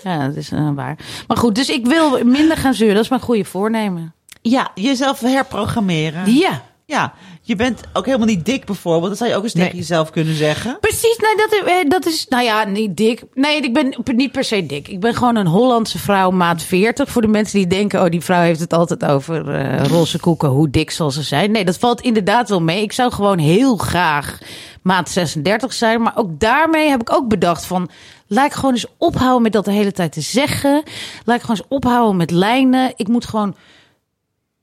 Ja, 0.03 0.27
dat 0.27 0.35
is 0.35 0.51
eh, 0.51 0.69
waar. 0.75 0.97
Maar 1.27 1.37
goed, 1.37 1.55
dus 1.55 1.69
ik 1.69 1.85
wil 1.85 2.23
minder 2.25 2.57
gaan 2.57 2.73
zeuren. 2.73 2.95
Dat 2.95 3.03
is 3.03 3.09
mijn 3.09 3.21
goede 3.21 3.45
voornemen. 3.45 4.13
Ja, 4.41 4.71
jezelf 4.75 5.19
herprogrammeren. 5.19 6.33
Ja. 6.33 6.63
Ja, 6.93 7.13
je 7.41 7.55
bent 7.55 7.81
ook 7.93 8.05
helemaal 8.05 8.27
niet 8.27 8.45
dik 8.45 8.65
bijvoorbeeld. 8.65 9.07
Dat 9.09 9.17
zou 9.17 9.29
je 9.29 9.35
ook 9.35 9.43
eens 9.43 9.51
tegen 9.53 9.77
jezelf 9.77 10.09
kunnen 10.09 10.35
zeggen. 10.35 10.77
Precies, 10.79 11.17
nee, 11.17 11.35
dat, 11.37 11.51
is- 11.53 11.71
eh, 11.71 11.89
dat 11.89 12.05
is, 12.05 12.25
nou 12.29 12.43
ja, 12.43 12.63
niet 12.65 12.97
dik. 12.97 13.23
Nee, 13.33 13.61
ik 13.61 13.73
ben 13.73 13.95
niet 14.15 14.31
per 14.31 14.43
se 14.43 14.65
dik. 14.65 14.87
Ik 14.87 14.99
ben 14.99 15.15
gewoon 15.15 15.35
een 15.35 15.47
Hollandse 15.47 15.99
vrouw, 15.99 16.31
maat 16.31 16.63
40. 16.63 17.09
Voor 17.09 17.21
de 17.21 17.27
mensen 17.27 17.57
die 17.57 17.67
denken, 17.67 18.03
oh, 18.03 18.09
die 18.09 18.21
vrouw 18.21 18.41
heeft 18.41 18.59
het 18.59 18.73
altijd 18.73 19.05
over 19.05 19.49
eh 19.55 19.85
roze 19.85 20.19
koeken. 20.19 20.49
Hoe 20.49 20.69
dik 20.69 20.91
zal 20.91 21.11
ze 21.11 21.21
zijn? 21.21 21.51
Nee, 21.51 21.65
dat 21.65 21.77
valt 21.77 22.01
inderdaad 22.01 22.49
wel 22.49 22.61
mee. 22.61 22.81
Ik 22.81 22.91
zou 22.91 23.11
gewoon 23.11 23.37
heel 23.39 23.75
graag 23.77 24.37
maat 24.81 25.09
36 25.09 25.73
zijn. 25.73 26.01
Maar 26.01 26.13
ook 26.15 26.39
daarmee 26.39 26.89
heb 26.89 27.01
ik 27.01 27.13
ook 27.13 27.27
bedacht 27.27 27.65
van... 27.65 27.89
Laat 28.27 28.45
ik 28.45 28.53
gewoon 28.53 28.73
eens 28.73 28.85
ophouden 28.97 29.41
met 29.41 29.51
dat 29.53 29.65
de 29.65 29.71
hele 29.71 29.91
tijd 29.91 30.11
te 30.11 30.21
zeggen. 30.21 30.83
Laat 31.25 31.35
ik 31.35 31.41
gewoon 31.41 31.57
eens 31.57 31.67
ophouden 31.69 32.15
met 32.17 32.31
lijnen. 32.31 32.93
Ik 32.95 33.07
moet 33.07 33.25
gewoon 33.25 33.55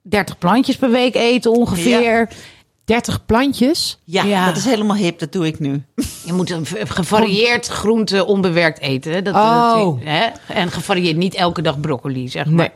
30 0.02 0.38
plantjes 0.38 0.76
per 0.76 0.90
week 0.90 1.14
eten 1.14 1.50
ongeveer. 1.52 2.28
30 2.84 3.26
plantjes. 3.26 3.98
Ja, 4.04 4.22
Ja. 4.24 4.46
dat 4.46 4.56
is 4.56 4.64
helemaal 4.64 4.96
hip. 4.96 5.18
Dat 5.18 5.32
doe 5.32 5.46
ik 5.46 5.58
nu. 5.58 5.82
Je 6.24 6.32
moet 6.32 6.50
een 6.50 6.66
gevarieerd 6.88 7.66
groente 7.66 8.26
onbewerkt 8.26 8.80
eten. 8.80 9.12
hè. 9.12 9.22
Dat, 9.22 9.34
Oh. 9.34 10.00
hè? 10.04 10.26
En 10.48 10.70
gevarieerd, 10.70 11.16
niet 11.16 11.34
elke 11.34 11.62
dag 11.62 11.80
broccoli, 11.80 12.28
zeg 12.28 12.46
maar. 12.46 12.72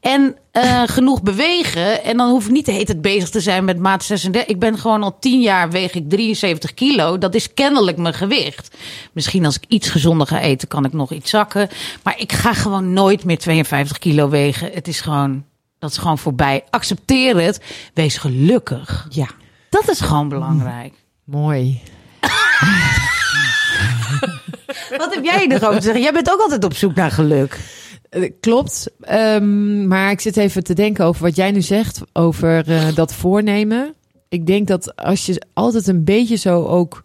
En 0.00 0.36
eh, 0.50 0.82
genoeg 0.86 1.22
bewegen. 1.22 2.04
En 2.04 2.16
dan 2.16 2.30
hoef 2.30 2.44
ik 2.44 2.50
niet 2.50 2.66
de 2.66 2.72
hele 2.72 2.84
tijd 2.84 3.00
bezig 3.02 3.30
te 3.30 3.40
zijn 3.40 3.64
met 3.64 3.78
maat 3.78 4.04
36. 4.04 4.50
Ik 4.54 4.58
ben 4.60 4.78
gewoon 4.78 5.02
al 5.02 5.18
10 5.18 5.40
jaar 5.40 5.70
weeg 5.70 5.94
ik 5.94 6.08
73 6.10 6.74
kilo. 6.74 7.18
Dat 7.18 7.34
is 7.34 7.54
kennelijk 7.54 7.96
mijn 7.96 8.14
gewicht. 8.14 8.76
Misschien 9.12 9.44
als 9.44 9.56
ik 9.56 9.64
iets 9.68 9.88
gezonder 9.90 10.26
ga 10.26 10.40
eten, 10.40 10.68
kan 10.68 10.84
ik 10.84 10.92
nog 10.92 11.12
iets 11.12 11.30
zakken. 11.30 11.68
Maar 12.02 12.14
ik 12.18 12.32
ga 12.32 12.52
gewoon 12.54 12.92
nooit 12.92 13.24
meer 13.24 13.38
52 13.38 13.98
kilo 13.98 14.28
wegen. 14.28 14.70
Het 14.72 14.88
is 14.88 15.00
gewoon, 15.00 15.44
dat 15.78 15.90
is 15.90 15.96
gewoon 15.96 16.18
voorbij. 16.18 16.64
Accepteer 16.70 17.40
het. 17.40 17.60
Wees 17.94 18.16
gelukkig. 18.16 19.06
Ja. 19.10 19.26
Dat 19.70 19.88
is 19.88 20.00
gewoon 20.00 20.28
belangrijk. 20.28 20.94
Mooi. 21.24 21.80
Wat 24.98 25.14
heb 25.14 25.24
jij 25.24 25.46
erover 25.48 25.76
te 25.76 25.82
zeggen? 25.82 26.02
Jij 26.02 26.12
bent 26.12 26.30
ook 26.32 26.40
altijd 26.40 26.64
op 26.64 26.74
zoek 26.74 26.94
naar 26.94 27.10
geluk. 27.10 27.58
Eh, 28.10 28.30
Klopt. 28.40 28.90
Ehm, 29.00 29.86
maar 29.88 30.10
ik 30.10 30.20
zit 30.20 30.36
even 30.36 30.64
te 30.64 30.74
denken 30.74 31.04
over 31.04 31.22
wat 31.22 31.36
jij 31.36 31.50
nu 31.50 31.62
zegt 31.62 32.00
over 32.12 32.68
eh, 32.68 32.94
dat 32.94 33.14
voornemen. 33.14 33.94
Ik 34.28 34.46
denk 34.46 34.68
dat 34.68 34.96
als 34.96 35.26
je 35.26 35.42
altijd 35.52 35.86
een 35.86 36.04
beetje 36.04 36.36
zo 36.36 36.64
ook 36.64 37.02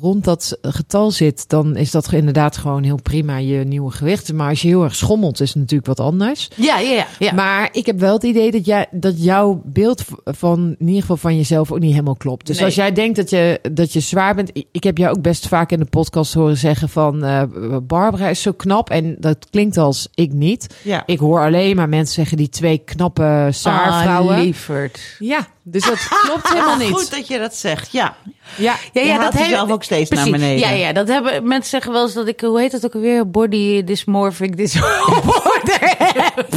rond 0.00 0.24
dat 0.24 0.58
getal 0.62 1.10
zit, 1.10 1.48
dan 1.48 1.76
is 1.76 1.90
dat 1.90 2.12
inderdaad 2.12 2.56
gewoon 2.56 2.82
heel 2.82 3.00
prima 3.02 3.36
je 3.36 3.64
nieuwe 3.64 3.90
gewicht. 3.90 4.32
Maar 4.32 4.48
als 4.48 4.62
je 4.62 4.68
heel 4.68 4.82
erg 4.84 4.94
schommelt, 4.94 5.40
is 5.40 5.48
het 5.48 5.58
natuurlijk 5.58 5.86
wat 5.86 6.00
anders. 6.00 6.48
Ja, 6.56 6.78
ja, 6.78 6.90
ja. 6.92 7.06
ja. 7.18 7.32
Maar 7.32 7.68
ik 7.72 7.86
heb 7.86 7.98
wel 8.00 8.12
het 8.14 8.22
idee 8.22 8.50
dat, 8.50 8.64
jij, 8.64 8.86
dat 8.90 9.22
jouw 9.22 9.62
beeld 9.64 10.04
van 10.24 10.74
in 10.78 10.86
ieder 10.86 11.00
geval 11.00 11.16
van 11.16 11.36
jezelf 11.36 11.72
ook 11.72 11.78
niet 11.78 11.90
helemaal 11.90 12.16
klopt. 12.16 12.46
Dus 12.46 12.56
Nee. 12.56 12.64
als 12.64 12.74
jij 12.74 12.92
denkt 12.92 13.16
dat 13.16 13.30
je, 13.30 13.60
dat 13.72 13.92
je 13.92 14.00
zwaar 14.00 14.34
bent. 14.34 14.50
ik- 14.72 14.84
heb 14.84 14.98
jou 14.98 15.16
ook 15.16 15.22
best 15.22 15.48
vaak 15.48 15.70
in 15.72 15.78
de 15.78 15.84
podcast 15.84 16.34
horen 16.34 16.56
zeggen 16.56 16.88
van 16.88 17.24
eh, 17.24 17.42
Barbara 17.82 18.28
is 18.28 18.42
zo 18.42 18.52
knap. 18.52 18.90
En 18.90 19.16
dat 19.18 19.46
klinkt 19.50 19.76
als 19.76 20.08
ik 20.14 20.32
niet. 20.32 20.74
Ja. 20.82 21.02
Ik 21.06 21.18
hoor 21.18 21.40
alleen 21.40 21.76
maar 21.76 21.88
mensen 21.88 22.14
zeggen 22.14 22.36
die 22.36 22.48
twee 22.48 22.78
knappe 22.78 23.48
saarvrouwen. 23.50 24.34
Ah, 24.36 24.42
lieverd. 24.42 25.00
ja, 25.18 25.46
dus 25.62 25.84
dat 25.84 26.08
klopt 26.26 26.48
helemaal 26.48 26.76
niet. 26.76 26.90
Goed 26.92 27.10
dat 27.10 27.26
je 27.26 27.38
dat 27.38 27.54
zegt. 27.54 27.92
Ja. 27.92 28.16
Ja, 28.56 28.76
Je 28.92 29.12
haalt 29.12 29.38
jezelf 29.38 29.70
ook 29.82 30.06
steeds 30.06 30.10
naar 30.10 30.30
beneden. 30.30 30.58
Ja, 30.58 30.70
ja, 30.70 30.92
dat 30.92 31.08
hebben 31.08 31.48
mensen 31.48 31.70
zeggen 31.70 31.92
wel 31.92 32.02
eens 32.02 32.12
dat 32.12 32.28
ik, 32.28 32.40
hoe 32.40 32.60
heet 32.60 32.70
dat 32.70 32.84
ook 32.84 32.94
alweer? 32.94 33.30
Body 33.30 33.84
dysmorphic 33.84 34.56
disorder 34.56 35.78
heb. 36.14 36.48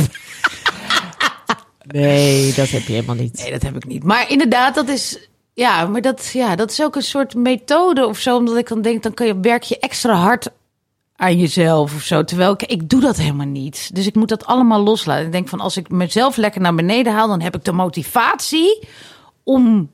nee, 1.84 2.53
dat 2.53 2.69
heb 2.69 2.82
je 2.82 2.93
helemaal 2.93 3.15
niet. 3.15 3.38
Nee, 3.38 3.51
dat 3.51 3.61
heb 3.61 3.76
ik 3.76 3.86
niet. 3.86 4.03
Maar 4.03 4.32
inderdaad, 4.32 4.76
dat 4.76 4.88
is, 4.88 5.30
ja, 5.53 5.86
maar 5.86 6.01
dat, 6.01 6.30
ja, 6.34 6.55
dat 6.55 6.71
is 6.71 6.82
ook 6.82 6.95
een 6.95 7.01
soort 7.01 7.36
methode 7.36 8.07
of 8.07 8.19
zo. 8.19 8.36
Omdat 8.36 8.57
ik 8.57 8.67
dan 8.67 8.82
denk, 8.82 9.03
dan 9.03 9.13
kan 9.13 9.28
je, 9.28 9.39
werk 9.39 9.63
je 9.63 9.80
extra 9.80 10.13
hard 10.13 10.47
aan 11.15 11.39
jezelf 11.39 11.95
of 11.95 12.01
zo. 12.01 12.23
Terwijl 12.23 12.51
ik, 12.51 12.63
ik 12.63 12.89
doe 12.89 13.01
dat 13.01 13.17
helemaal 13.17 13.45
niet. 13.45 13.95
Dus 13.95 14.07
ik 14.07 14.15
moet 14.15 14.30
dat 14.30 14.45
allemaal 14.45 14.84
loslaten. 14.84 15.26
Ik 15.26 15.32
denk 15.32 15.47
van, 15.47 15.59
als 15.59 15.78
ik 15.78 15.89
mezelf 15.89 16.38
lekker 16.38 16.61
naar 16.61 16.76
beneden 16.76 17.13
haal, 17.13 17.28
dan 17.28 17.41
heb 17.41 17.55
ik 17.55 17.63
de 17.63 17.71
motivatie 17.71 18.88
om 19.43 19.89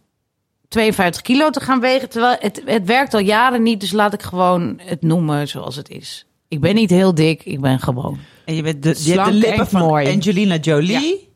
52 0.72 1.22
kilo 1.22 1.50
te 1.50 1.60
gaan 1.60 1.80
wegen. 1.80 2.10
Terwijl 2.10 2.36
het, 2.40 2.62
het 2.66 2.86
werkt 2.86 3.14
al 3.14 3.20
jaren 3.20 3.64
niet, 3.64 3.80
dus 3.80 3.92
laat 3.92 4.14
ik 4.14 4.22
gewoon 4.22 4.80
het 4.84 5.02
noemen 5.02 5.48
zoals 5.48 5.76
het 5.76 5.90
is. 5.90 6.26
Ik 6.48 6.60
ben 6.60 6.76
niet 6.76 6.90
heel 6.90 7.16
dik, 7.16 7.44
ik 7.46 7.62
ben 7.62 7.80
gewoon. 7.80 8.20
En 8.46 8.56
je, 8.56 8.62
bent 8.64 8.84
de, 8.84 8.96
je 9.04 9.12
hebt 9.14 9.26
de 9.26 9.34
lippen 9.34 9.60
en 9.60 9.68
van 9.68 9.82
mooi. 9.82 10.14
Angelina 10.14 10.56
Jolie. 10.56 11.30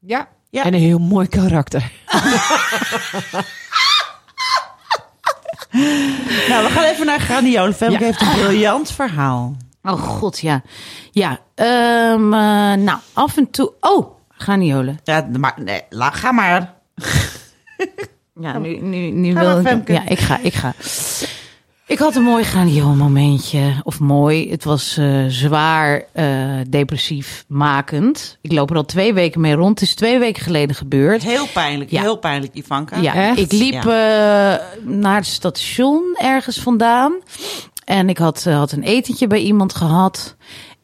Ja. 0.00 0.28
Ja. 0.50 0.64
en 0.64 0.74
een 0.74 0.80
heel 0.80 0.98
mooi 0.98 1.28
karakter. 1.28 1.90
Nou, 6.48 6.64
we 6.64 6.70
gaan 6.70 6.84
even 6.84 7.06
naar 7.06 7.20
Graniolen. 7.20 7.74
Femke 7.74 7.98
Ja. 7.98 8.04
heeft 8.04 8.20
een 8.20 8.32
briljant 8.32 8.90
verhaal. 8.90 9.56
Oh 9.82 9.92
god, 9.92 10.38
ja. 10.38 10.62
Ja, 11.10 11.38
ehm, 11.54 12.32
eh, 12.34 12.72
nou, 12.84 12.98
af 13.12 13.36
en 13.36 13.50
toe... 13.50 13.72
Oh, 13.80 14.14
graniolen. 14.28 15.00
Ja, 15.04 15.28
maar 15.38 15.54
nee, 15.56 15.82
la, 15.88 16.10
ga 16.10 16.32
maar. 16.32 16.74
Ja, 18.40 18.58
nu, 18.58 18.76
nu, 18.76 19.10
nu 19.10 19.32
Ga 19.32 19.62
wil 19.62 19.76
ik... 19.78 19.88
Ja, 19.88 20.08
ik 20.08 20.18
ga, 20.18 20.38
ik 20.42 20.54
ga. 20.54 20.74
Ik 21.86 21.98
had 21.98 22.16
een 22.16 22.22
mooi 22.22 22.44
graniool 22.44 22.94
momentje. 22.94 23.74
Of 23.82 24.00
mooi, 24.00 24.50
het 24.50 24.64
was 24.64 24.96
eh, 24.96 25.24
zwaar 25.28 26.04
eh, 26.12 26.26
depressief 26.68 27.44
makend. 27.48 28.38
Ik 28.40 28.52
loop 28.52 28.70
er 28.70 28.76
al 28.76 28.84
twee 28.84 29.14
weken 29.14 29.40
mee 29.40 29.54
rond. 29.54 29.80
Het 29.80 29.88
is 29.88 29.94
twee 29.94 30.18
weken 30.18 30.42
geleden 30.42 30.76
gebeurd. 30.76 31.22
Heel 31.22 31.46
pijnlijk, 31.46 31.90
Ja. 31.90 32.00
heel 32.00 32.16
pijnlijk, 32.18 32.54
Ivanka. 32.54 32.96
Ja, 32.96 33.14
Echt? 33.14 33.38
ik 33.38 33.52
liep 33.52 33.74
eh, 33.74 33.84
naar 34.82 35.16
het 35.16 35.26
station 35.26 36.16
ergens 36.20 36.60
vandaan. 36.60 37.12
En 37.84 38.08
ik 38.08 38.18
had, 38.18 38.44
had 38.44 38.72
een 38.72 38.82
etentje 38.82 39.26
bij 39.26 39.40
iemand 39.40 39.74
gehad. 39.74 40.36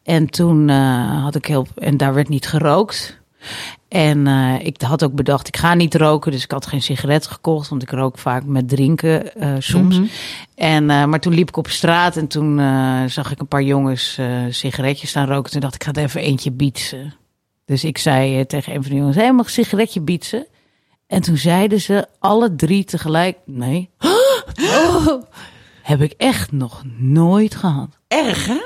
En 0.02 0.26
toen 0.30 0.68
eh, 0.68 1.22
had 1.22 1.34
ik 1.34 1.46
heel. 1.46 1.66
En 1.74 1.96
daar 1.96 2.14
werd 2.14 2.28
niet 2.28 2.46
gerookt. 2.46 3.18
En 3.90 4.26
eh, 4.26 4.66
ik 4.66 4.82
had 4.82 5.04
ook 5.04 5.14
bedacht, 5.14 5.48
ik 5.48 5.56
ga 5.56 5.74
niet 5.74 5.94
roken. 5.94 6.32
Dus 6.32 6.44
ik 6.44 6.50
had 6.50 6.66
geen 6.66 6.82
sigaret 6.82 7.26
gekocht. 7.26 7.68
Want 7.68 7.82
ik 7.82 7.90
rook 7.90 8.18
vaak 8.18 8.44
met 8.44 8.68
drinken 8.68 9.34
eh, 9.34 9.54
soms. 9.58 10.00
en, 10.54 10.90
eh, 10.90 11.04
maar 11.04 11.20
toen 11.20 11.34
liep 11.34 11.48
ik 11.48 11.56
op 11.56 11.68
straat. 11.68 12.16
En 12.16 12.26
toen 12.26 12.58
zag 13.08 13.30
ik 13.30 13.40
een 13.40 13.48
paar 13.48 13.62
jongens 13.62 14.18
sigaretjes 14.48 15.10
staan 15.10 15.26
roken. 15.26 15.50
Toen 15.50 15.60
dacht 15.60 15.74
ik, 15.74 15.80
ik 15.80 15.86
ga 15.86 16.00
er 16.00 16.06
even 16.06 16.20
eentje 16.20 16.50
bietsen. 16.50 17.14
Dus 17.64 17.84
ik 17.84 17.98
zei 17.98 18.46
tegen 18.46 18.74
een 18.74 18.82
van 18.82 18.90
de 18.90 18.96
jongens, 18.96 19.16
hé, 19.16 19.32
mag 19.32 19.46
een 19.46 19.52
sigaretje 19.52 20.00
bietsen? 20.00 20.46
En 21.06 21.20
toen 21.20 21.36
zeiden 21.36 21.80
ze 21.80 22.06
alle 22.18 22.54
drie 22.56 22.84
tegelijk: 22.84 23.38
Nee. 23.44 23.90
Oh, 24.60 25.22
heb 25.82 26.00
ik 26.00 26.12
echt 26.16 26.52
nog 26.52 26.82
nooit 26.96 27.54
gehad. 27.54 27.98
Erg, 28.08 28.46
hè? 28.46 28.60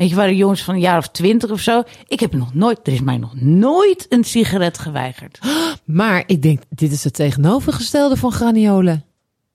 Weet 0.00 0.08
je, 0.08 0.14
waren 0.14 0.36
jongens 0.36 0.62
van 0.62 0.74
een 0.74 0.80
jaar 0.80 0.98
of 0.98 1.08
twintig 1.08 1.50
of 1.50 1.60
zo. 1.60 1.82
Ik 2.06 2.20
heb 2.20 2.32
nog 2.32 2.54
nooit, 2.54 2.78
er 2.82 2.92
is 2.92 3.00
mij 3.00 3.16
nog 3.16 3.40
nooit 3.40 4.06
een 4.08 4.24
sigaret 4.24 4.78
geweigerd. 4.78 5.38
Maar 5.84 6.22
ik 6.26 6.42
denk, 6.42 6.62
dit 6.68 6.92
is 6.92 7.04
het 7.04 7.14
tegenovergestelde 7.14 8.16
van 8.16 8.32
graniolen. 8.32 9.04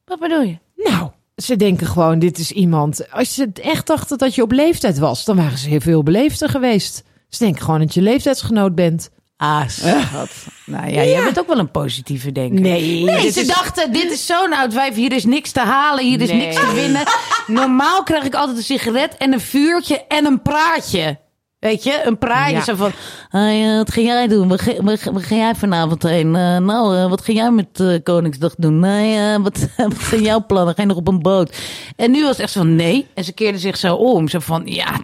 Wat 0.05 0.19
bedoel 0.19 0.41
je? 0.41 0.57
Nou, 0.75 1.09
ze 1.35 1.55
denken 1.55 1.87
gewoon, 1.87 2.19
dit 2.19 2.37
is 2.37 2.51
iemand. 2.51 3.11
Als 3.11 3.33
ze 3.33 3.49
echt 3.53 3.87
dachten 3.87 4.17
dat 4.17 4.35
je 4.35 4.41
op 4.41 4.51
leeftijd 4.51 4.97
was, 4.97 5.25
dan 5.25 5.35
waren 5.35 5.57
ze 5.57 5.69
heel 5.69 5.79
veel 5.79 6.03
beleefder 6.03 6.49
geweest. 6.49 7.03
Ze 7.29 7.43
denken 7.43 7.63
gewoon 7.63 7.79
dat 7.79 7.93
je 7.93 8.01
leeftijdsgenoot 8.01 8.75
bent. 8.75 9.09
Ah, 9.37 9.67
schat. 9.79 10.29
Nou 10.65 10.89
ja, 10.91 11.03
jij 11.03 11.23
bent 11.23 11.39
ook 11.39 11.47
wel 11.47 11.57
een 11.59 11.71
positieve 11.71 12.31
denker. 12.31 12.59
Nee, 12.61 13.31
ze 13.31 13.39
is- 13.39 13.47
dachten, 13.47 13.91
dit 13.93 14.11
is 14.11 14.25
zo'n 14.25 14.53
oud 14.53 14.73
wijf, 14.73 14.95
hier 14.95 15.11
is 15.13 15.25
niks 15.25 15.51
te 15.51 15.59
halen, 15.59 16.05
hier 16.05 16.21
is 16.21 16.29
Nee. 16.29 16.37
niks 16.37 16.55
te 16.55 16.73
winnen. 16.73 17.03
Normaal 17.47 18.03
krijg 18.03 18.23
ik 18.23 18.35
altijd 18.35 18.57
een 18.57 18.63
sigaret 18.63 19.17
en 19.17 19.33
een 19.33 19.39
vuurtje 19.41 20.05
en 20.07 20.25
een 20.25 20.41
praatje. 20.41 21.19
Weet 21.59 21.83
je, 21.83 22.01
een 22.05 22.17
praatje 22.17 22.55
Ja. 22.55 22.63
zo 22.63 22.75
van, 22.75 22.91
hey, 23.29 23.69
eh, 23.71 23.77
wat 23.77 23.91
ga 23.93 24.01
jij 24.01 24.27
doen? 24.27 24.47
Waar, 24.47 24.59
ga- 24.59 24.81
waar, 24.83 24.99
waar 25.11 25.23
ga 25.23 25.35
jij 25.35 25.55
vanavond 25.55 26.03
heen? 26.03 26.35
Eh, 26.35 26.57
nou, 26.57 26.97
eh, 26.97 27.09
wat 27.09 27.21
ga 27.25 27.31
jij 27.33 27.51
met 27.51 27.99
Koningsdag 28.03 28.53
doen? 28.57 28.79
Nee, 28.79 29.17
eh, 29.33 29.41
wat, 29.43 29.67
wat 29.77 30.01
zijn 30.09 30.21
jouw 30.21 30.45
plannen? 30.45 30.75
Ga 30.75 30.81
je 30.81 30.87
nog 30.87 30.97
op 30.97 31.07
een 31.07 31.21
boot? 31.21 31.57
En 31.95 32.11
nu 32.11 32.21
was 32.21 32.29
het 32.31 32.39
echt 32.39 32.51
zo 32.51 32.59
van, 32.59 32.75
nee. 32.75 33.07
En 33.13 33.23
ze 33.23 33.31
keerde 33.33 33.57
zich 33.57 33.77
zo 33.77 33.95
om, 33.95 34.27
zo 34.27 34.39
van, 34.39 34.61
ja, 34.65 34.99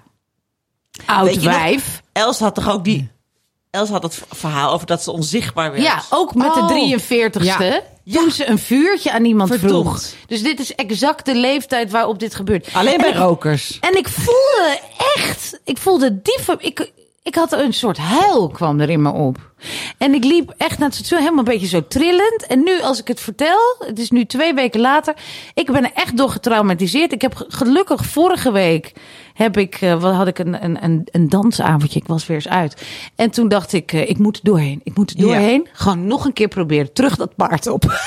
oud 1.05 1.35
nog- 1.35 1.43
wijf. 1.43 2.01
Els 2.11 2.39
had 2.39 2.55
toch 2.55 2.71
ook 2.71 2.83
die... 2.83 3.10
Els 3.71 3.89
had 3.89 4.03
het 4.03 4.21
verhaal 4.29 4.73
over 4.73 4.87
dat 4.87 5.03
ze 5.03 5.11
onzichtbaar 5.11 5.71
werd. 5.71 5.83
Ja, 5.83 6.01
ook 6.09 6.35
met 6.35 6.47
Oh. 6.47 6.67
de 6.67 6.73
43ste. 6.73 7.83
Ja. 8.03 8.19
Toen 8.21 8.31
ze 8.31 8.47
een 8.49 8.59
vuurtje 8.59 9.11
aan 9.11 9.25
iemand 9.25 9.49
Verdomd. 9.49 9.87
vroeg. 10.01 10.13
Dus 10.27 10.43
dit 10.43 10.59
is 10.59 10.75
exact 10.75 11.25
de 11.25 11.35
leeftijd 11.35 11.91
waarop 11.91 12.19
dit 12.19 12.35
gebeurt. 12.35 12.67
Alleen 12.73 12.93
En 12.93 13.01
bij 13.01 13.09
ik- 13.09 13.15
rokers. 13.15 13.77
En 13.79 13.97
ik 13.97 14.07
voelde 14.07 14.79
echt, 15.15 15.59
ik 15.63 15.77
voelde 15.77 16.21
diep, 16.21 16.55
ik, 16.57 16.91
ik 17.23 17.35
had 17.35 17.51
een 17.53 17.73
soort 17.73 17.97
huil 17.97 18.47
kwam 18.49 18.79
er 18.79 18.89
in 18.89 19.01
me 19.01 19.11
op. 19.11 19.37
En 19.97 20.13
ik 20.13 20.23
liep 20.23 20.53
echt 20.57 20.77
naar 20.77 20.87
het 20.87 20.97
station 20.97 21.19
helemaal 21.19 21.39
een 21.39 21.51
beetje 21.51 21.67
zo 21.67 21.87
trillend. 21.87 22.45
En 22.47 22.63
nu 22.63 22.81
als 22.81 22.99
ik 22.99 23.07
het 23.07 23.19
vertel, 23.19 23.75
het 23.79 23.99
is 23.99 24.09
nu 24.11 24.25
twee 24.25 24.53
weken 24.53 24.79
later, 24.79 25.13
ik 25.53 25.71
ben 25.71 25.83
er 25.83 25.91
echt 25.93 26.17
door 26.17 26.29
getraumatiseerd. 26.29 27.11
Ik 27.11 27.21
heb 27.21 27.35
ge- 27.35 27.45
gelukkig 27.47 28.05
vorige 28.05 28.51
week 28.51 28.93
heb 29.33 29.57
ik, 29.57 29.75
eh, 29.81 30.01
wat 30.01 30.13
had 30.15 30.27
ik 30.27 30.39
een, 30.39 30.63
een, 30.63 30.83
een, 30.83 31.07
een 31.11 31.29
dansavondje, 31.29 31.99
ik 31.99 32.07
was 32.07 32.27
weer 32.27 32.37
eens 32.37 32.47
uit. 32.47 32.81
En 33.15 33.31
toen 33.31 33.47
dacht 33.47 33.73
ik, 33.73 33.93
eh, 33.93 34.09
ik 34.09 34.17
moet 34.17 34.37
er 34.37 34.43
doorheen, 34.43 34.81
ik 34.83 34.95
moet 34.97 35.11
er 35.11 35.17
Ja. 35.17 35.23
doorheen. 35.23 35.67
Gewoon 35.73 36.07
nog 36.07 36.25
een 36.25 36.33
keer 36.33 36.47
proberen, 36.47 36.93
terug 36.93 37.15
dat 37.15 37.35
paard 37.35 37.67
op. 37.67 37.81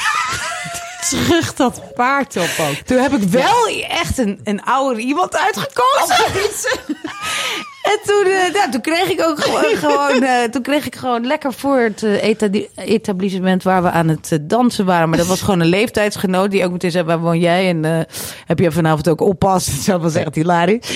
Terug 1.10 1.54
dat 1.54 1.82
paard 1.94 2.36
op 2.36 2.50
ook. 2.60 2.74
Toen 2.76 2.98
heb 2.98 3.12
ik 3.12 3.22
wel 3.22 3.66
echt 3.88 4.18
een, 4.18 4.40
een 4.44 4.62
ouder 4.62 4.98
iemand 5.02 5.36
uitgekozen. 5.36 6.16
en 7.84 7.98
toen, 8.06 8.32
nou, 8.52 8.70
toen 8.70 8.80
kreeg 8.80 9.10
ik 9.10 9.22
ook 9.22 9.40
gewoon, 9.40 9.76
gewoon 9.86 10.22
eh, 10.22 10.42
toen 10.42 10.62
kreeg 10.62 10.86
ik 10.86 10.94
gewoon 10.94 11.26
lekker 11.26 11.52
voor 11.52 11.78
het 11.78 12.02
eh, 12.02 12.28
eta- 12.28 12.48
etablissement 12.74 13.62
waar 13.62 13.82
we 13.82 13.90
aan 13.90 14.08
het 14.08 14.38
dansen 14.42 14.84
waren. 14.84 15.08
Maar 15.08 15.18
dat 15.18 15.26
was 15.26 15.40
gewoon 15.42 15.60
een 15.60 15.66
leeftijdsgenoot 15.66 16.50
die 16.50 16.64
ook 16.64 16.72
meteen 16.72 16.90
zei, 16.90 17.04
waar 17.04 17.20
woon 17.20 17.38
jij? 17.38 17.68
En 17.68 18.06
heb 18.46 18.58
je 18.58 18.70
vanavond 18.72 19.08
ook 19.08 19.20
oppas? 19.20 19.62
Dat 19.86 20.00
was 20.00 20.14
echt 20.14 20.34
hilarisch. 20.34 20.88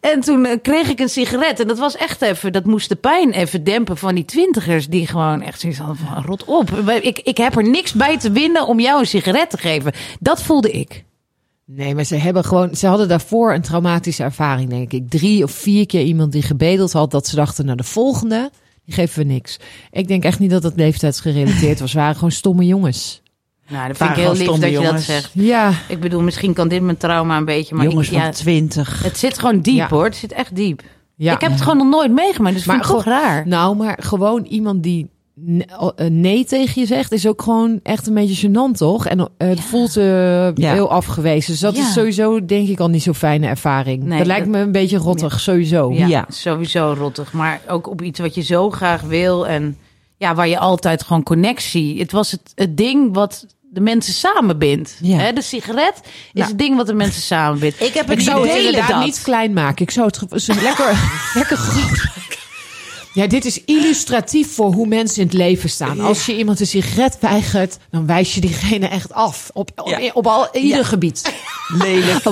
En 0.00 0.20
toen 0.20 0.58
kreeg 0.62 0.88
ik 0.88 1.00
een 1.00 1.08
sigaret. 1.08 1.60
En 1.60 1.68
dat 1.68 1.78
was 1.78 1.96
echt 1.96 2.22
even, 2.22 2.52
dat 2.52 2.64
moest 2.64 2.88
de 2.88 2.96
pijn 2.96 3.30
even 3.30 3.64
dempen 3.64 3.96
van 3.96 4.14
die 4.14 4.24
twintigers. 4.24 4.88
Die 4.88 5.06
gewoon 5.06 5.42
echt 5.42 5.60
zoiets 5.60 5.78
hadden 5.78 5.96
van, 5.96 6.24
rot 6.24 6.44
op. 6.44 6.70
Ik, 7.00 7.18
ik 7.18 7.36
heb 7.36 7.56
er 7.56 7.68
niks 7.68 7.92
bij 7.92 8.18
te 8.18 8.30
winnen 8.30 8.66
om 8.66 8.80
jou 8.80 9.00
een 9.00 9.06
sigaret 9.06 9.50
te 9.50 9.58
geven. 9.58 9.92
Dat 10.20 10.42
voelde 10.42 10.70
ik. 10.70 11.04
Nee, 11.66 11.94
maar 11.94 12.04
ze 12.04 12.14
hebben 12.16 12.44
gewoon, 12.44 12.74
ze 12.74 12.86
hadden 12.86 13.08
daarvoor 13.08 13.54
een 13.54 13.62
traumatische 13.62 14.22
ervaring, 14.22 14.70
denk 14.70 14.92
ik. 14.92 15.10
Drie 15.10 15.42
of 15.42 15.50
vier 15.50 15.86
keer 15.86 16.02
iemand 16.02 16.32
die 16.32 16.42
gebedeld 16.42 16.92
had 16.92 17.10
dat 17.10 17.26
ze 17.26 17.36
dachten, 17.36 17.64
nou 17.64 17.76
de 17.76 17.82
volgende, 17.82 18.50
die 18.84 18.94
geven 18.94 19.18
we 19.18 19.32
niks. 19.32 19.58
Ik 19.90 20.08
denk 20.08 20.24
echt 20.24 20.38
niet 20.38 20.50
dat 20.50 20.62
het 20.62 20.76
leeftijdsgerelateerd 20.76 21.80
was. 21.80 21.90
Ze 21.90 21.96
waren 21.96 22.14
gewoon 22.14 22.30
stomme 22.30 22.66
jongens. 22.66 23.22
Nou, 23.68 23.88
dat 23.88 23.96
vind 23.96 24.10
ik 24.10 24.16
Waren 24.16 24.22
heel 24.22 24.32
lief 24.32 24.46
dat 24.46 24.56
stomme 24.56 24.66
je 24.66 24.72
dat 24.76 24.84
jongens. 24.84 25.04
zegt. 25.06 25.30
Ja, 25.34 25.72
Ik 25.88 26.00
bedoel, 26.00 26.20
misschien 26.22 26.52
kan 26.52 26.68
dit 26.68 26.82
mijn 26.82 26.96
trauma 26.96 27.36
een 27.36 27.44
beetje, 27.44 27.74
maar 27.74 27.86
Jongens 27.86 28.10
ik, 28.10 28.20
van 28.20 28.30
20. 28.30 29.02
het 29.02 29.18
zit 29.18 29.38
gewoon 29.38 29.60
diep 29.60 29.74
Ja. 29.76 29.88
hoor. 29.88 30.04
Het 30.04 30.16
zit 30.16 30.32
echt 30.32 30.56
diep. 30.56 30.82
ja. 31.16 31.34
Ik 31.34 31.40
heb 31.40 31.50
het 31.50 31.60
gewoon 31.60 31.76
nog 31.76 31.88
nooit 31.88 32.12
meegemaakt, 32.12 32.54
dus 32.54 32.64
maar 32.64 32.76
vind 32.76 32.88
ik 32.88 32.94
toch 32.94 33.02
gewoon- 33.02 33.18
raar. 33.18 33.46
Nou, 33.48 33.76
maar 33.76 33.98
gewoon 34.02 34.44
iemand 34.44 34.82
die 34.82 35.10
nee 36.08 36.44
tegen 36.44 36.80
je 36.80 36.86
zegt, 36.86 37.12
is 37.12 37.26
ook 37.26 37.42
gewoon 37.42 37.80
echt 37.82 38.06
een 38.06 38.14
beetje 38.14 38.48
gênant, 38.48 38.76
toch? 38.76 39.06
En 39.06 39.18
eh, 39.20 39.48
het 39.48 39.60
voelt 39.60 39.96
eh, 39.96 40.54
Ja. 40.54 40.72
heel 40.72 40.90
afgewezen. 40.90 41.50
Dus 41.50 41.60
dat 41.60 41.76
Ja. 41.76 41.82
is 41.82 41.92
sowieso, 41.92 42.44
denk 42.44 42.68
ik, 42.68 42.80
al 42.80 42.88
niet 42.88 43.02
zo'n 43.02 43.14
fijne 43.14 43.46
ervaring. 43.46 44.02
Nee, 44.04 44.18
dat 44.18 44.26
lijkt 44.26 44.44
dat- 44.44 44.54
me 44.54 44.60
een 44.60 44.72
beetje 44.72 44.96
rottig, 44.98 45.40
sowieso. 45.40 45.92
Ja, 45.92 46.06
Ja. 46.06 46.24
sowieso 46.28 46.94
rottig. 46.98 47.32
Maar 47.32 47.60
ook 47.68 47.88
op 47.90 48.02
iets 48.02 48.20
wat 48.20 48.34
je 48.34 48.42
zo 48.42 48.70
graag 48.70 49.00
wil. 49.00 49.46
En 49.46 49.76
ja, 50.16 50.34
waar 50.34 50.48
je 50.48 50.58
altijd 50.58 51.02
gewoon 51.02 51.22
connectie. 51.22 51.98
Het 51.98 52.12
was 52.12 52.30
het, 52.30 52.52
het 52.54 52.76
ding 52.76 53.14
wat 53.14 53.46
de 53.70 53.80
mensen 53.80 54.14
samenbindt. 54.14 54.98
Ja. 55.02 55.16
Hè, 55.18 55.32
de 55.32 55.42
sigaret 55.42 56.00
is 56.04 56.10
Nou. 56.32 56.48
het 56.48 56.58
ding 56.58 56.76
wat 56.76 56.86
de 56.86 56.94
mensen 56.94 57.22
samenbindt. 57.22 57.80
Ik 57.80 57.94
heb 57.94 58.04
Ik 58.10 58.16
het 58.16 58.22
zou 58.26 58.48
het 58.48 58.56
inderdaad 58.56 58.88
dat... 58.88 59.04
niet 59.04 59.20
klein 59.22 59.52
maken. 59.52 59.82
Ik 59.82 59.90
zou 59.90 60.06
het 60.06 60.46
lekker, 60.62 60.90
lekker 61.34 61.56
groot 61.56 61.90
maken. 61.90 62.24
Ja, 63.16 63.26
dit 63.26 63.44
is 63.44 63.64
illustratief 63.64 64.54
voor 64.54 64.72
hoe 64.72 64.86
mensen 64.86 65.20
in 65.20 65.26
het 65.26 65.36
leven 65.36 65.68
staan. 65.70 66.00
Als 66.00 66.26
je 66.26 66.36
iemand 66.36 66.60
een 66.60 66.66
sigaret 66.66 67.16
weigert, 67.20 67.76
dan 67.90 68.06
wijs 68.06 68.34
je 68.34 68.40
diegene 68.40 68.86
echt 68.88 69.12
af. 69.12 69.50
Op, 69.52 69.70
op, 69.74 69.88
Ja. 69.88 70.10
op 70.14 70.26
al, 70.26 70.48
ieder 70.52 70.78
Ja. 70.78 70.84
gebied. 70.84 71.34
Lelijk. 71.78 72.24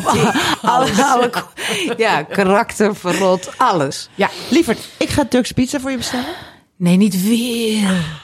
Alle, 0.63 0.91
alle- 1.05 1.31
ja, 1.97 2.23
karakter, 2.23 2.97
verrot, 2.97 3.51
alles. 3.57 4.09
Ja, 4.15 4.31
Lieverd, 4.51 4.79
ik 4.99 5.09
ga 5.09 5.25
Turks 5.25 5.53
pizza 5.53 5.81
voor 5.81 5.91
je 5.91 5.97
bestellen. 5.97 6.35
Nee, 6.77 6.97
niet 6.97 7.23
weer. 7.29 8.23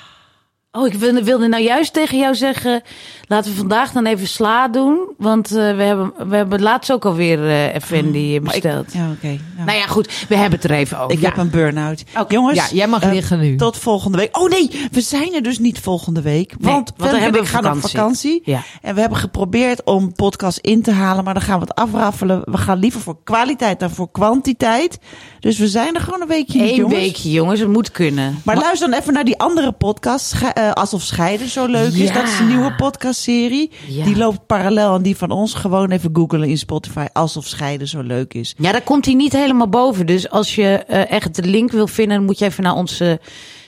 Oh, 0.72 0.86
ik 0.86 0.94
wilde, 0.94 1.48
nou 1.48 1.62
juist 1.62 1.92
tegen 1.92 2.18
jou 2.18 2.34
zeggen... 2.34 2.82
laten 3.26 3.50
we 3.50 3.56
vandaag 3.56 3.92
dan 3.92 4.06
even 4.06 4.26
sla 4.28 4.68
doen. 4.68 5.08
Want 5.18 5.46
eh, 5.46 5.76
we, 5.76 5.82
hebben, 5.82 6.12
we 6.28 6.36
hebben 6.36 6.62
laatst 6.62 6.92
ook 6.92 7.04
alweer 7.04 7.48
eh 7.48 7.74
Effendi 7.74 8.40
besteld. 8.40 8.92
Ja, 8.92 9.10
oké. 9.10 9.26
Nou, 9.26 9.38
Nou 9.66 9.78
ja, 9.78 9.86
goed. 9.86 10.24
We 10.28 10.36
hebben 10.36 10.60
het 10.60 10.70
er 10.70 10.76
even 10.76 10.98
over. 10.98 11.16
ik 11.16 11.22
heb 11.24 11.36
een 11.36 11.50
burn-out. 11.50 12.04
Jongens, 12.28 12.58
ja 12.58 12.76
jij 12.76 12.86
mag 12.86 13.02
eh, 13.02 13.12
liggen 13.12 13.40
nu. 13.40 13.56
Tot 13.56 13.76
volgende 13.76 14.18
week. 14.18 14.38
Oh 14.38 14.48
nee, 14.50 14.88
we 14.90 15.00
zijn 15.00 15.34
er 15.34 15.42
dus 15.42 15.58
niet 15.58 15.78
volgende 15.78 16.22
week. 16.22 16.54
Want, 16.60 16.92
hebben 16.96 17.26
ik 17.40 17.46
we 17.46 17.46
gaan 17.46 17.72
op 17.76 17.80
vakantie. 17.80 18.42
Ja. 18.44 18.62
En 18.82 18.94
we 18.94 19.00
hebben 19.00 19.18
geprobeerd 19.18 19.84
om 19.84 20.12
podcast 20.12 20.58
in 20.58 20.82
te 20.82 20.92
halen, 20.92 21.24
maar 21.24 21.34
dan 21.34 21.42
gaan 21.42 21.58
we 21.60 21.64
het 21.64 21.74
afraffelen. 21.74 22.42
We 22.44 22.58
gaan 22.58 22.78
liever 22.78 23.00
voor 23.00 23.16
kwaliteit 23.24 23.80
dan 23.80 23.90
voor 23.90 24.10
kwantiteit. 24.12 24.98
Dus 25.40 25.58
we 25.58 25.68
zijn 25.68 25.94
er 25.94 26.00
gewoon 26.00 26.20
een 26.20 26.28
weekje 26.28 26.60
niet, 26.60 26.70
Eén 26.70 26.76
jongens. 26.76 26.98
weekje, 27.00 27.30
jongens. 27.30 27.60
Het 27.60 27.68
moet 27.68 27.90
kunnen. 27.90 28.40
Maar 28.44 28.56
luister 28.56 28.90
dan 28.90 28.98
even 29.00 29.12
naar 29.12 29.24
die 29.24 29.38
andere 29.38 29.72
podcast, 29.72 30.26
Sche- 30.26 30.58
eh, 30.66 30.72
Alsof 30.72 31.02
Scheiden 31.02 31.48
zo 31.48 31.66
leuk 31.66 31.92
is. 31.92 32.12
Dat 32.12 32.22
is 32.22 32.38
een 32.38 32.48
nieuwe 32.48 32.74
podcastserie. 32.74 33.70
Ja. 33.86 34.04
Die 34.04 34.16
loopt 34.16 34.46
parallel 34.46 34.92
aan 34.92 35.02
die 35.02 35.16
van 35.16 35.30
ons. 35.30 35.54
Gewoon 35.54 35.90
even 35.90 36.10
googlen 36.12 36.48
in 36.48 36.58
Spotify, 36.58 37.06
Alsof 37.12 37.46
Scheiden 37.46 37.88
zo 37.88 38.00
leuk 38.00 38.34
is. 38.34 38.54
Ja, 38.58 38.72
daar 38.72 38.82
komt 38.82 39.04
hij 39.04 39.14
niet 39.14 39.32
helemaal 39.32 39.68
boven. 39.68 40.06
Dus 40.06 40.30
als 40.30 40.54
je 40.54 40.68
eh, 40.86 41.10
echt 41.10 41.34
de 41.34 41.42
link 41.42 41.70
wil 41.72 41.86
vinden, 41.86 42.16
dan 42.16 42.26
moet 42.26 42.38
je 42.38 42.44
even 42.44 42.62
naar 42.62 42.74
onze 42.74 43.20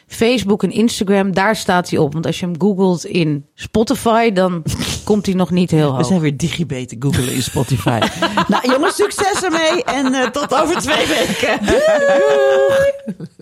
Facebook 0.07 0.62
en 0.62 0.70
Instagram. 0.70 1.32
Daar 1.34 1.57
staat 1.57 1.90
hij 1.90 1.99
op. 1.99 2.12
Want 2.12 2.26
als 2.26 2.40
je 2.40 2.47
hem 2.47 2.55
googelt 2.61 3.05
in 3.05 3.47
Spotify, 3.55 4.32
dan 4.32 4.62
komt 5.05 5.26
hij 5.26 5.34
nog 5.34 5.51
niet 5.51 5.70
heel 5.70 5.90
We 5.90 5.97
hoog. 5.97 6.07
zijn 6.07 6.20
weer 6.20 6.36
digibeten 6.36 6.97
googelen 7.03 7.34
in 7.34 7.43
Spotify. 7.43 8.01
nou 8.49 8.70
jongens, 8.70 8.95
succes 8.97 9.43
ermee. 9.43 9.84
En 9.84 10.14
eh, 10.14 10.26
tot 10.26 10.55
over 10.55 10.80
twee 10.80 11.07
weken. 11.07 11.59